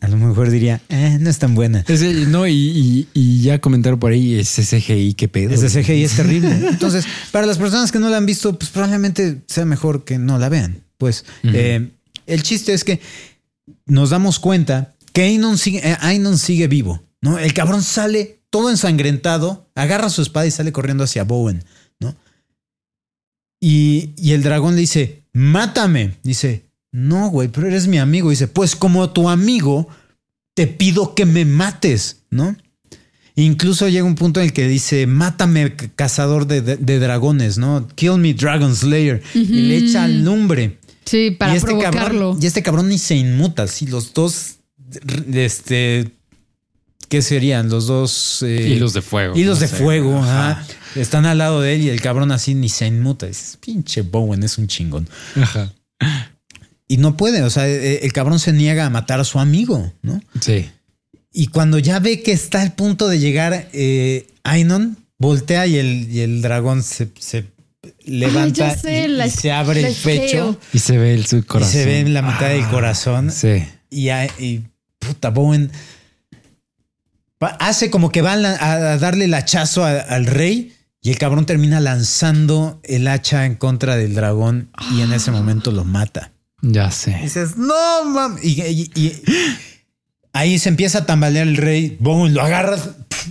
a 0.00 0.08
lo 0.08 0.16
mejor 0.16 0.48
diría, 0.50 0.80
eh, 0.88 1.18
no 1.20 1.28
es 1.28 1.38
tan 1.38 1.54
buena. 1.54 1.84
Ese- 1.88 2.26
no, 2.26 2.46
y, 2.46 2.52
y- 2.54 3.08
y 3.12 3.42
ya 3.42 3.60
comentaron 3.60 3.98
por 3.98 4.12
ahí 4.12 4.38
ese 4.38 4.62
CGI, 4.64 5.14
qué 5.14 5.28
pedo. 5.28 5.52
Ese 5.52 5.68
CGI 5.68 6.04
es 6.04 6.16
terrible. 6.16 6.50
Entonces, 6.70 7.04
para 7.32 7.46
las 7.46 7.58
personas 7.58 7.92
que 7.92 7.98
no 7.98 8.08
la 8.08 8.16
han 8.16 8.26
visto, 8.26 8.56
pues 8.58 8.70
probablemente 8.70 9.42
sea 9.48 9.64
mejor 9.66 10.04
que 10.04 10.16
no 10.18 10.38
la 10.38 10.48
vean. 10.48 10.82
Pues 11.02 11.24
eh, 11.42 11.90
el 12.28 12.44
chiste 12.44 12.72
es 12.72 12.84
que 12.84 13.00
nos 13.86 14.10
damos 14.10 14.38
cuenta 14.38 14.94
que 15.12 15.22
Ainon 15.22 15.58
sigue, 15.58 15.80
eh, 15.82 15.96
Ainon 16.00 16.38
sigue 16.38 16.68
vivo, 16.68 17.02
¿no? 17.20 17.40
El 17.40 17.52
cabrón 17.54 17.82
sale 17.82 18.38
todo 18.50 18.70
ensangrentado, 18.70 19.68
agarra 19.74 20.10
su 20.10 20.22
espada 20.22 20.46
y 20.46 20.52
sale 20.52 20.70
corriendo 20.70 21.02
hacia 21.02 21.24
Bowen, 21.24 21.64
¿no? 21.98 22.14
Y, 23.60 24.10
y 24.16 24.30
el 24.32 24.44
dragón 24.44 24.76
le 24.76 24.82
dice, 24.82 25.24
mátame. 25.32 26.18
Dice, 26.22 26.66
no, 26.92 27.30
güey, 27.30 27.48
pero 27.48 27.66
eres 27.66 27.88
mi 27.88 27.98
amigo. 27.98 28.30
Dice, 28.30 28.46
pues 28.46 28.76
como 28.76 29.10
tu 29.10 29.28
amigo, 29.28 29.88
te 30.54 30.68
pido 30.68 31.16
que 31.16 31.26
me 31.26 31.44
mates, 31.44 32.18
¿no? 32.30 32.54
Incluso 33.34 33.88
llega 33.88 34.04
un 34.04 34.14
punto 34.14 34.38
en 34.40 34.46
el 34.46 34.52
que 34.52 34.68
dice, 34.68 35.06
mátame, 35.08 35.74
cazador 35.96 36.46
de, 36.46 36.60
de- 36.60 36.76
de 36.76 36.98
dragones, 37.00 37.56
¿no? 37.58 37.88
Kill 37.96 38.18
me, 38.18 38.34
Dragon 38.34 38.76
Slayer. 38.76 39.22
Y 39.34 39.62
le 39.62 39.76
echa 39.78 40.06
lumbre. 40.06 40.78
Sí, 41.12 41.30
para 41.30 41.52
y 41.52 41.56
este 41.56 41.66
provocarlo. 41.66 42.00
Cabrón, 42.30 42.38
y 42.42 42.46
este 42.46 42.62
cabrón 42.62 42.88
ni 42.88 42.96
se 42.98 43.16
inmuta. 43.16 43.66
Sí, 43.68 43.86
los 43.86 44.14
dos, 44.14 44.56
este, 45.32 46.10
¿qué 47.10 47.20
serían? 47.20 47.68
Los 47.68 47.86
dos... 47.86 48.42
eh, 48.42 48.70
Hilos 48.74 48.94
de 48.94 49.02
fuego. 49.02 49.36
Hilos 49.36 49.56
no 49.58 49.60
de 49.60 49.68
sé. 49.68 49.76
fuego, 49.76 50.18
Ajá. 50.18 50.50
ajá. 50.52 50.66
Están 50.96 51.26
al 51.26 51.36
lado 51.38 51.60
de 51.60 51.74
él 51.74 51.82
y 51.82 51.88
el 51.90 52.00
cabrón 52.00 52.32
así 52.32 52.54
ni 52.54 52.70
se 52.70 52.86
inmuta. 52.86 53.26
Dices, 53.26 53.58
pinche 53.60 54.00
Bowen 54.00 54.42
es 54.42 54.56
un 54.56 54.68
chingón. 54.68 55.06
Ajá. 55.36 55.70
Y 56.88 56.96
no 56.96 57.16
puede, 57.16 57.42
o 57.42 57.50
sea, 57.50 57.68
eh, 57.68 58.00
el 58.04 58.12
cabrón 58.14 58.38
se 58.38 58.52
niega 58.52 58.86
a 58.86 58.90
matar 58.90 59.20
a 59.20 59.24
su 59.24 59.38
amigo, 59.38 59.92
¿no? 60.02 60.22
Sí. 60.40 60.70
Y 61.32 61.48
cuando 61.48 61.78
ya 61.78 61.98
ve 62.00 62.22
que 62.22 62.32
está 62.32 62.62
al 62.62 62.72
punto 62.74 63.08
de 63.08 63.18
llegar 63.18 63.68
eh, 63.74 64.26
Ainon, 64.44 64.96
voltea 65.18 65.66
y 65.66 65.76
el, 65.76 66.10
y 66.10 66.20
el 66.20 66.42
dragón 66.42 66.82
se, 66.82 67.08
se 67.18 67.44
levanta 68.06 68.64
Ay, 68.68 68.74
ya 68.74 68.78
sé, 68.78 69.04
y, 69.04 69.08
la- 69.08 69.26
y 69.26 69.30
se 69.30 69.52
abre 69.52 69.86
el 69.86 69.94
pecho. 69.94 70.58
Y 70.72 70.78
se 70.78 70.98
ve 70.98 71.14
el 71.14 71.26
su 71.26 71.36
y 71.38 71.42
corazón. 71.42 71.72
se 71.72 71.84
ve 71.86 72.00
en 72.00 72.14
la 72.14 72.22
mitad 72.22 72.48
del 72.48 72.62
Ah, 72.64 72.70
corazón 72.70 73.30
Sí. 73.30 73.64
y, 73.90 74.10
y 74.10 74.64
puta 74.98 75.30
Bowen 75.30 75.70
hace 77.58 77.90
como 77.90 78.10
que 78.10 78.22
va 78.22 78.32
a, 78.34 78.96
darle 78.98 79.24
el 79.24 79.34
hachazo 79.34 79.84
a- 79.84 79.98
al 80.00 80.26
rey 80.26 80.72
y 81.00 81.10
el 81.10 81.18
cabrón 81.18 81.44
termina 81.46 81.80
lanzando 81.80 82.80
el 82.84 83.08
hacha 83.08 83.46
en 83.46 83.56
contra 83.56 83.96
del 83.96 84.14
dragón 84.14 84.70
y 84.92 85.00
en 85.00 85.12
ese 85.12 85.30
momento 85.32 85.72
lo 85.72 85.84
mata. 85.84 86.32
Ya 86.60 86.88
Y 86.88 86.92
sé. 86.92 87.18
dices, 87.20 87.56
no 87.56 88.04
mames. 88.04 88.44
Y, 88.44 88.62
y- 88.62 88.90
y- 88.94 89.22
ahí 90.32 90.58
se 90.58 90.68
empieza 90.68 90.98
a 90.98 91.06
tambalear 91.06 91.46
el 91.48 91.56
rey. 91.56 91.96
Boom, 92.00 92.32
lo 92.32 92.42
agarra, 92.42 92.76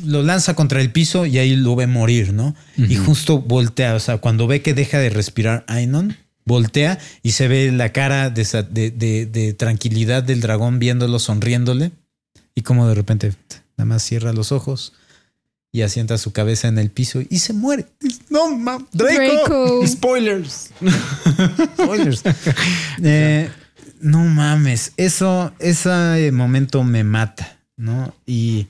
lo 0.05 0.23
lanza 0.23 0.53
contra 0.55 0.81
el 0.81 0.91
piso 0.91 1.25
y 1.25 1.37
ahí 1.37 1.55
lo 1.55 1.75
ve 1.75 1.87
morir, 1.87 2.33
¿no? 2.33 2.55
Y 2.77 2.95
justo 2.95 3.39
voltea. 3.39 3.95
O 3.95 3.99
sea, 3.99 4.17
cuando 4.17 4.47
ve 4.47 4.61
que 4.61 4.73
deja 4.73 4.99
de 4.99 5.09
respirar 5.09 5.63
Ainon, 5.67 6.15
voltea 6.45 6.97
y 7.23 7.31
se 7.31 7.47
ve 7.47 7.71
la 7.71 7.91
cara 7.91 8.29
de, 8.29 8.41
esa- 8.41 8.63
de- 8.63 8.91
de- 8.91 9.25
de 9.25 9.53
tranquilidad 9.53 10.23
del 10.23 10.41
dragón 10.41 10.79
viéndolo, 10.79 11.19
sonriéndole. 11.19 11.91
Y 12.55 12.61
como 12.61 12.87
de 12.87 12.95
repente 12.95 13.33
nada 13.77 13.85
más 13.85 14.03
cierra 14.03 14.33
los 14.33 14.51
ojos 14.51 14.93
y 15.73 15.83
asienta 15.83 16.17
su 16.17 16.33
cabeza 16.33 16.67
en 16.67 16.77
el 16.77 16.89
piso 16.89 17.21
y 17.29 17.39
se 17.39 17.53
muere. 17.53 17.85
No 18.29 18.55
mames, 18.57 18.87
Draco. 18.91 19.87
Spoilers. 19.87 20.71
Spoilers. 21.81 22.23
Eh, 23.03 23.49
no 24.01 24.23
mames, 24.25 24.93
eso, 24.97 25.53
ese 25.59 26.31
momento 26.31 26.83
me 26.83 27.03
mata, 27.03 27.59
¿no? 27.77 28.13
Y 28.25 28.67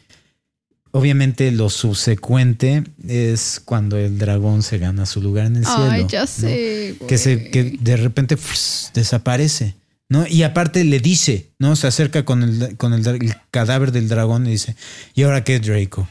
obviamente 0.91 1.51
lo 1.51 1.69
subsecuente 1.69 2.83
es 3.07 3.61
cuando 3.63 3.97
el 3.97 4.17
dragón 4.17 4.61
se 4.61 4.77
gana 4.77 5.05
su 5.05 5.21
lugar 5.21 5.47
en 5.47 5.57
el 5.57 5.65
cielo. 5.65 5.89
Ay, 5.89 6.05
ya 6.07 6.21
¿no? 6.21 6.27
sé. 6.27 6.97
Que, 7.07 7.17
se, 7.17 7.49
que 7.49 7.77
de 7.79 7.97
repente 7.97 8.37
desaparece, 8.93 9.75
¿no? 10.09 10.27
Y 10.27 10.43
aparte 10.43 10.83
le 10.83 10.99
dice, 10.99 11.49
¿no? 11.59 11.75
Se 11.75 11.87
acerca 11.87 12.25
con 12.25 12.43
el, 12.43 12.77
con 12.77 12.93
el, 12.93 13.07
el 13.07 13.35
cadáver 13.49 13.91
del 13.91 14.09
dragón 14.09 14.45
y 14.47 14.51
dice, 14.51 14.75
¿y 15.15 15.23
ahora 15.23 15.43
qué, 15.43 15.59
Draco? 15.59 16.07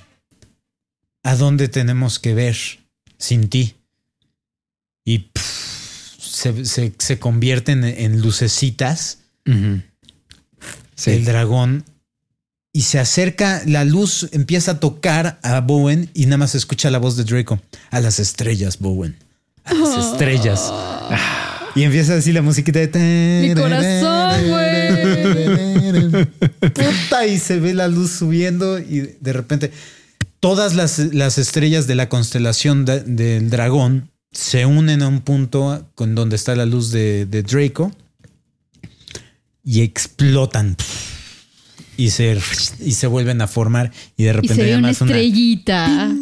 ¿A 1.22 1.36
dónde 1.36 1.68
tenemos 1.68 2.18
que 2.18 2.34
ver 2.34 2.56
sin 3.18 3.48
ti? 3.48 3.74
Y 5.05 5.18
pff, 5.18 5.60
se, 6.41 6.65
se- 6.65 6.93
se 6.99 7.19
convierten 7.19 7.85
en, 7.85 7.99
en 8.15 8.21
lucecitas. 8.23 9.19
Sí. 10.95 11.11
el 11.12 11.25
dragón 11.25 11.85
y 12.73 12.83
se 12.83 12.99
acerca, 13.01 13.62
la 13.67 13.85
luz 13.85 14.29
empieza 14.33 14.73
a 14.73 14.81
tocar 14.81 15.41
a 15.43 15.61
Bowen 15.61 16.11
y 16.15 16.27
nada 16.27 16.37
más 16.37 16.51
se 16.53 16.59
escucha 16.59 16.91
la 16.91 16.99
voz 16.99 17.17
de 17.17 17.25
Draco. 17.25 17.61
A 17.91 18.01
las 18.01 18.19
estrellas, 18.21 18.79
Bowen. 18.79 19.17
A 19.65 19.75
las 19.75 19.97
estrellas. 20.12 20.71
Y 21.75 21.83
empieza 21.85 22.15
así 22.15 22.33
la 22.33 22.43
musiquita 22.43 22.79
de... 22.81 23.47
Mi 23.49 23.55
corazón, 23.61 24.49
güey. 24.51 26.27
Puta, 26.73 27.27
y 27.27 27.39
se 27.39 27.59
ve 27.59 27.75
la 27.75 27.89
luz 27.89 28.11
subiendo 28.12 28.79
y 28.79 29.17
de 29.21 29.33
repente 29.33 29.73
todas 30.41 30.75
las, 30.75 30.99
las 30.99 31.39
estrellas 31.39 31.87
de 31.87 31.95
la 31.95 32.09
constelación 32.09 32.85
de- 32.85 33.01
del 33.01 33.51
dragón 33.51 34.11
se 34.32 34.66
unen 34.66 35.02
a 35.02 35.09
un 35.09 35.20
punto 35.20 35.89
con 35.94 36.15
donde 36.15 36.36
está 36.36 36.55
la 36.55 36.66
luz 36.66 36.90
de, 36.90 37.27
de 37.27 37.43
Draco 37.43 37.93
y 39.65 39.82
explotan 39.82 40.77
y 41.97 42.11
se, 42.11 42.39
y 42.81 42.93
se 42.93 43.07
vuelven 43.07 43.40
a 43.43 43.47
formar 43.47 43.90
y 44.16 44.23
de 44.24 44.31
Y 44.31 44.32
repente 44.32 44.55
se 44.55 44.62
ve 44.62 44.77
una 44.77 44.89
más 44.89 45.01
una- 45.01 45.11
estrellita. 45.12 46.12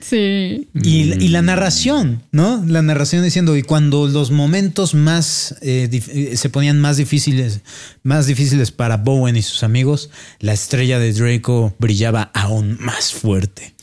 Sí. 0.00 0.68
y, 0.74 1.14
y 1.14 1.28
la 1.28 1.40
narración, 1.40 2.22
¿no? 2.30 2.62
La 2.66 2.82
narración 2.82 3.24
diciendo, 3.24 3.56
y 3.56 3.62
cuando 3.62 4.06
los 4.06 4.30
momentos 4.30 4.94
más 4.94 5.54
eh, 5.62 5.88
eh, 5.90 6.36
se 6.36 6.50
ponían 6.50 6.78
más 6.78 6.98
difíciles, 6.98 7.60
más 8.02 8.26
difíciles 8.26 8.70
para 8.70 8.98
Bowen 8.98 9.34
y 9.36 9.40
sus 9.40 9.62
amigos, 9.62 10.10
la 10.40 10.52
estrella 10.52 10.98
de 10.98 11.14
Draco 11.14 11.74
brillaba 11.78 12.30
aún 12.34 12.76
más 12.80 13.14
fuerte. 13.14 13.74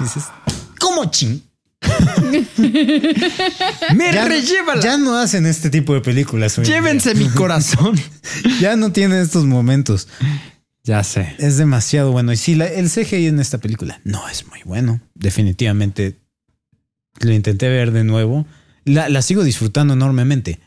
Dices, 0.00 0.24
¿cómo 0.78 1.10
ching? 1.10 1.40
¡Me 3.94 4.12
Ya, 4.12 4.26
rellévala! 4.28 4.80
ya 4.82 4.96
no 4.98 5.16
hacen 5.18 5.46
este 5.46 5.70
tipo 5.70 5.94
de 5.94 6.00
películas. 6.00 6.56
Llévense 6.58 7.14
mi 7.14 7.28
corazón. 7.28 7.98
Ya 8.60 8.74
no 8.76 8.90
tienen 8.92 9.18
estos 9.20 9.44
momentos. 9.44 10.08
ya 10.82 11.04
sé. 11.04 11.34
Es 11.38 11.56
demasiado 11.56 12.10
bueno. 12.12 12.32
Y 12.32 12.36
sí, 12.36 12.54
la- 12.54 12.66
el 12.66 12.90
CGI 12.90 13.26
en 13.28 13.38
esta 13.40 13.58
película 13.58 14.00
no 14.04 14.28
es 14.28 14.46
muy 14.48 14.60
bueno. 14.64 15.00
Definitivamente 15.14 16.16
lo 17.20 17.32
intenté 17.32 17.68
ver 17.68 17.92
de 17.92 18.02
nuevo. 18.04 18.46
La, 18.84 19.08
la 19.08 19.22
sigo 19.22 19.44
disfrutando 19.44 19.94
enormemente. 19.94 20.60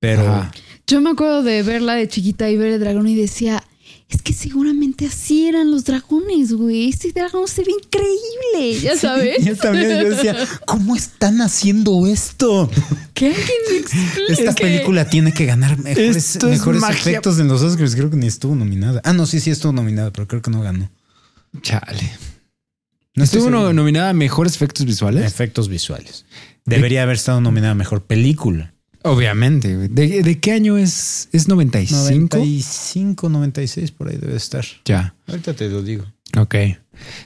Pero 0.00 0.28
Ajá. 0.28 0.52
Yo 0.86 1.00
me 1.00 1.10
acuerdo 1.10 1.42
de 1.42 1.62
verla 1.62 1.94
de 1.94 2.08
chiquita 2.08 2.48
y 2.50 2.56
ver 2.56 2.72
el 2.72 2.80
dragón 2.80 3.08
y 3.08 3.14
decía, 3.16 3.62
es 4.08 4.22
que 4.22 4.32
seguramente 4.32 5.06
así 5.06 5.48
eran 5.48 5.70
los 5.70 5.84
dragones, 5.84 6.54
güey. 6.54 6.88
Este 6.88 7.12
dragón 7.12 7.46
se 7.46 7.62
ve 7.62 7.72
increíble, 7.72 8.80
ya 8.80 8.96
sabes. 8.96 9.44
yo 9.44 9.54
también 9.54 10.02
yo 10.02 10.10
decía, 10.10 10.34
¿cómo 10.64 10.96
están 10.96 11.42
haciendo 11.42 12.06
esto? 12.06 12.70
Me 13.20 13.28
explique. 13.28 13.84
Esta 14.28 14.54
película 14.54 15.10
tiene 15.10 15.32
que 15.32 15.44
ganar 15.44 15.78
mejores, 15.78 16.16
Esto 16.16 16.48
efectos 16.50 17.38
en 17.38 17.48
los 17.48 17.60
Oscars. 17.60 17.94
Creo 17.94 18.08
que 18.08 18.16
ni 18.16 18.26
estuvo 18.26 18.54
nominada. 18.54 19.02
Ah, 19.04 19.12
no, 19.12 19.26
sí, 19.26 19.40
sí 19.40 19.50
estuvo 19.50 19.72
nominada, 19.72 20.10
pero 20.10 20.26
creo 20.26 20.40
que 20.40 20.50
no 20.50 20.62
ganó. 20.62 20.90
Chale. 21.60 22.10
No 23.14 23.24
estoy 23.24 23.40
¿Estuvo 23.40 23.72
nominada 23.74 24.10
a 24.10 24.14
mejores 24.14 24.54
efectos 24.54 24.86
visuales? 24.86 25.26
Efectos 25.26 25.68
visuales. 25.68 26.24
Debería 26.64 27.02
haber 27.02 27.16
estado 27.16 27.42
nominada 27.42 27.72
a 27.72 27.74
mejor 27.74 28.04
película. 28.04 28.72
Obviamente. 29.02 29.76
¿De, 29.76 30.22
de 30.22 30.38
qué 30.40 30.52
año 30.52 30.76
es? 30.76 31.28
¿Es 31.32 31.48
95? 31.48 31.96
95, 32.36 33.28
96, 33.28 33.90
por 33.92 34.08
ahí 34.08 34.16
debe 34.16 34.36
estar. 34.36 34.64
Ya. 34.84 35.14
Ahorita 35.26 35.54
te 35.54 35.68
lo 35.68 35.82
digo. 35.82 36.04
Ok. 36.36 36.54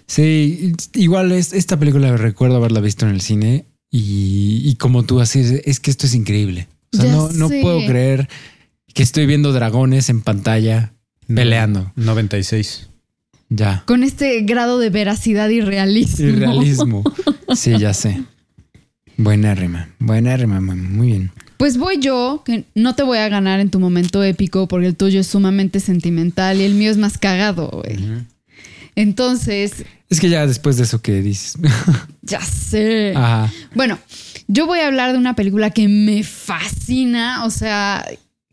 Sí, 0.07 0.75
igual 0.95 1.33
es, 1.33 1.53
esta 1.53 1.79
película 1.79 2.17
recuerdo 2.17 2.57
haberla 2.57 2.81
visto 2.81 3.07
en 3.07 3.13
el 3.13 3.21
cine 3.21 3.65
y, 3.91 4.63
y 4.65 4.75
como 4.77 5.03
tú 5.03 5.21
así, 5.21 5.41
es, 5.41 5.51
es 5.65 5.81
que 5.81 5.91
esto 5.91 6.07
es 6.07 6.15
increíble. 6.15 6.69
O 6.93 6.97
sea, 6.97 7.07
Ya 7.07 7.13
no, 7.13 7.31
no 7.31 7.49
puedo 7.49 7.85
creer 7.87 8.29
que 8.93 9.03
estoy 9.03 9.27
viendo 9.27 9.53
dragones 9.53 10.11
en 10.11 10.21
pantalla 10.21 10.93
peleando. 11.27 11.93
96. 11.97 12.91
Ya. 13.49 13.83
Con 13.87 14.03
este 14.03 14.43
grado 14.43 14.79
de 14.79 14.91
veracidad 14.91 15.49
y 15.49 15.61
realismo. 15.61 16.27
Y 16.27 16.31
realismo. 16.33 17.05
Sí, 17.55 17.79
ya 17.79 17.93
sé. 17.93 18.23
Buena 19.19 19.55
rima. 19.55 19.91
Buena 19.99 20.35
rima, 20.39 20.59
muy 20.59 21.09
bien. 21.09 21.33
Pues 21.63 21.79
voy 21.79 22.01
yo, 22.01 22.43
que 22.45 22.65
no 22.75 22.97
te 22.97 23.05
voy 23.05 23.19
a 23.19 23.29
ganar 23.29 23.61
en 23.61 23.71
tu 23.71 23.79
momento 23.79 24.25
épico 24.25 24.67
porque 24.67 24.89
el 24.89 24.97
tuyo 24.97 25.21
es 25.21 25.29
sumamente 25.29 25.79
sentimental 25.79 26.61
y 26.61 26.65
el 26.65 26.75
mío 26.75 26.91
es 26.91 26.97
más 26.97 27.19
cagado, 27.19 27.69
güey. 27.69 28.25
Entonces, 28.97 29.85
Es 30.11 30.19
que 30.19 30.29
ya 30.29 30.45
después 30.45 30.77
de 30.77 30.83
eso 30.83 31.01
que 31.01 31.23
dices. 31.23 31.57
ya 32.23 32.41
sé. 32.41 33.13
Ajá. 33.15 33.49
Bueno, 33.77 34.01
yo 34.49 34.67
voy 34.67 34.81
a 34.81 34.89
hablar 34.89 35.13
de 35.13 35.19
una 35.19 35.37
película 35.37 35.71
que 35.71 35.87
me 35.87 36.25
fascina, 36.25 37.45
o 37.45 37.51
sea, 37.51 38.05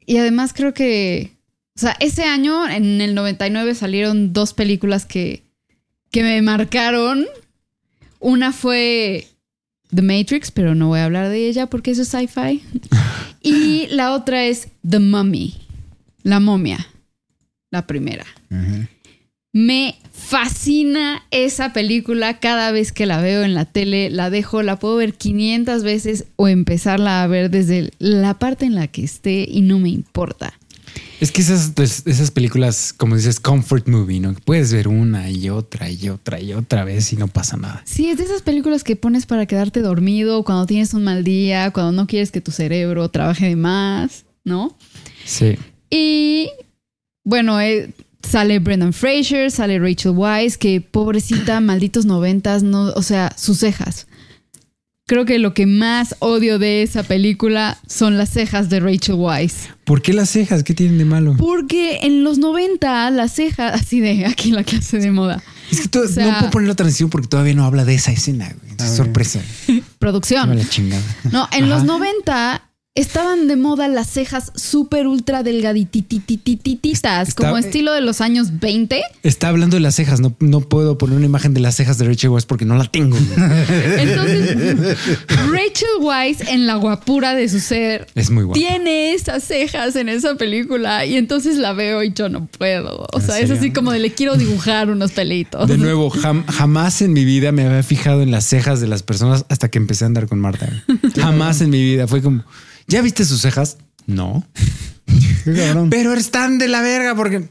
y 0.05 0.17
además 0.17 0.53
creo 0.53 0.75
que, 0.75 1.31
o 1.75 1.79
sea, 1.79 1.97
ese 1.99 2.25
año, 2.25 2.69
en 2.69 3.01
el 3.01 3.15
99, 3.15 3.73
salieron 3.73 4.33
dos 4.33 4.53
películas 4.53 5.07
que, 5.07 5.41
que 6.11 6.21
me 6.21 6.39
marcaron. 6.43 7.25
Una 8.19 8.53
fue 8.53 9.27
The 9.93 10.01
Matrix, 10.01 10.51
pero 10.51 10.75
no 10.75 10.87
voy 10.87 10.99
a 10.99 11.05
hablar 11.05 11.29
de 11.29 11.47
ella 11.47 11.67
porque 11.67 11.91
eso 11.91 12.03
es 12.03 12.09
sci-fi. 12.09 12.61
Y 13.41 13.87
la 13.87 14.13
otra 14.13 14.45
es 14.45 14.69
The 14.87 14.99
Mummy, 14.99 15.55
la 16.23 16.39
momia, 16.39 16.87
la 17.71 17.87
primera. 17.87 18.25
Me 19.51 19.95
fascina 20.11 21.23
esa 21.31 21.73
película 21.73 22.39
cada 22.39 22.71
vez 22.71 22.91
que 22.91 23.07
la 23.07 23.19
veo 23.19 23.43
en 23.43 23.55
la 23.55 23.65
tele, 23.65 24.11
la 24.11 24.29
dejo, 24.29 24.61
la 24.61 24.77
puedo 24.77 24.97
ver 24.97 25.13
500 25.15 25.83
veces 25.83 26.25
o 26.35 26.47
empezarla 26.47 27.23
a 27.23 27.27
ver 27.27 27.49
desde 27.49 27.91
la 27.97 28.37
parte 28.37 28.65
en 28.65 28.75
la 28.75 28.87
que 28.87 29.03
esté 29.03 29.47
y 29.49 29.61
no 29.61 29.79
me 29.79 29.89
importa. 29.89 30.58
Es 31.19 31.31
que 31.31 31.41
esas, 31.41 31.73
pues, 31.75 32.03
esas 32.05 32.31
películas, 32.31 32.93
como 32.93 33.15
dices, 33.15 33.39
comfort 33.39 33.87
movie, 33.87 34.21
¿no? 34.21 34.33
Puedes 34.45 34.71
ver 34.71 34.87
una 34.87 35.29
y 35.29 35.49
otra 35.49 35.89
y 35.89 36.09
otra 36.09 36.39
y 36.39 36.53
otra 36.53 36.85
vez 36.85 37.11
y 37.11 37.17
no 37.17 37.27
pasa 37.27 37.57
nada. 37.57 37.81
Sí, 37.85 38.09
es 38.09 38.17
de 38.17 38.23
esas 38.23 38.41
películas 38.41 38.83
que 38.83 38.95
pones 38.95 39.25
para 39.25 39.45
quedarte 39.45 39.81
dormido 39.81 40.43
cuando 40.43 40.65
tienes 40.65 40.93
un 40.93 41.03
mal 41.03 41.23
día, 41.23 41.71
cuando 41.71 41.91
no 41.91 42.07
quieres 42.07 42.31
que 42.31 42.39
tu 42.39 42.51
cerebro 42.51 43.09
trabaje 43.09 43.47
de 43.47 43.55
más, 43.57 44.25
¿no? 44.45 44.77
Sí. 45.25 45.57
Y 45.89 46.49
bueno, 47.25 47.59
eh, 47.59 47.93
sale 48.23 48.59
Brendan 48.59 48.93
Fraser, 48.93 49.51
sale 49.51 49.77
Rachel 49.79 50.11
Weisz, 50.11 50.57
que 50.57 50.81
pobrecita, 50.81 51.59
malditos 51.59 52.05
noventas, 52.05 52.63
no, 52.63 52.93
o 52.93 53.01
sea, 53.01 53.33
sus 53.37 53.59
cejas. 53.59 54.07
Creo 55.09 55.25
que 55.25 55.39
lo 55.39 55.55
que 55.55 55.65
más 55.65 56.15
odio 56.19 56.59
de 56.59 56.83
esa 56.83 57.01
película 57.01 57.79
son 57.87 58.19
las 58.19 58.29
cejas 58.29 58.69
de 58.69 58.79
Rachel 58.79 59.15
Weisz. 59.15 59.55
¿Por 59.83 60.03
qué 60.03 60.13
las 60.13 60.29
cejas? 60.29 60.61
¿Qué 60.61 60.75
tienen 60.75 60.99
de 60.99 61.05
malo? 61.05 61.35
Porque 61.35 62.01
en 62.03 62.23
los 62.23 62.37
90 62.37 63.09
las 63.09 63.31
cejas, 63.33 63.73
así 63.73 64.01
de 64.01 64.27
aquí 64.27 64.51
la 64.51 64.63
clase 64.63 64.99
de 64.99 65.09
moda, 65.09 65.41
Es 65.71 65.81
que 65.81 65.87
to- 65.87 66.01
O 66.01 66.07
sea- 66.07 66.27
no 66.31 66.37
puedo 66.37 66.51
poner 66.51 66.67
la 66.67 66.75
transición 66.75 67.09
porque 67.09 67.27
todavía 67.27 67.55
no 67.55 67.65
habla 67.65 67.85
de 67.85 67.95
esa 67.95 68.11
escena, 68.11 68.53
güey. 68.61 68.75
Es 68.87 68.95
sorpresa. 68.95 69.39
Producción. 69.97 70.47
Me 70.47 70.55
la 70.57 70.69
chingada. 70.69 71.01
No, 71.31 71.47
en 71.53 71.63
Ajá. 71.63 71.73
los 71.75 71.83
90 71.85 72.68
estaban 72.99 73.47
de 73.47 73.55
moda 73.55 73.87
las 73.87 74.09
cejas 74.09 74.51
súper 74.55 75.07
ultra 75.07 75.41
delgaditititititas, 75.43 77.33
como 77.33 77.57
estilo 77.57 77.93
de 77.93 78.01
los 78.01 78.19
años 78.19 78.59
20. 78.59 79.01
Está 79.23 79.47
hablando 79.49 79.77
de 79.77 79.81
las 79.81 79.95
cejas. 79.95 80.19
No, 80.19 80.35
no 80.39 80.61
puedo 80.61 80.97
poner 80.97 81.15
una 81.17 81.25
imagen 81.25 81.53
de 81.53 81.61
las 81.61 81.75
cejas 81.75 81.97
de 81.97 82.05
Rachel 82.07 82.31
Weisz 82.31 82.45
porque 82.45 82.65
no 82.65 82.75
la 82.75 82.85
tengo. 82.85 83.15
Entonces, 83.97 84.97
Rachel 85.27 85.89
Weisz, 86.01 86.41
en 86.49 86.67
la 86.67 86.75
guapura 86.75 87.35
de 87.35 87.47
su 87.47 87.59
ser, 87.59 88.07
Es 88.15 88.31
muy 88.31 88.43
guapa. 88.43 88.59
tiene 88.59 89.13
esas 89.13 89.43
cejas 89.43 89.95
en 89.95 90.09
esa 90.09 90.35
película 90.35 91.05
y 91.05 91.15
entonces 91.15 91.57
la 91.57 91.73
veo 91.73 92.03
y 92.03 92.11
yo 92.13 92.27
no 92.27 92.47
puedo. 92.47 93.07
O 93.13 93.21
sea, 93.21 93.39
es 93.39 93.51
así 93.51 93.71
como 93.71 93.91
de 93.91 93.99
le 93.99 94.11
quiero 94.13 94.35
dibujar 94.35 94.89
unos 94.89 95.11
pelitos. 95.11 95.67
De 95.67 95.77
nuevo, 95.77 96.09
jam- 96.11 96.45
jamás 96.47 97.01
en 97.01 97.13
mi 97.13 97.23
vida 97.23 97.51
me 97.51 97.65
había 97.65 97.83
fijado 97.83 98.21
en 98.23 98.31
las 98.31 98.45
cejas 98.45 98.81
de 98.81 98.87
las 98.87 99.03
personas 99.03 99.45
hasta 99.49 99.69
que 99.69 99.77
empecé 99.77 100.03
a 100.05 100.07
andar 100.07 100.27
con 100.27 100.39
Marta. 100.39 100.67
Jamás 101.15 101.61
en 101.61 101.69
mi 101.69 101.81
vida. 101.81 102.07
Fue 102.07 102.21
como, 102.21 102.43
¿ya 102.89 103.01
viste 103.01 103.23
sus 103.23 103.41
cejas? 103.41 103.77
No. 104.05 104.45
Qué 105.45 105.53
cabrón. 105.53 105.89
Pero 105.89 106.13
están 106.13 106.57
de 106.57 106.67
la 106.67 106.81
verga 106.81 107.15
porque 107.15 107.49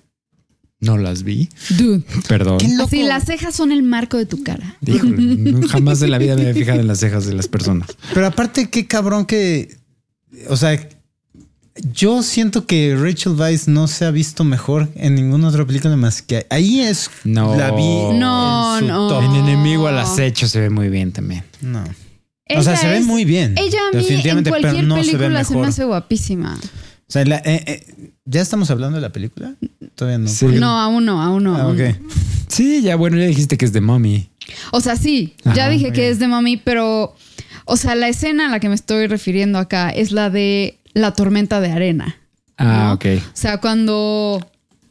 no 0.81 0.97
las 0.97 1.23
vi. 1.23 1.49
Dude. 1.71 2.05
Perdón. 2.29 2.59
Así, 2.81 3.03
las 3.03 3.25
cejas 3.25 3.55
son 3.55 3.73
el 3.73 3.83
marco 3.83 4.17
de 4.17 4.27
tu 4.27 4.43
cara. 4.45 4.77
Híjole, 4.87 5.17
no, 5.17 5.67
jamás 5.69 6.03
en 6.03 6.11
la 6.11 6.19
vida 6.19 6.37
me 6.37 6.43
había 6.43 6.55
fijado 6.55 6.81
en 6.81 6.87
las 6.87 7.01
cejas 7.01 7.27
de 7.27 7.35
las 7.35 7.49
personas. 7.49 7.89
Pero 8.15 8.27
aparte, 8.27 8.71
qué 8.71 8.87
cabrón 8.87 9.27
que. 9.27 9.77
O 10.49 10.57
sea, 10.57 10.89
yo 11.93 12.23
siento 12.23 12.67
que 12.67 12.97
Rachel 12.97 13.33
Weisz 13.33 13.67
no 13.67 13.89
se 13.89 14.05
ha 14.05 14.11
visto 14.11 14.45
mejor 14.45 14.89
en 14.95 15.15
ninguna 15.15 15.49
otra 15.49 15.65
película 15.67 15.97
más 15.97 16.23
que 16.23 16.47
ahí 16.51 16.81
es. 16.81 17.11
No. 17.25 17.57
La 17.57 17.73
vi. 17.73 17.83
No, 17.83 18.79
en 18.79 18.85
su 18.85 18.89
no. 18.89 19.09
top. 19.09 19.25
En 19.25 19.35
enemigo 19.35 19.89
al 19.89 19.99
acecho 19.99 20.47
se 20.47 20.61
ve 20.61 20.71
muy 20.71 20.89
bien 20.91 21.11
también. 21.11 21.45
No. 21.61 21.83
O 22.57 22.63
sea, 22.63 22.77
se 22.77 22.89
ve 22.89 23.01
muy 23.01 23.25
bien. 23.25 23.55
Ella 23.59 23.79
a 23.93 23.97
mí 23.97 24.07
en 24.09 24.45
pero 24.45 24.57
cualquier 24.61 24.85
no 24.85 24.97
se 24.97 25.13
ve 25.13 25.19
película 25.19 25.45
se, 25.45 25.57
me 25.57 25.67
hace 25.67 25.85
guapísima. 25.85 26.57
O 26.57 27.11
sea, 27.11 27.25
la- 27.25 27.39
eh, 27.39 27.63
eh, 27.67 28.13
¿ya 28.25 28.41
estamos 28.41 28.71
hablando 28.71 28.97
de 28.97 29.03
la 29.03 29.13
película? 29.13 29.55
Todavía 29.95 30.19
no. 30.19 30.29
Sí. 30.29 30.47
No, 30.47 30.79
aún 30.79 31.05
no, 31.05 31.23
aún 31.23 31.45
no. 31.45 31.57
Ah, 31.57 31.63
aún 31.63 31.81
ok. 31.81 31.97
no. 32.01 32.09
Sí, 32.49 32.83
ya 32.83 32.97
bueno, 32.97 33.19
ya 33.19 33.27
dijiste 33.27 33.57
que 33.59 33.65
es 33.65 33.73
de 33.73 33.81
mommy. 33.81 34.31
O 34.73 34.81
sea, 34.81 34.97
sí, 34.97 35.35
ya 35.55 35.69
dije 35.69 35.93
que 35.93 36.09
es 36.09 36.19
de 36.19 36.29
mami, 36.29 36.57
pero, 36.57 37.15
o 37.65 37.77
sea, 37.77 37.95
la 37.95 38.09
escena 38.09 38.47
a 38.47 38.51
la 38.51 38.61
que 38.61 38.69
me 38.69 38.75
estoy 38.75 39.07
refiriendo 39.07 39.59
acá 39.59 39.91
es 39.91 40.13
la 40.13 40.31
de 40.31 40.79
la 40.95 41.13
tormenta 41.13 41.61
de 41.61 41.71
arena. 41.71 42.17
Ah, 42.57 42.87
¿no? 42.89 42.93
ok. 42.95 43.23
O 43.27 43.31
sea, 43.37 43.59
cuando 43.59 44.41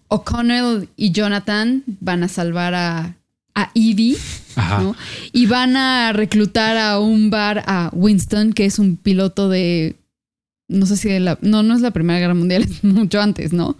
O'Connell 0.08 0.90
y 0.96 1.12
Jonathan 1.12 1.84
van 2.00 2.24
a 2.24 2.28
salvar 2.28 2.74
a, 2.76 3.17
a 3.58 3.72
Evie. 3.74 4.18
¿no? 4.56 4.96
Y 5.34 5.48
van 5.48 5.76
a 5.76 6.14
reclutar 6.14 6.78
a 6.78 7.00
un 7.00 7.30
bar 7.30 7.64
a 7.68 7.90
Winston, 7.94 8.54
que 8.54 8.66
es 8.66 8.80
un 8.80 8.96
piloto 8.96 9.50
de. 9.50 9.96
No 10.68 10.86
sé 10.86 10.98
si 10.98 11.10
de 11.10 11.20
la. 11.20 11.38
No, 11.42 11.64
no 11.64 11.76
es 11.76 11.82
la 11.82 11.92
Primera 11.92 12.20
Guerra 12.20 12.34
Mundial, 12.34 12.64
es 12.70 12.84
mucho 12.84 13.22
antes, 13.22 13.52
¿no? 13.54 13.78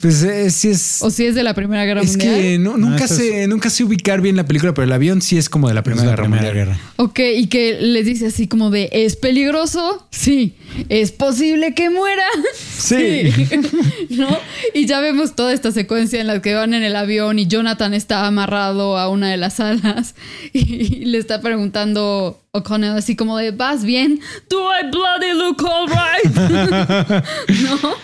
Pues 0.00 0.22
eh, 0.22 0.48
sí 0.50 0.68
es. 0.68 1.02
O 1.02 1.10
si 1.10 1.26
es 1.26 1.34
de 1.34 1.42
la 1.42 1.54
Primera 1.54 1.84
Guerra 1.84 2.02
es 2.02 2.10
Mundial. 2.10 2.36
que 2.36 2.58
no- 2.60 2.76
nunca, 2.76 3.06
eso 3.06 3.16
sé, 3.16 3.48
nunca 3.48 3.68
sé 3.68 3.82
ubicar 3.82 4.20
bien 4.20 4.36
la 4.36 4.46
película, 4.46 4.72
pero 4.72 4.84
el 4.84 4.92
avión 4.92 5.20
sí 5.20 5.36
es 5.36 5.48
como 5.48 5.66
de 5.66 5.74
la 5.74 5.82
Primera 5.82 6.04
la 6.04 6.10
Guerra 6.12 6.22
Primera 6.22 6.42
Mundial. 6.44 6.66
Guerra. 6.68 6.80
Ok, 6.98 7.18
y 7.34 7.48
que 7.48 7.78
les 7.80 8.06
dice 8.06 8.28
así 8.28 8.46
como 8.46 8.70
de, 8.70 8.90
¿es 8.92 9.16
peligroso? 9.16 10.06
Sí. 10.12 10.54
¿Es 10.88 11.10
posible 11.10 11.74
que 11.74 11.90
muera? 11.90 12.22
Sí. 12.54 13.32
¿No? 14.10 14.28
Y 14.72 14.86
ya 14.86 15.00
vemos 15.00 15.34
toda 15.34 15.52
esta 15.52 15.72
secuencia 15.72 16.20
en 16.20 16.28
la 16.28 16.40
que 16.42 16.54
van 16.54 16.74
en 16.74 16.84
el 16.84 16.94
avión 16.94 17.40
y 17.40 17.48
Jonathan 17.48 17.92
está 17.92 18.24
amarrado 18.24 18.98
a 18.98 19.08
una 19.08 19.28
de 19.32 19.36
las 19.36 19.58
alas 19.58 20.14
y 20.52 21.06
le 21.06 21.18
está 21.18 21.40
preguntando 21.40 22.40
O'Connell 22.52 22.92
así 22.96 23.16
como 23.16 23.36
de, 23.36 23.50
¿vas 23.50 23.82
bien? 23.82 24.20
¿Do 24.48 24.68
I 24.70 24.88
bloody 24.92 25.32
look 25.36 25.66
alright? 25.68 27.24
¿No? 27.82 27.94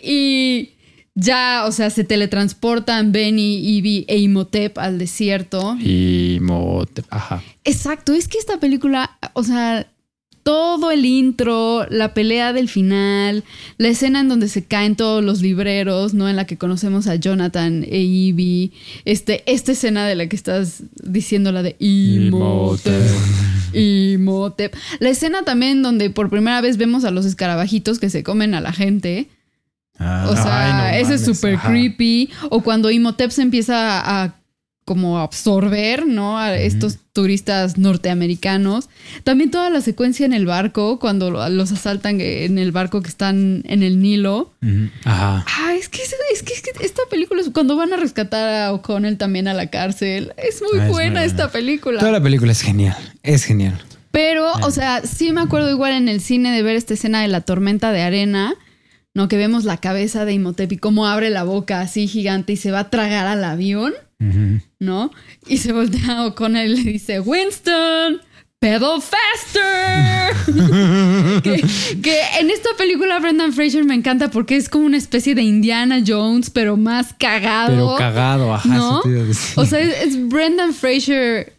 Y 0.00 0.68
ya, 1.14 1.64
o 1.66 1.72
sea, 1.72 1.90
se 1.90 2.04
teletransportan 2.04 3.12
Benny, 3.12 3.78
Evie 3.78 4.04
e 4.08 4.18
Imhotep 4.18 4.78
al 4.78 4.98
desierto. 4.98 5.76
Y 5.78 6.38
Mote. 6.40 7.04
Ajá. 7.10 7.42
Exacto, 7.64 8.14
es 8.14 8.28
que 8.28 8.38
esta 8.38 8.58
película, 8.58 9.18
o 9.34 9.44
sea, 9.44 9.86
todo 10.42 10.90
el 10.90 11.04
intro, 11.04 11.86
la 11.88 12.14
pelea 12.14 12.52
del 12.52 12.68
final, 12.68 13.44
la 13.78 13.88
escena 13.88 14.20
en 14.20 14.28
donde 14.28 14.48
se 14.48 14.64
caen 14.64 14.96
todos 14.96 15.22
los 15.22 15.40
libreros, 15.40 16.14
¿no? 16.14 16.28
En 16.28 16.36
la 16.36 16.46
que 16.46 16.58
conocemos 16.58 17.06
a 17.06 17.16
Jonathan 17.16 17.84
e 17.84 18.28
Evie, 18.28 18.72
este, 19.04 19.42
esta 19.46 19.72
escena 19.72 20.06
de 20.06 20.16
la 20.16 20.26
que 20.26 20.36
estás 20.36 20.82
diciendo, 21.02 21.52
la 21.52 21.62
de 21.62 21.76
Imhotep. 21.78 23.02
Imhotep. 23.74 24.74
La 24.98 25.10
escena 25.10 25.44
también 25.44 25.82
donde 25.82 26.10
por 26.10 26.30
primera 26.30 26.60
vez 26.60 26.76
vemos 26.76 27.04
a 27.04 27.10
los 27.10 27.24
escarabajitos 27.24 27.98
que 27.98 28.10
se 28.10 28.22
comen 28.22 28.54
a 28.54 28.60
la 28.60 28.72
gente. 28.72 29.28
Ah, 30.04 30.26
O 30.28 30.34
sea, 30.34 30.86
Ay, 30.88 30.92
no 30.94 30.98
ese 30.98 31.14
es 31.14 31.24
súper 31.24 31.58
creepy. 31.58 32.30
O 32.50 32.62
cuando 32.62 32.90
Imhotep 32.90 33.30
se 33.30 33.42
empieza 33.42 34.22
a, 34.24 34.34
como 34.84 35.18
absorber, 35.20 36.06
¿no? 36.06 36.38
A 36.38 36.56
estos 36.56 36.98
turistas 37.12 37.78
norteamericanos. 37.78 38.88
También 39.22 39.50
toda 39.50 39.70
la 39.70 39.80
secuencia 39.80 40.26
en 40.26 40.32
el 40.32 40.46
barco, 40.46 40.98
cuando 40.98 41.30
lo- 41.30 41.48
los 41.50 41.70
asaltan 41.72 42.20
en 42.20 42.58
el 42.58 42.72
barco 42.72 43.00
que 43.02 43.08
están 43.08 43.62
en 43.66 43.82
el 43.82 44.00
Nilo. 44.00 44.52
Ajá. 45.04 45.44
Ah, 45.46 45.74
es 45.78 45.88
que, 45.88 46.02
es, 46.02 46.14
es 46.32 46.42
que, 46.42 46.52
es 46.54 46.62
que 46.62 46.84
esta 46.84 47.02
película 47.10 47.40
es 47.40 47.50
cuando 47.50 47.76
van 47.76 47.92
a 47.92 47.96
rescatar 47.96 48.48
a 48.64 48.72
O'Connell 48.72 49.18
también 49.18 49.46
a 49.46 49.54
la 49.54 49.66
cárcel. 49.68 50.32
Es 50.36 50.60
muy 50.62 50.80
Ah, 50.80 50.84
es 50.84 50.88
muy 50.88 50.92
buena 50.92 51.10
buena. 51.20 51.24
esta 51.24 51.50
película. 51.50 52.00
Toda 52.00 52.12
la 52.12 52.22
película 52.22 52.50
es 52.52 52.60
genial. 52.62 52.96
Es 53.22 53.44
genial. 53.44 53.78
Pero, 54.10 54.52
o 54.62 54.70
sea, 54.70 55.00
sí 55.02 55.32
me 55.32 55.40
acuerdo 55.40 55.70
igual 55.70 55.92
en 55.92 56.08
el 56.08 56.20
cine 56.20 56.50
de 56.52 56.62
ver 56.62 56.76
esta 56.76 56.94
escena 56.94 57.22
de 57.22 57.28
la 57.28 57.40
tormenta 57.42 57.92
de 57.92 58.02
arena, 58.02 58.54
¿no? 59.14 59.28
Que 59.28 59.36
vemos 59.36 59.64
la 59.64 59.76
cabeza 59.78 60.24
de 60.24 60.32
Imhotep 60.34 60.72
y 60.72 60.76
cómo 60.78 61.06
abre 61.06 61.30
la 61.30 61.42
boca 61.44 61.80
así 61.80 62.06
gigante 62.08 62.54
y 62.54 62.56
se 62.56 62.70
va 62.70 62.80
a 62.80 62.90
tragar 62.90 63.26
al 63.26 63.44
avión. 63.44 63.92
¿no? 64.78 65.10
Y 65.48 65.56
se 65.58 65.72
voltea 65.72 66.24
O'Connell 66.26 66.78
y 66.78 66.84
le 66.84 66.92
dice, 66.92 67.18
Winston, 67.18 68.20
pedal 68.60 69.02
faster. 69.02 70.32
que, 71.42 71.60
que 72.00 72.20
en 72.40 72.50
esta 72.50 72.68
película 72.78 73.18
Brendan 73.18 73.52
Fraser 73.52 73.84
me 73.84 73.94
encanta 73.96 74.30
porque 74.30 74.54
es 74.56 74.68
como 74.68 74.86
una 74.86 74.96
especie 74.96 75.34
de 75.34 75.42
Indiana 75.42 76.02
Jones, 76.06 76.50
pero 76.50 76.76
más 76.76 77.12
cagado. 77.18 77.72
Pero 77.72 77.96
cagado, 77.98 78.54
ajá. 78.54 78.68
¿No? 78.68 79.02
O 79.56 79.66
sea, 79.66 79.80
es, 79.80 80.02
es 80.14 80.28
Brendan 80.28 80.72
Fraser 80.72 81.54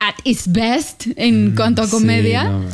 at 0.00 0.14
his 0.24 0.50
best 0.50 1.06
en 1.16 1.54
cuanto 1.54 1.82
a 1.82 1.86
Sí, 1.86 1.92
comedia. 1.92 2.44
no, 2.44 2.64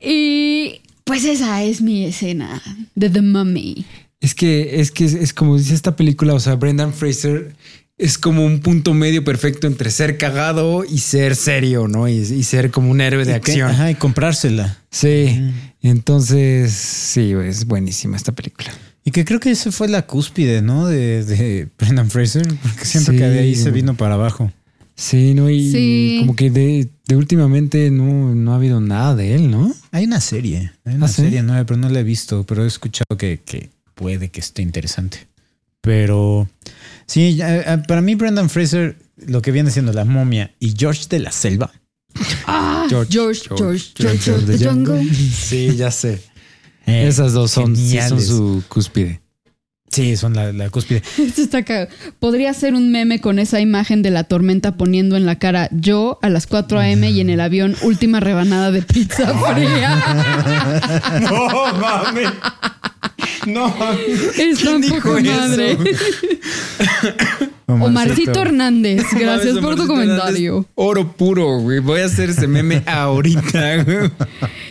Y 0.00 0.80
pues 1.04 1.24
esa 1.24 1.62
es 1.62 1.80
mi 1.80 2.04
escena 2.04 2.62
de 2.94 3.10
The 3.10 3.22
Mummy. 3.22 3.84
Es 4.20 4.34
que, 4.34 4.80
es 4.80 4.90
que 4.90 5.04
es, 5.04 5.14
es 5.14 5.32
como 5.32 5.58
dice 5.58 5.74
esta 5.74 5.96
película, 5.96 6.34
o 6.34 6.40
sea, 6.40 6.54
Brendan 6.54 6.92
Fraser 6.94 7.54
es 7.98 8.18
como 8.18 8.44
un 8.44 8.60
punto 8.60 8.94
medio 8.94 9.22
perfecto 9.24 9.66
entre 9.66 9.90
ser 9.90 10.16
cagado 10.18 10.84
y 10.84 10.98
ser 10.98 11.36
serio, 11.36 11.88
¿no? 11.88 12.08
Y, 12.08 12.14
y 12.14 12.42
ser 12.44 12.70
como 12.70 12.90
un 12.90 13.00
héroe 13.00 13.24
de 13.24 13.34
acción. 13.34 13.70
Ajá, 13.70 13.90
y 13.90 13.94
comprársela. 13.96 14.78
Sí. 14.90 15.40
Entonces, 15.82 16.72
sí, 16.72 17.32
es 17.32 17.66
buenísima 17.66 18.16
esta 18.16 18.32
película. 18.32 18.70
Y 19.04 19.10
que 19.10 19.24
creo 19.24 19.40
que 19.40 19.50
esa 19.50 19.72
fue 19.72 19.88
la 19.88 20.06
cúspide, 20.06 20.62
¿no? 20.62 20.86
De, 20.86 21.24
de 21.24 21.68
Brendan 21.78 22.08
Fraser, 22.10 22.46
porque 22.62 22.84
siento 22.84 23.10
Sí. 23.12 23.18
que 23.18 23.24
de 23.24 23.40
ahí 23.40 23.54
se 23.56 23.70
vino 23.72 23.94
para 23.96 24.14
abajo. 24.14 24.52
Sí, 24.94 25.34
¿no? 25.34 25.48
Y 25.50 25.70
Sí. 25.72 26.16
como 26.20 26.36
que 26.36 26.50
de, 26.50 26.88
de 27.08 27.16
últimamente 27.16 27.90
no, 27.90 28.34
no 28.34 28.52
ha 28.52 28.56
habido 28.56 28.80
nada 28.80 29.14
de 29.16 29.34
él, 29.34 29.50
¿no? 29.50 29.74
Hay 29.90 30.04
una 30.04 30.20
serie, 30.20 30.72
hay 30.84 30.94
una 30.96 31.06
¿Ah, 31.06 31.08
sí? 31.08 31.22
serie 31.22 31.42
nueva, 31.42 31.64
pero 31.64 31.78
no 31.80 31.88
la 31.88 32.00
he 32.00 32.04
visto, 32.04 32.44
pero 32.44 32.64
he 32.64 32.66
escuchado 32.66 33.16
que, 33.16 33.40
que 33.44 33.70
puede 33.94 34.30
que 34.30 34.40
esté 34.40 34.62
interesante. 34.62 35.26
Pero 35.80 36.48
sí, 37.06 37.40
eh, 37.42 37.82
para 37.88 38.00
mí 38.00 38.14
Brendan 38.14 38.48
Fraser, 38.50 38.96
lo 39.26 39.42
que 39.42 39.50
viene 39.50 39.70
siendo 39.70 39.92
La 39.92 40.04
momia 40.04 40.54
y 40.60 40.74
George 40.76 41.06
de 41.08 41.18
la 41.18 41.32
Selva. 41.32 41.72
Ah, 42.46 42.86
George, 42.88 43.10
George, 43.12 43.42
George, 43.48 43.92
George, 43.96 44.18
George 44.18 44.46
the 44.58 44.64
Jungle. 44.64 45.02
Sí, 45.12 45.74
ya 45.76 45.90
sé. 45.90 46.20
Eh, 46.86 47.06
Esas 47.08 47.32
dos 47.32 47.50
son, 47.50 47.74
sí 47.76 47.98
son 48.08 48.20
su 48.20 48.62
cúspide. 48.68 49.20
Sí, 49.92 50.16
son 50.16 50.34
la, 50.34 50.52
la 50.52 50.70
cúspide. 50.70 51.02
Esto 51.18 51.42
está 51.42 51.62
cagado. 51.64 51.88
Podría 52.18 52.54
ser 52.54 52.72
un 52.74 52.90
meme 52.90 53.20
con 53.20 53.38
esa 53.38 53.60
imagen 53.60 54.00
de 54.02 54.10
la 54.10 54.24
tormenta 54.24 54.76
poniendo 54.76 55.16
en 55.16 55.26
la 55.26 55.38
cara 55.38 55.68
yo 55.70 56.18
a 56.22 56.30
las 56.30 56.46
4 56.46 56.78
a.m. 56.80 57.10
y 57.10 57.20
en 57.20 57.28
el 57.28 57.40
avión 57.40 57.76
última 57.82 58.18
rebanada 58.18 58.70
de 58.70 58.80
pizza 58.82 59.34
fría. 59.34 60.02
No 61.20 61.74
mames. 61.76 62.30
No. 63.46 63.74
Está 64.38 64.76
un 64.76 64.88
poco 64.88 65.20
madre. 65.20 65.78
Omarcito 67.66 68.42
Hernández, 68.42 69.02
gracias 69.12 69.58
por 69.58 69.76
tu 69.76 69.82
Omarcito 69.82 69.86
comentario. 69.86 70.52
Hernández, 70.52 70.72
Oro 70.74 71.12
puro, 71.12 71.58
güey. 71.60 71.78
Voy 71.78 72.00
a 72.00 72.06
hacer 72.06 72.30
ese 72.30 72.46
meme 72.46 72.82
ahorita, 72.86 73.84
güey. 73.84 74.10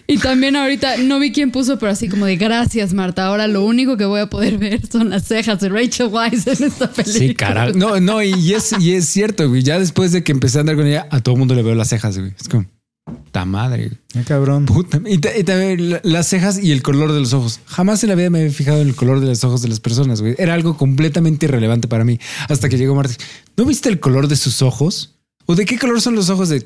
Y 0.08 0.18
también 0.18 0.56
ahorita 0.56 0.98
no 0.98 1.20
vi 1.20 1.32
quién 1.32 1.52
puso, 1.52 1.80
pero 1.80 1.92
así 1.92 2.10
como 2.10 2.26
de 2.26 2.36
gracias, 2.38 2.94
Marta. 2.94 3.26
Ahora 3.26 3.48
lo 3.48 3.66
único 3.66 3.98
que 3.98 4.06
voy 4.06 4.22
a 4.22 4.28
poder 4.28 4.58
ver 4.58 4.82
son 4.88 5.10
las 5.10 5.24
cejas 5.24 5.60
de 5.60 5.70
Rachel 5.70 6.08
Weisz 6.08 6.48
en 6.48 6.68
esta 6.68 6.92
película. 6.92 7.20
Sí, 7.20 7.36
carajo. 7.36 7.72
No, 7.76 8.00
no, 8.00 8.22
y 8.22 8.54
es, 8.54 8.74
y 8.80 8.94
es 8.94 9.06
cierto, 9.06 9.48
güey. 9.50 9.64
Ya 9.64 9.80
después 9.80 10.12
de 10.12 10.24
que 10.24 10.32
empecé 10.32 10.58
a 10.58 10.62
andar 10.62 10.76
con 10.76 10.86
ella, 10.86 11.08
a 11.10 11.22
todo 11.22 11.36
el 11.36 11.40
mundo 11.40 11.56
le 11.56 11.64
veo 11.64 11.76
las 11.76 11.90
cejas, 11.90 12.18
güey. 12.18 12.34
Es 12.40 12.48
como, 12.48 12.66
ta 13.32 13.46
madre. 13.46 13.92
Qué 14.14 14.24
cabrón. 14.24 14.66
Puta. 14.66 15.02
Y, 15.06 15.18
ta- 15.20 15.38
y 15.38 15.44
también 15.44 15.90
la- 15.92 16.02
las 16.04 16.28
cejas 16.28 16.58
y 16.62 16.72
el 16.72 16.82
color 16.82 17.12
de 17.14 17.20
los 17.20 17.34
ojos. 17.34 17.60
Jamás 17.66 18.04
en 18.04 18.10
la 18.10 18.16
vida 18.16 18.30
me 18.30 18.40
había 18.40 18.52
fijado 18.52 18.82
en 18.82 18.88
el 18.90 18.96
color 18.96 19.20
de 19.20 19.28
los 19.28 19.44
ojos 19.44 19.62
de 19.62 19.70
las 19.70 19.80
personas, 19.80 20.22
güey. 20.22 20.36
Era 20.38 20.54
algo 20.54 20.78
completamente 20.78 21.46
irrelevante 21.46 21.88
para 21.88 22.04
mí. 22.04 22.20
Hasta 22.50 22.70
que 22.70 22.78
llegó 22.78 22.96
Marta. 22.96 23.14
¿No 23.58 23.66
viste 23.66 23.90
el 23.90 24.00
color 24.00 24.28
de 24.28 24.36
sus 24.36 24.62
ojos? 24.62 25.16
¿O 25.46 25.56
de 25.56 25.66
qué 25.66 25.78
color 25.80 26.02
son 26.02 26.16
los 26.16 26.30
ojos 26.30 26.50
de... 26.50 26.66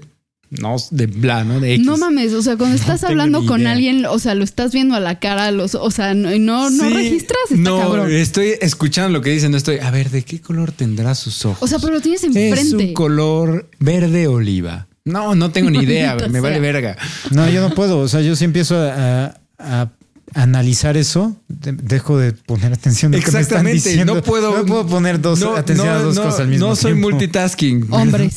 No, 0.51 0.75
de 0.91 1.07
bla, 1.07 1.43
¿no? 1.43 1.59
De 1.59 1.73
X. 1.73 1.85
No 1.85 1.97
mames, 1.97 2.31
o 2.33 2.41
sea, 2.43 2.55
cuando 2.55 2.75
estás 2.75 3.03
hablando 3.03 3.45
con 3.47 3.61
idea. 3.61 3.71
alguien, 3.71 4.05
o 4.05 4.19
sea, 4.19 4.35
lo 4.35 4.43
estás 4.43 4.71
viendo 4.73 4.93
a 4.93 4.99
la 4.99 5.19
cara, 5.19 5.49
los, 5.49 5.73
o 5.73 5.89
sea, 5.89 6.13
no, 6.13 6.29
no, 6.69 6.89
registras, 6.91 7.39
está 7.49 7.55
No, 7.57 7.79
cabrón. 7.79 8.11
estoy 8.11 8.53
escuchando 8.61 9.09
lo 9.17 9.23
que 9.23 9.31
dicen. 9.31 9.49
No 9.51 9.57
estoy... 9.57 9.79
A 9.79 9.89
ver, 9.89 10.11
¿de 10.11 10.21
qué 10.23 10.39
color 10.39 10.71
tendrá 10.71 11.15
sus 11.15 11.43
ojos? 11.45 11.57
O 11.63 11.67
sea, 11.67 11.79
pero 11.79 11.93
lo 11.93 11.99
tienes 12.01 12.23
Es 12.23 12.35
enfrente. 12.35 12.75
un 12.89 12.93
color 12.93 13.67
verde 13.79 14.27
oliva. 14.27 14.87
No, 15.05 15.35
no 15.35 15.51
tengo 15.51 15.69
ni 15.69 15.79
idea, 15.79 16.17
me 16.29 16.39
vale 16.39 16.59
verga. 16.59 16.97
No, 17.31 17.47
yo 17.49 17.61
no 17.67 17.73
puedo. 17.75 17.99
O 17.99 18.07
sea, 18.07 18.21
yo 18.21 18.35
si 18.35 18.43
empiezo 18.45 18.75
a, 18.81 19.35
a 19.59 19.89
analizar 20.33 20.97
eso, 20.97 21.35
de- 21.47 21.73
dejo 21.73 22.17
de 22.17 22.33
poner 22.33 22.73
atención 22.73 23.13
en 23.13 23.19
lo 23.19 23.25
que 23.25 23.31
me 23.31 23.39
están 23.39 23.59
Exactamente. 23.67 23.89
diciendo. 23.89 24.15
No 24.15 24.21
puedo. 24.23 24.57
No 24.57 24.65
puedo 24.65 24.87
poner 24.87 25.21
dos, 25.21 25.39
no, 25.39 25.55
atención 25.55 25.87
a 25.89 25.99
dos 25.99 26.15
no, 26.15 26.23
cosas 26.23 26.39
al 26.41 26.47
mismo 26.47 26.67
No 26.69 26.75
soy 26.75 26.93
tiempo. 26.93 27.09
multitasking. 27.11 27.87
Hombres. 27.91 28.35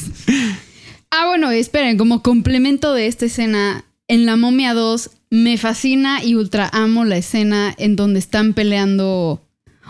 Ah, 1.11 1.27
bueno, 1.27 1.51
esperen, 1.51 1.97
como 1.97 2.23
complemento 2.23 2.93
de 2.93 3.07
esta 3.07 3.25
escena, 3.25 3.85
en 4.09 4.27
La 4.27 4.37
Momia 4.37 4.75
2 4.75 5.11
me 5.31 5.57
fascina 5.57 6.23
y 6.23 6.35
ultra 6.35 6.69
amo 6.73 7.05
la 7.07 7.17
escena 7.17 7.75
en 7.79 7.97
donde 7.97 8.19
están 8.19 8.53
peleando, 8.53 9.43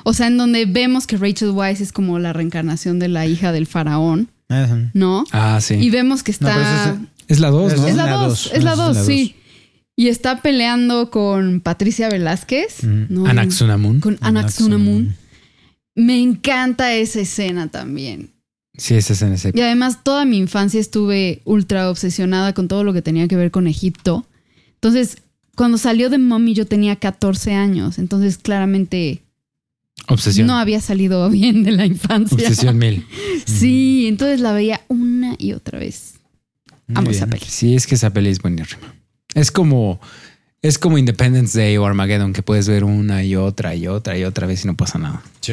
o 0.04 0.12
sea, 0.14 0.28
en 0.28 0.36
donde 0.38 0.64
vemos 0.66 1.06
que 1.08 1.16
Rachel 1.16 1.50
Weisz 1.50 1.80
es 1.80 1.90
como 1.92 2.18
la 2.20 2.32
reencarnación 2.32 2.98
de 3.00 3.08
la 3.08 3.26
hija 3.26 3.50
del 3.52 3.66
faraón, 3.66 4.28
¿no? 4.94 5.24
Ah, 5.32 5.60
sí. 5.60 5.74
Y 5.74 5.90
vemos 5.90 6.22
que 6.22 6.30
está... 6.30 6.98
es 7.26 7.40
la 7.40 7.50
2, 7.50 7.72
Es 7.72 7.80
¿no? 7.80 7.86
es 7.88 7.96
la 7.96 8.06
la 8.06 8.12
2, 8.12 8.28
dos, 8.28 8.50
es 8.52 8.64
la 8.64 8.72
es 8.72 8.76
2, 8.78 8.96
la 8.96 9.04
sí. 9.04 9.34
Y 9.96 10.08
está 10.08 10.42
peleando 10.42 11.10
con 11.10 11.60
Patricia 11.60 12.08
Velázquez. 12.08 12.84
Mm. 12.84 13.04
¿no? 13.08 13.26
Anaxunamun. 13.26 14.00
Con 14.00 14.16
Anaxunamun. 14.20 15.16
Me 15.94 16.22
encanta 16.22 16.94
esa 16.94 17.20
escena 17.20 17.68
también. 17.68 18.30
Sí, 18.76 18.94
esa 18.94 19.12
es 19.12 19.22
en 19.22 19.32
ese. 19.32 19.52
Y 19.52 19.60
además 19.60 20.04
toda 20.04 20.24
mi 20.24 20.38
infancia 20.38 20.80
estuve 20.80 21.42
ultra 21.44 21.90
obsesionada 21.90 22.54
con 22.54 22.68
todo 22.68 22.84
lo 22.84 22.92
que 22.92 23.02
tenía 23.02 23.26
que 23.26 23.34
ver 23.34 23.50
con 23.50 23.66
Egipto. 23.66 24.24
Entonces, 24.74 25.18
cuando 25.56 25.76
salió 25.76 26.08
de 26.08 26.18
Mommy 26.18 26.54
yo 26.54 26.66
tenía 26.66 26.94
14 26.94 27.54
años. 27.54 27.98
Entonces, 27.98 28.38
claramente 28.38 29.24
Obsesión. 30.08 30.46
no 30.46 30.56
había 30.56 30.80
salido 30.80 31.28
bien 31.30 31.62
de 31.64 31.72
la 31.72 31.86
infancia. 31.86 32.36
Obsesión 32.36 32.78
mil. 32.78 33.06
Sí, 33.46 34.06
entonces 34.08 34.40
la 34.40 34.52
veía 34.52 34.82
una 34.88 35.34
y 35.38 35.52
otra 35.52 35.78
vez. 35.78 36.14
Muy 36.86 36.96
Amo 36.98 37.10
esa 37.10 37.26
peli. 37.26 37.44
Sí, 37.48 37.74
es 37.74 37.86
que 37.86 37.94
esa 37.94 38.10
peli 38.12 38.30
es 38.30 38.40
buenísima. 38.40 38.94
Es 39.34 39.50
como. 39.50 40.00
Es 40.60 40.78
como 40.78 40.98
Independence 40.98 41.56
Day 41.58 41.76
o 41.76 41.86
Armageddon, 41.86 42.32
que 42.32 42.42
puedes 42.42 42.68
ver 42.68 42.82
una 42.84 43.22
y 43.22 43.36
otra 43.36 43.74
y 43.76 43.86
otra 43.86 44.18
y 44.18 44.24
otra 44.24 44.46
vez 44.46 44.64
y 44.64 44.66
no 44.66 44.76
pasa 44.76 44.98
nada. 44.98 45.22
Sí. 45.40 45.52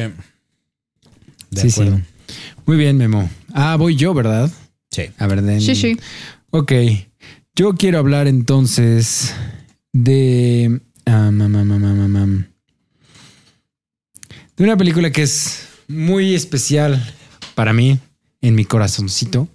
De 1.50 1.60
Sí, 1.62 1.70
sí. 1.70 1.80
acuerdo. 1.82 2.02
Muy 2.66 2.76
bien, 2.76 2.96
Memo. 2.96 3.30
Ah, 3.54 3.76
voy 3.76 3.94
yo, 3.96 4.14
¿verdad? 4.14 4.50
Sí. 4.90 5.02
A 5.18 5.26
ver, 5.28 5.42
den- 5.42 5.60
Sí, 5.60 5.74
sí. 5.76 5.96
Ok. 6.50 6.72
Yo 7.54 7.74
quiero 7.74 7.98
hablar 7.98 8.26
entonces 8.26 9.32
de. 9.92 10.80
ah, 11.06 11.30
mam, 11.32 11.52
mam, 11.52 12.08
mam. 12.10 12.46
De 14.56 14.64
una 14.64 14.76
película 14.76 15.10
que 15.12 15.22
es 15.22 15.66
muy 15.88 16.34
especial 16.34 17.02
para 17.54 17.72
mí, 17.72 17.98
en 18.40 18.54
mi 18.54 18.64
corazoncito. 18.64 19.48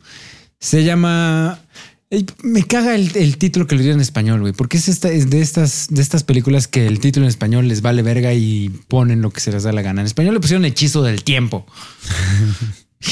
Se 0.59 0.83
llama. 0.83 1.59
Me 2.43 2.63
caga 2.63 2.93
el, 2.93 3.09
el 3.15 3.37
título 3.37 3.67
que 3.67 3.75
le 3.75 3.83
dio 3.83 3.93
en 3.93 4.01
español, 4.01 4.41
güey, 4.41 4.51
porque 4.51 4.75
es, 4.77 4.89
esta, 4.89 5.09
es 5.09 5.29
de, 5.29 5.39
estas, 5.41 5.87
de 5.89 6.01
estas 6.01 6.23
películas 6.25 6.67
que 6.67 6.85
el 6.85 6.99
título 6.99 7.25
en 7.25 7.29
español 7.29 7.69
les 7.69 7.81
vale 7.81 8.01
verga 8.01 8.33
y 8.33 8.69
ponen 8.89 9.21
lo 9.21 9.29
que 9.31 9.39
se 9.39 9.49
les 9.53 9.63
da 9.63 9.71
la 9.71 9.81
gana. 9.81 10.01
En 10.01 10.07
español 10.07 10.33
le 10.33 10.41
pusieron 10.41 10.65
Hechizo 10.65 11.03
del 11.03 11.23
Tiempo. 11.23 11.65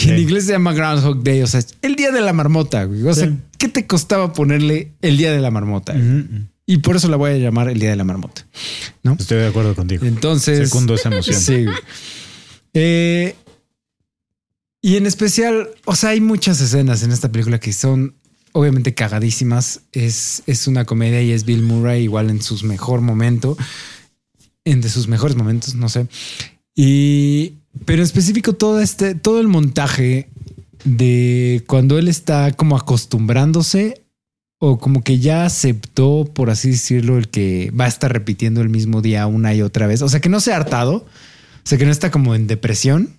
En 0.06 0.20
inglés 0.20 0.46
se 0.46 0.52
llama 0.52 0.74
Groundhog 0.74 1.24
Day, 1.24 1.42
o 1.42 1.48
sea, 1.48 1.62
el 1.82 1.96
día 1.96 2.12
de 2.12 2.22
la 2.22 2.32
marmota, 2.32 2.84
güey. 2.84 3.02
O 3.08 3.14
sea, 3.14 3.26
Sí. 3.26 3.38
¿qué 3.58 3.70
te 3.70 3.88
costaba 3.88 4.34
ponerle 4.34 4.92
el 5.02 5.18
día 5.18 5.32
de 5.32 5.40
la 5.40 5.50
marmota? 5.50 5.94
Ujú. 5.94 6.46
Y 6.70 6.78
por 6.78 6.96
eso 6.96 7.08
la 7.08 7.18
voy 7.18 7.32
a 7.32 7.38
llamar 7.38 7.68
el 7.68 7.80
día 7.80 7.90
de 7.90 7.96
la 7.96 8.04
marmota. 8.04 8.46
¿No? 9.02 9.18
Estoy 9.20 9.40
de 9.40 9.48
acuerdo 9.48 9.74
contigo. 9.74 10.06
Entonces. 10.06 10.70
Secundo 10.70 10.94
esa 10.94 11.10
emoción. 11.10 11.42
Sí. 11.42 11.66
Eh, 12.76 13.36
y 14.80 14.98
en 14.98 15.08
especial, 15.08 15.70
o 15.86 15.96
sea, 15.96 16.12
hay 16.12 16.22
muchas 16.22 16.62
escenas 16.62 17.02
en 17.02 17.12
esta 17.12 17.32
película 17.32 17.60
que 17.60 17.74
son 17.74 18.14
obviamente 18.52 18.94
cagadísimas. 18.94 19.82
Es, 19.94 20.44
es 20.46 20.68
una 20.68 20.86
comedia 20.86 21.24
y 21.24 21.32
es 21.32 21.44
Bill 21.44 21.64
Murray 21.64 22.04
igual 22.04 22.30
en 22.30 22.40
sus 22.40 22.64
mejor 22.64 23.02
momento, 23.02 23.58
en 24.64 24.80
de 24.82 24.90
sus 24.90 25.08
mejores 25.08 25.36
momentos, 25.36 25.74
no 25.74 25.90
sé. 25.90 26.06
Y, 26.76 27.56
pero 27.86 28.04
en 28.04 28.06
específico 28.06 28.54
todo 28.54 28.80
este, 28.80 29.16
todo 29.16 29.40
el 29.40 29.48
montaje 29.48 30.30
de 30.84 31.64
cuando 31.66 31.98
él 31.98 32.08
está 32.08 32.54
como 32.54 32.78
acostumbrándose 32.78 34.04
o 34.60 34.78
como 34.78 35.04
que 35.04 35.20
ya 35.20 35.46
aceptó, 35.46 36.30
por 36.34 36.50
así 36.50 36.72
decirlo, 36.72 37.18
el 37.18 37.30
que 37.30 37.72
va 37.72 37.86
a 37.86 37.88
estar 37.88 38.12
repitiendo 38.12 38.62
el 38.62 38.70
mismo 38.70 39.02
día 39.02 39.26
una 39.26 39.54
y 39.54 39.62
otra 39.62 39.88
vez. 39.88 40.02
O 40.02 40.10
sea, 40.10 40.20
que 40.20 40.28
no 40.30 40.42
se 40.42 40.52
ha 40.52 40.58
hartado, 40.58 40.96
o 40.98 41.06
sea, 41.64 41.78
que 41.78 41.86
no 41.86 41.92
está 41.92 42.12
como 42.12 42.36
en 42.36 42.46
depresión, 42.48 43.10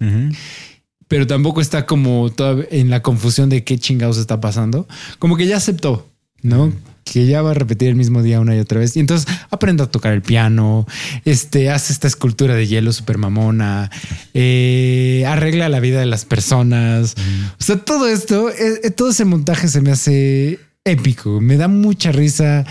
pero 1.09 1.27
tampoco 1.27 1.61
está 1.63 1.87
como 1.87 2.31
toda- 2.31 2.65
en 2.71 2.91
la 2.91 3.01
confusión 3.03 3.49
de 3.49 3.65
qué 3.65 3.79
chingados 3.79 4.19
está 4.19 4.41
pasando. 4.41 4.87
Como 5.19 5.37
que 5.39 5.47
ya 5.47 5.57
aceptó, 5.57 6.07
¿no? 6.43 6.73
Que 7.05 7.27
ya 7.27 7.41
va 7.41 7.53
a 7.53 7.55
repetir 7.55 7.89
el 7.89 7.97
mismo 7.97 8.23
día 8.23 8.39
una 8.39 8.55
y 8.55 8.59
otra 8.61 8.79
vez. 8.79 8.95
Y 8.97 9.01
entonces 9.01 9.27
aprende 9.51 9.83
a 9.83 9.87
tocar 9.87 10.13
el 10.13 10.21
piano, 10.23 10.87
este, 11.25 11.71
hace 11.71 11.93
esta 11.95 12.07
escultura 12.07 12.55
de 12.55 12.67
hielo 12.67 12.93
super 12.93 13.17
mamona, 13.17 13.91
eh, 14.35 15.25
arregla 15.27 15.71
la 15.71 15.81
vida 15.81 16.01
de 16.01 16.07
las 16.07 16.27
personas. 16.27 17.15
O 17.59 17.65
sea, 17.65 17.79
todo 17.79 18.07
esto, 18.09 18.51
eh, 18.51 18.81
eh, 18.85 18.91
todo 18.91 19.09
ese 19.11 19.25
montaje 19.25 19.69
se 19.69 19.81
me 19.81 19.91
hace 19.91 20.61
épico. 20.85 21.41
Me 21.41 21.57
da 21.57 21.69
mucha 21.69 22.13
risa. 22.13 22.65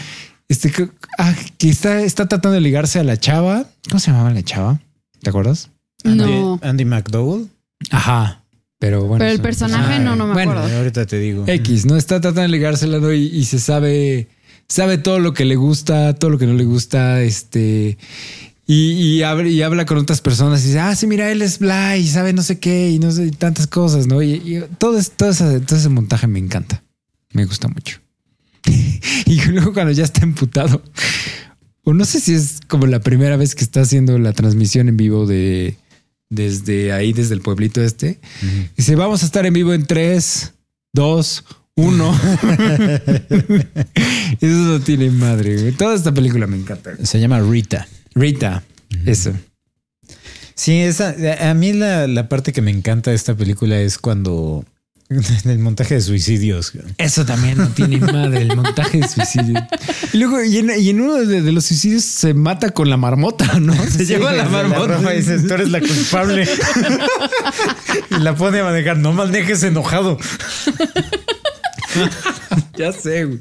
Este 0.48 0.72
que, 0.72 0.90
ah, 1.18 1.34
que 1.58 1.70
está, 1.70 2.02
está 2.02 2.28
tratando 2.28 2.56
de 2.56 2.62
ligarse 2.62 3.00
a 3.00 3.04
la 3.04 3.18
chava. 3.18 3.66
¿Cómo 3.90 4.00
se 4.00 4.12
llamaba 4.12 4.32
la 4.32 4.44
chava? 4.44 4.80
¿Te 5.22 5.30
acuerdas? 5.30 5.70
No. 6.04 6.54
Andy, 6.62 6.68
Andy 6.68 6.86
McDowell. 6.86 7.48
Ajá. 7.92 8.44
Pero 8.80 9.02
bueno. 9.06 9.20
Pero 9.20 9.32
el 9.32 9.38
son- 9.38 9.44
personaje 9.44 9.94
Ah, 9.96 10.00
no, 10.00 10.16
no 10.16 10.28
me 10.28 10.34
bueno, 10.34 10.54
acuerdo. 10.54 10.78
Ahorita 10.78 11.06
te 11.06 11.20
digo. 11.20 11.44
X, 11.48 11.86
¿no? 11.86 11.98
Está 11.98 12.22
tratando 12.22 12.42
de 12.44 12.48
ligársela 12.48 13.00
¿no? 13.00 13.14
y, 13.14 13.26
y 13.28 13.46
se 13.46 13.60
sabe, 13.60 14.30
sabe 14.68 14.98
todo 14.98 15.20
lo 15.20 15.34
que 15.34 15.46
le 15.46 15.56
gusta, 15.58 16.16
todo 16.16 16.32
lo 16.32 16.38
que 16.38 16.48
no 16.48 16.54
le 16.54 16.64
gusta, 16.64 17.22
este, 17.22 17.98
y, 18.66 18.92
y 18.94 19.24
habla, 19.24 19.50
y 19.50 19.62
habla 19.62 19.86
con 19.86 19.98
otras 19.98 20.22
personas 20.22 20.64
y 20.64 20.68
dice, 20.68 20.80
ah, 20.80 20.96
sí, 20.96 21.08
mira, 21.08 21.30
él 21.30 21.42
es 21.42 21.60
bla 21.60 21.98
y 21.98 22.08
sabe 22.08 22.32
no 22.34 22.42
sé 22.42 22.60
qué 22.60 22.90
y 22.92 23.00
no 23.00 23.12
sé, 23.12 23.26
y 23.28 23.32
tantas 23.32 23.68
cosas, 23.68 24.08
¿no? 24.08 24.22
Y, 24.22 24.34
y 24.36 24.64
todo, 24.78 24.98
es- 24.98 25.12
todo, 25.12 25.30
ese, 25.32 25.60
todo 25.60 25.78
ese 25.78 25.90
montaje 25.90 26.28
me 26.28 26.40
encanta, 26.40 26.82
me 27.34 27.46
gusta 27.46 27.68
mucho. 27.68 28.00
y 29.26 29.42
luego 29.46 29.74
cuando 29.74 29.92
ya 29.92 30.04
está 30.04 30.22
emputado, 30.24 30.82
o 31.84 31.94
no 31.94 32.06
sé 32.06 32.20
si 32.20 32.34
es 32.34 32.60
como 32.68 32.88
la 32.88 33.00
primera 33.00 33.38
vez 33.38 33.56
que 33.56 33.64
está 33.64 33.82
haciendo 33.82 34.18
la 34.20 34.34
transmisión 34.34 34.90
en 34.90 34.98
vivo 34.98 35.26
de 35.26 35.78
desde 36.30 36.92
ahí, 36.92 37.12
desde 37.14 37.34
el 37.34 37.42
pueblito 37.42 37.82
este, 37.82 38.20
Dice, 38.78 38.96
vamos 38.96 39.24
a 39.24 39.26
estar 39.26 39.46
en 39.46 39.54
vivo 39.54 39.74
en 39.74 39.86
3, 39.86 40.54
2, 40.94 41.46
1. 41.76 42.20
Eso 44.42 44.56
no 44.56 44.80
tiene 44.82 45.10
madre. 45.10 45.60
güey. 45.60 45.72
Toda 45.72 45.96
esta 45.96 46.14
película 46.14 46.46
me 46.46 46.58
encanta. 46.58 46.92
Se 47.04 47.20
llama 47.20 47.40
Rita. 47.40 47.88
Rita, 48.14 48.64
eso. 49.06 49.34
Sí, 50.54 50.74
esa, 50.82 51.16
a 51.50 51.54
mí 51.54 51.74
la, 51.74 52.06
la 52.08 52.28
parte 52.28 52.52
que 52.52 52.62
me 52.62 52.72
encanta 52.72 53.12
de 53.12 53.16
esta 53.16 53.34
película 53.36 53.80
es 53.80 53.98
cuando 53.98 54.66
el 55.46 55.60
montaje 55.60 55.96
de 55.96 56.02
suicidios. 56.02 56.72
Eso 56.98 57.26
también 57.26 57.58
no 57.58 57.68
tiene 57.70 57.98
madre, 57.98 58.44
el 58.44 58.56
montaje 58.56 59.00
de 59.00 59.08
suicidio. 59.08 59.68
Y 60.14 60.18
luego, 60.18 60.44
y 60.44 60.58
en, 60.58 60.72
y 60.80 60.90
en 60.90 61.02
uno 61.02 61.16
de, 61.16 61.42
de 61.42 61.52
los 61.52 61.66
suicidios 61.66 62.04
se 62.04 62.36
mata 62.36 62.70
con 62.70 62.92
la 62.92 62.98
marmota, 62.98 63.60
¿no? 63.60 63.74
Se 63.90 64.06
lleva 64.06 64.34
la 64.34 64.48
marmota. 64.48 65.14
y 65.14 65.18
dice, 65.18 65.40
tú 65.40 65.54
eres 65.56 65.70
la 65.70 65.80
culpable. 65.80 66.48
y 68.12 68.20
la 68.20 68.36
pone 68.36 68.60
a 68.60 68.66
manejar. 68.66 68.98
No 68.98 69.12
manejes 69.12 69.64
enojado. 69.64 70.20
Ya 72.78 72.92
sé, 72.94 73.26
güey. 73.26 73.40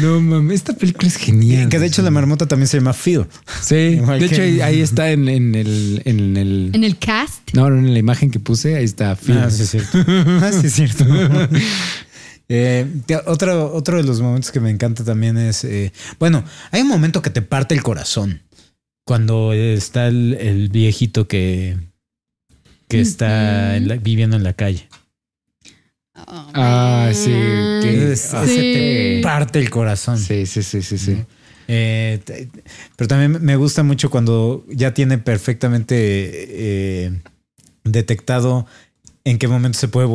No 0.00 0.20
mames, 0.20 0.56
esta 0.56 0.72
película 0.72 1.06
es 1.08 1.16
genial. 1.16 1.68
Que 1.68 1.78
de 1.78 1.86
hecho 1.86 2.02
la 2.02 2.10
marmota 2.10 2.46
también 2.48 2.66
se 2.66 2.78
llama 2.78 2.92
Phil. 2.92 3.26
Sí, 3.62 3.74
Igual 4.00 4.18
de 4.20 4.28
que- 4.28 4.34
hecho 4.34 4.42
ahí, 4.42 4.60
ahí 4.60 4.80
está 4.80 5.10
en, 5.10 5.28
en 5.28 5.54
el, 5.54 6.02
en 6.04 6.36
el. 6.36 6.70
En 6.74 6.82
el 6.84 6.98
cast. 6.98 7.52
No, 7.54 7.70
no, 7.70 7.78
en 7.78 7.92
la 7.92 7.98
imagen 7.98 8.30
que 8.30 8.40
puse, 8.40 8.74
ahí 8.76 8.84
está. 8.84 9.14
Phil. 9.16 9.38
Ah, 9.38 9.50
sí, 9.50 9.62
es 9.62 9.70
cierto. 9.70 9.98
Ah, 10.06 10.50
sí, 10.52 10.66
es 10.66 10.72
cierto. 10.72 11.04
Eh, 12.48 12.86
otro, 13.26 13.72
otro 13.74 13.96
de 13.96 14.04
los 14.04 14.20
momentos 14.20 14.52
que 14.52 14.60
me 14.60 14.70
encanta 14.70 15.02
también 15.04 15.36
es, 15.36 15.64
eh, 15.64 15.92
bueno, 16.20 16.44
hay 16.70 16.82
un 16.82 16.88
momento 16.88 17.20
que 17.22 17.30
te 17.30 17.42
parte 17.42 17.74
el 17.74 17.82
corazón 17.82 18.42
cuando 19.04 19.52
está 19.52 20.06
el, 20.06 20.34
el 20.34 20.68
viejito 20.68 21.26
que, 21.26 21.76
que 22.88 23.00
está 23.00 23.76
en 23.76 23.88
la- 23.88 23.96
viviendo 23.96 24.36
en 24.36 24.44
la 24.44 24.52
calle. 24.52 24.88
Ah, 26.54 27.10
sí, 27.14 27.30
que- 27.30 28.12
Es- 28.12 28.32
ese 28.32 28.46
Sí. 28.46 28.54
te 28.72 29.20
parte 29.22 29.58
el 29.58 29.70
corazón. 29.70 30.18
Sí, 30.18 30.46
sí, 30.46 30.62
sí, 30.62 30.82
sí, 30.82 30.98
sí. 30.98 31.16
Eh, 31.68 32.20
pero 32.96 33.08
también 33.08 33.42
me 33.44 33.56
gusta 33.56 33.82
mucho 33.82 34.08
cuando 34.10 34.64
ya 34.68 34.94
tiene 34.94 35.18
perfectamente 35.18 35.94
eh, 35.98 37.12
detectado 37.84 38.66
en 39.24 39.38
qué 39.38 39.48
momento 39.48 39.76
se 39.78 39.88
puede 39.88 40.06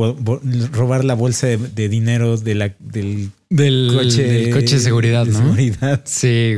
robar 0.71 1.03
la 1.03 1.13
bolsa 1.13 1.47
de, 1.47 1.57
de 1.57 1.89
dinero 1.89 2.37
de 2.37 2.55
la, 2.55 2.73
del 2.79 3.31
Del 3.49 3.91
coche, 3.93 4.23
del 4.23 4.53
coche 4.53 4.75
de 4.75 4.81
seguridad, 4.81 5.25
de 5.25 5.31
¿no? 5.33 5.39
seguridad. 5.39 6.01
Sí. 6.05 6.55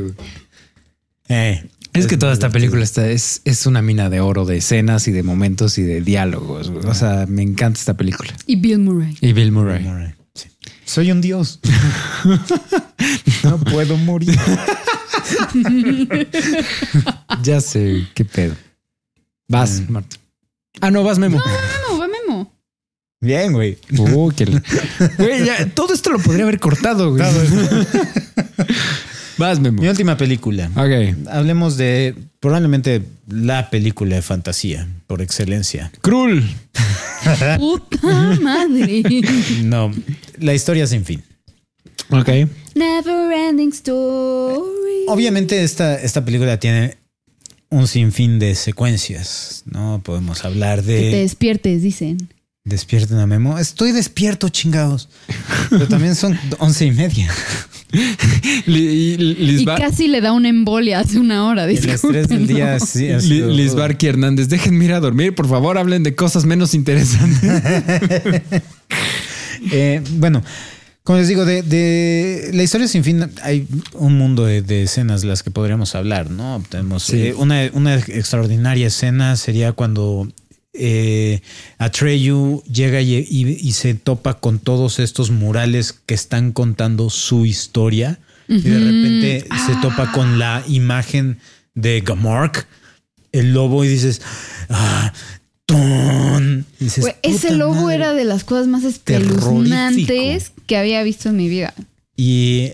Eh, 1.29 1.65
Es 1.93 2.07
que 2.07 2.17
toda 2.17 2.33
esta 2.33 2.49
película 2.49 2.83
está, 2.83 3.07
es, 3.09 3.41
es 3.45 3.65
una 3.65 3.81
mina 3.81 4.09
de 4.09 4.19
oro 4.19 4.45
de 4.45 4.57
escenas 4.57 5.07
y 5.07 5.11
de 5.11 5.23
momentos 5.23 5.77
y 5.77 5.83
de 5.83 6.01
diálogos. 6.01 6.71
güey. 6.71 6.85
O 6.85 6.93
sea, 6.93 7.25
me 7.27 7.43
encanta 7.43 7.79
esta 7.79 7.93
película. 7.95 8.33
Y 8.47 8.55
Bill 8.55 8.79
Murray. 8.79 9.15
Y 9.21 9.33
Bill 9.33 9.51
Murray. 9.51 9.85
Sí. 10.33 10.49
Soy 10.85 11.11
un 11.11 11.21
dios. 11.21 11.59
no 13.43 13.57
puedo 13.59 13.97
morir. 13.97 14.37
Ya 17.43 17.61
sé, 17.61 18.07
qué 18.13 18.25
pedo. 18.25 18.55
Vas, 19.47 19.89
Marta. 19.89 20.17
Ah, 20.81 20.91
no, 20.91 21.03
vas, 21.03 21.19
Memo. 21.19 21.37
Memo, 21.37 21.99
va 21.99 22.07
Memo. 22.07 22.53
Bien, 23.21 23.53
güey. 23.53 23.77
Uh, 23.97 24.31
qué 24.31 24.45
Güey, 25.17 25.45
ya, 25.45 25.69
todo 25.69 25.93
esto 25.93 26.11
lo 26.11 26.19
podría 26.19 26.43
haber 26.43 26.59
cortado, 26.59 27.11
güey. 27.11 27.23
Vas, 29.37 29.59
Memo. 29.59 29.81
Mi 29.81 29.87
última 29.87 30.17
película. 30.17 30.69
Ok. 30.75 31.27
Hablemos 31.29 31.77
de 31.77 32.15
probablemente 32.39 33.03
la 33.27 33.69
película 33.69 34.15
de 34.15 34.21
fantasía 34.21 34.87
por 35.07 35.21
excelencia. 35.21 35.91
Cruel. 36.01 36.43
Puta 37.57 38.37
madre. 38.41 39.03
No, 39.63 39.91
la 40.39 40.53
historia 40.53 40.87
sin 40.87 41.05
fin. 41.05 41.23
Ok. 42.09 42.29
Never 42.75 43.31
ending 43.31 43.69
story. 43.69 45.05
Obviamente 45.07 45.63
esta, 45.63 45.95
esta 45.95 46.23
película 46.25 46.59
tiene 46.59 46.97
un 47.69 47.87
sinfín 47.87 48.39
de 48.39 48.55
secuencias, 48.55 49.63
¿no? 49.65 50.01
Podemos 50.03 50.45
hablar 50.45 50.81
Que 50.81 50.85
te 50.85 50.93
de 50.93 51.21
despiertes, 51.21 51.81
dicen. 51.81 52.29
Despierten 52.73 53.17
a 53.19 53.27
Memo. 53.27 53.59
Estoy 53.59 53.91
despierto, 53.91 54.47
chingados. 54.47 55.09
Pero 55.69 55.85
también 55.89 56.15
son 56.15 56.39
once 56.59 56.85
y 56.85 56.91
media. 56.91 57.29
Y 58.65 59.65
casi 59.65 60.07
le 60.07 60.21
da 60.21 60.31
una 60.31 60.47
embolia 60.47 60.99
hace 61.01 61.19
una 61.19 61.45
hora. 61.45 61.65
El 61.65 61.71
estrés 61.89 62.29
del 62.29 62.47
día 62.47 62.79
sí 62.79 63.09
ha 63.11 63.17
Li- 63.17 63.27
sido- 63.27 63.49
Lisbarki 63.51 64.07
Hernández, 64.07 64.47
déjenme 64.47 64.85
ir 64.85 64.93
a 64.93 65.01
dormir, 65.01 65.35
por 65.35 65.49
favor, 65.49 65.77
hablen 65.77 66.03
de 66.03 66.15
cosas 66.15 66.45
menos 66.45 66.73
interesantes. 66.73 67.61
Eh, 69.71 70.01
bueno, 70.17 70.43
como 71.05 71.19
les 71.19 71.29
digo, 71.29 71.45
de, 71.45 71.61
de 71.63 72.49
la 72.53 72.63
historia 72.63 72.85
sin 72.85 73.01
fin 73.05 73.29
hay 73.43 73.65
un 73.93 74.17
mundo 74.17 74.43
de, 74.45 74.61
de 74.61 74.83
escenas 74.83 75.21
de 75.21 75.29
las 75.29 75.41
que 75.41 75.51
podríamos 75.51 75.95
hablar, 75.95 76.29
¿no? 76.29 76.61
Tenemos 76.67 77.03
Sí. 77.03 77.27
eh, 77.27 77.33
una, 77.37 77.69
una 77.73 77.95
extraordinaria 77.95 78.87
escena 78.87 79.37
sería 79.37 79.71
cuando 79.71 80.27
eh, 80.73 81.41
Atreyu 81.77 82.63
llega 82.71 83.01
y, 83.01 83.15
y- 83.15 83.57
y 83.61 83.71
se 83.73 83.93
topa 83.93 84.39
con 84.39 84.59
todos 84.59 84.99
estos 84.99 85.29
murales 85.31 85.93
que 86.05 86.13
están 86.15 86.51
contando 86.51 87.09
su 87.09 87.45
historia 87.45 88.19
y 88.47 88.59
de 88.61 88.79
repente 88.79 89.47
se 89.65 89.75
topa 89.81 90.11
con 90.11 90.37
la 90.39 90.63
imagen 90.67 91.37
de 91.75 92.01
Gamork, 92.01 92.67
el 93.31 93.53
lobo, 93.53 93.83
y 93.85 93.87
dices, 93.87 94.21
ah, 94.69 95.13
¡ton! 95.65 96.65
Y 96.79 96.83
dices, 96.85 97.01
Güey, 97.03 97.15
ese 97.23 97.47
"Puta 97.47 97.57
lobo 97.59 97.73
madre". 97.83 97.95
era 97.95 98.13
de 98.13 98.25
las 98.25 98.43
cosas 98.43 98.67
más 98.67 98.83
espeluznantes 98.83 100.51
que 100.67 100.77
había 100.77 101.03
visto 101.03 101.29
en 101.29 101.37
mi 101.37 101.49
vida. 101.49 101.73
Y 102.15 102.73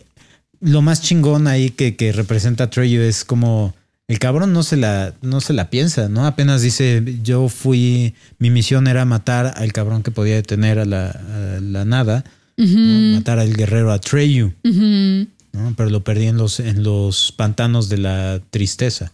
lo 0.59 0.81
más 0.81 1.01
chingón 1.01 1.47
ahí 1.47 1.69
que, 1.69 1.95
que 1.95 2.11
representa 2.11 2.65
a 2.65 2.69
Treyu 2.69 3.01
es 3.01 3.23
como 3.23 3.73
el 4.09 4.19
cabrón 4.19 4.51
no 4.51 4.63
se 4.63 4.75
la, 4.75 5.13
no 5.21 5.39
se 5.39 5.53
la 5.53 5.69
piensa, 5.69 6.09
¿no? 6.09 6.25
Apenas 6.25 6.61
dice, 6.61 7.01
yo 7.23 7.47
fui, 7.47 8.15
mi 8.39 8.49
misión 8.49 8.87
era 8.87 9.05
matar 9.05 9.53
al 9.55 9.71
cabrón 9.71 10.03
que 10.03 10.11
podía 10.11 10.35
detener 10.35 10.79
a 10.79 10.85
la, 10.85 11.09
a 11.11 11.59
la 11.61 11.85
nada, 11.85 12.25
¿no? 12.57 13.15
matar 13.15 13.39
al 13.39 13.53
guerrero 13.55 13.93
Atreyu, 13.93 14.51
Ujú. 14.65 15.27
¿no? 15.53 15.73
Pero 15.77 15.89
lo 15.89 16.03
perdí 16.03 16.25
en 16.27 16.35
los, 16.37 16.59
en 16.59 16.83
los 16.83 17.31
pantanos 17.31 17.87
de 17.87 17.99
la 17.99 18.41
tristeza. 18.51 19.11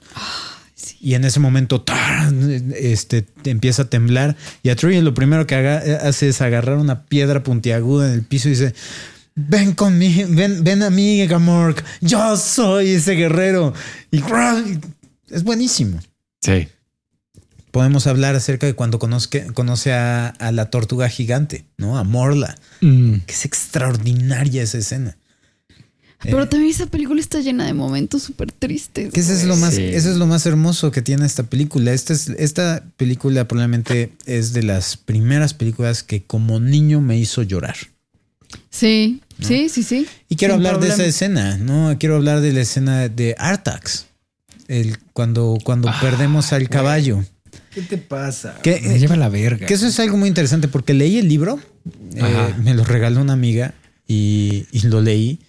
Y 1.02 1.14
en 1.14 1.24
ese 1.26 1.40
momento 1.40 1.82
¡tarán! 1.82 2.74
este, 2.80 3.22
te 3.22 3.50
empieza 3.52 3.84
a 3.84 3.90
temblar 3.90 4.36
y 4.64 4.70
Atreyu 4.70 5.02
lo 5.02 5.14
primero 5.14 5.46
que 5.46 5.56
haga- 5.56 5.84
hace 6.08 6.30
es 6.30 6.42
agarrar 6.42 6.78
una 6.78 7.04
piedra 7.04 7.44
puntiaguda 7.44 8.08
en 8.08 8.14
el 8.14 8.22
piso 8.24 8.48
y 8.48 8.52
dice, 8.52 8.74
ven 9.36 9.74
conmigo, 9.74 10.28
ven, 10.32 10.64
ven 10.64 10.82
a 10.84 10.90
mí, 10.90 11.26
Gamork, 11.28 11.84
yo 12.02 12.38
soy 12.38 12.92
ese 12.92 13.14
guerrero. 13.14 13.74
Y 14.12 14.22
es 15.30 15.44
buenísimo. 15.44 16.00
Sí. 16.42 16.68
Podemos 17.72 18.08
hablar 18.08 18.36
acerca 18.36 18.66
de 18.66 18.74
cuando 18.74 19.00
conoce 19.00 19.94
a, 19.94 20.28
a 20.28 20.52
la 20.54 20.70
tortuga 20.70 21.10
gigante, 21.10 21.66
¿no? 21.78 21.98
A 21.98 22.04
Morla, 22.04 22.56
Mm. 22.82 23.16
que 23.26 23.34
es 23.34 23.44
extraordinaria 23.46 24.64
esa 24.64 24.78
escena. 24.78 25.18
Pero 26.22 26.48
también 26.48 26.72
esa 26.72 26.88
película 26.88 27.20
está 27.22 27.40
llena 27.42 27.66
de 27.66 27.74
momentos 27.74 28.24
súper 28.24 28.52
tristes. 28.52 29.12
Que 29.14 29.20
eso 29.20 29.34
es 29.34 29.44
lo 29.44 29.56
más, 29.58 29.76
Sí. 29.76 29.84
eso 29.84 30.10
es 30.10 30.16
lo 30.18 30.26
más 30.26 30.46
hermoso 30.46 30.90
que 30.92 31.02
tiene 31.02 31.26
esta 31.26 31.44
película. 31.44 31.92
Esta, 31.92 32.14
es, 32.14 32.30
esta 32.30 32.84
película 32.98 33.48
probablemente 33.48 34.14
es 34.26 34.54
de 34.54 34.64
las 34.64 34.98
primeras 34.98 35.54
películas 35.54 36.02
que 36.04 36.24
como 36.24 36.60
niño 36.60 37.00
me 37.02 37.18
hizo 37.20 37.44
llorar. 37.44 37.76
Sí, 38.72 39.22
sí, 39.42 39.70
sí, 39.70 39.84
sí. 39.84 40.08
Y 40.30 40.36
quiero 40.36 40.56
Sin 40.56 40.66
hablar 40.66 40.82
de 40.82 40.90
esa 40.90 41.06
escena, 41.06 41.58
¿no? 41.58 41.96
Quiero 42.00 42.16
hablar 42.16 42.42
de 42.42 42.54
la 42.54 42.62
escena 42.62 43.10
de 43.10 43.36
Artax. 43.38 44.08
El, 44.68 44.98
cuando 45.14 45.58
cuando 45.64 45.92
perdemos 46.02 46.52
al 46.54 46.70
caballo. 46.70 47.24
¿Qué 47.72 47.82
te 47.82 47.98
pasa? 47.98 48.56
¿Qué? 48.64 48.82
Me 48.82 48.98
lleva 49.00 49.16
la 49.16 49.30
verga. 49.30 49.68
Que 49.68 49.74
eso 49.74 49.86
es 49.88 50.00
algo 50.00 50.18
muy 50.18 50.30
interesante 50.30 50.68
porque 50.68 50.94
leí 50.94 51.18
el 51.18 51.28
libro, 51.28 51.60
eh, 52.16 52.54
me 52.64 52.74
lo 52.74 52.84
regaló 52.84 53.22
una 53.22 53.34
amiga 53.34 53.74
y, 54.08 54.66
y 54.72 54.82
lo 54.88 55.02
leí. 55.02 55.40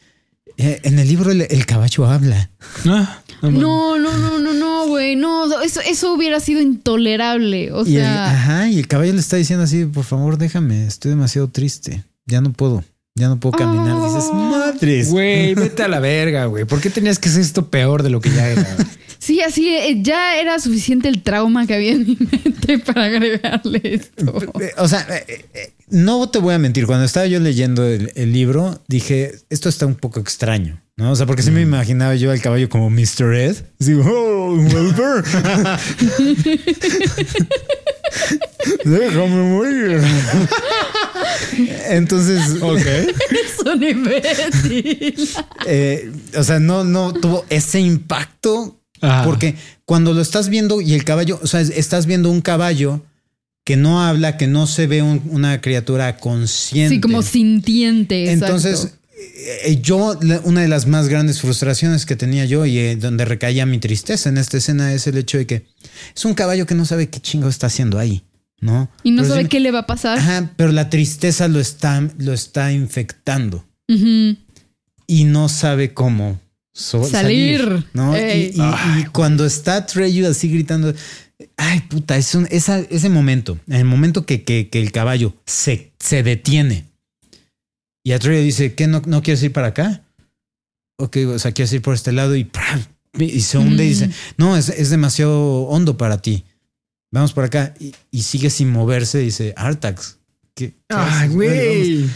Eh, 0.59 0.81
en 0.85 0.99
el 0.99 1.07
libro 1.07 1.31
el, 1.31 1.43
el 1.43 1.67
caballo 1.67 2.07
habla. 2.07 2.51
Ah, 2.87 3.23
no. 3.43 3.51
No, 3.51 3.99
no, 3.99 4.19
no, 4.19 4.39
no, 4.39 4.55
no, 4.55 4.87
güey. 4.89 5.15
No, 5.15 5.61
eso, 5.63 5.81
eso 5.83 6.15
hubiera 6.15 6.41
sido 6.41 6.61
intolerable. 6.61 7.73
O 7.73 7.87
Y 7.87 7.97
el, 7.97 8.03
sea, 8.03 8.31
ajá, 8.33 8.69
y 8.71 8.79
el 8.79 8.89
caballo 8.89 9.13
le 9.13 9.21
está 9.21 9.37
diciendo 9.37 9.65
así, 9.65 9.85
por 9.85 10.05
favor, 10.05 10.39
déjame, 10.39 10.87
estoy 10.87 11.11
demasiado 11.11 11.49
triste. 11.49 12.05
Ya 12.25 12.41
no 12.41 12.53
puedo, 12.53 12.83
ya 13.17 13.29
no 13.29 13.41
puedo 13.41 13.57
caminar. 13.59 13.97
Oh. 13.97 14.07
Dices, 14.15 14.31
madres. 14.33 15.11
Güey, 15.11 15.55
vete 15.57 15.83
a 15.83 15.89
la 15.89 15.99
verga, 16.01 16.45
güey. 16.47 16.65
¿Por 16.65 16.81
qué 16.81 16.91
tenías 16.91 17.19
que 17.19 17.29
hacer 17.29 17.41
esto 17.41 17.69
peor 17.69 18.03
de 18.03 18.11
lo 18.11 18.21
que 18.21 18.31
ya 18.31 18.49
era? 18.49 18.77
sí, 19.19 19.41
así 19.41 19.69
eh, 19.75 19.99
ya 20.03 20.39
era 20.39 20.59
suficiente 20.61 21.09
el 21.09 21.23
trauma 21.23 21.67
que 21.67 21.75
había 21.75 21.93
en 21.93 22.07
mi 22.07 22.19
mente 22.21 22.79
para 22.79 23.07
agregarle 23.07 23.81
esto. 23.83 24.39
Eh, 24.61 24.73
O 24.77 24.87
sea, 24.87 25.07
eh, 25.27 25.73
no 25.89 26.29
te 26.29 26.39
voy 26.39 26.55
a 26.55 26.59
mentir, 26.59 26.87
cuando 26.87 27.05
estaba 27.07 27.27
yo 27.27 27.41
leyendo 27.41 27.85
el, 27.87 28.13
el 28.15 28.33
libro, 28.33 28.83
dije, 28.87 29.35
esto 29.51 29.69
está 29.69 29.87
un 29.87 29.95
poco 29.95 30.21
extraño. 30.21 30.81
¿No? 30.99 31.11
O 31.11 31.15
sea, 31.15 31.27
porque 31.27 31.43
sí 31.43 31.51
me 31.51 31.61
imaginaba 31.61 32.15
yo 32.15 32.31
al 32.31 32.41
caballo 32.41 32.71
como 32.71 32.89
Mr. 32.89 33.35
Ed. 33.35 33.57
Así, 33.79 33.93
oh, 33.93 34.55
Wilbur. 34.55 35.23
Déjame 38.85 39.43
morir. 39.43 40.01
Entonces, 41.89 42.61
ok. 42.61 42.79
Es 42.81 43.67
un 43.75 43.83
imbécil. 43.83 45.29
Eh, 45.67 46.13
o 46.37 46.43
sea, 46.45 46.61
no, 46.61 46.85
no 46.85 47.13
tuvo 47.13 47.45
ese 47.51 47.81
impacto 47.81 48.81
Ajá. 49.01 49.25
porque 49.25 49.55
cuando 49.85 50.13
lo 50.15 50.21
estás 50.21 50.49
viendo 50.49 50.81
y 50.81 50.95
el 50.95 51.05
caballo, 51.05 51.39
o 51.43 51.47
sea, 51.47 51.61
estás 51.61 52.07
viendo 52.07 52.31
un 52.31 52.41
caballo 52.41 53.03
que 53.65 53.77
no 53.77 54.03
habla, 54.03 54.37
que 54.37 54.47
no 54.47 54.67
se 54.67 54.87
ve 54.87 55.03
un- 55.03 55.23
una 55.31 55.61
criatura 55.61 56.19
consciente. 56.19 56.95
Sí, 56.97 57.01
como 57.01 57.23
sintiente. 57.23 58.31
Entonces, 58.31 58.85
exacto. 58.85 58.99
eh, 59.65 59.79
yo, 59.83 60.19
una 60.45 60.61
de 60.63 60.69
las 60.69 60.87
más 60.87 61.09
grandes 61.09 61.41
frustraciones 61.41 62.07
que 62.07 62.15
tenía 62.15 62.45
yo 62.45 62.65
y 62.65 62.79
eh, 62.79 62.97
donde 62.97 63.25
recaía 63.25 63.67
mi 63.67 63.79
tristeza 63.79 64.29
en 64.29 64.39
esta 64.39 64.57
escena 64.59 64.93
es 64.95 65.09
el 65.09 65.19
hecho 65.19 65.39
de 65.39 65.47
que 65.49 65.67
es 66.15 66.25
un 66.25 66.35
caballo 66.35 66.65
que 66.67 66.77
no 66.77 66.85
sabe 66.85 67.09
qué 67.09 67.19
chingo 67.19 67.49
está 67.49 67.67
haciendo 67.67 67.99
ahí, 67.99 68.23
¿no? 68.61 68.91
Y 69.03 69.11
no 69.11 69.23
Pero 69.23 69.35
sabe 69.35 69.49
qué 69.49 69.61
le 69.61 69.71
va 69.71 69.81
a 69.81 69.87
pasar. 69.87 70.19
Ajá, 70.19 70.51
pero 70.57 70.73
la 70.73 70.89
tristeza 70.91 71.49
lo 71.49 71.61
está, 71.61 72.01
lo 72.19 72.33
está 72.33 72.73
infectando. 72.73 73.65
Y 75.07 75.25
no 75.25 75.49
sabe 75.49 75.95
cómo 75.95 76.41
so- 76.73 77.05
Salir. 77.05 77.85
¿no? 77.93 78.17
Y- 78.17 78.21
Ey. 78.21 78.53
Y, 78.55 79.01
y 79.01 79.05
cuando 79.07 79.47
está 79.47 79.87
Treyu 79.87 80.27
así 80.27 80.49
gritando, 80.49 80.93
ay 81.57 81.81
puta, 81.83 82.17
es 82.17 82.35
un, 82.35 82.49
esa- 82.51 82.81
ese 82.91 83.09
momento, 83.09 83.59
en 83.69 83.77
el 83.77 83.85
momento 83.85 84.27
que, 84.27 84.43
que- 84.43 84.69
que 84.69 84.81
el 84.83 84.91
caballo 84.93 85.35
se, 85.47 85.93
se 85.99 86.23
detiene 86.23 86.85
y 88.05 88.13
Atreyu 88.13 88.43
dice, 88.45 88.75
¿qué 88.75 88.87
no, 88.87 89.03
no 89.07 89.23
quieres 89.23 89.43
ir 89.43 89.53
para 89.53 89.69
acá? 89.69 90.03
Ok, 90.99 91.17
o 91.29 91.39
sea, 91.39 91.53
quieres 91.53 91.73
ir 91.73 91.83
por 91.83 91.95
este 91.95 92.13
lado 92.13 92.37
y, 92.37 92.49
y 93.19 93.41
se 93.43 93.59
hunde 93.59 93.85
y 93.85 93.89
dice, 93.91 94.11
no, 94.37 94.57
es, 94.57 94.69
es 94.71 94.91
demasiado 94.91 95.63
hondo 95.65 95.97
para 95.97 96.23
ti. 96.23 96.45
Vamos 97.13 97.33
por 97.33 97.45
acá 97.45 97.75
y, 97.81 97.95
y 98.11 98.23
sigue 98.23 98.51
sin 98.51 98.71
moverse. 98.71 99.19
Dice, 99.19 99.55
Artax. 99.57 100.19
¿qué, 100.55 100.71
qué 100.71 100.77
Ay, 100.89 101.29
güey. 101.29 102.11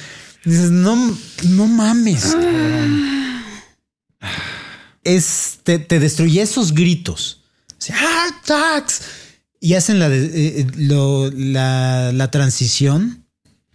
Dices, 0.45 0.71
no, 0.71 1.17
no 1.49 1.67
mames. 1.67 2.25
cabrón. 2.33 3.11
Es, 5.03 5.59
te, 5.63 5.79
te 5.79 5.99
destruye 5.99 6.43
esos 6.43 6.75
gritos. 6.75 7.43
Dice, 7.79 7.95
Artax. 7.95 9.01
Y 9.61 9.75
hacen 9.75 9.99
la, 9.99 10.09
eh, 10.09 10.31
eh, 10.35 10.67
lo- 10.77 11.31
la, 11.31 12.13
la 12.13 12.31
transición 12.31 13.27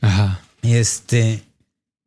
Ajá. 0.02 0.42
este, 0.64 1.44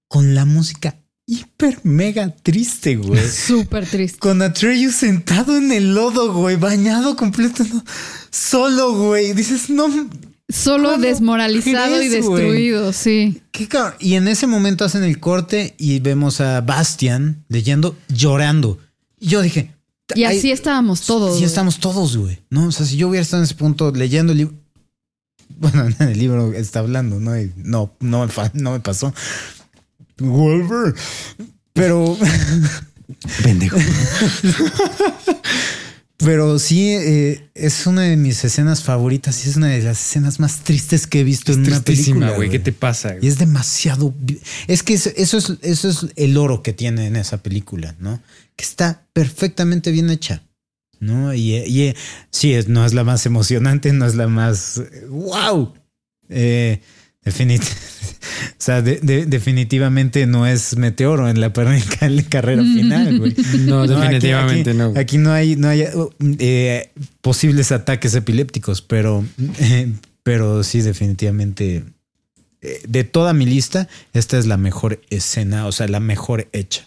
con 0.08 0.34
la 0.34 0.44
música 0.44 0.96
hiper 1.26 1.78
mega 1.84 2.34
triste, 2.42 2.96
güey. 2.96 3.20
Súper 3.30 3.86
triste. 3.86 4.18
Con 4.18 4.42
Atreyu 4.42 4.90
sentado 4.90 5.56
en 5.56 5.70
el 5.72 5.94
lodo, 5.94 6.32
güey, 6.32 6.56
bañado 6.56 7.14
completo, 7.16 7.64
no, 7.72 7.84
solo, 8.30 8.94
güey. 8.94 9.32
Dices, 9.32 9.70
no, 9.70 9.88
Solo 10.50 10.92
¿Cómo 10.92 11.02
desmoralizado 11.02 11.96
y 12.02 12.08
crees, 12.08 12.12
destruido, 12.12 12.92
sí. 12.94 13.42
qué. 13.52 13.68
Y 13.98 14.14
en 14.14 14.28
ese 14.28 14.46
momento 14.46 14.82
hacen 14.86 15.04
el 15.04 15.20
corte 15.20 15.74
y 15.76 15.98
vemos 16.00 16.40
a 16.40 16.62
Bastian 16.62 17.44
leyendo, 17.48 17.94
llorando. 18.08 18.78
Y 19.20 19.28
yo 19.28 19.42
dije, 19.42 19.74
Y 20.14 20.24
así 20.24 20.50
estábamos 20.50 21.02
todos. 21.02 21.32
Sí, 21.34 21.40
güey. 21.40 21.44
estamos 21.44 21.78
todos, 21.80 22.16
güey. 22.16 22.38
No, 22.48 22.68
o 22.68 22.72
sea, 22.72 22.86
si 22.86 22.96
yo 22.96 23.08
hubiera 23.08 23.20
estado 23.20 23.42
en 23.42 23.44
ese 23.44 23.56
punto 23.56 23.92
leyendo 23.92 24.32
el 24.32 24.38
libro. 24.38 24.54
Bueno, 25.60 25.86
en 25.86 26.08
el 26.08 26.18
libro 26.18 26.52
está 26.52 26.78
hablando, 26.78 27.18
¿no? 27.18 27.36
Y 27.38 27.52
no, 27.56 27.92
no 28.00 28.24
me, 28.24 28.32
no 28.52 28.72
me 28.72 28.80
pasó. 28.80 29.12
Wolver. 30.18 30.94
Pero. 31.72 32.16
Pendejo. 33.42 33.78
Pero 36.18 36.58
sí, 36.58 36.90
eh, 36.90 37.48
es 37.54 37.86
una 37.86 38.02
de 38.02 38.16
mis 38.16 38.44
escenas 38.44 38.82
favoritas 38.82 39.46
y 39.46 39.50
es 39.50 39.56
una 39.56 39.68
de 39.68 39.80
las 39.82 40.00
escenas 40.04 40.40
más 40.40 40.64
tristes 40.64 41.06
que 41.06 41.20
he 41.20 41.24
visto 41.24 41.52
en 41.52 41.60
una 41.60 41.80
Tristísima, 41.80 42.18
película. 42.20 42.36
güey. 42.36 42.50
¿Qué 42.50 42.58
te 42.58 42.72
pasa? 42.72 43.14
Y 43.22 43.28
es 43.28 43.38
demasiado. 43.38 44.12
Es 44.66 44.82
que 44.82 44.94
eso, 44.94 45.10
eso 45.16 45.38
es, 45.38 45.52
eso 45.62 45.88
es 45.88 46.06
el 46.16 46.36
oro 46.36 46.62
que 46.64 46.72
tiene 46.72 47.06
en 47.06 47.14
esa 47.14 47.40
película, 47.40 47.94
¿no? 48.00 48.20
Que 48.56 48.64
está 48.64 49.06
perfectamente 49.12 49.92
bien 49.92 50.10
hecha, 50.10 50.42
¿no? 50.98 51.32
Y, 51.34 51.54
y, 51.54 51.82
eh, 51.82 51.96
sí, 52.32 52.52
es- 52.52 52.66
no 52.66 52.84
es 52.84 52.94
la 52.94 53.04
más 53.04 53.24
emocionante, 53.24 53.92
no 53.92 54.04
es 54.04 54.16
la 54.16 54.26
más. 54.26 54.78
eh, 54.78 55.06
¡Wow! 55.08 55.74
Eh, 56.30 56.80
definit- 57.28 57.62
o 58.52 58.54
sea, 58.58 58.82
de- 58.82 59.00
de- 59.02 59.26
definitivamente 59.26 60.26
no 60.26 60.46
es 60.46 60.76
meteoro 60.76 61.28
en 61.28 61.40
la, 61.40 61.52
carrera 62.28 62.62
final, 62.62 63.18
güey. 63.18 63.34
No, 63.66 63.86
definitivamente 63.86 64.70
aquí, 64.70 64.78
no. 64.78 64.92
Aquí 64.96 65.18
no 65.18 65.32
hay, 65.32 65.56
no 65.56 65.68
hay 65.68 65.82
uh, 65.82 66.10
eh, 66.38 66.90
posibles 67.20 67.72
ataques 67.72 68.14
epilépticos, 68.14 68.82
pero, 68.82 69.24
eh, 69.60 69.92
pero 70.22 70.62
sí, 70.64 70.80
definitivamente. 70.82 71.84
eh, 72.62 72.80
de 72.88 73.04
toda 73.04 73.32
mi 73.32 73.46
lista, 73.46 73.88
esta 74.12 74.38
es 74.38 74.46
la 74.46 74.56
mejor 74.56 75.00
escena, 75.10 75.66
o 75.66 75.72
sea, 75.72 75.86
la 75.88 76.00
mejor 76.00 76.48
hecha. 76.52 76.84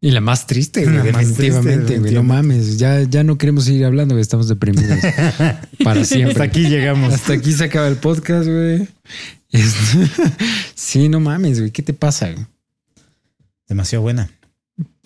Y 0.00 0.10
la 0.10 0.20
más 0.20 0.46
triste, 0.46 0.84
güey, 0.84 0.94
La 0.96 1.04
más 1.04 1.12
triste, 1.34 1.42
definitivamente, 1.44 1.98
güey. 1.98 2.12
No 2.14 2.22
mames. 2.22 2.78
Ya, 2.78 3.02
ya 3.02 3.24
no 3.24 3.38
queremos 3.38 3.64
seguir 3.64 3.84
hablando, 3.86 4.14
güey. 4.14 4.22
Estamos 4.22 4.46
deprimidos. 4.48 4.98
Para 5.84 6.04
siempre. 6.04 6.32
Hasta 6.32 6.44
aquí 6.44 6.68
llegamos. 6.68 7.14
Hasta 7.14 7.32
aquí 7.32 7.52
se 7.52 7.64
acaba 7.64 7.88
el 7.88 7.96
podcast, 7.96 8.46
güey. 8.48 8.86
Sí, 10.74 11.08
no 11.08 11.20
mames, 11.20 11.58
güey. 11.60 11.70
¿Qué 11.70 11.82
te 11.82 11.92
pasa? 11.94 12.30
güey? 12.30 12.44
Demasiado 13.68 14.02
buena. 14.02 14.30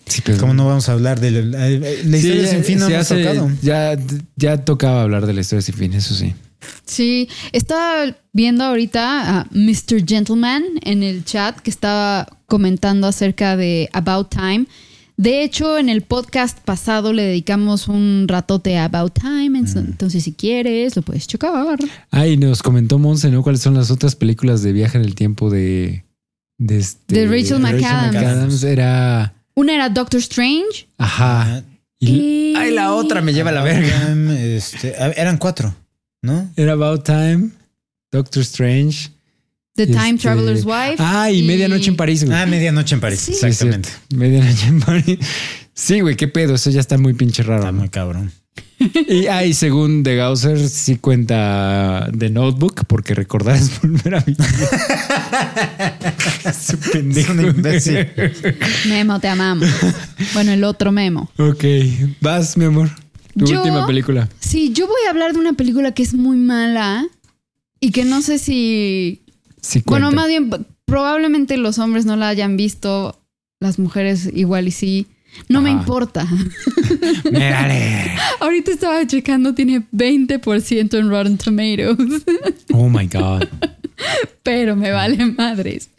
Sí, 0.07 0.23
pero- 0.25 0.39
¿Cómo 0.39 0.55
no 0.55 0.67
vamos 0.67 0.89
a 0.89 0.93
hablar 0.93 1.21
de 1.21 1.31
la, 1.31 1.41
la- 1.41 1.71
la 1.71 2.19
Sí, 2.19 2.29
historia 2.29 2.47
sin 2.49 2.65
fin? 2.65 2.79
No 2.81 2.87
hace- 2.87 3.23
tocado. 3.23 3.51
Ya, 3.62 3.97
ya 4.37 4.65
tocaba 4.65 5.03
hablar 5.03 5.27
de 5.27 5.35
la 5.35 5.41
historia 5.43 5.62
sin 5.62 5.75
fin, 5.77 5.93
eso 5.95 6.15
sí. 6.15 6.35
Sí, 6.85 7.28
estaba 7.53 8.16
viendo 8.32 8.65
ahorita 8.65 9.41
a 9.41 9.47
Mr. 9.51 10.07
Gentleman 10.07 10.62
en 10.82 11.03
el 11.03 11.24
chat 11.24 11.59
que 11.61 11.70
estaba 11.70 12.28
comentando 12.47 13.07
acerca 13.07 13.57
de 13.57 13.89
About 13.93 14.31
Time. 14.31 14.66
De 15.16 15.43
hecho, 15.43 15.77
en 15.78 15.91
el 15.91 16.01
podcast 16.03 16.59
pasado 16.61 17.12
le 17.12 17.23
dedicamos 17.24 17.89
un 17.89 18.24
ratote 18.27 18.78
a 18.78 18.85
About 18.87 19.12
Time, 19.20 19.51
Mm. 19.51 19.78
entonces 19.78 20.24
si 20.24 20.32
quieres 20.32 20.97
lo 20.97 21.03
puedes 21.03 21.27
checar. 21.27 21.78
Ah, 22.11 22.27
y 22.27 22.37
nos 22.39 22.62
comentó 22.62 22.99
Monse, 22.99 23.31
¿no? 23.31 23.43
¿Cuáles 23.43 23.61
son 23.61 23.74
las 23.74 23.91
otras 23.91 24.16
películas 24.16 24.62
de 24.62 24.73
viaje 24.73 24.97
en 24.97 25.05
el 25.05 25.15
tiempo 25.15 25.51
de... 25.51 26.05
De, 26.59 26.78
este- 26.78 27.15
De 27.15 27.27
Rachel 27.27 27.59
McAdams. 27.61 28.15
McAdams? 28.15 28.62
Era... 28.65 29.35
Una 29.55 29.74
era 29.74 29.89
Doctor 29.91 30.20
Strange 30.20 30.89
Ajá. 30.97 31.62
Y... 31.99 32.11
y... 32.11 32.55
Ay, 32.57 32.70
la 32.73 32.95
otra 32.95 33.20
me 33.20 33.35
lleva 33.35 33.51
a 33.51 33.53
la 33.53 33.62
verga. 33.62 34.15
Este, 34.39 34.95
eran 35.20 35.37
cuatro, 35.37 35.74
¿no? 36.23 36.51
Era 36.57 36.73
About 36.73 37.05
Time, 37.05 37.51
Doctor 38.13 38.43
Strange. 38.43 39.11
The 39.77 39.85
y 39.85 39.87
Time 39.87 40.11
este- 40.11 40.23
Traveler's 40.23 40.65
Wife. 40.65 40.97
Ah, 40.99 41.31
y, 41.31 41.43
Medianoche 41.43 41.91
en 41.91 41.97
París, 41.97 42.25
güey. 42.25 42.37
Ah, 42.37 42.45
medianoche 42.47 42.95
en 42.95 43.01
París, 43.01 43.21
Sí. 43.21 43.33
Sí, 43.35 43.47
exactamente. 43.47 43.89
cierto. 43.89 44.17
Medianoche 44.17 44.67
en 44.67 44.81
París. 44.81 45.19
Sí, 45.73 46.01
güey, 46.01 46.17
qué 46.17 46.29
pedo. 46.29 46.55
Eso 46.57 46.71
ya 46.71 46.81
está 46.81 46.99
muy 46.99 47.15
pinche 47.15 47.43
raro. 47.43 47.61
Está 47.61 47.73
muy 47.73 47.89
cabrón. 47.89 48.33
Y, 49.09 49.27
ah, 49.27 49.45
y 49.45 49.55
según 49.55 50.03
The 50.03 50.17
Gausser, 50.17 50.69
sí 50.69 50.97
cuenta 50.97 52.11
The 52.19 52.31
Notebook, 52.31 52.85
porque 52.87 53.15
recordar 53.15 53.57
es 53.57 53.81
volver 53.81 54.17
a. 54.17 54.25
Su 56.53 56.79
pendejo. 56.79 57.33
Un 57.33 57.47
imbécil. 57.47 58.09
Memo, 58.89 59.21
te 59.21 59.29
amamos. 59.29 59.69
bueno, 60.35 60.53
el 60.53 60.65
otro 60.65 60.93
Memo. 60.93 61.31
ok, 61.39 61.65
vas, 62.21 62.57
mi 62.57 62.65
amor. 62.65 62.91
Tu 63.39 63.47
Yo- 63.47 63.59
última 63.61 63.86
película. 63.86 64.28
Sí, 64.40 64.73
yo 64.73 64.86
voy 64.86 65.01
a 65.07 65.11
hablar 65.11 65.32
de 65.32 65.39
una 65.39 65.52
película 65.55 65.93
que 65.93 66.02
es 66.02 66.15
muy 66.15 66.36
mala 66.36 67.07
y 67.81 67.90
que 67.93 68.05
no 68.05 68.23
sé 68.23 68.39
si 68.39 69.23
Sí. 69.62 69.82
Bueno, 69.85 70.11
más 70.11 70.27
bien, 70.28 70.51
probablemente 70.86 71.57
los 71.59 71.78
hombres 71.78 72.07
no 72.07 72.16
la 72.16 72.28
hayan 72.28 72.57
visto, 72.57 73.20
las 73.61 73.78
mujeres 73.78 74.31
igual 74.35 74.69
y 74.69 74.70
sí. 74.70 75.07
No 75.48 75.61
me 75.62 75.70
importa. 75.70 76.27
Me 77.31 77.51
vale. 77.52 78.11
Ahorita 78.40 78.73
estaba 78.73 79.07
checando, 79.07 79.55
tiene 79.55 79.86
20% 79.93 80.98
en 80.98 81.09
Rotten 81.11 81.39
Tomatoes, 81.39 82.23
Oh 82.73 82.89
my 82.89 83.07
God. 83.07 83.44
pero 84.43 84.74
me 84.77 84.90
vale 84.90 85.24
madres. 85.27 85.90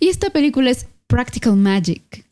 Y 0.00 0.08
esta 0.08 0.30
película 0.30 0.70
es 0.70 0.86
Practical 1.06 1.54
Magic, 1.56 2.24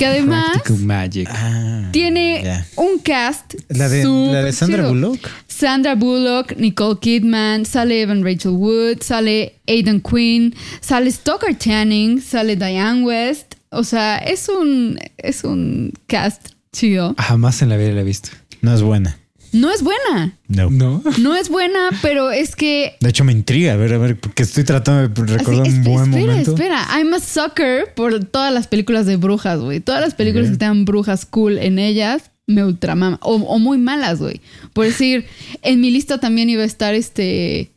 que 0.00 0.06
además 0.06 0.52
Practical 0.52 0.78
Magic. 0.78 1.28
Ah, 1.30 1.88
tiene 1.92 2.64
un 2.76 2.98
cast. 3.00 3.54
La 3.68 3.86
de, 3.90 4.02
la 4.04 4.42
de 4.42 4.52
Sandra 4.52 4.78
chido. 4.78 4.94
Bullock. 4.94 5.30
Sandra 5.46 5.94
Bullock, 5.94 6.56
Nicole 6.56 6.98
Kidman, 6.98 7.66
sale 7.66 8.00
Evan 8.00 8.24
Rachel 8.24 8.52
Wood, 8.52 9.02
sale 9.02 9.60
Aidan 9.68 10.00
Quinn, 10.00 10.54
sale 10.80 11.10
Stoker 11.10 11.56
Channing, 11.58 12.22
sale 12.22 12.56
Diane 12.56 13.02
West. 13.02 13.56
O 13.68 13.84
sea, 13.84 14.16
es 14.16 14.48
un, 14.48 14.98
es 15.18 15.44
un 15.44 15.92
cast 16.06 16.48
chido. 16.72 17.14
Jamás 17.18 17.60
en 17.60 17.68
la 17.68 17.76
vida 17.76 17.90
la 17.90 18.00
he 18.00 18.04
visto. 18.04 18.30
No 18.62 18.74
es 18.74 18.80
buena. 18.80 19.18
No 19.52 19.70
es 19.72 19.82
buena. 19.82 20.36
No. 20.48 20.70
No. 20.70 21.02
No 21.18 21.36
es 21.36 21.48
buena, 21.48 21.90
pero 22.02 22.30
es 22.30 22.54
que. 22.54 22.96
De 23.00 23.10
hecho, 23.10 23.24
me 23.24 23.32
intriga. 23.32 23.72
A 23.72 23.76
ver, 23.76 23.92
a 23.94 23.98
ver, 23.98 24.18
porque 24.18 24.42
estoy 24.44 24.64
tratando 24.64 25.08
de 25.08 25.36
recordar 25.36 25.66
así, 25.66 25.70
un 25.76 25.84
buen 25.84 26.10
espera, 26.10 26.26
momento. 26.26 26.54
espera. 26.54 26.86
I'm 26.96 27.12
a 27.14 27.20
sucker 27.20 27.92
por 27.94 28.24
todas 28.24 28.52
las 28.52 28.66
películas 28.68 29.06
de 29.06 29.16
brujas, 29.16 29.58
güey. 29.58 29.80
Todas 29.80 30.00
las 30.00 30.14
películas 30.14 30.50
que 30.50 30.56
tengan 30.56 30.84
brujas 30.84 31.26
cool 31.26 31.58
en 31.58 31.78
ellas 31.78 32.30
me 32.46 32.64
ultramama. 32.64 33.18
O, 33.22 33.34
o 33.36 33.58
muy 33.58 33.78
malas, 33.78 34.18
güey. 34.20 34.40
Por 34.72 34.84
decir, 34.86 35.26
en 35.62 35.80
mi 35.80 35.90
lista 35.90 36.18
también 36.18 36.48
iba 36.50 36.62
a 36.62 36.66
estar 36.66 36.94
este. 36.94 37.70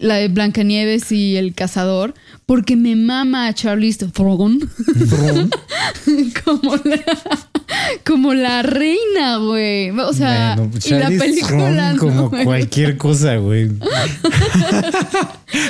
La 0.00 0.14
de 0.14 0.28
Blancanieves 0.28 1.10
y 1.10 1.36
el 1.36 1.54
cazador, 1.56 2.14
porque 2.46 2.76
me 2.76 2.94
mama 2.94 3.48
a 3.48 3.52
Charlize 3.52 4.06
Theron 4.06 4.60
como 6.44 6.76
la, 6.84 7.47
como 8.06 8.34
la 8.34 8.62
reina, 8.62 9.36
güey. 9.38 9.90
O 9.90 10.12
sea, 10.12 10.56
Bueno, 10.56 10.72
y 10.84 10.90
la 10.90 11.08
película 11.08 11.96
como 11.98 12.30
cualquier 12.30 12.96
cosa, 12.96 13.36
güey. 13.36 13.70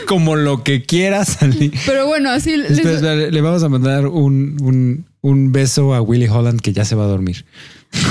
Como 0.07 0.37
lo 0.37 0.65
que 0.65 0.83
quiera 0.85 1.25
salir. 1.25 1.73
Pero 1.87 2.07
bueno, 2.07 2.31
así 2.31 2.57
les- 2.57 2.73
Espera, 2.73 2.95
espera, 2.97 3.15
le 3.31 3.41
vamos 3.41 3.62
a 3.62 3.69
mandar 3.69 4.07
un, 4.07 4.57
un, 4.61 5.05
un 5.20 5.53
beso 5.53 5.95
a 5.95 6.01
Willy 6.03 6.27
Holland 6.27 6.61
que 6.61 6.73
ya 6.73 6.85
se 6.85 6.95
va 6.95 7.05
a 7.05 7.07
dormir. 7.07 7.45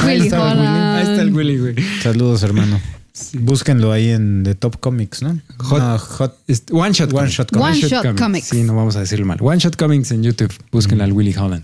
Willy 0.05 0.21
Willy. 0.21 0.29
Holland. 0.33 0.95
Ahí 0.97 1.01
está 1.11 1.21
el 1.21 1.33
Willy, 1.33 1.57
güey. 1.57 1.75
Saludos, 2.01 2.43
hermano. 2.43 2.79
Búsquenlo 3.33 3.91
ahí 3.91 4.09
en 4.09 4.43
The 4.43 4.55
Top 4.55 4.79
Comics, 4.79 5.23
¿no? 5.23 5.39
Hot- 5.57 5.79
No, 5.79 5.97
Hot- 5.99 6.37
One 6.71 6.93
Shot 6.93 7.11
One 7.11 7.19
Comics. 7.19 7.33
Shot 7.33 7.51
Comics. 7.51 7.83
One 7.83 7.89
Shot 7.89 8.17
Comics. 8.19 8.47
Sí, 8.47 8.63
no 8.63 8.75
vamos 8.75 8.95
a 8.95 8.99
decirlo 9.01 9.25
mal. 9.25 9.37
One 9.41 9.57
Shot 9.59 9.75
Comics 9.75 10.11
en 10.11 10.23
YouTube. 10.23 10.53
Búsquenla 10.71 11.03
al 11.03 11.11
Willy 11.13 11.33
Holland. 11.35 11.63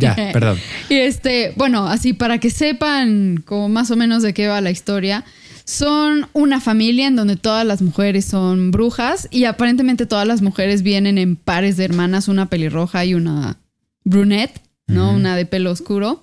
Ya, 0.00 0.14
perdón. 0.32 0.58
Y 0.88 0.94
este, 0.94 1.52
bueno, 1.56 1.86
así 1.86 2.12
para 2.12 2.38
que 2.38 2.50
sepan 2.50 3.42
como 3.44 3.68
más 3.68 3.90
o 3.90 3.96
menos 3.96 4.22
de 4.22 4.34
qué 4.34 4.48
va 4.48 4.60
la 4.60 4.70
historia, 4.70 5.24
son 5.64 6.28
una 6.32 6.60
familia 6.60 7.06
en 7.06 7.16
donde 7.16 7.36
todas 7.36 7.66
las 7.66 7.82
mujeres 7.82 8.24
son 8.24 8.70
brujas 8.70 9.28
y 9.30 9.44
aparentemente 9.44 10.06
todas 10.06 10.26
las 10.26 10.40
mujeres 10.40 10.82
vienen 10.82 11.18
en 11.18 11.36
pares 11.36 11.76
de 11.76 11.84
hermanas, 11.84 12.28
una 12.28 12.46
pelirroja 12.46 13.04
y 13.04 13.14
una 13.14 13.58
brunette, 14.04 14.62
¿no? 14.86 15.12
Una 15.12 15.36
de 15.36 15.44
pelo 15.44 15.70
oscuro. 15.70 16.22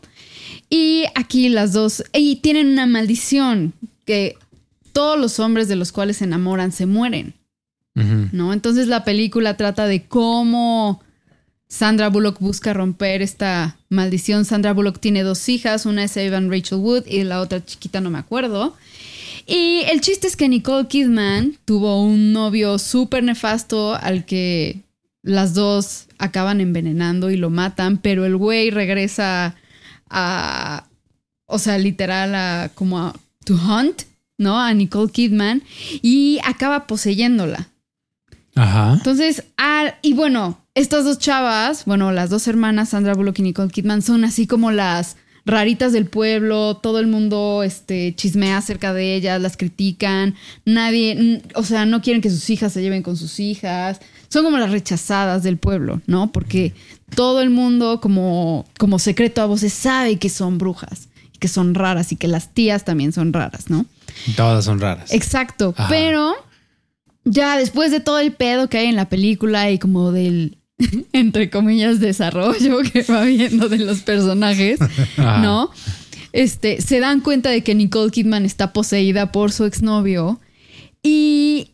Y 0.69 1.03
aquí 1.13 1.49
las 1.49 1.73
dos, 1.73 2.03
y 2.11 2.37
tienen 2.37 2.67
una 2.67 2.87
maldición 2.87 3.73
que 4.05 4.37
todos 4.93 5.19
los 5.19 5.39
hombres 5.39 5.67
de 5.67 5.75
los 5.75 5.91
cuales 5.91 6.17
se 6.17 6.23
enamoran 6.23 6.71
se 6.71 6.85
mueren. 6.85 7.35
¿no? 7.95 8.51
Entonces 8.51 8.87
la 8.87 9.05
película 9.05 9.55
trata 9.55 9.87
de 9.87 10.05
cómo 10.05 11.01
Sandra 11.67 12.09
Bullock 12.09 12.39
busca 12.39 12.73
romper 12.73 13.21
esta 13.21 13.77
maldición. 13.89 14.45
Sandra 14.45 14.73
Bullock 14.73 14.99
tiene 14.99 15.23
dos 15.23 15.49
hijas, 15.49 15.85
una 15.85 16.03
es 16.03 16.15
Evan 16.17 16.49
Rachel 16.49 16.77
Wood 16.77 17.07
y 17.07 17.23
la 17.23 17.41
otra 17.41 17.65
chiquita 17.65 18.01
no 18.01 18.09
me 18.09 18.19
acuerdo. 18.19 18.75
Y 19.47 19.81
el 19.91 20.01
chiste 20.01 20.27
es 20.27 20.35
que 20.35 20.49
Nicole 20.49 20.87
Kidman 20.87 21.57
tuvo 21.65 22.01
un 22.01 22.33
novio 22.33 22.79
súper 22.79 23.23
nefasto 23.23 23.95
al 23.95 24.25
que 24.25 24.81
las 25.21 25.53
dos 25.53 26.07
acaban 26.17 26.61
envenenando 26.61 27.29
y 27.29 27.37
lo 27.37 27.49
matan, 27.49 27.97
pero 27.97 28.25
el 28.25 28.37
güey 28.37 28.69
regresa 28.69 29.55
a, 30.09 30.87
o 31.45 31.59
sea, 31.59 31.77
literal 31.77 32.35
a 32.35 32.71
como 32.73 32.99
a 32.99 33.13
to 33.43 33.55
hunt, 33.55 34.03
¿no? 34.37 34.59
A 34.59 34.73
Nicole 34.73 35.11
Kidman 35.11 35.63
y 36.01 36.39
acaba 36.43 36.87
poseyéndola. 36.87 37.69
Ajá. 38.55 38.93
Entonces, 38.93 39.43
ah, 39.57 39.95
y 40.01 40.13
bueno, 40.13 40.59
estas 40.75 41.03
dos 41.05 41.19
chavas, 41.19 41.85
bueno, 41.85 42.11
las 42.11 42.29
dos 42.29 42.47
hermanas, 42.47 42.89
Sandra 42.89 43.13
Bullock 43.13 43.39
y 43.39 43.43
Nicole 43.43 43.69
Kidman, 43.71 44.01
son 44.01 44.23
así 44.25 44.47
como 44.47 44.71
las 44.71 45.17
raritas 45.45 45.93
del 45.93 46.07
pueblo, 46.07 46.77
todo 46.77 46.99
el 46.99 47.05
mundo 47.07 47.61
este, 47.63 48.15
chismea 48.15 48.57
acerca 48.57 48.93
de 48.93 49.13
ellas, 49.15 49.39
las 49.41 49.57
critican, 49.57 50.33
nadie, 50.65 51.11
n- 51.11 51.41
o 51.53 51.63
sea, 51.63 51.85
no 51.85 52.01
quieren 52.01 52.21
que 52.21 52.31
sus 52.31 52.49
hijas 52.49 52.73
se 52.73 52.81
lleven 52.81 53.03
con 53.03 53.15
sus 53.15 53.39
hijas, 53.39 53.99
son 54.29 54.43
como 54.43 54.57
las 54.57 54.71
rechazadas 54.71 55.43
del 55.43 55.57
pueblo, 55.57 56.01
¿no? 56.07 56.31
Porque 56.31 56.73
todo 57.13 57.41
el 57.41 57.51
mundo 57.51 57.99
como, 58.01 58.65
como 58.79 58.97
secreto 58.97 59.41
a 59.41 59.45
voces 59.45 59.71
sabe 59.71 60.17
que 60.17 60.29
son 60.29 60.57
brujas, 60.57 61.09
y 61.31 61.37
que 61.37 61.47
son 61.47 61.75
raras 61.75 62.11
y 62.11 62.15
que 62.15 62.27
las 62.27 62.53
tías 62.53 62.83
también 62.83 63.11
son 63.13 63.31
raras, 63.31 63.69
¿no? 63.69 63.85
Todas 64.35 64.65
son 64.65 64.79
raras. 64.79 65.13
Exacto, 65.13 65.75
Ajá. 65.77 65.89
pero 65.89 66.33
ya 67.25 67.57
después 67.57 67.91
de 67.91 67.99
todo 67.99 68.19
el 68.19 68.31
pedo 68.31 68.69
que 68.69 68.77
hay 68.77 68.87
en 68.87 68.95
la 68.95 69.09
película 69.09 69.69
y 69.71 69.79
como 69.79 70.11
del, 70.11 70.57
entre 71.13 71.49
comillas, 71.49 71.99
desarrollo 71.99 72.79
que 72.81 73.01
va 73.03 73.23
viendo 73.23 73.67
de 73.67 73.79
los 73.79 74.01
personajes, 74.01 74.79
Ajá. 74.81 75.39
¿no? 75.41 75.71
Este, 76.31 76.81
se 76.81 76.99
dan 76.99 77.21
cuenta 77.21 77.49
de 77.49 77.63
que 77.63 77.75
Nicole 77.75 78.11
Kidman 78.11 78.45
está 78.45 78.73
poseída 78.73 79.31
por 79.31 79.51
su 79.51 79.65
exnovio 79.65 80.39
y, 81.01 81.71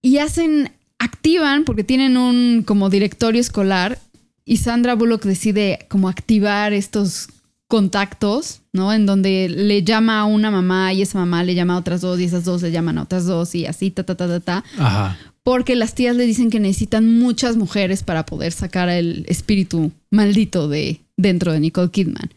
y 0.00 0.18
hacen, 0.18 0.72
activan, 0.98 1.64
porque 1.64 1.84
tienen 1.84 2.16
un 2.16 2.62
como 2.64 2.88
directorio 2.88 3.40
escolar 3.40 3.98
y 4.44 4.58
Sandra 4.58 4.94
Bullock 4.94 5.24
decide 5.24 5.86
como 5.88 6.08
activar 6.08 6.72
estos 6.72 7.28
contactos, 7.68 8.62
¿no? 8.72 8.92
En 8.92 9.06
donde 9.06 9.48
le 9.48 9.82
llama 9.82 10.20
a 10.20 10.24
una 10.24 10.50
mamá 10.50 10.92
y 10.92 11.02
esa 11.02 11.18
mamá 11.18 11.42
le 11.42 11.54
llama 11.54 11.74
a 11.74 11.78
otras 11.78 12.00
dos 12.00 12.20
y 12.20 12.24
esas 12.24 12.44
dos 12.44 12.62
le 12.62 12.70
llaman 12.70 12.98
a 12.98 13.02
otras 13.02 13.26
dos 13.26 13.54
y 13.54 13.66
así, 13.66 13.90
ta, 13.90 14.04
ta, 14.04 14.14
ta, 14.16 14.28
ta, 14.28 14.40
ta. 14.40 14.64
Ajá. 14.78 15.18
Porque 15.42 15.76
las 15.76 15.94
tías 15.94 16.16
le 16.16 16.26
dicen 16.26 16.50
que 16.50 16.60
necesitan 16.60 17.18
muchas 17.18 17.56
mujeres 17.56 18.02
para 18.02 18.26
poder 18.26 18.52
sacar 18.52 18.88
el 18.88 19.24
espíritu 19.28 19.92
maldito 20.10 20.68
de 20.68 21.00
dentro 21.16 21.52
de 21.52 21.60
Nicole 21.60 21.90
Kidman. 21.90 22.30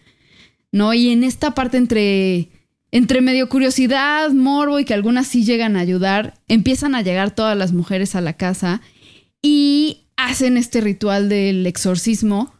¿No? 0.71 0.93
Y 0.93 1.09
en 1.09 1.23
esta 1.23 1.55
parte 1.55 1.77
entre, 1.77 2.49
entre 2.91 3.21
medio 3.21 3.49
curiosidad, 3.49 4.29
morbo 4.31 4.79
y 4.79 4.85
que 4.85 4.93
algunas 4.93 5.27
sí 5.27 5.43
llegan 5.43 5.75
a 5.75 5.79
ayudar, 5.79 6.35
empiezan 6.47 6.93
a 6.93 7.01
llegar 7.01 7.31
todas 7.31 7.57
las 7.57 7.73
mujeres 7.73 8.15
a 8.15 8.21
la 8.21 8.33
casa 8.33 8.81
y 9.41 10.01
hacen 10.17 10.57
este 10.57 10.81
ritual 10.81 11.29
del 11.29 11.65
exorcismo, 11.65 12.53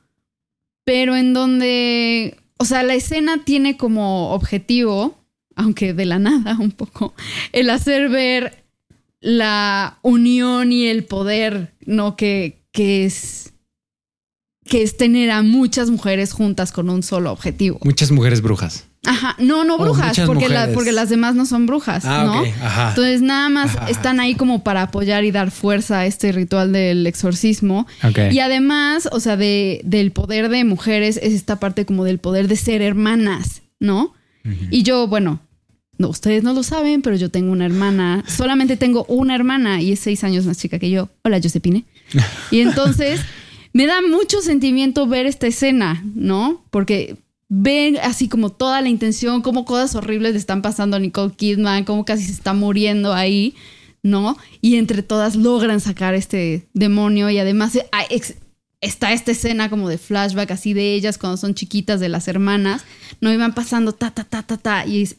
pero 0.86 1.16
en 1.16 1.34
donde, 1.34 2.38
o 2.60 2.66
sea, 2.66 2.84
la 2.84 2.94
escena 2.94 3.44
tiene 3.46 3.78
como 3.78 4.32
objetivo, 4.32 5.18
aunque 5.56 5.94
de 5.94 6.06
la 6.06 6.20
nada 6.20 6.58
un 6.60 6.72
poco, 6.72 7.14
el 7.54 7.70
hacer 7.70 8.10
ver 8.10 8.64
la 9.22 10.00
unión 10.02 10.72
y 10.72 10.88
el 10.88 11.06
poder, 11.06 11.74
¿no? 11.86 12.16
Que, 12.16 12.62
que 12.72 13.06
es 13.06 13.54
que 14.66 14.84
es 14.84 14.98
tener 14.98 15.32
a 15.32 15.42
muchas 15.42 15.90
mujeres 15.90 16.32
juntas 16.32 16.72
con 16.72 16.90
un 16.92 17.02
solo 17.02 17.32
objetivo. 17.32 17.80
Muchas 17.84 18.12
mujeres 18.12 18.42
brujas. 18.42 18.86
Ajá, 19.06 19.36
no, 19.40 19.64
no 19.64 19.78
brujas, 19.78 20.20
porque, 20.26 20.50
la- 20.50 20.72
porque 20.74 20.92
las 20.92 21.10
demás 21.10 21.34
no 21.34 21.46
son 21.46 21.66
brujas, 21.66 22.04
Ah, 22.06 22.24
¿no? 22.26 22.44
Ajá. 22.66 22.90
Entonces 22.90 23.22
nada 23.22 23.48
más 23.50 23.76
Ajá. 23.78 23.90
están 23.90 24.20
ahí 24.20 24.36
como 24.36 24.64
para 24.64 24.82
apoyar 24.84 25.24
y 25.24 25.32
dar 25.32 25.52
fuerza 25.52 26.00
a 26.00 26.06
este 26.06 26.32
ritual 26.34 26.74
del 26.74 27.08
exorcismo. 27.08 27.88
Ok. 28.04 28.20
Y 28.32 28.40
además, 28.40 29.08
o 29.12 29.20
sea, 29.22 29.38
de, 29.38 29.82
del 29.86 30.12
poder 30.12 30.50
de 30.50 30.64
mujeres 30.66 31.18
es 31.24 31.34
esta 31.34 31.60
parte 31.60 31.86
como 31.86 32.04
del 32.04 32.20
poder 32.20 32.48
de 32.50 32.58
ser 32.58 32.82
hermanas, 32.82 33.62
¿no? 33.80 34.14
Y 34.72 34.84
yo, 34.84 35.08
bueno, 35.08 35.40
no, 35.98 36.10
ustedes 36.10 36.44
no 36.44 36.54
lo 36.54 36.64
saben, 36.64 37.02
pero 37.02 37.16
yo 37.16 37.30
tengo 37.30 37.52
una 37.52 37.66
hermana, 37.66 38.24
solamente 38.28 38.78
tengo 38.78 39.06
una 39.10 39.36
hermana 39.36 39.82
y 39.82 39.92
es 39.94 40.00
seis 40.00 40.24
años 40.24 40.46
más 40.46 40.58
chica 40.58 40.78
que 40.80 40.90
yo. 40.90 41.10
Hola, 41.24 41.40
Josepine. 41.42 41.86
Y 42.52 42.62
entonces 42.62 43.22
me 43.74 43.86
da 43.86 44.02
mucho 44.02 44.42
sentimiento 44.42 45.08
ver 45.08 45.26
esta 45.26 45.48
escena, 45.48 46.04
¿no? 46.16 46.66
Porque 46.72 47.18
ven 47.50 47.98
así 47.98 48.30
como 48.30 48.52
toda 48.52 48.82
la 48.82 48.90
intención, 48.90 49.42
cómo 49.42 49.66
cosas 49.66 49.96
horribles 49.96 50.34
le 50.34 50.38
están 50.38 50.62
pasando 50.62 50.96
a 50.96 51.00
Nicole 51.00 51.34
Kidman, 51.34 51.84
cómo 51.84 52.06
casi 52.06 52.24
se 52.24 52.32
está 52.32 52.54
muriendo 52.54 53.14
ahí, 53.14 53.56
¿no? 54.04 54.38
Y 54.62 54.76
entre 54.76 55.04
todas 55.04 55.36
logran 55.36 55.82
sacar 55.82 56.14
este 56.14 56.68
demonio 56.74 57.30
y 57.30 57.40
además 57.40 57.76
eh, 57.76 57.86
está 58.82 59.12
esta 59.12 59.32
escena 59.32 59.70
como 59.70 59.90
de 59.90 59.98
flashback 59.98 60.52
así 60.52 60.74
de 60.74 60.94
ellas 60.94 61.18
cuando 61.18 61.38
son 61.38 61.56
chiquitas 61.56 62.00
de 62.00 62.08
las 62.08 62.28
hermanas, 62.28 62.86
no 63.20 63.34
iban 63.34 63.54
pasando 63.56 63.94
ta 63.94 64.12
ta 64.12 64.24
ta 64.24 64.44
ta 64.44 64.58
ta 64.58 64.86
y 64.86 65.10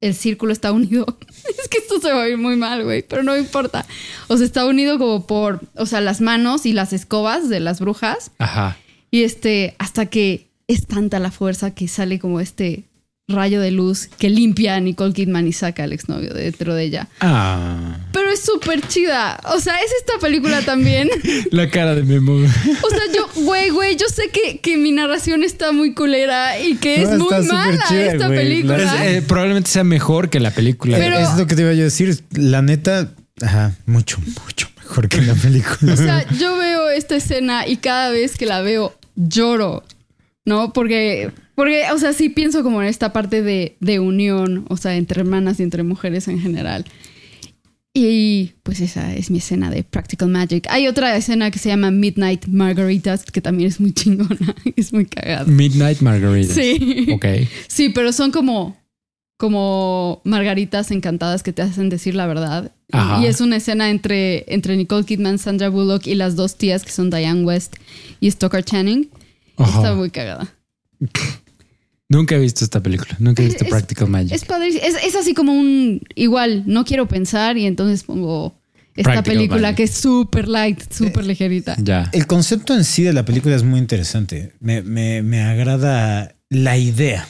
el 0.00 0.14
círculo 0.14 0.52
está 0.52 0.72
unido. 0.72 1.18
es 1.58 1.68
que 1.68 1.78
esto 1.78 2.00
se 2.00 2.12
va 2.12 2.24
a 2.24 2.28
ir 2.28 2.36
muy 2.36 2.56
mal, 2.56 2.84
güey, 2.84 3.02
pero 3.02 3.22
no 3.22 3.36
importa. 3.36 3.86
O 4.28 4.36
sea, 4.36 4.44
está 4.44 4.66
unido 4.66 4.98
como 4.98 5.26
por, 5.26 5.62
o 5.74 5.86
sea, 5.86 6.02
las 6.02 6.20
manos 6.20 6.66
y 6.66 6.74
las 6.74 6.92
escobas 6.92 7.48
de 7.48 7.60
las 7.60 7.80
brujas 7.80 8.30
Ajá. 8.38 8.76
y 9.10 9.22
este 9.22 9.74
hasta 9.78 10.06
que 10.06 10.47
es 10.68 10.86
tanta 10.86 11.18
la 11.18 11.30
fuerza 11.30 11.72
que 11.72 11.88
sale 11.88 12.18
como 12.18 12.40
este 12.40 12.84
rayo 13.26 13.60
de 13.60 13.70
luz 13.70 14.08
que 14.18 14.30
limpia 14.30 14.74
a 14.76 14.80
Nicole 14.80 15.12
Kidman 15.12 15.46
y 15.46 15.52
saca 15.52 15.84
al 15.84 15.92
exnovio 15.92 16.32
de 16.32 16.44
dentro 16.44 16.74
de 16.74 16.84
ella. 16.84 17.08
Ah. 17.20 17.98
Pero 18.12 18.30
es 18.30 18.40
súper 18.40 18.86
chida. 18.86 19.38
O 19.54 19.60
sea, 19.60 19.74
es 19.80 19.90
esta 19.98 20.18
película 20.18 20.62
también. 20.62 21.10
La 21.50 21.68
cara 21.68 21.94
de 21.94 22.04
Memo. 22.04 22.32
O 22.34 22.90
sea, 22.90 23.00
yo, 23.14 23.42
güey, 23.44 23.68
güey, 23.70 23.96
yo 23.96 24.06
sé 24.08 24.30
que, 24.30 24.60
que 24.60 24.76
mi 24.78 24.92
narración 24.92 25.42
está 25.42 25.72
muy 25.72 25.92
culera 25.94 26.58
y 26.58 26.76
que 26.76 27.02
es 27.02 27.10
muy 27.18 27.28
mala 27.46 27.84
chida, 27.88 28.12
esta 28.12 28.28
película. 28.28 28.76
Es, 29.04 29.16
eh, 29.16 29.22
probablemente 29.26 29.70
sea 29.70 29.84
mejor 29.84 30.30
que 30.30 30.40
la 30.40 30.50
película. 30.50 30.96
Pero- 30.96 31.18
es 31.18 31.36
lo 31.36 31.46
que 31.46 31.54
te 31.54 31.62
iba 31.62 31.70
a 31.70 31.74
decir. 31.74 32.22
La 32.32 32.62
neta, 32.62 33.12
ajá, 33.42 33.74
mucho, 33.84 34.18
mucho 34.44 34.68
mejor 34.78 35.08
que 35.08 35.20
la 35.20 35.34
película. 35.42 35.92
O 35.92 35.96
sea, 35.96 36.26
yo 36.38 36.56
veo 36.56 36.88
esta 36.88 37.16
escena 37.16 37.66
y 37.66 37.76
cada 37.76 38.10
vez 38.10 38.38
que 38.38 38.46
la 38.46 38.62
veo 38.62 38.96
lloro, 39.16 39.84
¿no? 40.48 40.72
Porque, 40.72 41.30
porque 41.54 41.84
o 41.92 41.98
sea, 41.98 42.12
sí 42.12 42.30
pienso 42.30 42.62
como 42.64 42.82
en 42.82 42.88
esta 42.88 43.12
parte 43.12 43.42
de, 43.42 43.76
de 43.78 44.00
unión, 44.00 44.64
o 44.68 44.76
sea, 44.76 44.96
entre 44.96 45.20
hermanas 45.20 45.60
y 45.60 45.62
entre 45.62 45.84
mujeres 45.84 46.26
en 46.26 46.40
general. 46.40 46.84
Y 47.94 48.52
pues 48.62 48.80
esa 48.80 49.14
es 49.14 49.30
mi 49.30 49.38
escena 49.38 49.70
de 49.70 49.82
Practical 49.82 50.28
Magic. 50.28 50.66
Hay 50.70 50.86
otra 50.86 51.16
escena 51.16 51.50
que 51.50 51.58
se 51.58 51.68
llama 51.68 51.90
Midnight 51.90 52.46
Margaritas, 52.46 53.24
que 53.24 53.40
también 53.40 53.68
es 53.68 53.80
muy 53.80 53.92
chingona, 53.92 54.54
es 54.76 54.92
muy 54.92 55.04
cagada. 55.04 55.44
Midnight 55.46 56.00
Margarita. 56.00 56.54
Sí. 56.54 57.08
Ok. 57.12 57.26
Sí, 57.66 57.88
pero 57.88 58.12
son 58.12 58.30
como, 58.30 58.76
como 59.36 60.20
margaritas 60.24 60.90
encantadas 60.90 61.42
que 61.42 61.52
te 61.52 61.62
hacen 61.62 61.88
decir 61.88 62.14
la 62.14 62.26
verdad. 62.26 62.72
Ajá. 62.92 63.20
Y 63.20 63.26
es 63.26 63.40
una 63.40 63.56
escena 63.56 63.90
entre, 63.90 64.44
entre 64.46 64.76
Nicole 64.76 65.04
Kidman, 65.04 65.38
Sandra 65.38 65.68
Bullock 65.68 66.06
y 66.06 66.14
las 66.14 66.36
dos 66.36 66.56
tías 66.56 66.84
que 66.84 66.92
son 66.92 67.10
Diane 67.10 67.42
West 67.42 67.76
y 68.20 68.30
Stoker 68.30 68.64
Channing. 68.64 69.10
Ajá. 69.58 69.78
Está 69.78 69.94
muy 69.94 70.10
cagada. 70.10 70.48
Nunca 72.10 72.36
he 72.36 72.38
visto 72.38 72.64
esta 72.64 72.82
película. 72.82 73.14
Nunca 73.18 73.42
he 73.42 73.46
visto 73.46 73.64
Es- 73.64 73.70
Practical 73.70 74.08
Magic. 74.08 74.32
Es 74.32 74.44
padrísimo. 74.44 74.82
Es, 74.84 74.94
es 75.04 75.14
así 75.14 75.34
como 75.34 75.52
un 75.52 76.00
igual, 76.14 76.62
no 76.66 76.84
quiero 76.84 77.06
pensar 77.06 77.58
y 77.58 77.66
entonces 77.66 78.02
pongo 78.04 78.58
esta 78.96 79.12
Practical 79.12 79.36
película 79.36 79.60
Magic. 79.60 79.76
que 79.76 79.82
es 79.84 79.94
súper 79.94 80.48
light, 80.48 80.90
súper 80.90 81.26
ligerita. 81.26 81.76
ya. 81.78 82.08
El 82.12 82.26
concepto 82.26 82.74
en 82.74 82.84
sí 82.84 83.02
de 83.02 83.12
la 83.12 83.24
película 83.26 83.54
es 83.54 83.62
muy 83.62 83.78
interesante. 83.78 84.54
Me, 84.60 84.80
me- 84.82 85.22
me 85.22 85.42
agrada 85.42 86.34
la 86.48 86.78
idea, 86.78 87.28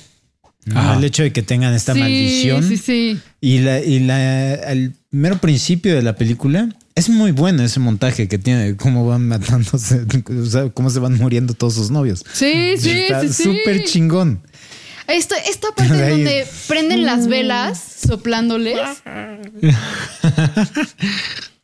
¿no? 0.64 0.78
Ajá. 0.78 0.96
El 0.96 1.04
hecho 1.04 1.24
de 1.24 1.32
que 1.32 1.42
tengan 1.42 1.74
esta 1.74 1.94
sí, 1.94 1.98
maldición. 2.00 2.62
Sí, 2.68 2.76
sí. 2.76 3.18
Y, 3.40 3.58
la, 3.58 3.80
y 3.80 3.98
la, 4.00 4.54
el 4.54 4.92
mero 5.10 5.38
principio 5.38 5.92
de 5.96 6.02
la 6.02 6.14
película 6.14 6.68
es 6.98 7.08
muy 7.08 7.30
bueno 7.30 7.62
ese 7.62 7.78
montaje 7.78 8.26
que 8.26 8.38
tiene, 8.38 8.76
cómo 8.76 9.06
van 9.06 9.28
matándose, 9.28 10.04
o 10.42 10.46
sea, 10.46 10.68
cómo 10.70 10.90
se 10.90 10.98
van 10.98 11.16
muriendo 11.16 11.54
todos 11.54 11.74
sus 11.74 11.90
novios. 11.90 12.24
Sí, 12.32 12.74
sí, 12.78 12.90
Está 12.90 13.20
sí, 13.22 13.32
sí. 13.32 13.42
súper 13.44 13.84
chingón. 13.84 14.42
Esta, 15.06 15.36
esta 15.36 15.68
parte 15.74 15.94
De 15.94 16.10
donde 16.10 16.46
prenden 16.66 17.06
las 17.06 17.28
velas 17.28 17.80
soplándoles. 18.06 18.78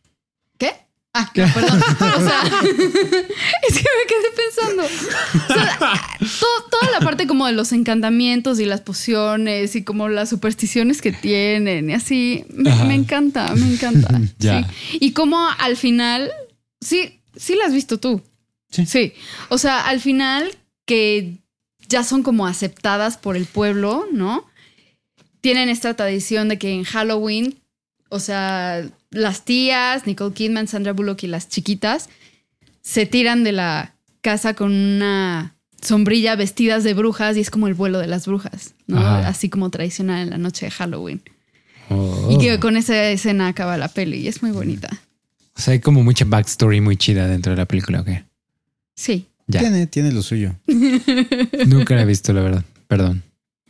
Ah, 1.17 1.31
no, 1.35 1.47
perdón. 1.55 1.81
O 2.01 2.21
sea, 2.27 2.43
es 2.63 3.75
que 3.79 3.85
me 3.97 4.05
quedé 4.09 4.31
pensando. 4.37 4.83
O 4.85 5.53
sea, 5.55 5.79
to- 6.19 6.69
toda 6.71 6.91
la 6.93 7.01
parte 7.01 7.27
como 7.29 7.47
de 7.47 7.53
los 7.53 7.73
encantamientos 7.73 8.59
y 8.59 8.65
las 8.67 8.81
pociones 8.81 9.77
y 9.77 9.85
como 9.85 10.09
las 10.09 10.29
supersticiones 10.31 11.01
que 11.01 11.13
tienen 11.13 11.89
y 11.91 11.95
así, 11.95 12.45
me 12.51 12.95
encanta, 12.95 13.55
me 13.55 13.73
encanta. 13.75 14.21
Ya. 14.39 14.63
Sí. 14.91 14.99
Y 15.01 15.13
como 15.13 15.39
al 15.59 15.77
final, 15.77 16.33
sí, 16.81 17.21
sí 17.37 17.55
la 17.55 17.67
has 17.67 17.73
visto 17.73 17.99
tú. 17.99 18.21
Sí. 18.71 18.85
Sí. 18.87 19.13
O 19.51 19.59
sea, 19.59 19.87
al 19.87 20.01
final 20.01 20.51
que 20.87 21.37
ya 21.89 22.03
son 22.03 22.23
como 22.25 22.47
aceptadas 22.47 23.17
por 23.19 23.37
el 23.37 23.47
pueblo, 23.47 24.07
¿no? 24.13 24.45
Tienen 25.41 25.69
esta 25.69 25.95
tradición 25.95 26.49
de 26.49 26.59
que 26.59 26.73
en 26.73 26.83
Halloween, 26.85 27.61
o 28.09 28.19
sea, 28.19 28.83
las 29.15 29.45
tías, 29.45 30.07
Nicole 30.07 30.35
Kidman, 30.35 30.69
Sandra 30.69 30.93
Bullock 30.93 31.23
y 31.25 31.27
las 31.29 31.49
chiquitas 31.49 32.09
se 32.83 33.07
tiran 33.07 33.45
de 33.45 33.53
la 33.53 33.95
casa 34.21 34.55
con 34.55 34.73
una 34.73 35.55
sombrilla 35.81 36.35
vestidas 36.37 36.85
de 36.85 36.95
brujas 36.95 37.37
y 37.37 37.41
es 37.41 37.51
como 37.51 37.67
el 37.69 37.75
vuelo 37.75 37.99
de 37.99 38.07
las 38.07 38.27
brujas, 38.27 38.75
¿no? 38.87 38.99
Ajá. 38.99 39.29
Así 39.29 39.49
como 39.49 39.71
tradicional 39.71 40.23
en 40.23 40.31
la 40.31 40.39
noche 40.39 40.67
de 40.67 40.71
Halloween. 40.71 41.23
Oh. 41.91 42.29
Y 42.31 42.39
que 42.39 42.59
con 42.59 42.77
esa 42.77 43.11
escena 43.11 43.49
acaba 43.49 43.77
la 43.77 43.89
peli 43.89 44.19
y 44.19 44.29
es 44.29 44.43
muy 44.43 44.51
bonita. 44.51 44.89
O 45.57 45.61
sea, 45.61 45.73
hay 45.73 45.81
como 45.81 46.03
mucha 46.03 46.25
backstory 46.25 46.81
muy 46.81 46.97
chida 46.97 47.27
dentro 47.29 47.53
de 47.53 47.57
la 47.59 47.67
película, 47.67 48.01
¿ok? 48.01 48.09
Sí. 48.97 49.27
Ya. 49.47 49.61
Tiene, 49.61 49.87
tiene 49.87 50.11
lo 50.13 50.23
suyo. 50.23 50.55
Nunca 51.67 51.95
la 51.95 52.03
he 52.03 52.07
visto, 52.07 52.33
la 52.33 52.41
verdad. 52.43 52.65
Perdón. 52.89 53.23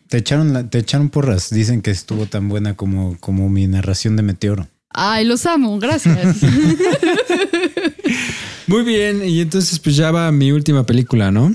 Te 0.09 0.19
echaron, 0.19 0.53
la- 0.53 0.69
te 0.71 0.79
echaron 0.79 1.09
porras. 1.11 1.51
Dicen 1.51 1.83
que 1.83 1.91
estuvo 1.91 2.27
tan 2.27 2.49
buena 2.49 2.75
como, 2.77 3.17
como 3.19 3.49
mi 3.49 3.67
narración 3.67 4.17
de 4.17 4.23
Meteoro. 4.23 4.69
Ay, 4.97 5.25
los 5.25 5.45
amo, 5.45 5.77
gracias. 5.81 6.37
Muy 8.69 8.85
bien, 8.85 9.29
y 9.29 9.41
entonces 9.41 9.81
pues 9.81 9.97
ya 9.97 10.13
va 10.13 10.31
mi 10.31 10.53
última 10.53 10.87
película, 10.87 11.33
¿no? 11.33 11.53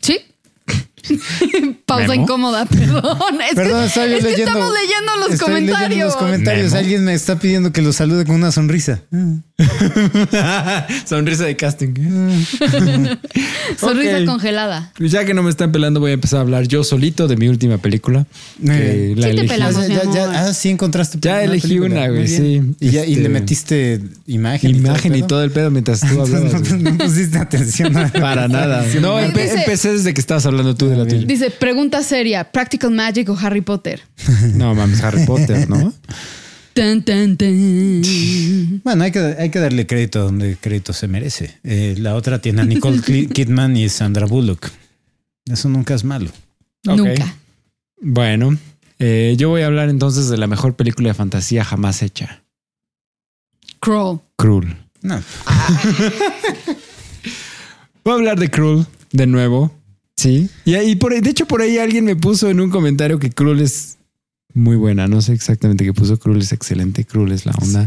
Sí. 0.00 0.20
Pausa 1.96 2.08
Memo. 2.08 2.22
incómoda, 2.22 2.64
perdón. 2.70 3.40
Es 3.48 3.54
Perdón, 3.54 3.88
que, 3.92 4.16
estamos 4.42 4.72
leyendo 4.74 5.16
los 5.20 5.30
Estoy 5.30 5.54
leyendo 5.54 5.72
comentarios. 5.72 6.04
los 6.06 6.16
comentarios. 6.16 6.66
Memo. 6.72 6.78
Alguien 6.78 7.04
me 7.04 7.14
está 7.14 7.38
pidiendo 7.38 7.72
que 7.72 7.82
lo 7.82 7.92
salude 7.92 8.24
con 8.24 8.36
una 8.36 8.52
sonrisa. 8.52 9.00
Sonrisa 11.06 11.44
de 11.44 11.56
casting. 11.56 11.94
Sonrisa 13.78 14.18
Ok. 14.20 14.24
congelada. 14.26 14.92
Pues 14.96 15.12
ya 15.12 15.24
que 15.24 15.34
no 15.34 15.42
me 15.42 15.50
están 15.50 15.72
pelando, 15.72 16.00
voy 16.00 16.10
a 16.12 16.14
empezar 16.14 16.38
a 16.38 16.42
hablar 16.42 16.66
yo 16.66 16.82
solito 16.84 17.28
de 17.28 17.36
mi 17.36 17.48
última 17.48 17.78
película. 17.78 18.26
que 18.64 19.12
Eh, 19.12 19.14
la 19.16 19.28
Sí 19.30 19.36
te 19.36 19.44
pelamos. 19.44 19.86
Ya- 19.88 20.30
ah, 20.48 20.52
sí 20.54 20.68
encontraste. 20.70 21.18
Ya 21.20 21.42
elegí 21.42 21.68
película. 21.68 22.00
una, 22.00 22.08
güey, 22.08 22.28
sí. 22.28 22.62
Y, 22.80 22.90
ya- 22.90 23.04
y 23.04 23.12
Este- 23.12 23.22
le 23.22 23.28
metiste 23.28 24.00
imagen. 24.26 24.70
Imagen 24.74 25.14
y 25.14 25.20
el 25.20 25.26
todo 25.26 25.42
el 25.42 25.50
pedo 25.50 25.70
mientras 25.70 26.00
tú 26.00 26.20
hablabas. 26.20 26.72
no, 26.72 26.98
pusiste 26.98 27.38
atención. 27.38 27.92
Para 28.20 28.48
nada. 28.48 28.84
No, 29.00 29.20
empe- 29.20 29.42
Dice- 29.44 29.58
empecé 29.60 29.92
desde 29.92 30.14
que 30.14 30.20
estabas 30.20 30.46
hablando 30.46 30.74
tú 30.74 30.88
de 30.88 30.96
la 30.96 31.06
tuya. 31.06 31.24
Dice, 31.26 31.50
pregunta 31.50 31.83
seria, 32.02 32.50
¿Practical 32.50 32.90
Magic 32.90 33.28
o 33.28 33.36
Harry 33.38 33.60
Potter? 33.60 34.00
No 34.54 34.74
mames, 34.74 35.02
Harry 35.02 35.24
Potter, 35.26 35.68
¿no? 35.68 35.92
Tan, 36.74 37.04
tan, 37.04 37.36
tan. 37.36 38.02
Bueno, 38.82 39.04
hay 39.04 39.12
que, 39.12 39.20
hay 39.20 39.48
que 39.48 39.60
darle 39.60 39.86
crédito 39.86 40.24
donde 40.24 40.56
crédito 40.56 40.92
se 40.92 41.06
merece. 41.06 41.56
Eh, 41.62 41.94
la 41.98 42.16
otra 42.16 42.40
tiene 42.40 42.62
a 42.62 42.64
Nicole 42.64 43.00
Kidman 43.32 43.76
y 43.76 43.88
Sandra 43.88 44.26
Bullock. 44.26 44.70
Eso 45.46 45.68
nunca 45.68 45.94
es 45.94 46.02
malo. 46.02 46.30
Nunca. 46.82 47.36
Bueno, 48.00 48.58
eh, 48.98 49.36
yo 49.38 49.50
voy 49.50 49.62
a 49.62 49.66
hablar 49.66 49.88
entonces 49.88 50.28
de 50.28 50.36
la 50.36 50.48
mejor 50.48 50.74
película 50.74 51.10
de 51.10 51.14
fantasía 51.14 51.64
jamás 51.64 52.02
hecha. 52.02 52.42
Crawl. 53.78 54.20
Cruel. 54.36 54.76
No. 55.00 55.22
Voy 58.02 58.12
a 58.12 58.16
hablar 58.16 58.40
de 58.40 58.50
Cruel 58.50 58.84
de 59.12 59.26
nuevo. 59.28 59.72
Sí. 60.16 60.48
Y, 60.64 60.74
ahí 60.74 60.94
por 60.96 61.20
de 61.20 61.30
hecho, 61.30 61.46
por 61.46 61.60
ahí 61.60 61.78
alguien 61.78 62.04
me 62.04 62.16
puso 62.16 62.48
en 62.48 62.60
un 62.60 62.70
comentario 62.70 63.18
que 63.18 63.30
Cruel 63.30 63.60
es 63.60 63.98
muy 64.54 64.76
buena. 64.76 65.08
No 65.08 65.20
sé 65.20 65.32
exactamente 65.32 65.84
qué 65.84 65.92
puso. 65.92 66.16
Cruel 66.18 66.40
es 66.40 66.52
excelente. 66.52 67.04
Cruel 67.04 67.32
es 67.32 67.44
la 67.44 67.52
onda. 67.60 67.86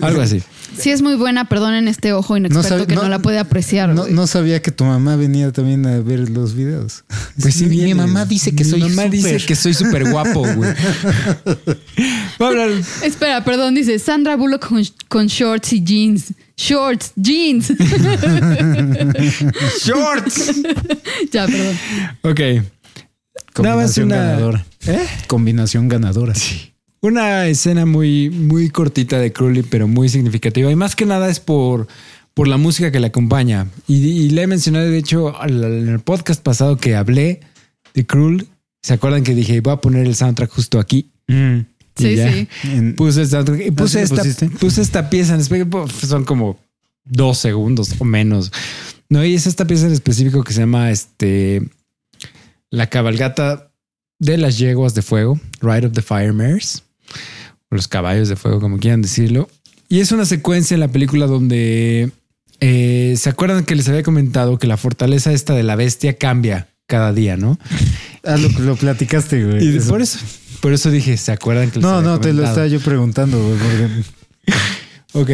Algo 0.00 0.22
así. 0.22 0.42
Sí 0.78 0.90
es 0.90 1.02
muy 1.02 1.14
buena, 1.14 1.48
perdonen 1.48 1.86
este 1.88 2.12
ojo 2.12 2.36
inexperto 2.36 2.86
que 2.86 2.94
no, 2.96 3.02
no- 3.02 3.08
la 3.08 3.18
puede 3.20 3.38
apreciar. 3.38 3.90
No, 3.90 4.26
sabía 4.26 4.60
que 4.62 4.70
tu 4.72 4.84
mamá 4.84 5.16
venía 5.16 5.52
también 5.52 5.84
a 5.86 5.98
ver 6.00 6.30
los 6.30 6.54
videos. 6.54 7.04
Pues 7.40 7.54
sí, 7.54 7.66
mi, 7.66 7.94
mamá 7.94 8.24
dice 8.24 8.54
que 8.54 8.64
Mi 8.64 8.70
soy 8.70 8.80
mamá 8.80 9.04
dice 9.04 9.38
súper- 9.38 9.46
que 9.46 9.56
soy 9.56 9.74
súper 9.74 10.10
guapo, 10.10 10.40
güey. 10.54 10.72
Voy 12.38 12.46
a 12.46 12.48
hablar. 12.48 12.70
Espera, 13.02 13.44
perdón, 13.44 13.74
dice 13.74 13.98
Sandra 13.98 14.36
Bullock 14.36 14.66
con, 14.68 14.82
con 15.08 15.26
shorts 15.26 15.72
y 15.74 15.84
jeans. 15.84 16.32
Shorts, 16.56 17.12
jeans. 17.16 17.68
Shorts. 19.84 20.52
ya, 21.32 21.46
perdón. 21.46 21.78
Ok. 22.22 22.40
Nada 23.62 23.76
más 23.76 23.94
Combinación 23.94 24.06
una- 24.06 24.16
ganadora. 24.16 24.66
¿Eh? 24.86 25.06
Combinación 25.26 25.88
ganadora. 25.88 26.32
Una 27.00 27.46
escena 27.48 27.84
muy, 27.86 28.30
muy 28.30 28.70
cortita 28.70 29.18
de 29.18 29.32
Crowley, 29.32 29.62
pero 29.62 29.86
muy 29.86 30.08
significativa. 30.08 30.70
Y 30.70 30.76
más 30.76 30.96
que 30.96 31.04
nada 31.06 31.28
es 31.28 31.38
por, 31.38 31.86
por 32.32 32.48
la 32.48 32.56
música 32.56 32.90
que 32.90 32.98
le 33.00 33.08
acompaña. 33.08 33.66
Y, 33.86 33.96
y 33.96 34.30
le 34.30 34.42
he 34.42 34.46
mencionado, 34.46 34.86
de 34.90 34.98
hecho, 34.98 35.38
al- 35.38 35.62
en 35.64 35.88
el 35.88 36.00
podcast 36.00 36.42
pasado 36.42 36.76
que 36.78 36.96
hablé 36.96 37.40
de 37.94 38.06
Cruel. 38.06 38.48
¿Se 38.82 38.94
acuerdan 38.94 39.22
que 39.22 39.34
dije, 39.34 39.60
voy 39.60 39.72
a 39.74 39.76
poner 39.76 40.06
el 40.06 40.14
soundtrack 40.14 40.50
justo 40.50 40.78
aquí? 40.78 41.10
Mm. 41.28 41.58
Y 41.98 42.02
Sí, 42.02 42.16
ya. 42.16 42.32
sí. 42.32 42.48
Puse, 42.96 43.20
el 43.22 43.28
soundtrack 43.28 43.66
y 43.66 43.70
puse, 43.70 44.00
¿Ah, 44.02 44.06
sí 44.06 44.14
lo 44.16 44.22
esta, 44.22 44.46
puse 44.58 44.82
esta 44.82 45.10
pieza 45.10 45.34
en 45.34 45.40
específico. 45.40 45.86
Son 45.88 46.24
como 46.24 46.58
dos 47.04 47.38
segundos 47.38 47.90
o 47.98 48.04
menos. 48.04 48.50
No, 49.08 49.24
y 49.24 49.34
es 49.34 49.46
esta 49.46 49.66
pieza 49.66 49.86
en 49.86 49.92
específico 49.92 50.42
que 50.42 50.52
se 50.52 50.60
llama 50.60 50.90
este 50.90 51.62
La 52.74 52.88
cabalgata 52.88 53.70
de 54.18 54.36
las 54.38 54.58
yeguas 54.58 54.94
de 54.94 55.02
fuego, 55.02 55.38
Ride 55.60 55.86
of 55.86 55.92
the 55.92 56.02
Fire 56.02 56.32
Mares, 56.32 56.82
o 57.70 57.74
los 57.76 57.88
caballos 57.88 58.28
de 58.28 58.36
fuego, 58.36 58.60
como 58.60 58.78
quieran 58.78 59.02
decirlo. 59.02 59.48
Y 59.88 60.00
es 60.00 60.12
una 60.12 60.24
secuencia 60.24 60.74
en 60.74 60.80
la 60.80 60.88
película 60.88 61.26
donde 61.26 62.10
eh, 62.60 63.14
se 63.18 63.28
acuerdan 63.28 63.64
que 63.64 63.74
les 63.74 63.88
había 63.88 64.02
comentado 64.02 64.58
que 64.58 64.66
la 64.66 64.76
fortaleza 64.76 65.32
esta 65.32 65.54
de 65.54 65.62
la 65.62 65.76
bestia 65.76 66.16
cambia 66.18 66.68
cada 66.86 67.12
día, 67.12 67.36
¿no? 67.36 67.58
Ah, 68.26 68.38
lo, 68.38 68.48
lo 68.60 68.74
platicaste, 68.76 69.44
güey. 69.44 69.62
Y 69.74 69.76
Eso. 69.76 69.90
por 69.90 70.00
eso, 70.00 70.18
por 70.60 70.72
eso 70.72 70.90
dije, 70.90 71.18
¿se 71.18 71.30
acuerdan 71.30 71.70
que 71.70 71.78
les 71.78 71.82
No, 71.82 71.96
había 71.96 72.08
no, 72.08 72.20
te 72.20 72.32
lo 72.32 72.42
estaba 72.42 72.66
yo 72.66 72.80
preguntando, 72.80 73.38
güey. 73.38 73.58
porque- 73.58 73.88
Ok. 75.14 75.26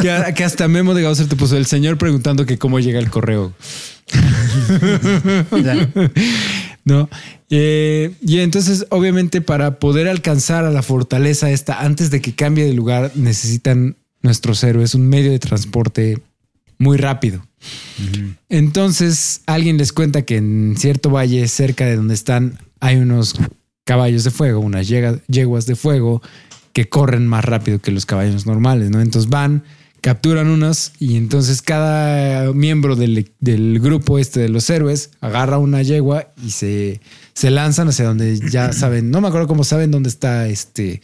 que, 0.00 0.34
que 0.34 0.44
hasta 0.44 0.68
Memo 0.68 0.94
de 0.94 1.02
Gausser 1.02 1.26
te 1.26 1.36
puso 1.36 1.56
el 1.56 1.66
señor 1.66 1.98
preguntando 1.98 2.46
que 2.46 2.58
cómo 2.58 2.80
llega 2.80 2.98
el 2.98 3.10
correo. 3.10 3.52
Ya. 5.62 5.88
No. 6.84 7.08
Eh, 7.48 8.12
y 8.22 8.40
entonces, 8.40 8.86
obviamente, 8.90 9.40
para 9.40 9.78
poder 9.78 10.08
alcanzar 10.08 10.64
a 10.64 10.70
la 10.72 10.82
fortaleza 10.82 11.48
esta, 11.48 11.80
antes 11.80 12.10
de 12.10 12.20
que 12.20 12.34
cambie 12.34 12.64
de 12.64 12.72
lugar, 12.72 13.12
necesitan 13.14 13.96
nuestros 14.20 14.64
héroes 14.64 14.96
un 14.96 15.08
medio 15.08 15.30
de 15.30 15.38
transporte 15.38 16.20
muy 16.78 16.96
rápido. 16.96 17.46
Entonces, 18.48 19.42
alguien 19.46 19.78
les 19.78 19.92
cuenta 19.92 20.22
que 20.22 20.38
en 20.38 20.74
cierto 20.76 21.10
valle 21.10 21.46
cerca 21.46 21.86
de 21.86 21.94
donde 21.94 22.14
están 22.14 22.58
hay 22.80 22.96
unos 22.96 23.36
caballos 23.84 24.24
de 24.24 24.32
fuego, 24.32 24.58
unas 24.58 24.88
yeguas 24.88 25.66
de 25.66 25.76
fuego 25.76 26.20
que 26.72 26.88
corren 26.88 27.26
más 27.26 27.44
rápido 27.44 27.80
que 27.80 27.90
los 27.90 28.06
caballos 28.06 28.46
normales, 28.46 28.90
¿no? 28.90 29.00
Entonces 29.00 29.30
van, 29.30 29.64
capturan 30.00 30.48
unas 30.48 30.92
y 30.98 31.16
entonces 31.16 31.62
cada 31.62 32.52
miembro 32.52 32.96
del, 32.96 33.32
del 33.38 33.78
grupo 33.78 34.18
este 34.18 34.40
de 34.40 34.48
los 34.48 34.68
héroes 34.68 35.10
agarra 35.20 35.58
una 35.58 35.82
yegua 35.82 36.32
y 36.44 36.50
se, 36.50 37.00
se 37.34 37.50
lanzan 37.50 37.88
hacia 37.88 38.06
donde 38.06 38.38
ya 38.50 38.72
saben, 38.74 39.10
no 39.10 39.20
me 39.20 39.28
acuerdo 39.28 39.46
cómo 39.46 39.64
saben 39.64 39.90
dónde 39.90 40.08
está 40.08 40.48
este 40.48 41.02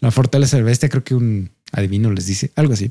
la 0.00 0.10
fortaleza 0.10 0.56
del 0.56 0.64
bestia, 0.64 0.88
creo 0.88 1.04
que 1.04 1.14
un 1.14 1.50
adivino 1.72 2.12
les 2.12 2.26
dice, 2.26 2.52
algo 2.54 2.74
así. 2.74 2.90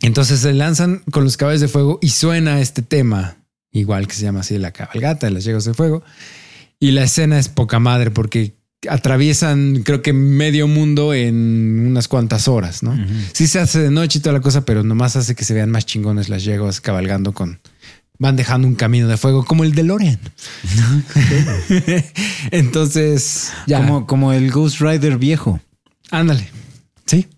Entonces 0.00 0.40
se 0.40 0.52
lanzan 0.52 1.02
con 1.10 1.24
los 1.24 1.36
caballos 1.36 1.60
de 1.60 1.68
fuego 1.68 1.98
y 2.02 2.10
suena 2.10 2.60
este 2.60 2.82
tema, 2.82 3.38
igual 3.70 4.06
que 4.06 4.14
se 4.14 4.22
llama 4.22 4.40
así 4.40 4.58
la 4.58 4.72
cabalgata 4.72 5.26
de 5.26 5.32
las 5.32 5.44
yeguas 5.44 5.64
de 5.64 5.74
fuego. 5.74 6.02
Y 6.78 6.90
la 6.90 7.04
escena 7.04 7.38
es 7.38 7.48
poca 7.48 7.78
madre 7.78 8.10
porque 8.10 8.56
atraviesan, 8.88 9.82
creo 9.84 10.02
que 10.02 10.12
medio 10.12 10.68
mundo 10.68 11.14
en 11.14 11.86
unas 11.86 12.08
cuantas 12.08 12.48
horas, 12.48 12.82
¿no? 12.82 12.96
Sí 13.32 13.46
se 13.46 13.58
hace 13.58 13.80
de 13.80 13.90
noche 13.90 14.18
y 14.18 14.22
toda 14.22 14.32
la 14.34 14.40
cosa, 14.40 14.64
pero 14.64 14.82
nomás 14.82 15.16
hace 15.16 15.34
que 15.34 15.44
se 15.44 15.54
vean 15.54 15.70
más 15.70 15.86
chingones 15.86 16.28
las 16.28 16.44
yeguas 16.44 16.80
cabalgando 16.80 17.32
con 17.32 17.60
van 18.18 18.36
dejando 18.36 18.66
un 18.66 18.74
camino 18.74 19.08
de 19.08 19.16
fuego 19.16 19.44
como 19.44 19.64
el 19.64 19.74
de 19.74 19.82
Loren. 19.82 20.18
Entonces, 22.50 23.52
ya. 23.66 23.78
Como, 23.78 24.06
como 24.06 24.32
el 24.32 24.50
Ghost 24.50 24.80
Rider 24.80 25.18
viejo. 25.18 25.60
Ándale. 26.10 26.48
Sí. 27.04 27.28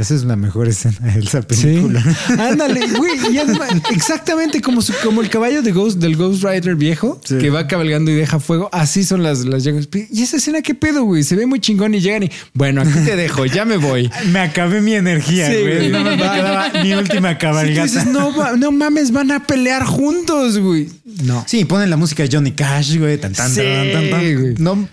Esa 0.00 0.14
es 0.14 0.24
la 0.24 0.36
mejor 0.36 0.66
escena 0.68 0.96
de 1.00 1.20
esa 1.20 1.42
Sí. 1.42 1.46
película. 1.48 2.02
Ándale, 2.38 2.86
güey. 2.96 3.12
y 3.32 3.38
además, 3.38 3.68
exactamente 3.90 4.60
como, 4.60 4.80
su- 4.82 4.94
como 5.04 5.20
el 5.20 5.28
caballo 5.28 5.62
de 5.62 5.72
Ghost, 5.72 5.98
del 5.98 6.16
Ghost 6.16 6.42
Rider 6.42 6.74
viejo 6.74 7.20
Sí. 7.24 7.38
que 7.38 7.50
va 7.50 7.66
cabalgando 7.66 8.10
y 8.10 8.14
deja 8.14 8.40
fuego. 8.40 8.68
Así 8.72 9.04
son 9.04 9.22
las, 9.22 9.44
las. 9.44 9.64
Y 9.66 10.22
esa 10.22 10.36
escena, 10.38 10.62
¿qué 10.62 10.74
pedo, 10.74 11.04
güey? 11.04 11.22
Se 11.22 11.36
ve 11.36 11.46
muy 11.46 11.60
chingón 11.60 11.94
y 11.94 12.00
llegan 12.00 12.22
y 12.24 12.30
bueno, 12.54 12.80
aquí 12.82 12.92
te 13.04 13.14
dejo, 13.16 13.44
ya 13.46 13.64
me 13.64 13.76
voy. 13.76 14.10
Me 14.32 14.40
acabé 14.40 14.80
mi 14.80 14.94
energía, 14.94 15.48
Sí, 15.50 15.56
güey. 15.60 15.90
más 15.90 16.04
me 16.04 16.16
quedaba 16.16 16.70
mi 16.82 16.92
última 16.94 17.36
cabalgata. 17.38 17.82
dices, 17.82 18.06
no, 18.06 18.56
no 18.56 18.72
mames, 18.72 19.12
van 19.12 19.30
a 19.32 19.46
pelear 19.46 19.84
juntos, 19.84 20.58
güey. 20.58 20.88
No. 21.24 21.44
Sí, 21.46 21.64
ponen 21.64 21.90
la 21.90 21.96
música 21.96 22.22
de 22.22 22.30
Johnny 22.32 22.52
Cash, 22.52 22.96
güey. 22.96 23.18
Tan, 23.18 23.32
tan, 23.32 23.50
Sí, 23.50 23.60
tan, 23.60 23.92
tan, 23.92 24.10
tan. 24.10 24.40
güey. 24.40 24.54
No, 24.58 24.88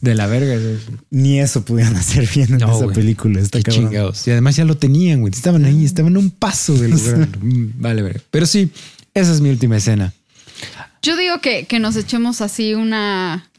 De 0.00 0.14
la 0.14 0.26
verga. 0.26 0.56
ni 1.10 1.38
eso 1.40 1.64
pudieron 1.64 1.94
hacer 1.96 2.26
bien 2.34 2.52
en 2.54 2.58
No, 2.58 2.76
esa 2.76 2.92
película. 2.92 3.40
Está 3.40 3.60
Qué 3.62 3.70
chingados. 3.70 4.26
Y 4.26 4.30
además 4.30 4.56
ya 4.56 4.64
lo 4.64 4.76
tenían, 4.76 5.20
güey. 5.20 5.32
Estaban 5.32 5.64
ahí, 5.64 5.84
estaban 5.84 6.16
a 6.16 6.18
un 6.18 6.30
paso 6.30 6.74
de 6.74 6.88
lograrlo. 6.88 7.38
Mm, 7.40 7.72
Vale, 7.76 8.02
vale. 8.02 8.20
Pero 8.30 8.46
sí, 8.46 8.70
esa 9.14 9.32
es 9.32 9.40
mi 9.40 9.50
última 9.50 9.76
escena. 9.76 10.12
Yo 11.02 11.16
digo 11.16 11.40
que, 11.40 11.66
que 11.66 11.78
nos 11.78 11.96
echemos 11.96 12.40
así 12.40 12.74
una 12.74 13.50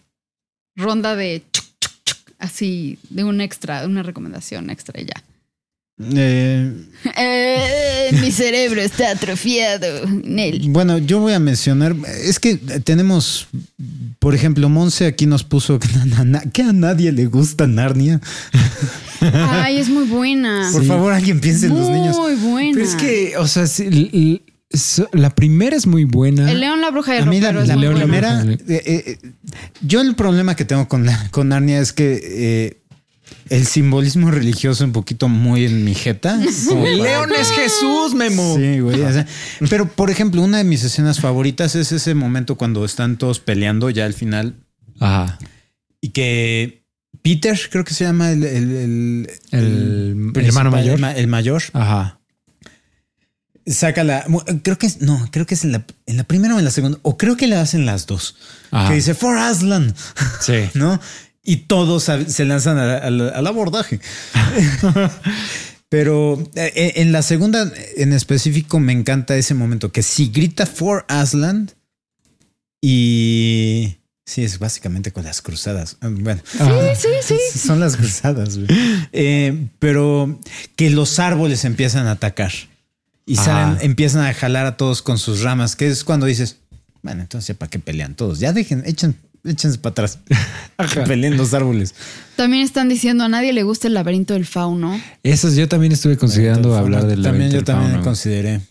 ronda 0.75 1.15
de 1.15 1.43
chuc, 1.53 1.65
chuc, 1.79 1.93
chuc, 2.03 2.17
así 2.39 2.97
de 3.09 3.23
un 3.23 3.39
extra, 3.39 3.85
una 3.85 4.03
recomendación 4.03 4.69
extra 4.69 4.99
y 4.99 5.05
ya. 5.05 5.23
Eh, 6.01 6.73
Eh, 7.17 8.09
mi 8.21 8.31
cerebro 8.31 8.81
está 8.81 9.11
atrofiado. 9.11 9.87
Nel. 10.23 10.65
bueno, 10.69 10.97
yo 10.97 11.19
voy 11.19 11.33
a 11.33 11.39
mencionar. 11.39 11.95
Es 12.23 12.39
que 12.39 12.55
tenemos, 12.57 13.47
por 14.19 14.35
ejemplo, 14.35 14.67
Monse 14.69 15.05
aquí 15.05 15.25
nos 15.25 15.43
puso 15.43 15.79
que, 15.79 15.87
a 16.61 16.73
nadie 16.73 17.11
le 17.11 17.25
gusta 17.25 17.67
Narnia. 17.67 18.19
Ay, 19.21 19.77
es 19.77 19.89
muy 19.89 20.05
buena. 20.05 20.69
Por 20.71 20.85
favor, 20.85 21.13
alguien 21.13 21.39
piense 21.39 21.67
en 21.67 21.75
los 21.77 21.89
niños. 21.89 22.17
Muy 22.17 22.35
buena. 22.35 22.71
Pero 22.73 22.85
es 22.85 22.95
que, 22.95 23.37
o 23.37 23.47
sea, 23.47 23.67
sí, 23.67 23.83
l- 23.87 24.09
l- 24.13 24.41
so- 24.71 25.09
la 25.13 25.29
primera 25.35 25.75
es 25.75 25.85
muy 25.87 26.03
buena. 26.05 26.49
El 26.51 26.59
león, 26.61 26.79
la 26.81 26.91
bruja 26.91 27.15
y 27.15 27.17
el 27.17 27.23
A 27.23 27.25
mí 27.27 27.39
la, 27.41 27.51
la 27.53 27.65
la 27.65 27.93
primera, 27.93 28.43
Bruja. 28.43 28.57
eh, 28.69 29.17
yo 29.81 30.01
el 30.01 30.15
problema 30.15 30.55
que 30.55 30.65
tengo 30.65 30.87
con, 30.87 31.05
la- 31.05 31.29
con 31.31 31.49
Narnia 31.49 31.79
es 31.79 31.91
que 31.93 32.19
eh, 32.23 32.77
el 33.49 33.65
simbolismo 33.65 34.29
religioso 34.31 34.83
un 34.85 34.91
poquito 34.91 35.27
muy 35.29 35.65
en 35.65 35.83
mi 35.83 35.95
jeta. 35.95 36.39
El 36.43 36.97
león 37.01 37.29
es 37.39 37.49
Jesús, 37.51 38.13
Memo. 38.15 38.55
Sí, 38.57 38.79
güey. 38.79 39.01
o 39.01 39.11
sea, 39.13 39.25
pero, 39.69 39.87
por 39.87 40.09
ejemplo, 40.09 40.41
una 40.41 40.57
de 40.59 40.63
mis 40.63 40.83
escenas 40.83 41.19
favoritas 41.19 41.75
es 41.75 41.91
ese 41.91 42.13
momento 42.13 42.55
cuando 42.55 42.85
están 42.85 43.17
todos 43.17 43.39
peleando 43.39 43.89
ya 43.89 44.05
al 44.05 44.13
final 44.13 44.55
Ajá. 44.99 45.39
y 46.01 46.09
que 46.09 46.83
Peter, 47.21 47.59
creo 47.71 47.83
que 47.83 47.93
se 47.93 48.05
llama 48.05 48.31
el, 48.31 48.43
el, 48.43 48.71
el- 49.51 50.31
El 50.35 50.45
hermano 50.45 50.71
mayor. 50.71 50.95
el 50.95 51.01
ma- 51.01 51.11
el 51.13 51.27
mayor, 51.27 51.61
Ajá. 51.73 52.19
saca 53.65 54.03
la. 54.03 54.25
Creo 54.63 54.77
que 54.77 54.87
es. 54.87 55.01
No, 55.01 55.27
creo 55.31 55.45
que 55.45 55.55
es 55.55 55.63
en 55.63 55.71
la, 55.73 55.85
en 56.05 56.17
la 56.17 56.23
primera 56.23 56.55
o 56.55 56.59
en 56.59 56.65
la 56.65 56.71
segunda. 56.71 56.97
O 57.03 57.17
creo 57.17 57.35
que 57.37 57.47
le 57.47 57.55
hacen 57.55 57.85
las 57.85 58.05
dos. 58.07 58.35
Ajá. 58.71 58.89
Que 58.89 58.95
dice 58.95 59.13
For 59.13 59.37
Aslan. 59.37 59.93
Sí. 60.39 60.69
¿No? 60.73 60.99
Y 61.43 61.57
todos 61.57 62.03
se 62.27 62.45
lanzan 62.45 62.77
al 62.77 63.47
abordaje. 63.47 63.99
Pero 65.89 66.37
eh, 66.55 66.93
en 66.97 67.11
la 67.11 67.21
segunda 67.23 67.71
en 67.97 68.13
específico 68.13 68.79
me 68.79 68.93
encanta 68.93 69.35
ese 69.35 69.55
momento 69.55 69.91
que 69.91 70.03
si 70.03 70.29
grita 70.29 70.67
For 70.67 71.03
Aslan 71.07 71.71
y 72.81 73.97
sí, 74.25 74.43
es 74.43 74.59
básicamente 74.59 75.11
con 75.11 75.23
las 75.23 75.41
cruzadas. 75.41 75.97
Ah, 76.01 76.09
Bueno, 76.11 76.41
Ah, 76.59 76.93
Sí, 76.95 77.07
sí, 77.23 77.35
sí. 77.53 77.59
son 77.59 77.79
las 77.79 77.97
cruzadas. 77.97 78.59
Eh, 79.11 79.67
pero 79.79 80.39
que 80.75 80.89
los 80.91 81.19
árboles 81.19 81.65
empiezan 81.65 82.07
a 82.07 82.11
atacar 82.11 82.51
y 83.25 83.37
Ah. 83.37 83.43
salen, 83.43 83.77
empiezan 83.81 84.25
a 84.25 84.33
jalar 84.33 84.65
a 84.67 84.77
todos 84.77 85.01
con 85.01 85.17
sus 85.17 85.41
ramas, 85.41 85.75
que 85.75 85.87
es 85.87 86.03
cuando 86.03 86.25
dices, 86.27 86.57
bueno, 87.01 87.21
entonces 87.21 87.55
¿para 87.55 87.69
qué 87.69 87.79
pelean 87.79 88.15
todos? 88.15 88.39
Ya 88.39 88.53
dejen, 88.53 88.83
echen, 88.85 89.15
échense 89.43 89.77
para 89.77 89.91
atrás. 89.91 90.19
Peleen 91.07 91.37
los 91.37 91.53
árboles. 91.53 91.93
También 92.35 92.63
están 92.63 92.89
diciendo 92.89 93.23
a 93.23 93.29
nadie 93.29 93.53
le 93.53 93.63
gusta 93.63 93.87
el 93.87 93.93
laberinto 93.93 94.33
del 94.33 94.45
fauno. 94.45 94.99
Esas 95.23 95.55
yo 95.55 95.67
también 95.67 95.91
estuve 95.91 96.17
considerando 96.17 96.75
hablar 96.75 97.05
del 97.07 97.21
También 97.23 97.51
laberinto 97.51 97.53
yo 97.53 97.57
del 97.59 97.65
también 97.65 98.03
consideré. 98.03 98.61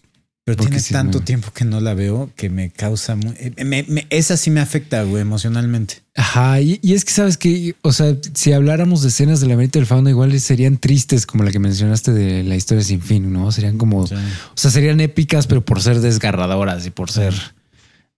Pero 0.45 0.62
tiene 0.62 0.81
sí, 0.81 0.95
tanto 0.95 1.20
tiempo 1.20 1.51
que 1.53 1.66
no 1.66 1.78
la 1.82 1.93
veo 1.93 2.31
que 2.35 2.49
me 2.49 2.70
causa 2.70 3.15
muy, 3.16 3.35
eh, 3.39 3.53
me- 3.66 3.82
me- 3.86 4.07
esa 4.09 4.39
sí 4.39 4.51
me 4.51 4.61
afecta, 4.61 5.03
güey, 5.03 5.20
emocionalmente. 5.20 5.97
Ajá, 6.16 6.59
y, 6.62 6.81
y 6.82 6.95
es 6.95 7.05
que 7.05 7.12
sabes 7.12 7.36
que, 7.36 7.74
o 7.82 7.93
sea, 7.93 8.16
si 8.32 8.55
habláramos 8.55 9.03
de 9.03 9.09
escenas 9.09 9.40
del 9.40 9.51
laberinto 9.51 9.78
del 9.78 9.85
fauno, 9.85 10.09
igual 10.09 10.40
serían 10.40 10.78
tristes 10.78 11.27
como 11.27 11.45
la 11.45 11.51
que 11.53 11.59
mencionaste 11.59 12.12
de 12.15 12.45
la 12.45 12.57
historia 12.57 12.82
sin 12.82 13.03
fin, 13.03 13.31
¿no? 13.31 13.53
Serían 13.53 13.77
como, 13.77 14.07
Sí. 14.07 14.15
o 14.15 14.55
sea, 14.55 14.70
serían 14.70 15.01
épicas, 15.01 15.47
pero 15.47 15.62
por 15.62 15.82
ser 15.82 16.01
desgarradoras 16.01 16.86
y 16.86 16.90
por 16.90 17.11
ser 17.11 17.35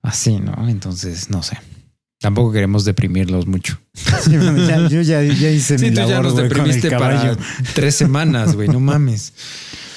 así, 0.02 0.36
¿no? 0.38 0.68
Entonces, 0.68 1.30
no 1.30 1.42
sé. 1.42 1.58
Tampoco 2.20 2.52
queremos 2.52 2.84
deprimirlos 2.84 3.46
mucho. 3.46 3.78
Sí, 4.22 4.32
ya- 4.32 4.88
yo 4.88 5.00
ya, 5.02 5.22
ya 5.22 5.50
hice 5.50 5.78
mi 5.78 5.90
labor, 5.90 6.30
güey, 6.32 6.48
con 6.50 6.70
el 6.70 6.80
caballo. 6.88 7.36
tres 7.74 7.94
semanas, 7.94 8.54
güey, 8.54 8.68
no 8.68 8.78
mames. 8.80 9.32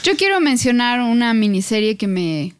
Yo 0.03 0.15
quiero 0.17 0.39
mencionar 0.39 1.01
una 1.01 1.33
miniserie 1.33 1.97
que 1.97 2.07
me. 2.07 2.53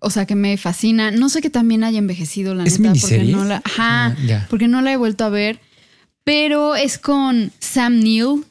O 0.00 0.10
sea, 0.10 0.26
que 0.26 0.34
me 0.34 0.56
fascina. 0.56 1.10
No 1.10 1.28
sé 1.28 1.40
que 1.42 1.50
también 1.50 1.84
haya 1.84 1.98
envejecido, 1.98 2.54
la 2.54 2.64
¿Es 2.64 2.78
neta. 2.78 2.92
miniserie? 2.92 3.32
Porque 3.32 3.36
no 3.36 3.44
la. 3.44 3.56
Ajá. 3.64 4.06
Ah, 4.06 4.16
ya. 4.26 4.46
Porque 4.50 4.68
no 4.68 4.80
la 4.82 4.92
he 4.92 4.96
vuelto 4.96 5.24
a 5.24 5.28
ver. 5.30 5.60
Pero 6.24 6.74
es 6.76 6.98
con 6.98 7.52
Sam 7.60 8.00
Neill. 8.00 8.44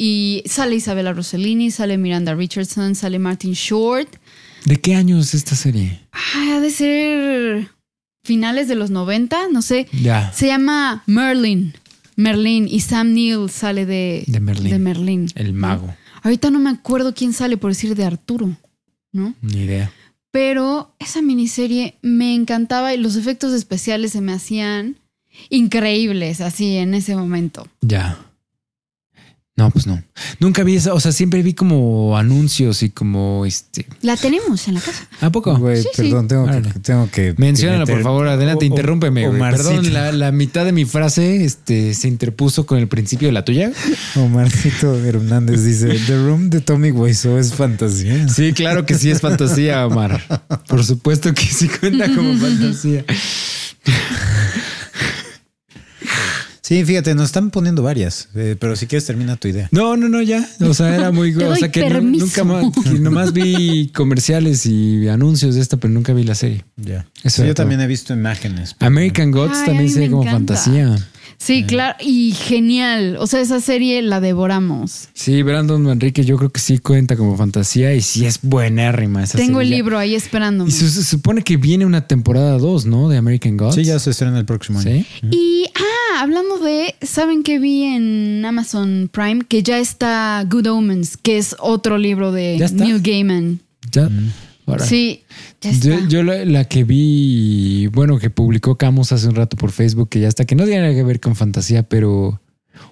Y 0.00 0.44
sale 0.46 0.76
Isabella 0.76 1.12
Rossellini, 1.12 1.72
sale 1.72 1.98
Miranda 1.98 2.32
Richardson, 2.34 2.94
sale 2.94 3.18
Martin 3.18 3.52
Short. 3.54 4.08
¿De 4.64 4.76
qué 4.76 4.94
año 4.94 5.18
es 5.18 5.34
esta 5.34 5.56
serie? 5.56 6.00
Ah, 6.12 6.54
ha 6.56 6.60
de 6.60 6.70
ser 6.70 7.68
finales 8.28 8.68
de 8.68 8.76
los 8.76 8.90
90, 8.90 9.48
no 9.50 9.62
sé. 9.62 9.88
Ya. 10.00 10.30
Se 10.32 10.46
llama 10.46 11.02
Merlin. 11.06 11.74
Merlin. 12.14 12.68
Y 12.68 12.80
Sam 12.80 13.14
Neill 13.14 13.48
sale 13.50 13.86
de, 13.86 14.22
De 14.26 14.38
Merlín. 14.38 14.70
de 14.70 14.78
Merlin. 14.78 15.26
El 15.34 15.52
mago. 15.54 15.92
Ahorita 16.22 16.50
no 16.50 16.58
me 16.58 16.70
acuerdo 16.70 17.14
quién 17.14 17.32
sale 17.32 17.56
por 17.56 17.70
decir 17.70 17.94
de 17.96 18.04
Arturo, 18.04 18.56
¿no? 19.12 19.34
Ni 19.40 19.62
idea. 19.62 19.90
Pero 20.30 20.94
esa 20.98 21.22
miniserie 21.22 21.96
me 22.02 22.34
encantaba 22.34 22.92
y 22.92 22.98
los 22.98 23.16
efectos 23.16 23.52
especiales 23.54 24.12
se 24.12 24.20
me 24.20 24.32
hacían 24.32 24.96
increíbles 25.48 26.40
así 26.40 26.76
en 26.76 26.92
ese 26.94 27.16
momento. 27.16 27.66
Ya. 27.80 28.18
No, 29.58 29.70
pues 29.72 29.88
no. 29.88 30.00
Nunca 30.38 30.62
vi 30.62 30.76
esa, 30.76 30.94
o 30.94 31.00
sea, 31.00 31.10
siempre 31.10 31.42
vi 31.42 31.52
como 31.52 32.16
anuncios 32.16 32.84
y 32.84 32.90
como 32.90 33.44
este. 33.44 33.86
La 34.02 34.16
tenemos 34.16 34.68
en 34.68 34.74
la 34.74 34.80
casa. 34.80 35.08
¿A 35.20 35.30
poco? 35.32 35.56
Güey, 35.58 35.82
Sí, 35.82 35.88
sí. 35.94 36.02
perdón, 36.02 36.28
tengo 36.28 36.46
que, 36.46 36.60
tengo 36.78 37.10
que. 37.10 37.34
Menciónala, 37.38 37.84
por 37.84 38.00
favor, 38.04 38.28
adelante, 38.28 38.66
O- 38.66 38.68
o- 38.68 38.70
interrúmpeme. 38.70 39.26
güey. 39.26 39.40
Perdón, 39.40 39.92
la, 39.92 40.12
la 40.12 40.30
mitad 40.30 40.64
de 40.64 40.70
mi 40.70 40.84
frase 40.84 41.44
este, 41.44 41.92
se 41.94 42.06
interpuso 42.06 42.66
con 42.66 42.78
el 42.78 42.86
principio 42.86 43.26
de 43.26 43.32
la 43.32 43.44
tuya. 43.44 43.72
Omarcito 44.14 44.94
Hernández 45.04 45.64
dice: 45.64 45.88
The 46.06 46.16
Room 46.16 46.50
de 46.50 46.60
Tommy 46.60 46.92
Wiseau 46.92 47.36
es 47.36 47.52
fantasía. 47.52 48.28
Sí, 48.28 48.52
claro 48.52 48.86
que 48.86 48.94
sí 48.94 49.10
es 49.10 49.20
fantasía, 49.20 49.84
Omar. 49.88 50.22
Por 50.68 50.84
supuesto 50.84 51.34
que 51.34 51.42
sí 51.42 51.68
cuenta 51.68 52.06
como 52.14 52.32
fantasía. 52.38 53.04
Sí, 56.68 56.84
fíjate, 56.84 57.14
nos 57.14 57.24
están 57.24 57.50
poniendo 57.50 57.82
varias, 57.82 58.28
eh, 58.34 58.54
pero 58.60 58.76
si 58.76 58.86
quieres 58.86 59.06
termina 59.06 59.36
tu 59.36 59.48
idea. 59.48 59.68
No, 59.72 59.96
no, 59.96 60.10
no, 60.10 60.20
ya. 60.20 60.46
O 60.60 60.74
sea, 60.74 60.94
era 60.94 61.10
muy. 61.10 61.34
Te 61.38 61.44
o 61.44 61.48
doy 61.48 61.60
sea, 61.60 61.70
que 61.70 61.88
no- 61.88 62.02
nunca 62.02 62.44
más. 62.44 62.66
que 62.84 62.90
nomás 63.00 63.32
vi 63.32 63.88
comerciales 63.94 64.66
y 64.66 65.08
anuncios 65.08 65.54
de 65.54 65.62
esta, 65.62 65.78
pero 65.78 65.94
nunca 65.94 66.12
vi 66.12 66.24
la 66.24 66.34
serie. 66.34 66.66
Ya. 66.76 67.06
Eso 67.24 67.40
Sí, 67.40 67.48
yo 67.48 67.54
todo. 67.54 67.62
también 67.64 67.80
he 67.80 67.86
visto 67.86 68.12
imágenes. 68.12 68.74
pero- 68.78 68.86
American 68.86 69.30
Gods 69.30 69.56
Ay, 69.60 69.66
también 69.66 69.88
se 69.88 70.00
ve 70.00 70.10
como 70.10 70.24
encanta. 70.24 70.56
fantasía. 70.56 71.08
Sí, 71.38 71.64
claro. 71.64 71.96
Y 72.00 72.32
genial. 72.32 73.16
O 73.18 73.26
sea, 73.26 73.40
esa 73.40 73.60
serie 73.60 74.02
la 74.02 74.20
devoramos. 74.20 75.08
Sí, 75.14 75.42
Brandon 75.42 75.80
Manrique 75.80 76.24
yo 76.24 76.36
creo 76.36 76.50
que 76.50 76.60
sí 76.60 76.78
cuenta 76.78 77.16
como 77.16 77.36
fantasía 77.36 77.94
y 77.94 78.02
sí 78.02 78.26
es 78.26 78.40
buenérrima 78.42 79.22
esa 79.22 79.38
Tengo 79.38 79.60
el 79.60 79.70
libro 79.70 79.98
ahí 79.98 80.14
esperándome. 80.16 80.68
Y 80.68 80.72
se, 80.72 80.90
se 80.90 81.04
supone 81.04 81.42
que 81.42 81.56
viene 81.56 81.86
una 81.86 82.06
temporada 82.06 82.58
2, 82.58 82.86
¿no? 82.86 83.08
De 83.08 83.16
American 83.16 83.56
Gods. 83.56 83.76
Sí, 83.76 83.84
ya 83.84 83.98
se 83.98 84.10
estrena 84.10 84.38
el 84.38 84.46
próximo 84.46 84.80
año. 84.80 84.90
Sí. 84.90 85.06
Y, 85.30 85.64
ah, 85.76 86.20
hablando 86.22 86.58
de, 86.58 86.96
¿saben 87.02 87.44
qué 87.44 87.58
vi 87.60 87.84
en 87.84 88.44
Amazon 88.44 89.08
Prime? 89.10 89.42
Que 89.48 89.62
ya 89.62 89.78
está 89.78 90.44
Good 90.50 90.66
Omens, 90.66 91.16
que 91.16 91.38
es 91.38 91.54
otro 91.60 91.98
libro 91.98 92.32
de 92.32 92.58
¿Ya 92.58 92.66
está? 92.66 92.84
Neil 92.84 93.00
Gaiman. 93.00 93.60
Ya. 93.92 94.10
Órale. 94.66 94.86
Sí. 94.86 95.22
Yo, 95.72 96.08
yo 96.08 96.22
la, 96.22 96.44
la 96.44 96.64
que 96.64 96.84
vi, 96.84 97.86
bueno, 97.88 98.18
que 98.18 98.30
publicó 98.30 98.76
Camus 98.76 99.12
hace 99.12 99.28
un 99.28 99.34
rato 99.34 99.56
por 99.56 99.70
Facebook, 99.70 100.08
que 100.08 100.20
ya 100.20 100.28
está, 100.28 100.44
que 100.44 100.54
no 100.54 100.64
tiene 100.64 100.82
nada 100.82 100.94
que 100.94 101.02
ver 101.02 101.20
con 101.20 101.36
fantasía, 101.36 101.82
pero 101.82 102.40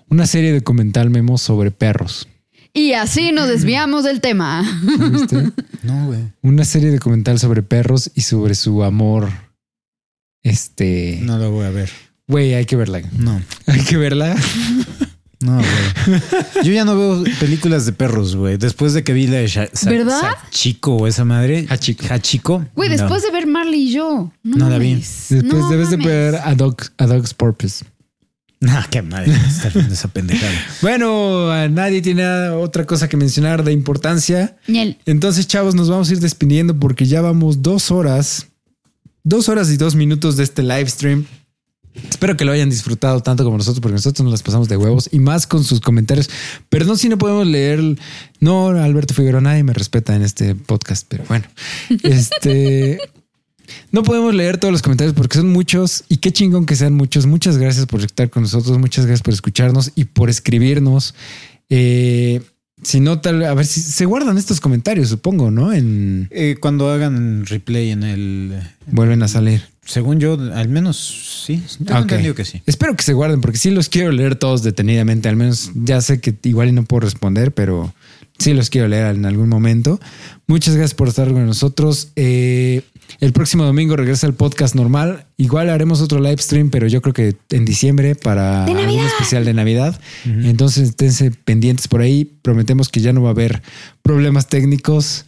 una 0.08 0.26
serie 0.26 0.52
documental 0.52 1.10
memo 1.10 1.38
sobre 1.38 1.70
perros. 1.70 2.28
Y 2.72 2.92
así 2.92 3.32
nos 3.32 3.48
desviamos 3.48 4.04
del 4.04 4.20
tema. 4.20 4.62
¿Viste? 5.10 5.50
No, 5.82 6.06
güey. 6.06 6.20
Una 6.42 6.64
serie 6.64 6.90
documental 6.90 7.38
sobre 7.38 7.62
perros 7.62 8.10
y 8.14 8.20
sobre 8.20 8.54
su 8.54 8.84
amor. 8.84 9.30
Este. 10.42 11.20
No 11.22 11.38
lo 11.38 11.50
voy 11.50 11.64
a 11.64 11.70
ver. 11.70 11.90
Güey, 12.28 12.54
hay 12.54 12.66
que 12.66 12.76
verla. 12.76 13.00
No, 13.16 13.40
Hay 13.66 13.80
que 13.80 13.96
verla. 13.96 14.36
No, 15.40 15.56
güey. 15.56 16.20
Yo 16.64 16.72
ya 16.72 16.84
no 16.84 16.96
veo 16.96 17.24
películas 17.40 17.84
de 17.86 17.92
perros, 17.92 18.34
güey. 18.36 18.56
Después 18.56 18.94
de 18.94 19.04
que 19.04 19.12
vi 19.12 19.26
la 19.26 19.38
de 19.38 19.46
Sha- 19.48 19.70
Sa- 19.72 19.90
¿Verdad? 19.90 20.30
Chico 20.50 20.96
o 20.96 21.06
esa 21.06 21.24
madre. 21.24 21.66
Hachiko. 21.68 22.06
Hachiko. 22.08 22.66
Güey, 22.74 22.88
No. 22.90 22.96
después 22.96 23.22
de 23.22 23.30
ver 23.30 23.46
Marley 23.46 23.88
y 23.88 23.92
yo. 23.92 24.32
No, 24.42 24.56
No 24.56 24.70
la 24.70 24.78
vi. 24.78 24.94
Después 24.94 25.42
No 25.44 25.70
debes 25.70 25.90
de 25.90 25.96
ver 25.98 26.36
a, 26.36 26.54
Dog, 26.54 26.76
a 26.98 27.06
Dog's 27.06 27.34
Purpose. 27.34 27.84
Nah, 28.60 28.84
qué 28.90 29.02
madre. 29.02 29.32
Estar 29.46 29.72
viendo 29.74 29.92
esa 29.92 30.08
pendejada. 30.08 30.52
Bueno, 30.80 31.50
a 31.50 31.68
nadie 31.68 32.00
tiene 32.00 32.26
otra 32.48 32.86
cosa 32.86 33.06
que 33.08 33.18
mencionar 33.18 33.62
de 33.62 33.72
importancia. 33.72 34.56
Entonces, 35.04 35.46
chavos, 35.46 35.74
nos 35.74 35.90
vamos 35.90 36.08
a 36.08 36.12
ir 36.14 36.20
despidiendo 36.20 36.78
porque 36.80 37.04
ya 37.04 37.20
vamos 37.20 37.60
dos 37.60 37.90
horas, 37.90 38.46
dos 39.22 39.50
horas 39.50 39.70
y 39.70 39.76
dos 39.76 39.94
minutos 39.94 40.38
de 40.38 40.44
este 40.44 40.62
live 40.62 40.88
stream. 40.88 41.26
Espero 42.08 42.36
que 42.36 42.44
lo 42.44 42.52
hayan 42.52 42.70
disfrutado 42.70 43.20
tanto 43.20 43.44
como 43.44 43.56
nosotros, 43.56 43.80
porque 43.80 43.94
nosotros 43.94 44.24
nos 44.24 44.32
las 44.32 44.42
pasamos 44.42 44.68
de 44.68 44.76
huevos 44.76 45.08
y 45.12 45.18
más 45.18 45.46
con 45.46 45.64
sus 45.64 45.80
comentarios. 45.80 46.30
Perdón 46.68 46.98
si 46.98 47.08
no 47.08 47.18
podemos 47.18 47.46
leer. 47.46 47.80
No, 48.40 48.68
Alberto 48.68 49.14
Figueroa, 49.14 49.40
nadie 49.40 49.62
me 49.62 49.72
respeta 49.72 50.14
en 50.14 50.22
este 50.22 50.54
podcast, 50.54 51.06
pero 51.08 51.24
bueno, 51.28 51.46
este 52.02 52.98
no 53.90 54.02
podemos 54.02 54.34
leer 54.34 54.58
todos 54.58 54.72
los 54.72 54.82
comentarios 54.82 55.14
porque 55.14 55.38
son 55.38 55.50
muchos 55.50 56.04
y 56.08 56.18
qué 56.18 56.32
chingón 56.32 56.66
que 56.66 56.76
sean 56.76 56.94
muchos. 56.94 57.26
Muchas 57.26 57.58
gracias 57.58 57.86
por 57.86 58.00
estar 58.00 58.30
con 58.30 58.42
nosotros, 58.42 58.78
muchas 58.78 59.06
gracias 59.06 59.22
por 59.22 59.34
escucharnos 59.34 59.92
y 59.94 60.04
por 60.04 60.30
escribirnos. 60.30 61.14
Eh, 61.68 62.42
si 62.82 63.00
no, 63.00 63.20
tal, 63.20 63.42
a 63.44 63.54
ver 63.54 63.66
si 63.66 63.80
se 63.80 64.04
guardan 64.04 64.36
estos 64.38 64.60
comentarios, 64.60 65.08
supongo, 65.08 65.50
¿no? 65.50 65.72
En 65.72 66.28
Eh, 66.30 66.56
cuando 66.60 66.90
hagan 66.90 67.46
replay 67.46 67.90
en 67.90 68.02
el. 68.02 68.60
vuelven 68.86 69.22
a 69.22 69.28
salir. 69.28 69.62
Según 69.86 70.18
yo, 70.20 70.36
al 70.54 70.68
menos 70.68 71.42
sí. 71.46 71.62
Tengo 71.78 71.92
Ok. 72.00 72.02
entendido 72.02 72.34
que 72.34 72.44
sí. 72.44 72.60
Espero 72.66 72.94
que 72.96 73.04
se 73.04 73.12
guarden 73.12 73.40
porque 73.40 73.56
sí 73.58 73.70
los 73.70 73.88
quiero 73.88 74.10
leer 74.12 74.34
todos 74.36 74.62
detenidamente. 74.62 75.28
Al 75.28 75.36
menos 75.36 75.70
ya 75.74 76.00
sé 76.00 76.20
que 76.20 76.34
igual 76.42 76.74
no 76.74 76.84
puedo 76.84 77.00
responder, 77.00 77.52
pero 77.54 77.94
sí 78.38 78.52
los 78.52 78.68
quiero 78.68 78.88
leer 78.88 79.14
en 79.14 79.24
algún 79.24 79.48
momento. 79.48 80.00
Muchas 80.48 80.74
gracias 80.74 80.94
por 80.94 81.06
estar 81.08 81.28
con 81.32 81.46
nosotros. 81.46 82.08
Eh, 82.16 82.82
el 83.20 83.32
próximo 83.32 83.62
domingo 83.64 83.94
regresa 83.96 84.26
el 84.26 84.34
podcast 84.34 84.74
normal. 84.74 85.26
Igual 85.36 85.70
haremos 85.70 86.00
otro 86.00 86.18
live 86.20 86.38
stream, 86.38 86.70
pero 86.70 86.88
yo 86.88 87.00
creo 87.00 87.14
que 87.14 87.36
en 87.50 87.64
diciembre 87.64 88.16
para 88.16 88.64
¡De 88.64 88.72
algún 88.72 88.86
Navidad! 88.86 89.06
especial 89.06 89.44
de 89.44 89.54
Navidad. 89.54 90.00
Entonces 90.24 90.88
esténse 90.88 91.30
pendientes 91.30 91.86
por 91.86 92.00
ahí. 92.00 92.24
Prometemos 92.42 92.88
que 92.88 93.00
ya 93.00 93.12
no 93.12 93.22
va 93.22 93.28
a 93.28 93.32
haber 93.32 93.62
problemas 94.02 94.48
técnicos 94.48 95.26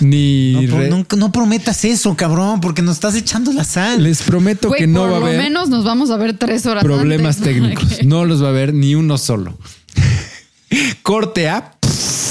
ni 0.00 0.52
No, 0.66 0.78
re- 0.78 0.88
no- 0.90 1.06
no 1.16 1.32
prometas 1.32 1.84
eso, 1.84 2.14
cabrón, 2.16 2.60
porque 2.60 2.82
nos 2.82 2.94
estás 2.96 3.14
echando 3.16 3.52
la 3.52 3.64
sal. 3.64 4.02
les 4.02 4.22
prometo 4.22 4.68
Güey, 4.68 4.80
que 4.80 4.86
no 4.86 5.00
por 5.00 5.10
va 5.12 5.16
a 5.16 5.20
lo 5.20 5.26
haber 5.26 5.38
menos 5.38 5.68
nos 5.68 5.84
vamos 5.84 6.10
a 6.10 6.16
ver 6.16 6.36
tres 6.38 6.66
horas 6.66 6.84
problemas 6.84 7.38
antes. 7.38 7.54
técnicos. 7.54 7.98
No 8.04 8.24
los 8.24 8.42
va 8.42 8.46
a 8.46 8.50
haber 8.50 8.72
ni 8.74 8.94
uno 8.94 9.18
solo. 9.18 9.58
Corte 11.02 11.48
a. 11.48 11.72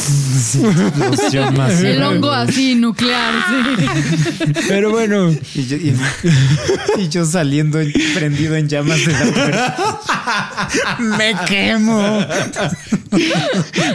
Explosión 0.60 1.56
masiva. 1.56 1.90
El 1.90 2.04
hongo 2.04 2.32
así 2.32 2.76
nuclear. 2.76 3.34
sí. 3.50 4.54
Pero 4.68 4.90
bueno, 4.92 5.30
Y 5.56 5.66
yo, 5.68 5.78
y- 5.78 5.96
y 6.98 7.10
yo 7.10 7.26
saliendo 7.26 7.80
en- 7.80 7.94
prendido 8.14 8.56
en 8.56 8.68
llamas 8.68 9.06
de 9.06 9.12
la 9.14 9.20
puerta. 9.34 10.00
Me 11.18 11.36
quemo. 11.48 12.26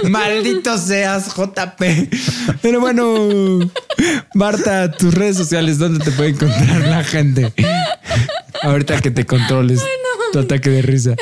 maldito 0.08 0.78
seas, 0.78 1.34
JP. 1.34 2.08
Pero 2.62 2.80
bueno, 2.80 3.70
Marta, 4.34 4.90
tus 4.92 5.14
redes 5.14 5.36
sociales, 5.36 5.78
¿dónde 5.78 6.04
te 6.04 6.10
puede 6.12 6.30
encontrar 6.30 6.86
la 6.88 7.04
gente? 7.04 7.52
Ahorita 8.62 9.00
que 9.00 9.10
te 9.10 9.26
controles 9.26 9.80
tu 10.32 10.38
ataque 10.40 10.70
de 10.70 10.82
risa. 10.82 11.14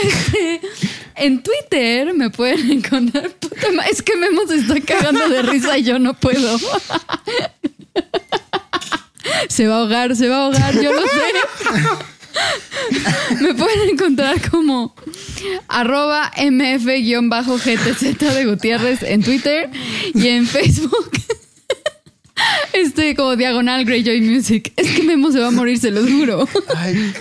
En 1.23 1.41
Twitter 1.41 2.13
me 2.15 2.31
pueden 2.31 2.69
encontrar. 2.79 3.31
Puta 3.31 3.69
es 3.89 4.03
que 4.03 4.17
Memo 4.17 4.43
se 4.49 4.57
está 4.57 4.81
cagando 4.81 5.29
de 5.29 5.43
risa 5.43 5.79
y 5.79 5.85
yo 5.85 6.01
no 6.01 6.15
puedo. 6.15 6.59
Se 9.49 9.69
va 9.69 9.77
a 9.77 9.79
ahogar, 9.79 10.17
se 10.17 10.29
va 10.29 10.37
a 10.37 10.45
ahogar, 10.47 10.75
yo 10.75 10.93
lo 10.93 11.03
sé. 11.03 11.09
Me 13.41 13.55
pueden 13.55 13.91
encontrar 13.91 14.51
como 14.51 14.97
arroba 15.69 16.33
mf-gtz 16.37 18.19
de 18.19 18.45
Gutiérrez 18.45 19.03
en 19.05 19.23
Twitter 19.23 19.71
y 20.13 20.27
en 20.29 20.47
Facebook. 20.47 21.11
Este 22.73 23.15
como 23.15 23.37
diagonal 23.37 23.85
Greyjoy 23.85 24.23
Music. 24.23 24.73
Es 24.77 24.91
que 24.91 25.03
Memo 25.05 25.31
se 25.31 25.39
va 25.39 25.49
a 25.49 25.53
morir, 25.53 25.79
se 25.79 25.93
lo 25.93 26.03
juro. 26.05 26.49
Ay. 26.75 27.15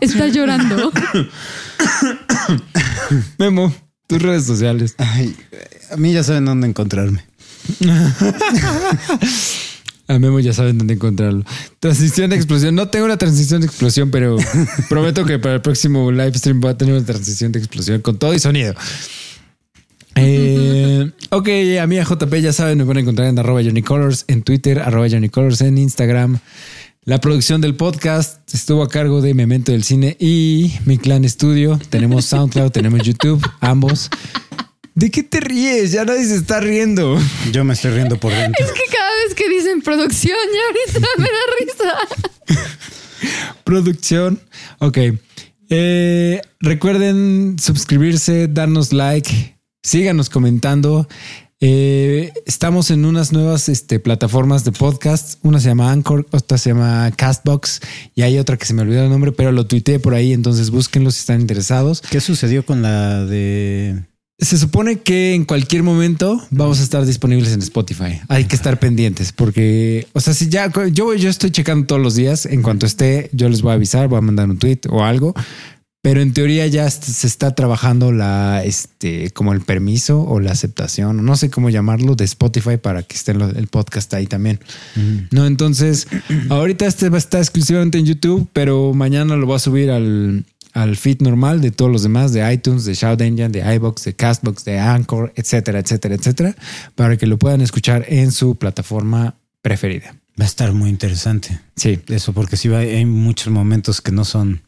Está 0.00 0.26
llorando. 0.28 0.92
Memo, 3.38 3.74
tus 4.06 4.22
redes 4.22 4.44
sociales. 4.44 4.94
Ay, 4.98 5.34
a 5.90 5.96
mí 5.96 6.12
ya 6.12 6.22
saben 6.22 6.44
dónde 6.44 6.68
encontrarme. 6.68 7.24
A 10.08 10.20
Memo 10.20 10.38
ya 10.38 10.52
saben 10.52 10.78
dónde 10.78 10.94
encontrarlo. 10.94 11.44
Transición 11.80 12.30
de 12.30 12.36
explosión. 12.36 12.76
No 12.76 12.88
tengo 12.88 13.06
una 13.06 13.16
transición 13.16 13.60
de 13.60 13.66
explosión, 13.66 14.12
pero 14.12 14.36
prometo 14.88 15.24
que 15.24 15.40
para 15.40 15.56
el 15.56 15.62
próximo 15.62 16.12
live 16.12 16.38
stream 16.38 16.60
voy 16.60 16.70
a 16.70 16.78
tener 16.78 16.94
una 16.94 17.04
transición 17.04 17.50
de 17.50 17.58
explosión 17.58 18.00
con 18.02 18.16
todo 18.16 18.32
y 18.32 18.38
sonido. 18.38 18.74
Eh, 20.14 21.10
ok, 21.30 21.48
a 21.80 21.86
mí 21.86 21.98
a 21.98 22.04
JP 22.04 22.34
ya 22.36 22.52
saben, 22.52 22.78
me 22.78 22.84
pueden 22.84 23.02
encontrar 23.02 23.28
en 23.28 23.38
arroba 23.38 23.62
Johnny 23.62 23.82
Colors 23.82 24.24
en 24.28 24.42
Twitter, 24.42 24.78
arroba 24.78 25.08
Johnny 25.10 25.28
Colors 25.28 25.60
en 25.60 25.76
Instagram. 25.76 26.38
La 27.08 27.20
producción 27.20 27.60
del 27.60 27.76
podcast 27.76 28.52
estuvo 28.52 28.82
a 28.82 28.88
cargo 28.88 29.20
de 29.20 29.32
Memento 29.32 29.70
del 29.70 29.84
Cine 29.84 30.16
y 30.18 30.74
mi 30.86 30.98
clan 30.98 31.24
estudio. 31.24 31.78
Tenemos 31.88 32.24
SoundCloud, 32.30 32.72
tenemos 32.72 33.00
YouTube, 33.02 33.48
ambos. 33.60 34.10
¿De 34.96 35.08
qué 35.12 35.22
te 35.22 35.38
ríes? 35.38 35.92
Ya 35.92 36.04
nadie 36.04 36.24
se 36.24 36.34
está 36.34 36.58
riendo. 36.58 37.16
Yo 37.52 37.62
me 37.62 37.74
estoy 37.74 37.92
riendo 37.92 38.18
por 38.18 38.32
dentro. 38.32 38.66
Es 38.66 38.72
que 38.72 38.80
cada 38.92 39.08
vez 39.24 39.34
que 39.36 39.48
dicen 39.48 39.82
producción, 39.82 40.36
ya 40.52 40.98
ahorita 40.98 41.08
me 41.18 41.28
da 41.28 42.56
risa. 42.56 42.68
Producción. 43.64 44.40
Ok. 44.80 44.98
Eh, 45.70 46.40
recuerden 46.58 47.56
suscribirse, 47.60 48.48
darnos 48.48 48.92
like, 48.92 49.56
síganos 49.84 50.28
comentando. 50.28 51.06
Eh, 51.60 52.32
estamos 52.44 52.90
en 52.90 53.06
unas 53.06 53.32
nuevas 53.32 53.70
este, 53.70 53.98
plataformas 53.98 54.64
de 54.64 54.72
podcast. 54.72 55.38
Una 55.42 55.58
se 55.58 55.68
llama 55.68 55.90
Anchor, 55.90 56.26
otra 56.30 56.58
se 56.58 56.70
llama 56.70 57.10
Castbox 57.16 57.80
y 58.14 58.22
hay 58.22 58.38
otra 58.38 58.58
que 58.58 58.66
se 58.66 58.74
me 58.74 58.82
olvidó 58.82 59.04
el 59.04 59.10
nombre, 59.10 59.32
pero 59.32 59.52
lo 59.52 59.66
tuiteé 59.66 59.98
por 59.98 60.14
ahí. 60.14 60.32
Entonces 60.32 60.70
búsquenlo 60.70 61.10
si 61.10 61.20
están 61.20 61.40
interesados. 61.40 62.02
¿Qué 62.02 62.20
sucedió 62.20 62.66
con 62.66 62.82
la 62.82 63.24
de 63.24 64.02
Se 64.38 64.58
supone 64.58 65.00
que 65.00 65.32
en 65.34 65.46
cualquier 65.46 65.82
momento 65.82 66.42
vamos 66.50 66.80
a 66.80 66.82
estar 66.82 67.06
disponibles 67.06 67.52
en 67.54 67.62
Spotify. 67.62 68.20
Hay 68.28 68.44
que 68.44 68.56
estar 68.56 68.78
pendientes 68.78 69.32
porque, 69.32 70.06
o 70.12 70.20
sea, 70.20 70.34
si 70.34 70.50
ya 70.50 70.70
yo, 70.92 71.14
yo 71.14 71.30
estoy 71.30 71.50
checando 71.52 71.86
todos 71.86 72.02
los 72.02 72.14
días, 72.14 72.44
en 72.44 72.60
cuanto 72.60 72.84
esté, 72.84 73.30
yo 73.32 73.48
les 73.48 73.62
voy 73.62 73.70
a 73.70 73.74
avisar, 73.76 74.08
voy 74.08 74.18
a 74.18 74.22
mandar 74.22 74.50
un 74.50 74.58
tweet 74.58 74.80
o 74.90 75.02
algo. 75.02 75.34
Pero 76.06 76.20
en 76.20 76.32
teoría 76.32 76.68
ya 76.68 76.88
se 76.88 77.26
está 77.26 77.56
trabajando 77.56 78.12
la, 78.12 78.62
este, 78.64 79.32
como 79.32 79.52
el 79.52 79.62
permiso 79.62 80.22
o 80.22 80.38
la 80.38 80.52
aceptación, 80.52 81.24
no 81.24 81.34
sé 81.34 81.50
cómo 81.50 81.68
llamarlo, 81.68 82.14
de 82.14 82.24
Spotify 82.24 82.76
para 82.76 83.02
que 83.02 83.16
esté 83.16 83.32
el 83.32 83.66
podcast 83.66 84.14
ahí 84.14 84.28
también. 84.28 84.60
No, 85.32 85.46
entonces, 85.46 86.06
ahorita 86.48 86.86
este 86.86 87.08
va 87.08 87.16
a 87.16 87.18
estar 87.18 87.40
exclusivamente 87.40 87.98
en 87.98 88.06
YouTube, 88.06 88.48
pero 88.52 88.94
mañana 88.94 89.34
lo 89.34 89.46
voy 89.46 89.56
a 89.56 89.58
subir 89.58 89.90
al, 89.90 90.44
al 90.74 90.96
feed 90.96 91.22
normal 91.22 91.60
de 91.60 91.72
todos 91.72 91.90
los 91.90 92.04
demás, 92.04 92.32
de 92.32 92.52
iTunes, 92.52 92.84
de 92.84 92.94
Shout 92.94 93.20
Engine, 93.20 93.48
de 93.48 93.74
iBox, 93.74 94.04
de 94.04 94.14
Castbox, 94.14 94.64
de 94.64 94.78
Anchor, 94.78 95.32
etcétera, 95.34 95.80
etcétera, 95.80 96.14
etcétera, 96.14 96.54
para 96.94 97.16
que 97.16 97.26
lo 97.26 97.36
puedan 97.36 97.62
escuchar 97.62 98.04
en 98.06 98.30
su 98.30 98.54
plataforma 98.54 99.34
preferida. 99.60 100.14
Va 100.38 100.44
a 100.44 100.46
estar 100.46 100.72
muy 100.72 100.90
interesante. 100.90 101.58
Sí. 101.74 101.98
Eso, 102.08 102.32
porque 102.32 102.56
sí 102.56 102.68
hay 102.68 103.06
muchos 103.06 103.52
momentos 103.52 104.02
que 104.02 104.12
no 104.12 104.24
son, 104.24 104.60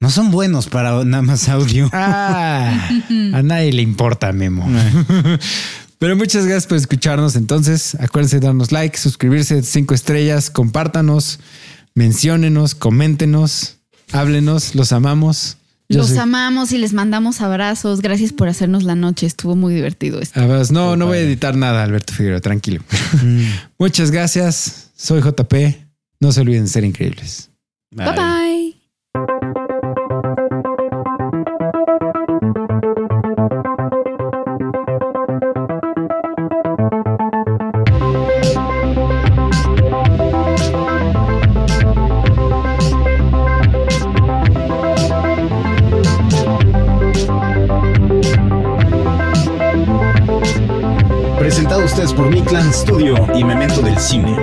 no 0.00 0.10
son 0.10 0.30
buenos 0.30 0.66
para 0.68 1.04
nada 1.04 1.22
más 1.22 1.48
audio. 1.48 1.88
Ah, 1.92 2.90
a 3.34 3.42
nadie 3.42 3.72
le 3.72 3.82
importa, 3.82 4.32
Memo. 4.32 4.68
Pero 5.98 6.14
muchas 6.16 6.44
gracias 6.44 6.66
por 6.66 6.76
escucharnos. 6.76 7.36
Entonces, 7.36 7.94
acuérdense 7.98 8.38
de 8.40 8.46
darnos 8.46 8.70
like, 8.72 8.98
suscribirse, 8.98 9.62
cinco 9.62 9.94
estrellas, 9.94 10.50
compártanos, 10.50 11.40
menciónenos, 11.94 12.74
coméntenos, 12.74 13.78
háblenos, 14.12 14.74
los 14.74 14.92
amamos. 14.92 15.56
Yo 15.88 15.98
Los 16.00 16.08
soy- 16.08 16.18
amamos 16.18 16.72
y 16.72 16.78
les 16.78 16.92
mandamos 16.92 17.40
abrazos. 17.40 18.02
Gracias 18.02 18.32
por 18.32 18.48
hacernos 18.48 18.82
la 18.82 18.94
noche. 18.96 19.24
Estuvo 19.24 19.56
muy 19.56 19.72
divertido 19.72 20.20
esto. 20.20 20.38
Abrazos. 20.40 20.72
No, 20.72 20.96
no 20.96 21.06
voy 21.06 21.18
a 21.18 21.20
editar 21.20 21.56
nada, 21.56 21.82
Alberto 21.84 22.12
Figueroa, 22.12 22.40
tranquilo. 22.40 22.82
Muchas 23.78 24.10
gracias. 24.10 24.90
Soy 24.96 25.22
JP. 25.22 25.54
No 26.20 26.32
se 26.32 26.40
olviden 26.40 26.64
de 26.64 26.70
ser 26.70 26.84
increíbles. 26.84 27.50
Bye 27.92 28.06
bye. 28.12 28.45
Por 52.16 52.30
Mi 52.30 52.42
Clan 52.42 52.72
Studio 52.72 53.14
y 53.34 53.44
Memento 53.44 53.82
del 53.82 53.98
Cine. 53.98 54.34